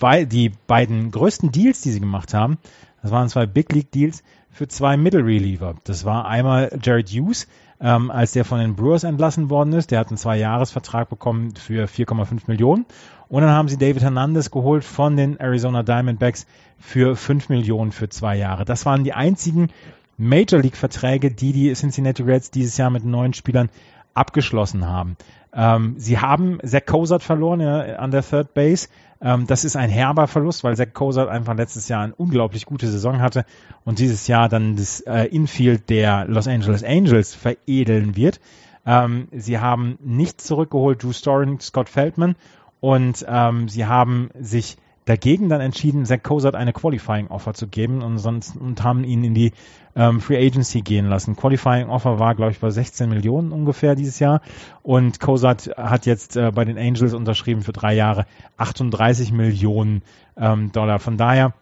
die 0.00 0.52
beiden 0.66 1.10
größten 1.10 1.52
Deals, 1.52 1.80
die 1.80 1.92
sie 1.92 2.00
gemacht 2.00 2.34
haben, 2.34 2.58
das 3.02 3.10
waren 3.10 3.28
zwei 3.28 3.46
Big 3.46 3.72
League 3.72 3.90
Deals 3.92 4.22
für 4.50 4.68
zwei 4.68 4.96
Middle 4.96 5.24
Reliever. 5.24 5.74
Das 5.84 6.04
war 6.04 6.26
einmal 6.26 6.78
Jared 6.82 7.08
Hughes, 7.08 7.48
ähm, 7.80 8.10
als 8.10 8.32
der 8.32 8.44
von 8.44 8.60
den 8.60 8.76
Brewers 8.76 9.04
entlassen 9.04 9.50
worden 9.50 9.72
ist. 9.72 9.90
Der 9.90 9.98
hat 9.98 10.08
einen 10.08 10.18
Zwei-Jahres-Vertrag 10.18 11.08
bekommen 11.08 11.54
für 11.56 11.88
4,5 11.88 12.42
Millionen. 12.46 12.86
Und 13.28 13.42
dann 13.42 13.50
haben 13.50 13.68
sie 13.68 13.78
David 13.78 14.02
Hernandez 14.02 14.50
geholt 14.50 14.84
von 14.84 15.16
den 15.16 15.40
Arizona 15.40 15.82
Diamondbacks 15.82 16.46
für 16.78 17.16
5 17.16 17.48
Millionen 17.48 17.90
für 17.90 18.08
zwei 18.08 18.36
Jahre. 18.36 18.64
Das 18.64 18.86
waren 18.86 19.04
die 19.04 19.14
einzigen 19.14 19.70
Major 20.18 20.60
League-Verträge, 20.60 21.30
die 21.30 21.52
die 21.52 21.72
Cincinnati 21.72 22.22
Reds 22.22 22.50
dieses 22.50 22.76
Jahr 22.76 22.90
mit 22.90 23.04
neuen 23.04 23.32
Spielern 23.32 23.70
abgeschlossen 24.14 24.86
haben. 24.86 25.16
Ähm, 25.54 25.94
sie 25.98 26.18
haben 26.18 26.58
Zach 26.64 26.86
Cozart 26.86 27.22
verloren 27.22 27.60
ja, 27.60 27.96
an 27.96 28.10
der 28.10 28.22
Third 28.22 28.54
Base. 28.54 28.88
Ähm, 29.22 29.46
das 29.46 29.64
ist 29.64 29.76
ein 29.76 29.90
herber 29.90 30.26
Verlust, 30.26 30.64
weil 30.64 30.76
Zach 30.76 30.92
Cozart 30.92 31.28
einfach 31.28 31.56
letztes 31.56 31.88
Jahr 31.88 32.02
eine 32.02 32.14
unglaublich 32.14 32.66
gute 32.66 32.88
Saison 32.88 33.20
hatte 33.20 33.44
und 33.84 33.98
dieses 33.98 34.26
Jahr 34.26 34.48
dann 34.48 34.76
das 34.76 35.00
äh, 35.00 35.24
Infield 35.26 35.88
der 35.88 36.26
Los 36.26 36.48
Angeles 36.48 36.82
Angels 36.82 37.34
veredeln 37.34 38.16
wird. 38.16 38.40
Ähm, 38.84 39.28
sie 39.30 39.58
haben 39.58 39.98
nicht 40.02 40.40
zurückgeholt 40.40 41.02
Drew 41.02 41.12
Storen, 41.12 41.60
Scott 41.60 41.88
Feldman 41.88 42.34
und 42.80 43.24
ähm, 43.28 43.68
sie 43.68 43.86
haben 43.86 44.30
sich 44.38 44.76
dagegen 45.04 45.48
dann 45.48 45.60
entschieden, 45.60 46.04
Zach 46.06 46.22
Cozart 46.22 46.54
eine 46.54 46.72
Qualifying 46.72 47.28
Offer 47.28 47.54
zu 47.54 47.66
geben 47.66 48.02
und 48.02 48.18
sonst 48.18 48.56
und 48.56 48.82
haben 48.82 49.04
ihn 49.04 49.24
in 49.24 49.34
die 49.34 49.52
ähm, 49.96 50.20
Free 50.20 50.44
Agency 50.44 50.82
gehen 50.82 51.08
lassen. 51.08 51.36
Qualifying 51.36 51.88
Offer 51.88 52.18
war, 52.18 52.34
glaube 52.34 52.52
ich, 52.52 52.60
bei 52.60 52.70
16 52.70 53.08
Millionen 53.08 53.52
ungefähr 53.52 53.94
dieses 53.94 54.18
Jahr 54.18 54.40
und 54.82 55.20
Cozart 55.20 55.70
hat 55.76 56.06
jetzt 56.06 56.36
äh, 56.36 56.52
bei 56.52 56.64
den 56.64 56.78
Angels 56.78 57.14
unterschrieben 57.14 57.62
für 57.62 57.72
drei 57.72 57.94
Jahre 57.94 58.26
38 58.56 59.32
Millionen 59.32 60.02
ähm, 60.36 60.72
Dollar. 60.72 60.98
Von 60.98 61.16
daher, 61.16 61.52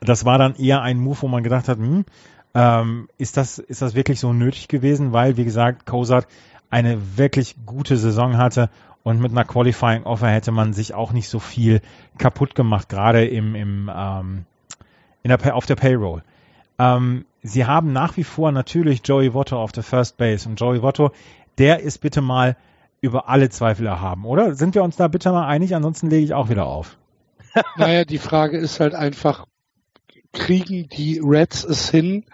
das 0.00 0.24
war 0.24 0.38
dann 0.38 0.54
eher 0.54 0.82
ein 0.82 0.98
Move, 0.98 1.22
wo 1.22 1.28
man 1.28 1.42
gedacht 1.42 1.68
hat, 1.68 1.78
hm, 1.78 2.04
ähm, 2.54 3.08
ist 3.18 3.36
das 3.36 3.58
ist 3.58 3.82
das 3.82 3.94
wirklich 3.94 4.20
so 4.20 4.32
nötig 4.32 4.68
gewesen, 4.68 5.12
weil 5.12 5.36
wie 5.36 5.44
gesagt 5.44 5.84
Cozart 5.84 6.26
eine 6.70 7.16
wirklich 7.16 7.56
gute 7.66 7.96
Saison 7.96 8.38
hatte 8.38 8.70
und 9.06 9.20
mit 9.20 9.30
einer 9.30 9.44
Qualifying 9.44 10.02
Offer 10.02 10.26
hätte 10.26 10.50
man 10.50 10.72
sich 10.72 10.92
auch 10.92 11.12
nicht 11.12 11.28
so 11.28 11.38
viel 11.38 11.80
kaputt 12.18 12.56
gemacht, 12.56 12.88
gerade 12.88 13.24
im, 13.24 13.54
im 13.54 13.88
ähm, 13.94 14.46
in 15.22 15.28
der, 15.28 15.54
auf 15.54 15.64
der 15.64 15.76
Payroll. 15.76 16.24
Ähm, 16.80 17.24
sie 17.40 17.66
haben 17.66 17.92
nach 17.92 18.16
wie 18.16 18.24
vor 18.24 18.50
natürlich 18.50 19.02
Joey 19.04 19.32
Votto 19.32 19.62
auf 19.62 19.70
der 19.70 19.84
First 19.84 20.16
Base 20.16 20.48
und 20.48 20.56
Joey 20.56 20.82
Votto, 20.82 21.12
der 21.56 21.82
ist 21.82 21.98
bitte 21.98 22.20
mal 22.20 22.56
über 23.00 23.28
alle 23.28 23.48
Zweifel 23.48 23.86
erhaben, 23.86 24.24
oder? 24.24 24.56
Sind 24.56 24.74
wir 24.74 24.82
uns 24.82 24.96
da 24.96 25.06
bitte 25.06 25.30
mal 25.30 25.46
einig? 25.46 25.76
Ansonsten 25.76 26.10
lege 26.10 26.24
ich 26.24 26.34
auch 26.34 26.48
wieder 26.48 26.66
auf. 26.66 26.98
Naja, 27.76 28.04
die 28.04 28.18
Frage 28.18 28.58
ist 28.58 28.80
halt 28.80 28.96
einfach, 28.96 29.46
kriegen 30.32 30.88
die 30.88 31.20
Reds 31.22 31.62
es 31.62 31.90
hin, 31.90 32.24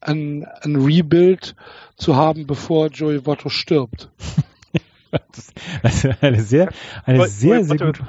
ein, 0.00 0.46
ein 0.62 0.76
Rebuild 0.76 1.56
zu 1.96 2.16
haben, 2.16 2.46
bevor 2.46 2.86
Joey 2.86 3.26
Votto 3.26 3.50
stirbt? 3.50 4.10
Das, 5.12 5.52
das 5.82 6.04
ist 6.04 6.22
eine 6.22 6.42
sehr, 6.42 6.68
eine 7.04 7.18
Joey 7.18 7.28
sehr, 7.28 7.64
sehr 7.64 7.76
gute 7.78 8.04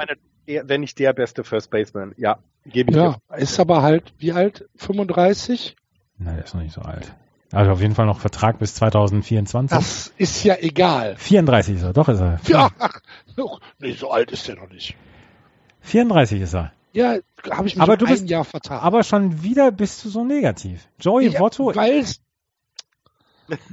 der, 0.48 0.68
wenn 0.68 0.82
nicht 0.82 1.00
der 1.00 1.14
beste 1.14 1.44
First 1.44 1.70
Baseman. 1.70 2.14
Ja, 2.18 2.40
gebe 2.66 2.92
ich 2.92 2.98
Ja, 2.98 3.18
dir. 3.30 3.38
ist 3.38 3.60
aber 3.60 3.82
halt, 3.82 4.14
wie 4.18 4.32
alt? 4.34 4.68
35? 4.76 5.76
Nein, 6.18 6.36
der 6.36 6.46
ist 6.46 6.54
noch 6.54 6.62
nicht 6.62 6.74
so 6.74 6.82
alt. 6.82 7.14
Also 7.52 7.72
auf 7.72 7.82
jeden 7.82 7.94
Fall 7.96 8.08
noch 8.08 8.20
Vertrag 8.20 8.58
bis 8.60 8.74
2024. 8.76 9.78
Das 9.78 10.12
ist 10.18 10.44
ja 10.44 10.56
egal. 10.60 11.16
34 11.18 11.76
ist 11.78 11.84
er, 11.84 11.94
doch 11.94 12.10
ist 12.10 12.20
er. 12.20 12.40
Ja, 12.48 12.70
ach, 12.80 13.00
nee, 13.80 13.94
so 13.94 14.10
alt 14.12 14.32
ist 14.32 14.48
der 14.48 14.56
noch 14.56 14.70
nicht. 14.70 14.96
34 15.82 16.42
ist 16.42 16.56
er. 16.56 16.74
Ja, 16.94 17.18
habe 17.52 17.68
ich 17.68 17.76
mich 17.76 17.82
Aber 17.82 17.96
du 17.98 18.06
bist- 18.06 18.24
ein 18.24 18.28
Jahr 18.28 18.44
vertan. 18.44 18.80
Aber 18.80 19.04
schon 19.04 19.44
wieder 19.44 19.72
bist 19.72 20.04
du 20.04 20.10
so 20.10 20.24
negativ. 20.26 20.88
Joey 21.00 21.30
ja, 21.30 21.40
Votto, 21.40 21.74
weil 21.76 22.04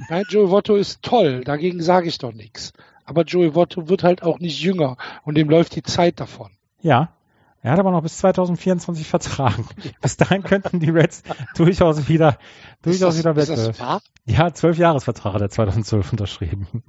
Nein, 0.08 0.24
Joey 0.28 0.50
Votto 0.50 0.74
ist 0.76 1.00
toll, 1.02 1.42
dagegen 1.44 1.80
sage 1.82 2.08
ich 2.08 2.18
doch 2.18 2.32
nichts. 2.32 2.72
Aber 3.10 3.24
Joey 3.24 3.56
Votto 3.56 3.88
wird 3.88 4.04
halt 4.04 4.22
auch 4.22 4.38
nicht 4.38 4.60
jünger 4.60 4.96
und 5.24 5.34
dem 5.34 5.50
läuft 5.50 5.74
die 5.74 5.82
Zeit 5.82 6.20
davon. 6.20 6.52
Ja. 6.80 7.12
Er 7.60 7.72
hat 7.72 7.80
aber 7.80 7.90
noch 7.90 8.02
bis 8.02 8.18
2024 8.18 9.04
vertragen. 9.08 9.66
Bis 10.00 10.16
dahin 10.16 10.44
könnten 10.44 10.78
die 10.78 10.90
Reds 10.90 11.24
durchaus 11.56 12.08
wieder, 12.08 12.38
durchaus 12.82 13.18
wieder 13.18 13.36
ist 13.36 13.50
das 13.50 13.80
wahr? 13.80 14.00
Ja, 14.26 14.54
zwölf 14.54 14.78
Jahresvertrag 14.78 15.34
hat 15.34 15.40
er 15.42 15.50
2012 15.50 16.12
unterschrieben. 16.12 16.84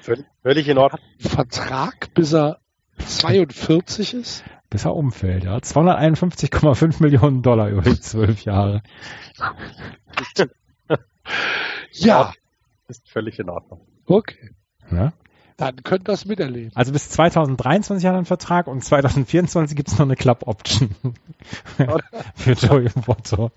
Völlig, 0.00 0.24
völlig 0.42 0.68
in 0.68 0.78
Ordnung. 0.78 1.00
Vertrag, 1.18 2.14
bis 2.14 2.32
er 2.32 2.60
42 2.98 4.14
ist? 4.14 4.42
Bis 4.70 4.86
er 4.86 4.96
umfällt, 4.96 5.44
ja. 5.44 5.58
251,5 5.58 7.02
Millionen 7.02 7.42
Dollar 7.42 7.68
über 7.68 7.82
die 7.82 8.00
zwölf 8.00 8.42
Jahre. 8.44 8.82
Ja, 11.92 12.32
Ist 12.88 13.08
völlig 13.08 13.38
in 13.38 13.50
Ordnung. 13.50 13.86
okay. 14.06 14.54
Ja. 14.90 15.12
Dann 15.56 15.76
könnt 15.84 16.02
ihr 16.02 16.12
das 16.12 16.24
miterleben. 16.24 16.72
Also 16.74 16.92
bis 16.92 17.10
2023 17.10 18.06
hat 18.06 18.14
er 18.14 18.16
einen 18.16 18.26
Vertrag 18.26 18.66
und 18.66 18.84
2024 18.84 19.76
gibt 19.76 19.88
es 19.88 19.98
noch 19.98 20.06
eine 20.06 20.16
Club 20.16 20.42
Option 20.46 20.90
für 22.34 22.52
Joey 22.52 22.90
Votto. 23.06 23.52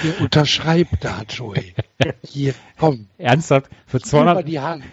Hier, 0.00 0.20
unterschreib 0.20 0.88
da, 1.00 1.22
Joey. 1.28 1.74
Hier, 2.22 2.54
komm, 2.78 3.08
Ernsthaft, 3.18 3.68
für, 3.86 3.96
über 3.98 4.06
200, 4.06 4.48
die 4.48 4.60
Hand. 4.60 4.84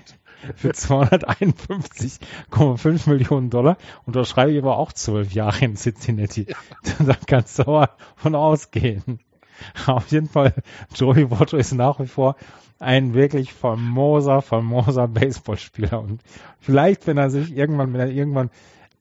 für 0.55 0.71
251,5 0.71 3.09
Millionen 3.09 3.51
Dollar 3.51 3.77
unterschreibe 4.05 4.51
ich 4.51 4.57
aber 4.57 4.77
auch 4.77 4.93
zwölf 4.93 5.31
Jahre 5.31 5.65
in 5.65 5.75
Cincinnati. 5.75 6.47
Da 6.99 7.15
kannst 7.27 7.59
du 7.59 7.63
aber 7.63 7.95
von 8.15 8.33
ausgehen. 8.35 9.19
Auf 9.88 10.11
jeden 10.11 10.27
Fall, 10.27 10.53
Joey 10.95 11.29
Votto 11.29 11.57
ist 11.57 11.73
nach 11.73 11.99
wie 11.99 12.07
vor 12.07 12.35
ein 12.79 13.13
wirklich 13.13 13.53
famoser, 13.53 14.41
famoser 14.41 15.07
Baseballspieler. 15.07 15.99
Und 16.01 16.21
vielleicht, 16.59 17.07
wenn 17.07 17.17
er 17.17 17.29
sich 17.29 17.55
irgendwann, 17.55 17.93
wenn 17.93 17.99
er 17.99 18.09
irgendwann 18.09 18.49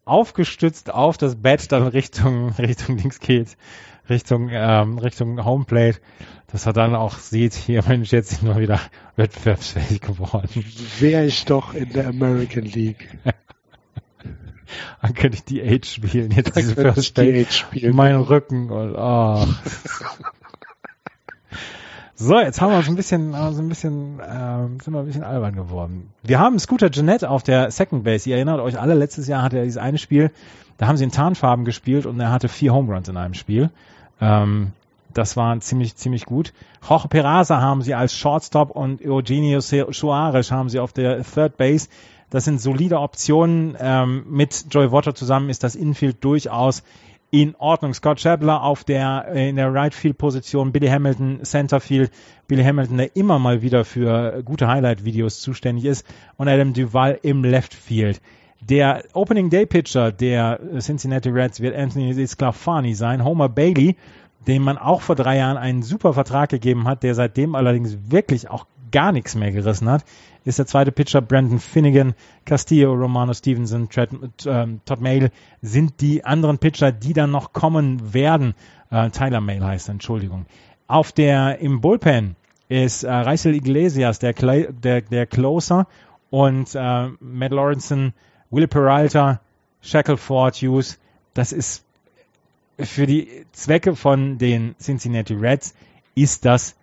aufgestützt 0.05 0.93
auf 0.93 1.17
das 1.17 1.37
Bett 1.37 1.73
dann 1.73 1.87
Richtung, 1.87 2.51
Richtung 2.59 2.99
links 2.99 3.21
geht, 3.21 3.57
Richtung, 4.09 4.51
ähm, 4.53 4.99
Richtung 4.99 5.45
Homeplate, 5.45 6.01
dass 6.49 6.67
er 6.67 6.73
dann 6.73 6.95
auch 6.95 7.19
sieht, 7.19 7.55
hier 7.55 7.83
Mensch, 7.87 8.13
jetzt 8.13 8.31
sind 8.31 8.49
wir 8.49 8.61
wieder 8.61 8.81
wettbewerbsfähig 9.17 10.01
geworden. 10.01 10.65
Wäre 10.99 11.25
ich 11.25 11.45
doch 11.45 11.75
in 11.75 11.93
der 11.93 12.09
American 12.09 12.65
League. 12.65 13.09
Dann 15.03 15.15
könnte 15.15 15.37
ich 15.37 15.45
die 15.45 15.63
Age 15.63 15.87
spielen, 15.87 16.31
jetzt 16.33 16.57
Dann 16.57 16.63
diese 16.63 16.75
First 16.75 16.99
ich 16.99 17.15
die. 17.15 17.41
Age 17.41 17.53
spielen. 17.53 17.97
Mein 17.97 18.17
Rücken 18.17 18.71
und 18.71 18.95
oh. 18.97 19.47
So, 22.23 22.39
jetzt 22.39 22.61
haben 22.61 22.71
wir 22.71 22.77
uns 22.77 22.87
ein 22.87 22.97
bisschen, 22.97 23.35
haben 23.35 23.49
uns 23.49 23.59
ein 23.59 23.69
bisschen, 23.71 24.21
ähm, 24.23 24.79
sind 24.85 24.93
wir 24.93 25.01
ein 25.01 25.07
bisschen 25.07 25.25
albern 25.25 25.55
geworden. 25.55 26.13
Wir 26.23 26.39
haben 26.39 26.59
Scooter 26.59 26.91
Jeanette 26.91 27.31
auf 27.31 27.43
der 27.43 27.71
Second 27.71 28.05
Base. 28.05 28.29
Ihr 28.29 28.37
erinnert 28.37 28.61
euch 28.61 28.79
alle, 28.79 28.93
letztes 28.93 29.27
Jahr 29.27 29.41
hatte 29.41 29.57
er 29.57 29.65
dieses 29.65 29.79
eine 29.79 29.97
Spiel, 29.97 30.31
da 30.77 30.87
haben 30.87 30.99
sie 30.99 31.05
in 31.05 31.13
Tarnfarben 31.13 31.65
gespielt 31.65 32.05
und 32.05 32.21
er 32.21 32.31
hatte 32.31 32.49
vier 32.49 32.75
Home 32.75 32.93
Runs 32.93 33.09
in 33.09 33.17
einem 33.17 33.33
Spiel. 33.33 33.71
Ähm, 34.21 34.73
das 35.15 35.39
war 35.39 35.59
ziemlich, 35.61 35.97
ziemlich 35.97 36.27
gut. 36.27 36.53
Jorge 36.87 37.09
Peraza 37.09 37.63
haben 37.63 37.81
sie 37.81 37.95
als 37.95 38.15
Shortstop 38.15 38.69
und 38.69 39.01
Eugenio 39.03 39.63
Suarez 39.63 40.51
haben 40.51 40.69
sie 40.69 40.79
auf 40.79 40.93
der 40.93 41.23
Third 41.23 41.57
Base. 41.57 41.89
Das 42.29 42.45
sind 42.45 42.61
solide 42.61 43.01
Optionen. 43.01 43.79
Ähm, 43.81 44.27
mit 44.29 44.67
Joey 44.69 44.93
Votto 44.93 45.13
zusammen 45.13 45.49
ist 45.49 45.65
das 45.65 45.75
Infield 45.75 46.23
durchaus 46.23 46.83
in 47.31 47.55
Ordnung. 47.57 47.95
Scott 47.95 48.21
Shabler 48.21 48.63
auf 48.63 48.85
der, 48.85 49.27
äh, 49.33 49.49
in 49.49 49.57
der 49.57 49.73
Right 49.73 49.95
Field 49.95 50.19
Position, 50.19 50.73
Billy 50.73 50.89
Hamilton 50.89 51.41
Centerfield, 51.45 52.11
Billy 52.49 52.65
Hamilton, 52.65 52.99
der 52.99 53.17
immer 53.17 53.39
mal 53.39 53.63
wieder 53.63 53.85
für 53.85 54.43
gute 54.43 54.69
Highlight 54.69 55.05
Videos 55.05 55.41
zuständig 55.41 55.85
ist 55.85 56.07
und 56.37 56.49
Adam 56.49 56.73
Duval 56.73 57.19
im 57.23 57.45
Left 57.45 57.75
Field. 57.75 58.21
Der 58.61 59.05
Opening 59.15 59.49
Day 59.49 59.65
Pitcher 59.65 60.13
der 60.13 60.61
Cincinnati 60.81 61.31
Reds 61.31 61.61
wird 61.61 61.75
Anthony 61.75 62.27
Sclafani 62.27 62.95
sein. 62.95 63.25
Homer 63.25 63.49
Bailey, 63.49 63.97
dem 64.47 64.63
man 64.63 64.77
auch 64.77 65.01
vor 65.01 65.15
drei 65.15 65.39
Jahren 65.39 65.57
einen 65.57 65.83
super 65.83 66.13
Vertrag 66.13 66.51
gegeben 66.51 66.87
hat, 66.87 67.03
der 67.03 67.15
seitdem 67.15 67.55
allerdings 67.55 67.97
wirklich 68.11 68.51
auch 68.51 68.67
gar 68.91 69.13
nichts 69.13 69.35
mehr 69.35 69.53
gerissen 69.53 69.89
hat, 69.89 70.05
ist 70.45 70.59
der 70.59 70.67
zweite 70.67 70.93
Pitcher 70.93 71.21
Brandon 71.21 71.59
Finnegan, 71.59 72.15
Castillo, 72.45 72.93
Romano 72.95 73.33
Stevenson, 73.35 73.89
Tred, 73.89 74.11
ähm, 74.47 74.81
Todd 74.85 75.01
Mail 75.01 75.31
sind 75.63 76.01
die 76.01 76.25
anderen 76.25 76.59
Pitcher, 76.59 76.93
die 76.93 77.13
dann 77.13 77.31
noch 77.31 77.53
kommen 77.53 78.15
werden. 78.15 78.55
Äh, 78.91 79.11
Tyler 79.11 79.41
Mail 79.41 79.63
heißt, 79.65 79.89
Entschuldigung. 79.89 80.47
Auf 80.87 81.13
der, 81.13 81.59
im 81.61 81.81
Bullpen 81.81 82.37
ist 82.69 83.05
äh, 83.05 83.11
Reisel 83.13 83.55
Iglesias, 83.55 84.19
der, 84.19 84.35
Cla- 84.35 84.73
der, 84.73 85.03
der 85.03 85.27
Closer 85.27 85.87
und 86.31 86.75
äh, 86.75 87.09
Matt 87.21 87.53
Lawrenson, 87.53 88.13
Will 88.51 88.67
Peralta, 88.67 89.41
Shackleford, 89.83 90.57
Hughes. 90.57 90.99
Das 91.35 91.53
ist 91.53 91.85
für 92.79 93.07
die 93.07 93.29
Zwecke 93.53 93.95
von 93.95 94.39
den 94.39 94.75
Cincinnati 94.79 95.35
Reds 95.35 95.75
ist 96.15 96.45
das 96.45 96.77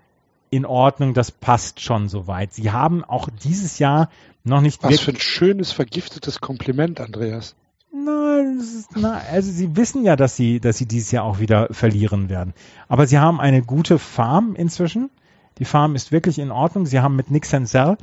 in 0.49 0.65
Ordnung, 0.65 1.13
das 1.13 1.31
passt 1.31 1.81
schon 1.81 2.09
soweit. 2.09 2.53
Sie 2.53 2.71
haben 2.71 3.03
auch 3.03 3.29
dieses 3.43 3.79
Jahr 3.79 4.09
noch 4.43 4.61
nicht 4.61 4.83
Was 4.83 4.99
für 4.99 5.11
ein 5.11 5.19
schönes, 5.19 5.71
vergiftetes 5.71 6.39
Kompliment, 6.39 6.99
Andreas. 6.99 7.55
Nein, 7.91 8.61
na, 8.95 9.21
also 9.31 9.51
sie 9.51 9.75
wissen 9.75 10.03
ja, 10.03 10.15
dass 10.15 10.35
sie, 10.35 10.59
dass 10.59 10.77
sie 10.77 10.85
dieses 10.85 11.11
Jahr 11.11 11.23
auch 11.23 11.39
wieder 11.39 11.67
verlieren 11.71 12.29
werden. 12.29 12.53
Aber 12.87 13.07
sie 13.07 13.17
haben 13.17 13.39
eine 13.39 13.61
gute 13.61 13.97
Farm 13.97 14.55
inzwischen. 14.55 15.09
Die 15.57 15.65
Farm 15.65 15.95
ist 15.95 16.11
wirklich 16.11 16.37
in 16.39 16.51
Ordnung. 16.51 16.85
Sie 16.85 16.99
haben 16.99 17.15
mit 17.15 17.31
Nick 17.31 17.45
Senzel 17.45 17.97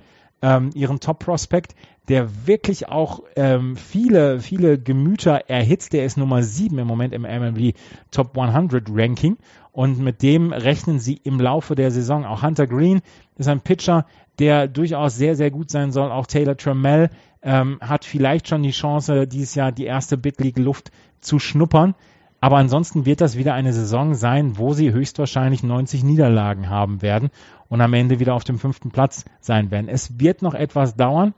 ähm, 0.44 0.70
ihren 0.74 1.00
Top-Prospect, 1.00 1.74
der 2.08 2.46
wirklich 2.46 2.88
auch 2.88 3.22
ähm, 3.34 3.76
viele, 3.76 4.40
viele 4.40 4.78
Gemüter 4.78 5.48
erhitzt. 5.48 5.94
Der 5.94 6.04
ist 6.04 6.18
Nummer 6.18 6.42
7 6.42 6.78
im 6.78 6.86
Moment 6.86 7.14
im 7.14 7.22
MLB 7.22 7.74
Top 8.10 8.36
100 8.36 8.88
Ranking. 8.90 9.38
Und 9.72 9.98
mit 9.98 10.22
dem 10.22 10.52
rechnen 10.52 10.98
sie 10.98 11.18
im 11.24 11.40
Laufe 11.40 11.74
der 11.74 11.90
Saison. 11.90 12.26
Auch 12.26 12.42
Hunter 12.42 12.66
Green 12.66 13.00
ist 13.36 13.48
ein 13.48 13.62
Pitcher, 13.62 14.04
der 14.38 14.68
durchaus 14.68 15.16
sehr, 15.16 15.34
sehr 15.34 15.50
gut 15.50 15.70
sein 15.70 15.92
soll. 15.92 16.12
Auch 16.12 16.26
Taylor 16.26 16.58
Trammell 16.58 17.08
ähm, 17.42 17.78
hat 17.80 18.04
vielleicht 18.04 18.46
schon 18.46 18.62
die 18.62 18.70
Chance, 18.70 19.26
dieses 19.26 19.54
Jahr 19.54 19.72
die 19.72 19.86
erste 19.86 20.18
Big 20.18 20.38
League 20.40 20.58
Luft 20.58 20.92
zu 21.20 21.38
schnuppern. 21.38 21.94
Aber 22.40 22.58
ansonsten 22.58 23.06
wird 23.06 23.22
das 23.22 23.38
wieder 23.38 23.54
eine 23.54 23.72
Saison 23.72 24.14
sein, 24.14 24.58
wo 24.58 24.74
sie 24.74 24.92
höchstwahrscheinlich 24.92 25.62
90 25.62 26.04
Niederlagen 26.04 26.68
haben 26.68 27.00
werden 27.00 27.30
und 27.74 27.80
am 27.80 27.92
Ende 27.92 28.20
wieder 28.20 28.34
auf 28.34 28.44
dem 28.44 28.60
fünften 28.60 28.92
Platz 28.92 29.24
sein 29.40 29.72
werden. 29.72 29.88
Es 29.88 30.20
wird 30.20 30.42
noch 30.42 30.54
etwas 30.54 30.94
dauern. 30.94 31.34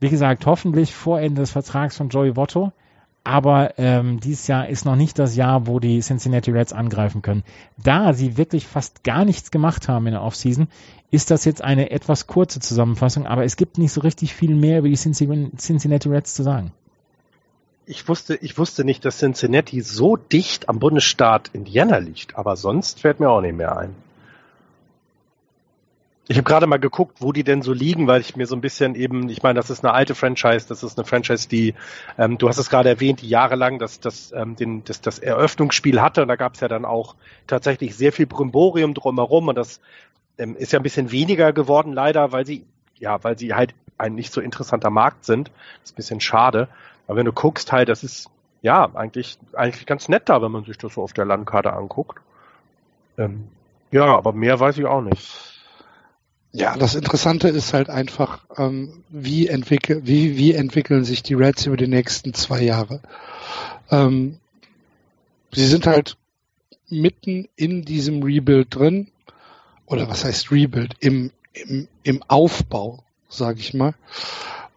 Wie 0.00 0.10
gesagt, 0.10 0.44
hoffentlich 0.44 0.94
vor 0.94 1.18
Ende 1.18 1.40
des 1.40 1.52
Vertrags 1.52 1.96
von 1.96 2.10
Joey 2.10 2.36
Votto. 2.36 2.72
Aber 3.24 3.78
ähm, 3.78 4.20
dieses 4.20 4.48
Jahr 4.48 4.68
ist 4.68 4.84
noch 4.84 4.96
nicht 4.96 5.18
das 5.18 5.34
Jahr, 5.34 5.66
wo 5.66 5.80
die 5.80 6.00
Cincinnati 6.00 6.50
Reds 6.50 6.74
angreifen 6.74 7.22
können. 7.22 7.42
Da 7.82 8.12
sie 8.12 8.36
wirklich 8.36 8.66
fast 8.66 9.02
gar 9.02 9.24
nichts 9.24 9.50
gemacht 9.50 9.88
haben 9.88 10.06
in 10.06 10.12
der 10.12 10.20
Offseason, 10.20 10.68
ist 11.10 11.30
das 11.30 11.46
jetzt 11.46 11.64
eine 11.64 11.90
etwas 11.90 12.26
kurze 12.26 12.60
Zusammenfassung, 12.60 13.26
aber 13.26 13.44
es 13.44 13.56
gibt 13.56 13.78
nicht 13.78 13.92
so 13.92 14.02
richtig 14.02 14.34
viel 14.34 14.54
mehr 14.54 14.80
über 14.80 14.90
die 14.90 14.94
Cincinnati 14.96 16.08
Reds 16.10 16.34
zu 16.34 16.42
sagen. 16.42 16.70
Ich 17.86 18.06
wusste, 18.06 18.36
ich 18.42 18.58
wusste 18.58 18.84
nicht, 18.84 19.06
dass 19.06 19.20
Cincinnati 19.20 19.80
so 19.80 20.16
dicht 20.16 20.68
am 20.68 20.80
Bundesstaat 20.80 21.48
Indiana 21.54 21.96
liegt, 21.96 22.36
aber 22.36 22.56
sonst 22.56 23.00
fällt 23.00 23.20
mir 23.20 23.30
auch 23.30 23.40
nicht 23.40 23.56
mehr 23.56 23.74
ein. 23.74 24.05
Ich 26.28 26.36
habe 26.36 26.44
gerade 26.44 26.66
mal 26.66 26.78
geguckt, 26.78 27.18
wo 27.20 27.30
die 27.32 27.44
denn 27.44 27.62
so 27.62 27.72
liegen, 27.72 28.08
weil 28.08 28.20
ich 28.20 28.34
mir 28.34 28.46
so 28.46 28.56
ein 28.56 28.60
bisschen 28.60 28.96
eben, 28.96 29.28
ich 29.28 29.44
meine, 29.44 29.58
das 29.58 29.70
ist 29.70 29.84
eine 29.84 29.94
alte 29.94 30.16
Franchise, 30.16 30.66
das 30.68 30.82
ist 30.82 30.98
eine 30.98 31.06
Franchise, 31.06 31.48
die, 31.48 31.74
ähm, 32.18 32.36
du 32.36 32.48
hast 32.48 32.58
es 32.58 32.68
gerade 32.68 32.88
erwähnt, 32.88 33.22
die 33.22 33.28
jahrelang 33.28 33.78
das, 33.78 34.00
das, 34.00 34.32
ähm, 34.32 34.56
den, 34.56 34.82
das, 34.82 35.00
das 35.00 35.20
Eröffnungsspiel 35.20 36.02
hatte 36.02 36.22
und 36.22 36.28
da 36.28 36.34
gab 36.34 36.54
es 36.54 36.60
ja 36.60 36.66
dann 36.66 36.84
auch 36.84 37.14
tatsächlich 37.46 37.96
sehr 37.96 38.12
viel 38.12 38.26
Brimborium 38.26 38.92
drumherum 38.92 39.46
und 39.48 39.54
das 39.54 39.80
ähm, 40.38 40.56
ist 40.56 40.72
ja 40.72 40.80
ein 40.80 40.82
bisschen 40.82 41.12
weniger 41.12 41.52
geworden 41.52 41.92
leider, 41.92 42.32
weil 42.32 42.44
sie, 42.44 42.64
ja, 42.98 43.22
weil 43.22 43.38
sie 43.38 43.54
halt 43.54 43.74
ein 43.98 44.14
nicht 44.14 44.32
so 44.32 44.40
interessanter 44.40 44.90
Markt 44.90 45.24
sind. 45.24 45.48
Das 45.48 45.90
ist 45.90 45.92
ein 45.92 45.96
bisschen 45.96 46.20
schade. 46.20 46.68
Aber 47.06 47.16
wenn 47.16 47.26
du 47.26 47.32
guckst, 47.32 47.72
halt, 47.72 47.88
das 47.88 48.04
ist 48.04 48.30
ja 48.62 48.90
eigentlich, 48.94 49.38
eigentlich 49.54 49.86
ganz 49.86 50.08
nett 50.08 50.28
da, 50.28 50.42
wenn 50.42 50.52
man 50.52 50.64
sich 50.64 50.78
das 50.78 50.94
so 50.94 51.02
auf 51.02 51.12
der 51.12 51.24
Landkarte 51.24 51.72
anguckt. 51.72 52.20
Ähm, 53.16 53.48
ja, 53.90 54.04
aber 54.04 54.32
mehr 54.32 54.58
weiß 54.58 54.78
ich 54.78 54.86
auch 54.86 55.02
nicht. 55.02 55.55
Ja, 56.56 56.74
das 56.74 56.94
Interessante 56.94 57.48
ist 57.48 57.74
halt 57.74 57.90
einfach, 57.90 58.40
ähm, 58.56 59.02
wie, 59.10 59.46
entwickel 59.46 60.06
wie, 60.06 60.38
wie 60.38 60.54
entwickeln 60.54 61.04
sich 61.04 61.22
die 61.22 61.34
Reds 61.34 61.66
über 61.66 61.76
die 61.76 61.86
nächsten 61.86 62.32
zwei 62.32 62.62
Jahre. 62.62 63.00
Ähm, 63.90 64.38
sie 65.52 65.66
sind 65.66 65.86
halt 65.86 66.16
mitten 66.88 67.46
in 67.56 67.84
diesem 67.84 68.22
Rebuild 68.22 68.74
drin, 68.74 69.08
oder 69.84 70.08
was 70.08 70.24
heißt 70.24 70.50
Rebuild, 70.50 70.94
im, 71.00 71.30
im, 71.52 71.88
im 72.04 72.22
Aufbau, 72.26 73.04
sage 73.28 73.60
ich 73.60 73.74
mal. 73.74 73.92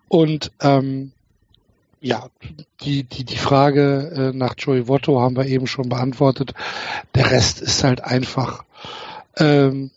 Und 0.09 0.51
ähm, 0.59 1.13
ja, 2.01 2.27
die, 2.81 3.03
die, 3.03 3.23
die 3.23 3.37
Frage 3.37 4.31
äh, 4.33 4.37
nach 4.37 4.55
Joey 4.57 4.89
Votto 4.89 5.21
haben 5.21 5.37
wir 5.37 5.45
eben 5.45 5.65
schon 5.65 5.87
beantwortet. 5.87 6.53
Der 7.15 7.31
Rest 7.31 7.61
ist 7.61 7.85
halt 7.85 8.03
einfach 8.03 8.65
ähm, 9.37 9.91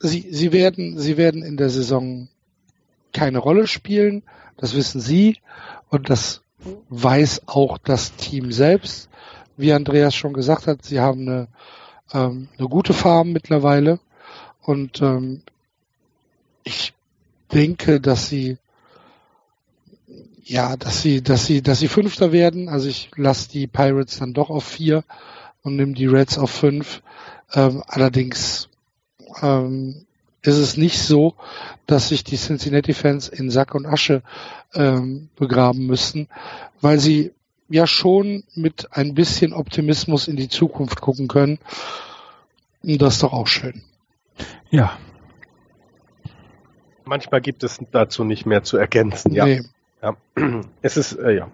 sie, 0.00 0.26
sie 0.30 0.52
werden, 0.52 0.98
sie 0.98 1.16
werden 1.16 1.42
in 1.42 1.56
der 1.56 1.70
Saison 1.70 2.28
keine 3.12 3.38
Rolle 3.38 3.66
spielen. 3.66 4.22
Das 4.56 4.74
wissen 4.74 5.00
sie 5.00 5.38
und 5.88 6.10
das 6.10 6.42
weiß 6.88 7.42
auch 7.46 7.78
das 7.78 8.16
Team 8.16 8.52
selbst. 8.52 9.08
Wie 9.56 9.72
Andreas 9.72 10.14
schon 10.14 10.32
gesagt 10.32 10.66
hat, 10.66 10.84
sie 10.84 11.00
haben 11.00 11.28
eine, 11.28 11.48
ähm, 12.12 12.48
eine 12.58 12.68
gute 12.68 12.92
Farm 12.92 13.32
mittlerweile 13.32 14.00
und 14.62 15.00
ähm, 15.02 15.42
ich 16.64 16.94
denke, 17.52 18.00
dass 18.00 18.28
sie 18.28 18.58
ja, 20.44 20.76
dass 20.76 21.00
sie, 21.02 21.22
dass 21.22 21.46
sie, 21.46 21.62
dass 21.62 21.78
sie 21.78 21.86
Fünfter 21.86 22.32
werden. 22.32 22.68
Also 22.68 22.88
ich 22.88 23.10
lasse 23.14 23.48
die 23.50 23.68
Pirates 23.68 24.18
dann 24.18 24.32
doch 24.32 24.50
auf 24.50 24.64
vier 24.64 25.04
und 25.62 25.76
nehme 25.76 25.92
die 25.92 26.06
Reds 26.06 26.38
auf 26.38 26.50
fünf. 26.50 27.02
Ähm, 27.54 27.84
allerdings 27.86 28.69
ähm, 29.42 30.06
ist 30.42 30.56
es 30.56 30.76
nicht 30.76 30.98
so, 30.98 31.34
dass 31.86 32.08
sich 32.08 32.24
die 32.24 32.36
Cincinnati-Fans 32.36 33.28
in 33.28 33.50
Sack 33.50 33.74
und 33.74 33.86
Asche 33.86 34.22
ähm, 34.74 35.28
begraben 35.36 35.86
müssten, 35.86 36.28
weil 36.80 36.98
sie 36.98 37.32
ja 37.68 37.86
schon 37.86 38.44
mit 38.54 38.88
ein 38.92 39.14
bisschen 39.14 39.52
Optimismus 39.52 40.28
in 40.28 40.36
die 40.36 40.48
Zukunft 40.48 41.00
gucken 41.00 41.28
können. 41.28 41.58
Und 42.82 43.00
das 43.00 43.14
ist 43.14 43.22
doch 43.22 43.32
auch 43.32 43.46
schön. 43.46 43.82
Ja. 44.70 44.98
Manchmal 47.04 47.40
gibt 47.40 47.62
es 47.62 47.78
dazu 47.90 48.24
nicht 48.24 48.46
mehr 48.46 48.62
zu 48.62 48.76
ergänzen, 48.76 49.32
ja. 49.32 49.44
Nee. 49.44 49.62
Ja, 50.02 50.16
es 50.82 50.96
ist, 50.96 51.12
äh, 51.12 51.36
ja, 51.36 51.48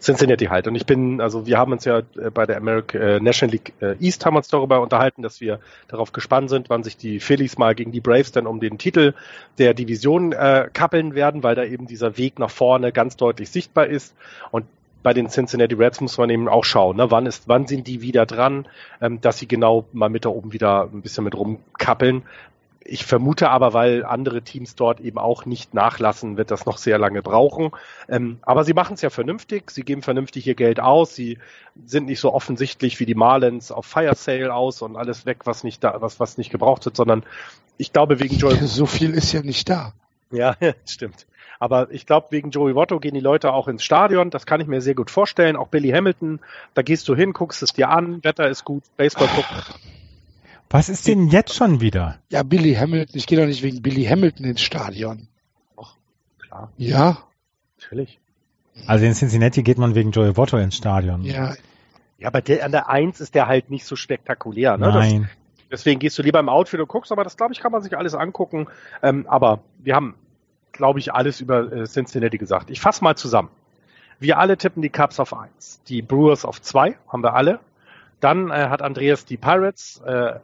Cincinnati 0.00 0.46
halt. 0.46 0.66
Und 0.66 0.74
ich 0.74 0.86
bin, 0.86 1.20
also 1.20 1.46
wir 1.46 1.58
haben 1.58 1.72
uns 1.72 1.84
ja 1.84 1.98
äh, 1.98 2.30
bei 2.32 2.46
der 2.46 2.56
American 2.56 3.00
äh, 3.00 3.20
National 3.20 3.52
League 3.52 3.74
äh, 3.80 3.96
East 4.00 4.24
haben 4.24 4.36
uns 4.36 4.48
darüber 4.48 4.80
unterhalten, 4.80 5.22
dass 5.22 5.40
wir 5.40 5.60
darauf 5.88 6.12
gespannt 6.12 6.50
sind, 6.50 6.70
wann 6.70 6.82
sich 6.82 6.96
die 6.96 7.20
Phillies 7.20 7.58
mal 7.58 7.74
gegen 7.74 7.92
die 7.92 8.00
Braves 8.00 8.32
dann 8.32 8.46
um 8.46 8.60
den 8.60 8.78
Titel 8.78 9.14
der 9.58 9.74
Division 9.74 10.32
äh, 10.32 10.68
kappeln 10.72 11.14
werden, 11.14 11.42
weil 11.42 11.54
da 11.54 11.64
eben 11.64 11.86
dieser 11.86 12.16
Weg 12.16 12.38
nach 12.38 12.50
vorne 12.50 12.92
ganz 12.92 13.16
deutlich 13.16 13.50
sichtbar 13.50 13.86
ist. 13.86 14.14
Und 14.50 14.66
bei 15.02 15.12
den 15.12 15.28
Cincinnati 15.28 15.74
Reds 15.74 16.00
muss 16.00 16.18
man 16.18 16.30
eben 16.30 16.48
auch 16.48 16.64
schauen, 16.64 16.96
ne? 16.96 17.10
wann 17.12 17.26
ist, 17.26 17.46
wann 17.46 17.66
sind 17.66 17.86
die 17.86 18.00
wieder 18.00 18.26
dran, 18.26 18.66
ähm, 19.00 19.20
dass 19.20 19.38
sie 19.38 19.46
genau 19.46 19.84
mal 19.92 20.08
mit 20.08 20.24
da 20.24 20.30
oben 20.30 20.52
wieder 20.52 20.88
ein 20.92 21.02
bisschen 21.02 21.24
mit 21.24 21.36
rumkappeln. 21.36 22.24
Ich 22.88 23.04
vermute 23.04 23.50
aber, 23.50 23.72
weil 23.72 24.04
andere 24.04 24.42
Teams 24.42 24.76
dort 24.76 25.00
eben 25.00 25.18
auch 25.18 25.44
nicht 25.44 25.74
nachlassen, 25.74 26.36
wird 26.36 26.50
das 26.50 26.66
noch 26.66 26.78
sehr 26.78 26.98
lange 26.98 27.22
brauchen. 27.22 27.70
Ähm, 28.08 28.38
aber 28.42 28.64
sie 28.64 28.74
machen 28.74 28.94
es 28.94 29.02
ja 29.02 29.10
vernünftig, 29.10 29.70
sie 29.70 29.82
geben 29.82 30.02
vernünftig 30.02 30.46
ihr 30.46 30.54
Geld 30.54 30.78
aus, 30.78 31.14
sie 31.14 31.38
sind 31.84 32.06
nicht 32.06 32.20
so 32.20 32.32
offensichtlich 32.32 33.00
wie 33.00 33.06
die 33.06 33.14
Marlins 33.14 33.72
auf 33.72 33.86
Fire 33.86 34.14
Sale 34.14 34.54
aus 34.54 34.82
und 34.82 34.96
alles 34.96 35.26
weg, 35.26 35.38
was 35.44 35.64
nicht 35.64 35.82
da, 35.82 36.00
was, 36.00 36.20
was 36.20 36.38
nicht 36.38 36.50
gebraucht 36.50 36.84
wird, 36.84 36.96
sondern 36.96 37.24
ich 37.76 37.92
glaube 37.92 38.20
wegen 38.20 38.36
Joey. 38.36 38.56
So 38.66 38.86
viel 38.86 39.14
ist 39.14 39.32
ja 39.32 39.42
nicht 39.42 39.68
da. 39.68 39.92
Ja, 40.30 40.56
stimmt. 40.86 41.26
Aber 41.58 41.90
ich 41.90 42.06
glaube, 42.06 42.28
wegen 42.30 42.50
Joey 42.50 42.74
Votto 42.74 43.00
gehen 43.00 43.14
die 43.14 43.20
Leute 43.20 43.52
auch 43.52 43.68
ins 43.68 43.82
Stadion. 43.82 44.30
Das 44.30 44.46
kann 44.46 44.60
ich 44.60 44.66
mir 44.66 44.80
sehr 44.80 44.94
gut 44.94 45.10
vorstellen. 45.10 45.56
Auch 45.56 45.68
Billy 45.68 45.90
Hamilton, 45.90 46.40
da 46.74 46.82
gehst 46.82 47.08
du 47.08 47.14
hin, 47.16 47.32
guckst 47.32 47.62
es 47.62 47.72
dir 47.72 47.88
an, 47.88 48.22
Wetter 48.22 48.48
ist 48.48 48.64
gut, 48.64 48.82
Baseball 48.96 49.28
gucken. 49.28 49.56
Was 50.70 50.88
ist 50.88 51.06
denn 51.06 51.28
jetzt 51.28 51.54
schon 51.54 51.80
wieder? 51.80 52.18
Ja, 52.30 52.42
Billy 52.42 52.74
Hamilton. 52.74 53.16
Ich 53.16 53.26
gehe 53.26 53.38
doch 53.38 53.46
nicht 53.46 53.62
wegen 53.62 53.82
Billy 53.82 54.04
Hamilton 54.04 54.46
ins 54.46 54.60
Stadion. 54.60 55.28
Ach, 55.76 55.94
klar. 56.38 56.72
Ja. 56.76 57.18
Natürlich. 57.78 58.18
Also 58.86 59.04
in 59.04 59.14
Cincinnati 59.14 59.62
geht 59.62 59.78
man 59.78 59.94
wegen 59.94 60.10
Joey 60.10 60.36
Votto 60.36 60.58
ins 60.58 60.76
Stadion. 60.76 61.22
Ja. 61.22 61.54
Ja, 62.18 62.28
aber 62.28 62.40
der, 62.40 62.64
an 62.64 62.72
der 62.72 62.88
Eins 62.88 63.20
ist 63.20 63.34
der 63.34 63.46
halt 63.46 63.70
nicht 63.70 63.84
so 63.84 63.94
spektakulär. 63.94 64.78
Ne? 64.78 64.88
Nein. 64.88 65.22
Das, 65.22 65.80
deswegen 65.80 66.00
gehst 66.00 66.18
du 66.18 66.22
lieber 66.22 66.40
im 66.40 66.48
Outfit 66.48 66.80
und 66.80 66.88
guckst, 66.88 67.12
aber 67.12 67.24
das 67.24 67.36
glaube 67.36 67.52
ich 67.52 67.60
kann 67.60 67.72
man 67.72 67.82
sich 67.82 67.96
alles 67.96 68.14
angucken. 68.14 68.68
Ähm, 69.02 69.26
aber 69.28 69.60
wir 69.78 69.94
haben, 69.94 70.14
glaube 70.72 70.98
ich, 70.98 71.12
alles 71.12 71.40
über 71.40 71.70
äh, 71.70 71.84
Cincinnati 71.84 72.38
gesagt. 72.38 72.70
Ich 72.70 72.80
fasse 72.80 73.04
mal 73.04 73.16
zusammen. 73.16 73.50
Wir 74.18 74.38
alle 74.38 74.56
tippen 74.56 74.80
die 74.80 74.88
Cubs 74.88 75.20
auf 75.20 75.36
eins, 75.36 75.80
die 75.88 76.00
Brewers 76.00 76.46
auf 76.46 76.62
zwei, 76.62 76.96
haben 77.08 77.22
wir 77.22 77.34
alle. 77.34 77.60
Dann 78.20 78.50
äh, 78.50 78.68
hat 78.68 78.80
Andreas 78.80 79.26
die 79.26 79.36
Pirates, 79.36 80.00
äh, 80.06 80.36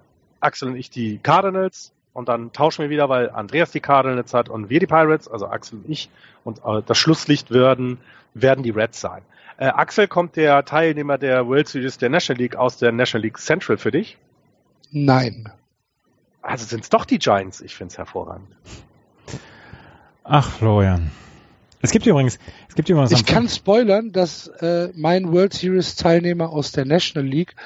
Axel 0.42 0.68
und 0.68 0.76
ich 0.76 0.90
die 0.90 1.18
Cardinals 1.18 1.92
und 2.12 2.28
dann 2.28 2.52
tauschen 2.52 2.82
wir 2.82 2.90
wieder, 2.90 3.08
weil 3.08 3.30
Andreas 3.30 3.70
die 3.70 3.80
Cardinals 3.80 4.34
hat 4.34 4.48
und 4.48 4.68
wir 4.68 4.80
die 4.80 4.86
Pirates, 4.86 5.28
also 5.28 5.46
Axel 5.46 5.78
und 5.78 5.90
ich. 5.90 6.10
Und 6.44 6.58
äh, 6.64 6.82
das 6.84 6.98
Schlusslicht 6.98 7.50
werden, 7.50 7.98
werden 8.34 8.62
die 8.62 8.70
Reds 8.70 9.00
sein. 9.00 9.22
Äh, 9.56 9.66
Axel, 9.66 10.08
kommt 10.08 10.36
der 10.36 10.64
Teilnehmer 10.64 11.18
der 11.18 11.46
World 11.46 11.68
Series 11.68 11.98
der 11.98 12.10
National 12.10 12.40
League 12.42 12.56
aus 12.56 12.76
der 12.76 12.92
National 12.92 13.22
League 13.22 13.38
Central 13.38 13.78
für 13.78 13.90
dich? 13.90 14.18
Nein. 14.90 15.50
Also 16.42 16.66
sind 16.66 16.82
es 16.82 16.90
doch 16.90 17.04
die 17.04 17.18
Giants. 17.18 17.60
Ich 17.60 17.74
finde 17.74 17.92
es 17.92 17.98
hervorragend. 17.98 18.48
Ach, 20.24 20.50
Florian. 20.50 21.10
Es 21.80 21.90
gibt 21.90 22.06
übrigens, 22.06 22.38
es 22.68 22.74
gibt 22.74 22.88
übrigens. 22.88 23.10
Ich 23.10 23.26
kann 23.26 23.48
spoilern, 23.48 24.12
dass 24.12 24.46
äh, 24.46 24.90
mein 24.94 25.32
World 25.32 25.52
Series 25.52 25.96
Teilnehmer 25.96 26.50
aus 26.50 26.70
der 26.70 26.84
National 26.84 27.28
League 27.28 27.56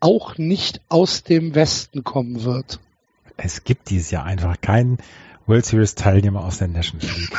auch 0.00 0.38
nicht 0.38 0.80
aus 0.88 1.22
dem 1.22 1.54
Westen 1.54 2.04
kommen 2.04 2.44
wird. 2.44 2.80
Es 3.36 3.64
gibt 3.64 3.90
dieses 3.90 4.10
Jahr 4.10 4.24
einfach 4.24 4.60
keinen 4.60 4.98
World 5.46 5.64
Series 5.64 5.94
Teilnehmer 5.94 6.44
aus 6.44 6.58
der 6.58 6.68
National 6.68 7.06
League. 7.06 7.38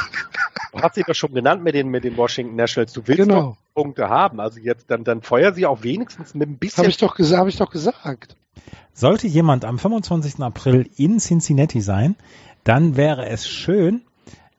Du 0.74 0.82
hast 0.82 0.96
sie 0.96 1.04
doch 1.04 1.16
schon 1.16 1.34
genannt 1.34 1.64
mit 1.64 1.76
den, 1.76 1.90
mit 1.90 2.04
den 2.04 2.16
Washington 2.18 2.56
Nationals. 2.56 2.94
Du 2.94 3.02
willst 3.06 3.24
genau. 3.24 3.42
doch 3.42 3.58
Punkte 3.74 4.10
haben. 4.10 4.40
Also 4.40 4.60
jetzt, 4.60 4.90
dann, 4.90 5.04
dann 5.04 5.22
feuer 5.22 5.54
sie 5.54 5.66
auch 5.66 5.84
wenigstens 5.84 6.34
mit 6.34 6.50
ein 6.50 6.58
bisschen. 6.58 6.80
Habe 6.80 6.90
ich 6.90 6.98
doch 6.98 7.16
gesagt, 7.16 7.40
habe 7.40 7.50
ich 7.50 7.58
doch 7.58 7.72
gesagt. 7.72 8.36
Sollte 8.94 9.28
jemand 9.28 9.66
am 9.66 9.80
25. 9.80 10.40
April 10.40 10.90
in 10.98 11.20
Cincinnati 11.20 11.82
sein, 11.82 12.16
dann 12.64 12.96
wäre 12.96 13.28
es 13.28 13.48
schön, 13.48 14.02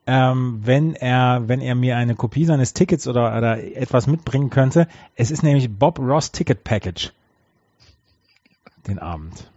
ähm, 0.05 0.61
wenn 0.63 0.95
er, 0.95 1.43
wenn 1.47 1.61
er 1.61 1.75
mir 1.75 1.97
eine 1.97 2.15
Kopie 2.15 2.45
seines 2.45 2.73
Tickets 2.73 3.07
oder, 3.07 3.35
oder 3.37 3.63
etwas 3.63 4.07
mitbringen 4.07 4.49
könnte. 4.49 4.87
Es 5.15 5.31
ist 5.31 5.43
nämlich 5.43 5.69
Bob 5.69 5.99
Ross 5.99 6.31
Ticket 6.31 6.63
Package 6.63 7.11
den 8.87 8.99
Abend. 8.99 9.49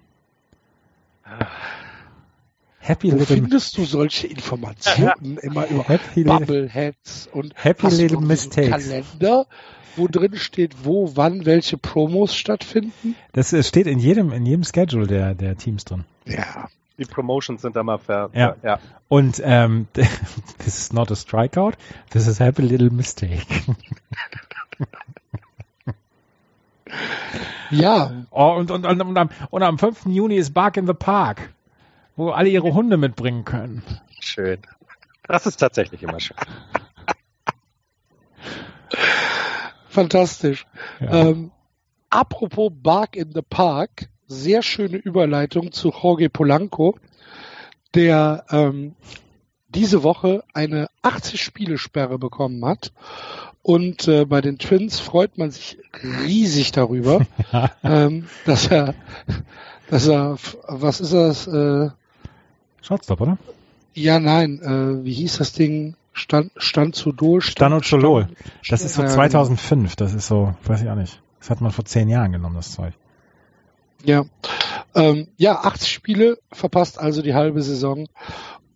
Happy 2.79 3.13
Wo 3.13 3.19
findest 3.19 3.77
du 3.77 3.85
solche 3.85 4.29
Informationen 4.29 5.39
immer 5.39 5.67
über 5.67 5.85
Happy 5.89 6.23
Bubbleheads 6.23 7.29
und 7.33 7.53
Happy 7.57 7.89
Little 7.89 8.21
Mistakes. 8.21 8.71
Kalender, 8.71 9.47
wo 9.97 10.07
drin 10.07 10.37
steht, 10.37 10.85
wo, 10.85 11.17
wann, 11.17 11.47
welche 11.47 11.79
Promos 11.79 12.37
stattfinden? 12.37 13.17
Das 13.33 13.55
steht 13.67 13.89
in 13.89 13.99
jedem, 13.99 14.33
in 14.33 14.47
jedem 14.47 14.63
Schedule 14.63 15.07
der, 15.07 15.35
der 15.35 15.57
Teams 15.57 15.85
drin. 15.85 16.05
Ja. 16.27 16.69
Die 16.99 17.05
Promotions 17.05 17.61
sind 17.61 17.77
da 17.77 17.83
mal 17.83 17.99
ver. 17.99 18.31
Ja. 18.33 18.57
ja. 18.63 18.79
Und 19.09 19.43
ähm, 19.45 19.89
this 19.93 20.79
is 20.79 20.93
not 20.93 21.11
a 21.11 21.17
strikeout, 21.17 21.73
this 22.11 22.27
is 22.27 22.41
happy 22.41 22.63
little 22.63 22.91
mistake. 22.91 23.45
Ja. 27.71 28.25
Oh, 28.31 28.55
und, 28.57 28.71
und, 28.71 28.87
und, 28.87 29.01
und, 29.01 29.19
am, 29.19 29.31
und 29.51 29.63
am 29.63 29.79
5. 29.79 30.07
Juni 30.07 30.37
ist 30.37 30.55
Bark 30.55 30.77
in 30.77 30.87
the 30.87 30.95
Park, 30.95 31.53
wo 32.17 32.31
alle 32.31 32.49
ihre 32.49 32.73
Hunde 32.75 32.97
mitbringen 32.97 33.45
können. 33.45 33.83
Schön. 34.21 34.59
Das 35.25 35.47
ist 35.47 35.57
tatsächlich 35.57 36.03
immer 36.03 36.21
schön. 36.21 36.37
Fantastisch. 39.89 40.67
Ja. 41.01 41.29
Ähm, 41.29 41.51
apropos 42.11 42.71
Bark 42.75 43.17
in 43.17 43.33
the 43.33 43.43
Park, 43.43 44.09
sehr 44.27 44.63
schöne 44.63 44.97
Überleitung 44.97 45.73
zu 45.73 45.91
Jorge 45.91 46.29
Polanco, 46.29 46.99
der 47.95 48.45
ähm, 48.51 48.95
diese 49.69 50.03
Woche 50.03 50.45
eine 50.55 50.89
80-Spiele-Sperre 51.03 52.19
bekommen 52.19 52.65
hat 52.65 52.93
und 53.63 54.07
äh, 54.07 54.25
bei 54.25 54.41
den 54.41 54.59
Twins 54.59 55.01
freut 55.01 55.39
man 55.39 55.51
sich 55.51 55.79
riesig 56.25 56.71
darüber, 56.71 57.27
ähm, 57.83 58.29
dass 58.45 58.69
er, 58.69 58.95
dass 59.91 60.07
er, 60.07 60.37
was 60.69 61.01
ist 61.01 61.13
das? 61.13 61.49
Äh, 61.49 61.91
Shortstop, 62.81 63.21
oder? 63.21 63.39
Ja, 63.95 64.21
nein. 64.21 64.61
Äh, 64.63 65.05
wie 65.05 65.13
hieß 65.15 65.39
das 65.39 65.53
Ding? 65.53 65.97
Stand, 66.13 66.53
stand 66.57 66.95
zu 66.95 67.11
durch. 67.11 67.47
Stanozolol. 67.47 68.29
Das 68.69 68.83
ist 68.83 68.95
so 68.95 69.05
2005. 69.05 69.97
Das 69.97 70.15
ist 70.15 70.29
so, 70.29 70.55
weiß 70.65 70.83
ich 70.83 70.89
auch 70.89 70.95
nicht. 70.95 71.21
Das 71.41 71.51
hat 71.51 71.61
man 71.61 71.73
vor 71.73 71.85
zehn 71.85 72.09
Jahren 72.09 72.31
genommen, 72.31 72.55
das 72.55 72.73
Zeug. 72.73 72.95
Ja. 74.05 74.25
Ähm, 74.95 75.27
ja, 75.37 75.57
80 75.57 75.91
Spiele 75.91 76.39
verpasst 76.53 77.01
also 77.01 77.21
die 77.21 77.35
halbe 77.35 77.63
Saison 77.63 78.07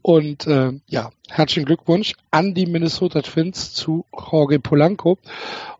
und 0.03 0.47
äh, 0.47 0.73
ja, 0.87 1.11
herzlichen 1.29 1.67
Glückwunsch 1.67 2.15
an 2.31 2.55
die 2.55 2.67
Minnesota 2.67 3.23
Twins 3.23 3.73
zu 3.73 4.05
Jorge 4.13 4.59
Polanco. 4.59 5.19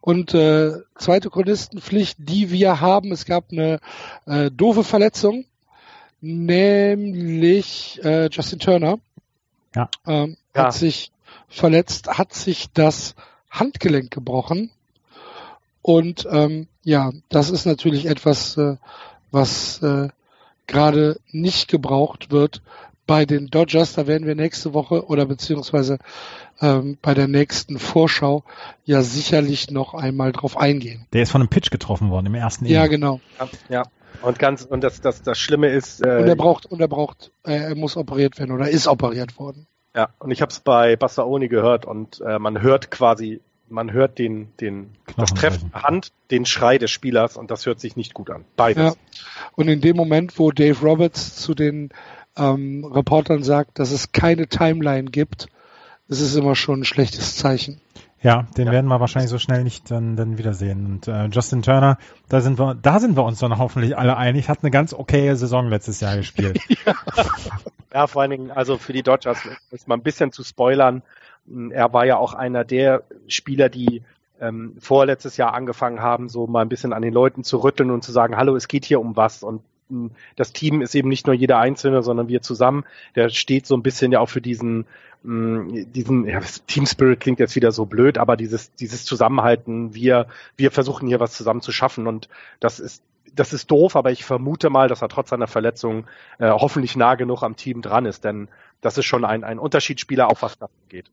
Und 0.01 0.35
äh, 0.35 0.73
zweite 0.97 1.31
Chronistenpflicht, 1.31 2.19
die 2.19 2.51
wir 2.51 2.81
haben, 2.81 3.13
es 3.13 3.25
gab 3.25 3.51
eine 3.51 3.81
äh, 4.27 4.51
doofe 4.51 4.85
Verletzung, 4.85 5.45
nämlich 6.21 8.01
äh, 8.03 8.29
Justin 8.31 8.59
Turner. 8.59 8.99
Ja. 9.75 9.89
Ähm, 10.07 10.37
ja. 10.55 10.65
Hat 10.65 10.75
sich 10.75 11.13
verletzt, 11.49 12.09
hat 12.09 12.35
sich 12.35 12.69
das 12.73 13.15
Handgelenk 13.51 14.11
gebrochen. 14.11 14.71
Und 15.83 16.27
ähm, 16.31 16.69
ja, 16.83 17.13
das 17.29 17.51
ist 17.51 17.65
natürlich 17.67 18.07
etwas, 18.07 18.57
äh, 18.57 18.77
was 19.31 19.83
äh, 19.83 20.09
gerade 20.67 21.21
nicht 21.33 21.69
gebraucht 21.69 22.31
wird 22.31 22.63
bei 23.11 23.27
den 23.27 23.49
Dodgers, 23.49 23.95
da 23.95 24.07
werden 24.07 24.25
wir 24.29 24.37
nächste 24.37 24.73
Woche 24.73 25.05
oder 25.05 25.27
beziehungsweise 25.27 25.99
ähm, 26.61 26.97
bei 27.03 27.13
der 27.13 27.27
nächsten 27.27 27.81
Vorschau 27.81 28.45
ja 28.85 29.03
sicherlich 29.03 29.69
noch 29.73 29.95
einmal 29.95 30.31
drauf 30.31 30.57
eingehen. 30.57 31.09
Der 31.13 31.23
ist 31.23 31.33
von 31.33 31.41
einem 31.41 31.49
Pitch 31.49 31.73
getroffen 31.73 32.11
worden 32.11 32.27
im 32.27 32.37
ersten 32.37 32.67
Ja, 32.67 32.85
Inning. 32.85 33.01
genau. 33.01 33.21
Ja, 33.41 33.49
ja. 33.69 33.83
Und 34.23 34.39
ganz 34.39 34.63
und 34.63 34.85
das 34.85 35.01
das 35.01 35.23
das 35.23 35.41
Schlimme 35.41 35.71
ist. 35.71 36.07
Äh, 36.07 36.19
und 36.21 36.29
er 36.29 36.37
braucht 36.37 36.67
und 36.67 36.81
er 36.81 36.87
braucht 36.87 37.33
äh, 37.45 37.57
er 37.57 37.75
muss 37.75 37.97
operiert 37.97 38.39
werden 38.39 38.53
oder 38.53 38.69
ist 38.69 38.87
operiert 38.87 39.41
worden. 39.41 39.67
Ja, 39.97 40.11
und 40.21 40.31
ich 40.31 40.41
habe 40.41 40.53
es 40.53 40.61
bei 40.61 40.95
Bassaoni 40.95 41.49
gehört 41.49 41.87
und 41.87 42.21
äh, 42.21 42.39
man 42.39 42.63
hört 42.63 42.93
quasi, 42.93 43.41
man 43.69 43.91
hört 43.93 44.21
den 44.21 44.53
den 44.61 44.93
das 45.17 45.35
Treffen 45.35 45.73
Hand, 45.75 46.13
den 46.31 46.47
Schrei 46.47 46.79
des 46.79 46.93
Spielers 46.93 47.37
und 47.37 47.51
das 47.51 47.67
hört 47.67 47.81
sich 47.81 47.97
nicht 47.97 48.15
gut 48.15 48.31
an. 48.31 48.45
Beides. 48.55 48.95
Ja. 48.95 49.21
Und 49.57 49.67
in 49.67 49.81
dem 49.81 49.97
Moment, 49.97 50.39
wo 50.39 50.53
Dave 50.53 50.79
Roberts 50.81 51.35
zu 51.35 51.57
den 51.57 51.91
ähm, 52.41 52.85
Reportern 52.85 53.43
sagt, 53.43 53.79
dass 53.79 53.91
es 53.91 54.13
keine 54.13 54.49
Timeline 54.49 55.11
gibt, 55.11 55.49
ist 56.09 56.21
es 56.21 56.35
immer 56.35 56.57
schon 56.57 56.81
ein 56.81 56.85
schlechtes 56.85 57.37
Zeichen. 57.37 57.81
Ja, 58.23 58.47
den 58.57 58.67
ja. 58.67 58.73
werden 58.73 58.87
wir 58.89 59.01
wahrscheinlich 59.01 59.31
so 59.31 59.39
schnell 59.39 59.65
nicht 59.65 59.91
dann, 59.91 60.17
dann 60.17 60.37
wiedersehen. 60.37 60.85
Und 60.85 61.09
äh, 61.09 61.27
Justin 61.27 61.63
Turner, 61.63 61.97
da 62.29 62.41
sind 62.41 62.59
wir, 62.59 62.75
da 62.75 63.01
sind 63.01 63.17
wir 63.17 63.25
uns 63.25 63.39
dann 63.39 63.57
hoffentlich 63.57 63.97
alle 63.97 64.17
einig, 64.17 64.49
hat 64.49 64.59
eine 64.63 64.71
ganz 64.71 64.93
okaye 64.93 65.37
Saison 65.37 65.69
letztes 65.69 66.01
Jahr 66.01 66.17
gespielt. 66.17 66.61
ja. 66.87 66.95
ja, 67.95 68.07
vor 68.07 68.23
allen 68.23 68.31
Dingen, 68.31 68.51
also 68.51 68.77
für 68.77 68.93
die 68.93 69.03
Dodgers 69.03 69.39
ist 69.71 69.89
mal 69.89 69.95
ein 69.95 70.03
bisschen 70.03 70.33
zu 70.33 70.45
spoilern. 70.45 71.03
Er 71.71 71.93
war 71.95 72.05
ja 72.05 72.19
auch 72.19 72.35
einer 72.35 72.65
der 72.65 73.05
Spieler, 73.27 73.71
die 73.71 74.03
ähm, 74.39 74.77
vorletztes 74.81 75.39
Jahr 75.39 75.55
angefangen 75.55 76.01
haben, 76.01 76.29
so 76.29 76.47
mal 76.47 76.61
ein 76.61 76.69
bisschen 76.69 76.93
an 76.93 77.03
den 77.03 77.15
Leuten 77.15 77.43
zu 77.43 77.59
rütteln 77.59 77.91
und 77.91 78.05
zu 78.05 78.13
sagen, 78.13 78.37
hallo, 78.37 78.55
es 78.55 78.69
geht 78.69 78.85
hier 78.85 79.01
um 79.01 79.17
was. 79.17 79.43
Und 79.43 79.63
das 80.37 80.53
Team 80.53 80.83
ist 80.83 80.95
eben 80.95 81.09
nicht 81.09 81.27
nur 81.27 81.35
jeder 81.35 81.59
Einzelne, 81.59 82.03
sondern 82.03 82.29
wir 82.29 82.43
zusammen. 82.43 82.85
Der 83.15 83.29
steht 83.29 83.67
so 83.67 83.77
ein 83.77 83.83
bisschen 83.83 84.13
ja 84.13 84.21
auch 84.21 84.29
für 84.29 84.41
diesen, 84.41 84.87
diesen 85.23 86.27
ja, 86.27 86.41
Team 86.67 86.87
Spirit 86.87 87.21
klingt 87.21 87.41
jetzt 87.41 87.57
wieder 87.57 87.73
so 87.73 87.85
blöd, 87.87 88.19
aber 88.19 88.37
dieses, 88.37 88.75
dieses 88.75 89.05
Zusammenhalten, 89.05 89.95
wir, 89.95 90.27
wir 90.57 90.71
versuchen 90.71 91.09
hier 91.09 91.21
was 91.21 91.33
zusammen 91.33 91.61
zu 91.61 91.73
schaffen 91.73 92.07
und 92.07 92.29
das 92.59 92.81
ist 92.81 93.03
das 93.35 93.53
ist 93.53 93.71
doof, 93.71 93.95
aber 93.95 94.11
ich 94.11 94.25
vermute 94.25 94.71
mal, 94.71 94.89
dass 94.89 95.03
er 95.03 95.09
trotz 95.09 95.31
seiner 95.31 95.47
Verletzung 95.47 96.07
äh, 96.39 96.51
hoffentlich 96.51 96.97
nah 96.97 97.15
genug 97.15 97.45
am 97.45 97.55
Team 97.55 97.81
dran 97.81 98.05
ist, 98.05 98.25
denn 98.25 98.49
das 98.81 98.99
ist 98.99 99.05
schon 99.05 99.25
ein, 99.25 99.45
ein 99.45 99.59
Unterschiedsspieler, 99.59 100.29
auch 100.29 100.43
was 100.43 100.59
das 100.59 100.71
geht. 100.89 101.11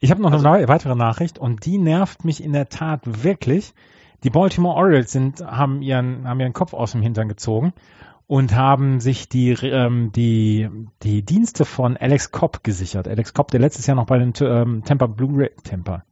Ich 0.00 0.10
habe 0.10 0.20
noch 0.20 0.32
also, 0.32 0.46
eine 0.46 0.68
weitere 0.68 0.94
Nachricht 0.94 1.38
und 1.38 1.64
die 1.64 1.78
nervt 1.78 2.24
mich 2.24 2.42
in 2.42 2.52
der 2.52 2.68
Tat 2.68 3.00
wirklich. 3.24 3.72
Die 4.24 4.30
Baltimore 4.30 4.74
Orioles 4.76 5.12
sind, 5.12 5.40
haben, 5.42 5.82
ihren, 5.82 6.26
haben 6.26 6.40
ihren 6.40 6.54
Kopf 6.54 6.72
aus 6.72 6.92
dem 6.92 7.02
Hintern 7.02 7.28
gezogen 7.28 7.74
und 8.26 8.54
haben 8.54 9.00
sich 9.00 9.28
die, 9.28 9.50
ähm, 9.50 10.12
die, 10.12 10.70
die 11.02 11.22
Dienste 11.22 11.66
von 11.66 11.98
Alex 11.98 12.30
Cobb 12.30 12.64
gesichert. 12.64 13.06
Alex 13.06 13.34
Cobb, 13.34 13.50
der 13.50 13.60
letztes 13.60 13.86
Jahr 13.86 13.96
noch 13.96 14.06
bei 14.06 14.18
den 14.18 14.32
ähm, 14.40 14.82
Tampa 14.82 15.06
Blu-ray, 15.06 15.50
Tampa, 15.62 16.04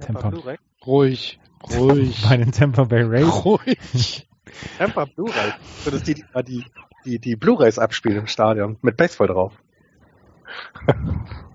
Tampa, 0.00 0.22
Tampa 0.22 0.54
ruhig, 0.84 1.38
ruhig. 1.78 2.26
bei 2.28 2.36
den 2.36 2.50
Tampa 2.50 2.82
Bay 2.84 3.02
Rays. 3.02 3.44
Ruhig. 3.44 4.28
Tampa 4.78 5.04
Blu-ray. 5.04 5.52
Das 5.84 5.94
ist 5.94 6.08
die, 6.08 6.14
die, 6.14 6.64
die, 7.04 7.18
die 7.20 7.36
Blu-rays 7.36 7.78
abspielen 7.78 8.18
im 8.18 8.26
Stadion 8.26 8.76
mit 8.82 8.96
Baseball 8.96 9.28
drauf. 9.28 9.52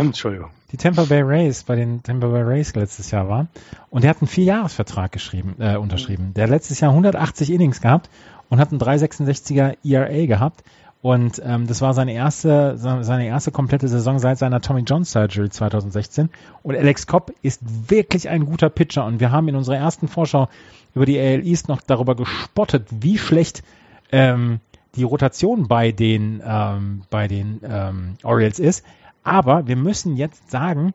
Entschuldigung. 0.00 0.50
Die 0.72 0.76
Tampa 0.76 1.04
Bay 1.04 1.22
Rays 1.22 1.64
bei 1.64 1.76
den 1.76 2.02
Tampa 2.02 2.28
Bay 2.28 2.42
Rays 2.42 2.74
letztes 2.74 3.10
Jahr 3.10 3.28
waren. 3.28 3.48
Und 3.90 4.04
der 4.04 4.10
hat 4.10 4.22
einen 4.22 4.28
Vierjahresvertrag 4.28 5.12
geschrieben, 5.12 5.56
äh, 5.58 5.76
unterschrieben. 5.76 6.32
Der 6.34 6.44
hat 6.44 6.50
letztes 6.50 6.80
Jahr 6.80 6.92
180 6.92 7.50
Innings 7.50 7.80
gehabt 7.80 8.08
und 8.48 8.58
hat 8.58 8.70
einen 8.70 8.80
366er 8.80 9.76
ERA 9.84 10.26
gehabt. 10.26 10.64
Und 11.02 11.42
ähm, 11.44 11.66
das 11.66 11.80
war 11.80 11.94
seine 11.94 12.12
erste, 12.12 12.78
seine 12.78 13.26
erste 13.26 13.50
komplette 13.50 13.88
Saison 13.88 14.20
seit 14.20 14.38
seiner 14.38 14.60
Tommy 14.60 14.82
John 14.86 15.04
Surgery 15.04 15.50
2016. 15.50 16.30
Und 16.62 16.76
Alex 16.76 17.08
Cobb 17.08 17.32
ist 17.42 17.60
wirklich 17.90 18.28
ein 18.28 18.46
guter 18.46 18.70
Pitcher. 18.70 19.04
Und 19.04 19.18
wir 19.18 19.32
haben 19.32 19.48
in 19.48 19.56
unserer 19.56 19.76
ersten 19.76 20.06
Vorschau 20.06 20.48
über 20.94 21.04
die 21.04 21.18
AL 21.18 21.44
East 21.44 21.68
noch 21.68 21.80
darüber 21.80 22.14
gespottet, 22.14 22.86
wie 22.90 23.18
schlecht 23.18 23.64
ähm, 24.12 24.60
die 24.94 25.02
Rotation 25.02 25.66
bei 25.66 25.90
den, 25.90 26.40
ähm, 26.44 27.02
bei 27.10 27.26
den 27.26 27.60
ähm, 27.64 28.14
Orioles 28.22 28.60
ist. 28.60 28.84
Aber 29.24 29.66
wir 29.66 29.76
müssen 29.76 30.16
jetzt 30.16 30.50
sagen, 30.50 30.94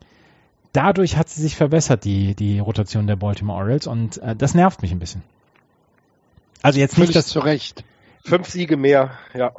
dadurch 0.73 1.17
hat 1.17 1.29
sie 1.29 1.41
sich 1.41 1.55
verbessert, 1.55 2.03
die, 2.03 2.35
die 2.35 2.59
Rotation 2.59 3.07
der 3.07 3.15
Baltimore 3.15 3.57
Orioles. 3.59 3.87
Und 3.87 4.17
äh, 4.17 4.35
das 4.35 4.53
nervt 4.53 4.81
mich 4.81 4.91
ein 4.91 4.99
bisschen. 4.99 5.23
Also 6.61 6.79
jetzt 6.79 6.95
Völlig 6.95 7.09
nicht 7.09 7.17
das 7.17 7.27
zu 7.27 7.39
Recht. 7.39 7.83
Fünf 8.23 8.49
Siege 8.49 8.77
mehr, 8.77 9.11
ja. 9.33 9.53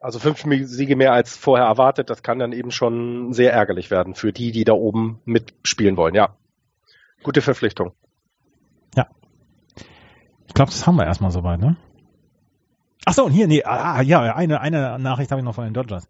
Also 0.00 0.18
fünf 0.18 0.44
Siege 0.66 0.96
mehr 0.96 1.12
als 1.12 1.36
vorher 1.36 1.66
erwartet, 1.66 2.10
das 2.10 2.22
kann 2.22 2.38
dann 2.38 2.52
eben 2.52 2.70
schon 2.70 3.32
sehr 3.32 3.52
ärgerlich 3.52 3.90
werden 3.90 4.14
für 4.14 4.32
die, 4.32 4.52
die 4.52 4.64
da 4.64 4.72
oben 4.72 5.20
mitspielen 5.24 5.96
wollen, 5.96 6.14
ja. 6.14 6.36
Gute 7.22 7.40
Verpflichtung. 7.40 7.92
Ja. 8.94 9.06
Ich 10.46 10.54
glaube, 10.54 10.70
das 10.70 10.86
haben 10.86 10.96
wir 10.96 11.06
erstmal 11.06 11.30
soweit, 11.30 11.60
ne? 11.60 11.76
Ach 13.04 13.14
so, 13.14 13.24
und 13.24 13.32
hier, 13.32 13.46
nee, 13.46 13.62
ah, 13.64 14.02
ja, 14.02 14.34
eine, 14.34 14.60
eine 14.60 14.98
Nachricht 14.98 15.30
habe 15.30 15.40
ich 15.40 15.44
noch 15.44 15.54
von 15.54 15.64
den 15.64 15.74
Dodgers. 15.74 16.08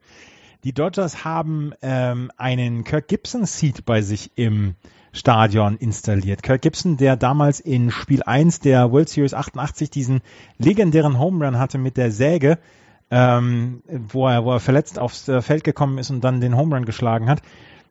Die 0.65 0.73
Dodgers 0.73 1.25
haben 1.25 1.73
ähm, 1.83 2.31
einen 2.37 2.85
Kirk 2.85 3.09
Gibson 3.09 3.47
Seat 3.47 3.85
bei 3.85 4.03
sich 4.03 4.33
im 4.37 4.75
Stadion 5.13 5.77
installiert. 5.77 6.43
Kirk 6.43 6.63
Gibson, 6.63 6.97
der 6.97 7.17
damals 7.17 7.61
in 7.61 7.91
Spiel 7.91 8.23
1 8.23 8.61
der 8.61 8.93
World 8.93 9.09
Series 9.09 9.35
88 9.35 9.91
diesen 9.91 10.21
legendären 10.59 11.19
Home 11.19 11.45
Run 11.45 11.59
hatte 11.59 11.79
mit 11.79 11.97
der 11.97 12.11
Säge, 12.11 12.59
ähm, 13.11 13.83
wo, 13.87 14.29
er, 14.29 14.45
wo 14.45 14.53
er 14.53 14.61
verletzt 14.61 14.99
aufs 14.99 15.29
äh, 15.29 15.41
Feld 15.41 15.65
gekommen 15.65 15.99
ist 15.99 16.11
und 16.11 16.23
dann 16.23 16.41
den 16.41 16.57
Home 16.57 16.75
Run 16.75 16.85
geschlagen 16.85 17.29
hat, 17.29 17.43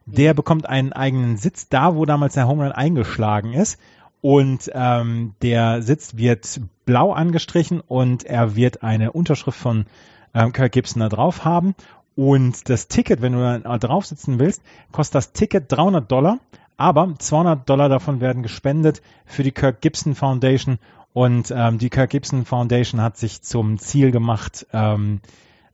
der 0.06 0.34
bekommt 0.34 0.68
einen 0.68 0.94
eigenen 0.94 1.38
Sitz 1.38 1.68
da, 1.68 1.96
wo 1.96 2.06
damals 2.06 2.36
der 2.36 2.48
Home 2.48 2.64
Run 2.64 2.72
eingeschlagen 2.72 3.54
ist. 3.54 3.80
Und 4.22 4.72
ähm, 4.74 5.36
der 5.42 5.82
Sitz 5.82 6.18
wird 6.18 6.60
blau 6.86 7.12
angestrichen 7.12 7.80
und 7.80 8.24
er 8.24 8.56
wird 8.56 8.82
eine 8.84 9.12
Unterschrift 9.12 9.60
von 9.60 9.86
ähm, 10.34 10.52
Kirk 10.52 10.72
Gibson 10.72 11.00
da 11.00 11.10
drauf 11.10 11.46
haben. 11.46 11.76
Und 12.16 12.70
das 12.70 12.88
Ticket, 12.88 13.22
wenn 13.22 13.34
du 13.34 13.62
da 13.62 13.78
drauf 13.78 14.06
sitzen 14.06 14.40
willst, 14.40 14.62
kostet 14.92 15.16
das 15.16 15.34
Ticket 15.34 15.72
300 15.72 16.10
Dollar. 16.10 16.40
Aber 16.78 17.14
200 17.18 17.70
Dollar 17.70 17.90
davon 17.90 18.20
werden 18.20 18.44
gespendet 18.44 19.02
für 19.26 19.44
die 19.44 19.52
Kirk 19.52 19.82
Gibson 19.82 20.16
Foundation. 20.16 20.78
Und 21.14 21.54
ähm, 21.56 21.78
die 21.78 21.90
Kirk 21.90 22.10
Gibson 22.10 22.46
Foundation 22.46 23.02
hat 23.02 23.18
sich 23.18 23.42
zum 23.42 23.80
Ziel 23.80 24.12
gemacht, 24.12 24.66
ähm, 24.74 25.22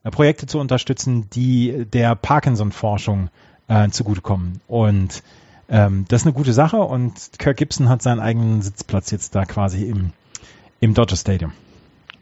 Projekte 0.03 0.47
zu 0.47 0.59
unterstützen, 0.59 1.29
die 1.31 1.85
der 1.85 2.15
Parkinson-Forschung 2.15 3.29
äh, 3.67 3.89
zugutekommen. 3.89 4.61
Und 4.67 5.23
ähm, 5.69 6.05
das 6.07 6.21
ist 6.21 6.27
eine 6.27 6.33
gute 6.33 6.53
Sache. 6.53 6.77
Und 6.77 7.13
Kirk 7.37 7.57
Gibson 7.57 7.89
hat 7.89 8.01
seinen 8.01 8.19
eigenen 8.19 8.61
Sitzplatz 8.61 9.11
jetzt 9.11 9.35
da 9.35 9.45
quasi 9.45 9.85
im, 9.85 10.11
im 10.79 10.93
Dodger 10.93 11.15
Stadium. 11.15 11.53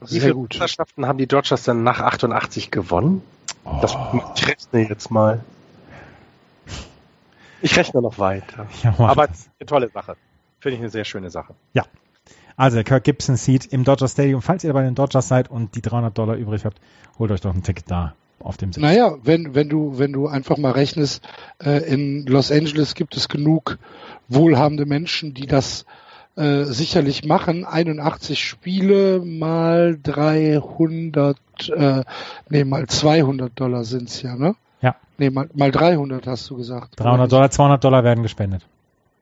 Wie 0.02 0.20
viele 0.20 0.36
Meisterschaften 0.36 1.06
haben 1.06 1.18
die 1.18 1.28
Dodgers 1.28 1.64
denn 1.64 1.84
nach 1.84 2.00
88 2.00 2.72
gewonnen? 2.72 3.22
Oh. 3.72 3.80
Das, 3.82 3.96
ich 4.36 4.48
rechne 4.48 4.90
jetzt 4.90 5.12
mal. 5.12 5.44
Ich 7.62 7.76
rechne 7.78 8.02
noch 8.02 8.18
weiter. 8.20 8.68
Ja, 8.84 8.94
Aber 8.98 9.24
eine 9.24 9.66
tolle 9.66 9.90
Sache. 9.90 10.16
Finde 10.60 10.76
ich 10.76 10.82
eine 10.82 10.90
sehr 10.90 11.06
schöne 11.06 11.30
Sache. 11.30 11.56
Ja. 11.74 11.84
Also 12.56 12.84
Kirk 12.84 13.06
Gibson 13.06 13.38
sieht 13.38 13.66
im 13.68 13.86
Dodger 13.86 14.08
Stadium. 14.08 14.42
Falls 14.42 14.64
ihr 14.64 14.74
bei 14.74 14.84
den 14.84 14.96
Dodgers 14.96 15.28
seid 15.28 15.50
und 15.50 15.76
die 15.76 15.82
300 15.82 16.18
Dollar 16.18 16.36
übrig 16.36 16.66
habt, 16.66 16.80
holt 17.18 17.32
euch 17.32 17.42
doch 17.42 17.54
ein 17.54 17.64
Ticket 17.64 17.90
da 17.90 18.16
auf 18.40 18.58
dem 18.58 18.74
Sitz. 18.74 18.82
Naja, 18.82 19.18
wenn, 19.24 19.56
wenn 19.56 19.70
du, 19.70 19.98
wenn 19.98 20.12
du 20.12 20.28
einfach 20.28 20.58
mal 20.58 20.72
rechnest, 20.72 21.26
äh, 21.64 21.84
in 21.90 22.26
Los 22.26 22.52
Angeles 22.52 22.96
gibt 22.96 23.16
es 23.16 23.30
genug 23.30 23.78
wohlhabende 24.28 24.86
Menschen, 24.86 25.34
die 25.34 25.48
das 25.48 25.84
äh, 25.84 25.86
sicherlich 26.36 27.26
machen. 27.26 27.66
81 27.66 28.44
Spiele 28.44 29.20
mal 29.20 29.98
300, 30.02 31.38
äh, 31.70 32.04
nee, 32.50 32.64
mal 32.64 32.88
200 32.88 33.52
Dollar 33.60 33.84
sind's 33.84 34.22
ja, 34.22 34.36
ne? 34.36 34.56
Ja. 34.82 34.96
Nee, 35.18 35.30
mal, 35.30 35.50
mal 35.54 35.72
300 35.72 36.28
hast 36.28 36.50
du 36.50 36.58
gesagt. 36.58 37.00
300 37.00 37.32
Dollar, 37.32 37.52
200 37.52 37.84
Dollar 37.84 38.04
werden 38.04 38.24
gespendet. 38.24 38.66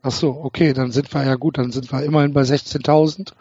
Ach 0.04 0.12
so, 0.12 0.30
okay, 0.30 0.74
dann 0.74 0.92
sind 0.92 1.14
wir 1.14 1.26
ja 1.26 1.36
gut, 1.36 1.58
dann 1.58 1.72
sind 1.72 1.92
wir 1.92 2.04
immerhin 2.04 2.34
bei 2.34 2.42
16.000. 2.42 3.34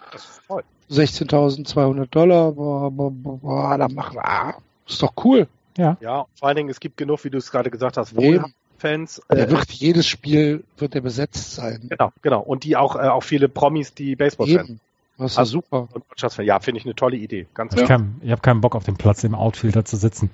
16.200 0.91 2.07
Dollar, 2.07 2.53
boah, 2.53 2.91
boah, 2.91 3.11
boah, 3.11 3.77
da 3.77 3.89
machen 3.89 4.17
wir, 4.17 4.25
ah, 4.25 4.55
ist 4.87 5.03
doch 5.03 5.13
cool. 5.25 5.49
Ja. 5.77 5.97
Ja, 6.01 6.27
vor 6.35 6.49
allen 6.49 6.57
Dingen, 6.57 6.71
es 6.71 6.81
gibt 6.81 6.97
genug, 6.97 7.25
wie 7.25 7.31
du 7.31 7.39
es 7.39 7.51
gerade 7.51 7.71
gesagt 7.71 7.97
hast, 7.97 8.17
wohlhabende 8.17 8.55
Fans. 8.77 9.21
Der 9.31 9.49
äh, 9.49 9.51
wird 9.51 9.71
jedes 9.71 10.07
Spiel 10.07 10.65
wird 10.79 10.95
er 10.95 11.01
besetzt 11.01 11.55
sein. 11.55 11.87
Genau, 11.89 12.13
genau. 12.23 12.41
Und 12.41 12.65
die 12.65 12.77
auch, 12.77 12.97
äh, 12.97 13.09
auch 13.09 13.23
viele 13.23 13.49
Promis, 13.49 13.95
die 13.95 14.17
Baseball 14.17 14.49
Eben. 14.49 14.81
Das 15.19 15.33
ist 15.33 15.39
also, 15.39 15.53
super. 15.53 15.89
ja, 16.43 16.61
finde 16.61 16.79
ich 16.79 16.85
eine 16.85 16.95
tolle 16.95 17.17
Idee. 17.17 17.47
Ganz 17.55 17.75
ich, 17.75 17.87
kann, 17.87 18.21
ich 18.23 18.31
habe 18.31 18.43
keinen 18.43 18.61
Bock 18.61 18.75
auf 18.75 18.85
den 18.85 18.97
Platz 18.97 19.25
im 19.25 19.35
Outfielder 19.35 19.85
zu 19.85 19.97
sitzen. 19.97 20.31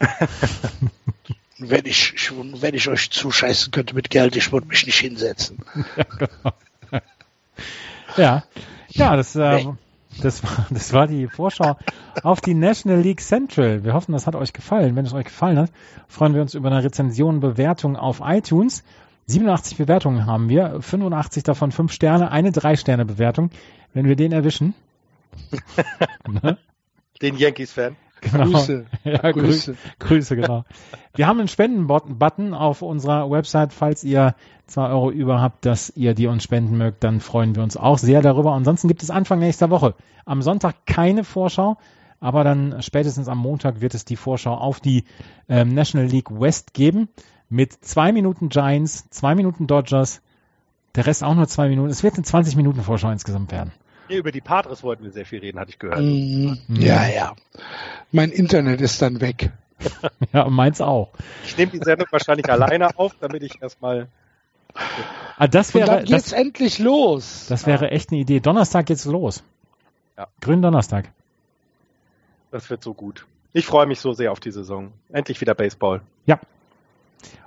wenn 1.58 1.84
ich, 1.84 2.30
wenn 2.32 2.74
ich 2.74 2.88
euch 2.88 3.10
zuscheißen 3.10 3.70
könnte 3.70 3.94
mit 3.94 4.08
Geld, 4.08 4.34
ich 4.36 4.50
würde 4.50 4.66
mich 4.66 4.86
nicht 4.86 4.98
hinsetzen. 4.98 5.58
ja, 5.96 6.04
genau. 6.04 6.54
ja. 8.16 8.44
ja, 8.88 9.16
das, 9.16 9.36
äh, 9.36 9.66
das, 10.22 10.42
war, 10.42 10.66
das 10.70 10.92
war 10.92 11.06
die 11.06 11.26
Vorschau 11.28 11.76
auf 12.22 12.40
die 12.40 12.54
National 12.54 13.00
League 13.00 13.20
Central. 13.20 13.84
Wir 13.84 13.94
hoffen, 13.94 14.12
das 14.12 14.26
hat 14.26 14.34
euch 14.34 14.52
gefallen. 14.52 14.96
Wenn 14.96 15.06
es 15.06 15.12
euch 15.12 15.26
gefallen 15.26 15.58
hat, 15.58 15.70
freuen 16.08 16.34
wir 16.34 16.42
uns 16.42 16.54
über 16.54 16.70
eine 16.70 16.82
Rezension, 16.82 17.40
Bewertung 17.40 17.96
auf 17.96 18.20
iTunes. 18.24 18.84
87 19.26 19.76
Bewertungen 19.76 20.26
haben 20.26 20.48
wir, 20.48 20.80
85 20.80 21.42
davon 21.42 21.70
5 21.70 21.92
Sterne, 21.92 22.30
eine 22.30 22.50
3-Sterne-Bewertung. 22.50 23.50
Wenn 23.92 24.06
wir 24.06 24.16
den 24.16 24.32
erwischen. 24.32 24.74
ne? 26.42 26.58
Den 27.20 27.36
Yankees-Fan. 27.36 27.96
Genau. 28.20 28.44
Grüße. 28.44 28.86
Ja, 29.04 29.30
Grüße. 29.30 29.76
Grüße, 29.98 30.36
genau. 30.36 30.64
Wir 31.14 31.26
haben 31.26 31.38
einen 31.38 31.48
Spenden-Button 31.48 32.54
auf 32.54 32.82
unserer 32.82 33.30
Website. 33.30 33.72
Falls 33.72 34.04
ihr 34.04 34.34
zwei 34.66 34.88
Euro 34.88 35.10
über 35.10 35.40
habt, 35.40 35.64
dass 35.64 35.90
ihr 35.96 36.14
die 36.14 36.26
uns 36.26 36.42
spenden 36.42 36.76
mögt, 36.76 37.04
dann 37.04 37.20
freuen 37.20 37.56
wir 37.56 37.62
uns 37.62 37.76
auch 37.76 37.98
sehr 37.98 38.22
darüber. 38.22 38.52
Ansonsten 38.52 38.88
gibt 38.88 39.02
es 39.02 39.10
Anfang 39.10 39.38
nächster 39.38 39.70
Woche 39.70 39.94
am 40.24 40.42
Sonntag 40.42 40.86
keine 40.86 41.24
Vorschau, 41.24 41.78
aber 42.20 42.44
dann 42.44 42.82
spätestens 42.82 43.28
am 43.28 43.38
Montag 43.38 43.80
wird 43.80 43.94
es 43.94 44.04
die 44.04 44.16
Vorschau 44.16 44.54
auf 44.54 44.80
die 44.80 45.04
ähm, 45.48 45.74
National 45.74 46.06
League 46.06 46.30
West 46.30 46.74
geben 46.74 47.08
mit 47.48 47.72
zwei 47.72 48.12
Minuten 48.12 48.50
Giants, 48.50 49.08
zwei 49.10 49.34
Minuten 49.34 49.66
Dodgers, 49.66 50.20
der 50.94 51.06
Rest 51.06 51.24
auch 51.24 51.34
nur 51.34 51.48
zwei 51.48 51.68
Minuten. 51.68 51.90
Es 51.90 52.02
wird 52.02 52.14
eine 52.14 52.24
20 52.24 52.56
Minuten 52.56 52.82
Vorschau 52.82 53.10
insgesamt 53.10 53.52
werden. 53.52 53.72
Nee, 54.08 54.16
über 54.16 54.32
die 54.32 54.40
Padres 54.40 54.82
wollten 54.82 55.04
wir 55.04 55.10
sehr 55.10 55.26
viel 55.26 55.40
reden, 55.40 55.58
hatte 55.58 55.70
ich 55.70 55.78
gehört. 55.78 56.00
Mm, 56.00 56.54
ja, 56.68 57.06
ja. 57.08 57.36
Mein 58.10 58.30
Internet 58.30 58.80
ist 58.80 59.02
dann 59.02 59.20
weg. 59.20 59.50
ja, 60.32 60.48
meins 60.48 60.80
auch. 60.80 61.10
Ich 61.44 61.56
nehme 61.56 61.72
die 61.72 61.78
Sendung 61.78 62.08
wahrscheinlich 62.10 62.48
alleine 62.48 62.96
auf, 62.98 63.14
damit 63.20 63.42
ich 63.42 63.60
erstmal. 63.62 64.08
Ah, 65.36 65.46
das 65.46 65.74
wäre, 65.74 65.90
Und 65.90 65.96
dann 65.96 66.04
geht's 66.04 66.30
das, 66.30 66.32
endlich 66.32 66.78
los. 66.78 67.46
Das 67.48 67.66
wäre 67.66 67.86
ja. 67.86 67.90
echt 67.90 68.10
eine 68.10 68.20
Idee. 68.20 68.40
Donnerstag 68.40 68.86
geht's 68.86 69.04
los. 69.04 69.42
Ja. 70.16 70.28
Grünen 70.40 70.62
Donnerstag. 70.62 71.10
Das 72.50 72.70
wird 72.70 72.82
so 72.82 72.94
gut. 72.94 73.26
Ich 73.52 73.66
freue 73.66 73.86
mich 73.86 74.00
so 74.00 74.12
sehr 74.12 74.32
auf 74.32 74.40
die 74.40 74.50
Saison. 74.50 74.92
Endlich 75.10 75.40
wieder 75.40 75.54
Baseball. 75.54 76.00
Ja. 76.26 76.38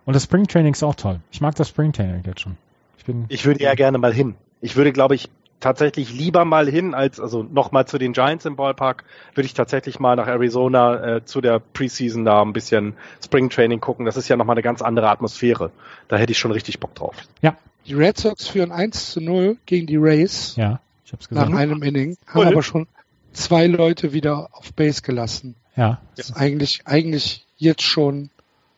Und 0.06 0.16
das 0.16 0.24
Springtraining 0.24 0.74
ist 0.74 0.84
auch 0.84 0.96
toll. 0.96 1.20
Ich 1.32 1.42
mag 1.42 1.56
das 1.56 1.70
Springtraining 1.70 2.24
jetzt 2.26 2.42
schon. 2.42 2.58
Ich, 2.98 3.06
bin 3.06 3.26
ich 3.30 3.46
würde 3.46 3.64
ja 3.64 3.74
gerne 3.76 3.98
mal 3.98 4.14
hin. 4.14 4.36
Ich 4.62 4.76
würde, 4.76 4.92
glaube 4.92 5.16
ich, 5.16 5.30
tatsächlich 5.62 6.12
lieber 6.12 6.44
mal 6.44 6.68
hin, 6.68 6.94
als 6.94 7.20
also 7.20 7.44
nochmal 7.44 7.88
zu 7.88 7.98
den 7.98 8.12
Giants 8.14 8.46
im 8.46 8.58
Ballpark, 8.58 9.06
würde 9.34 9.46
ich 9.46 9.54
tatsächlich 9.54 10.00
mal 10.00 10.16
nach 10.18 10.28
Arizona 10.28 11.18
äh, 11.18 11.26
zu 11.26 11.40
der 11.40 11.60
Preseason 11.60 12.26
da 12.26 12.42
ein 12.42 12.52
bisschen 12.52 12.96
Springtraining 13.24 13.80
gucken. 13.80 14.06
Das 14.06 14.18
ist 14.18 14.28
ja 14.28 14.36
nochmal 14.36 14.56
eine 14.56 14.64
ganz 14.64 14.82
andere 14.82 15.10
Atmosphäre. 15.10 15.72
Da 16.10 16.18
hätte 16.18 16.32
ich 16.32 16.40
schon 16.40 16.52
richtig 16.52 16.80
Bock 16.80 16.94
drauf. 16.96 17.16
Ja. 17.42 17.56
Die 17.86 17.94
Red 17.94 18.18
Sox 18.18 18.48
führen 18.48 18.72
1 18.72 19.12
zu 19.12 19.22
0 19.22 19.58
gegen 19.66 19.88
die 19.88 19.96
Rays. 19.96 20.56
Ja, 20.56 20.82
ich 21.06 21.14
hab's 21.14 21.30
gesagt. 21.30 21.50
Nach 21.50 21.58
einem 21.58 21.82
Inning. 21.82 22.18
Haben 22.28 22.48
aber 22.48 22.62
schon 22.62 22.88
zwei 23.34 23.66
Leute 23.68 24.14
wieder 24.14 24.50
auf 24.52 24.74
Base 24.74 25.02
gelassen. 25.02 25.56
Ja. 25.76 26.02
Ist 26.16 26.36
eigentlich, 26.36 26.82
eigentlich 26.86 27.46
jetzt 27.58 27.84
schon 27.84 28.30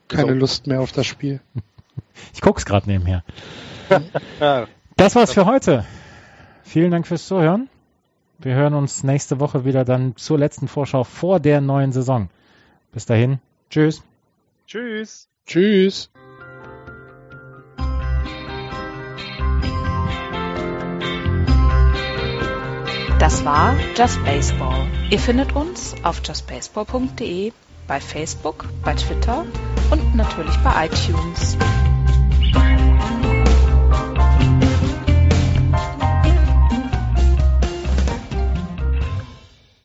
keine 0.08 0.34
so. 0.34 0.40
Lust 0.40 0.68
mehr 0.68 0.82
auf 0.82 0.92
das 0.92 1.08
Spiel. 1.08 1.40
Ich 2.34 2.42
guck's 2.42 2.64
gerade 2.66 2.88
nebenher. 2.88 3.24
das 4.96 5.16
war's 5.16 5.34
für 5.34 5.46
heute. 5.46 5.84
Vielen 6.64 6.92
Dank 6.92 7.06
fürs 7.06 7.28
Zuhören. 7.28 7.70
Wir 8.40 8.56
hören 8.56 8.74
uns 8.74 9.04
nächste 9.04 9.40
Woche 9.40 9.64
wieder 9.64 9.86
dann 9.86 10.16
zur 10.16 10.40
letzten 10.40 10.68
Vorschau 10.68 11.04
vor 11.04 11.40
der 11.40 11.62
neuen 11.62 11.92
Saison. 11.92 12.30
Bis 12.92 13.06
dahin. 13.06 13.40
Tschüss. 13.70 14.04
Tschüss. 14.68 15.30
Tschüss. 15.46 16.10
Das 23.20 23.46
war 23.46 23.76
Just 23.96 24.24
Baseball. 24.26 24.88
Ihr 25.10 25.20
findet 25.20 25.56
uns 25.56 25.96
auf 26.04 26.22
justbaseball.de, 26.26 27.54
bei 27.88 28.00
Facebook, 28.02 28.66
bei 28.84 28.96
Twitter 28.96 29.46
und 29.92 30.16
natürlich 30.16 30.58
bei 30.58 30.88
iTunes. 30.88 31.58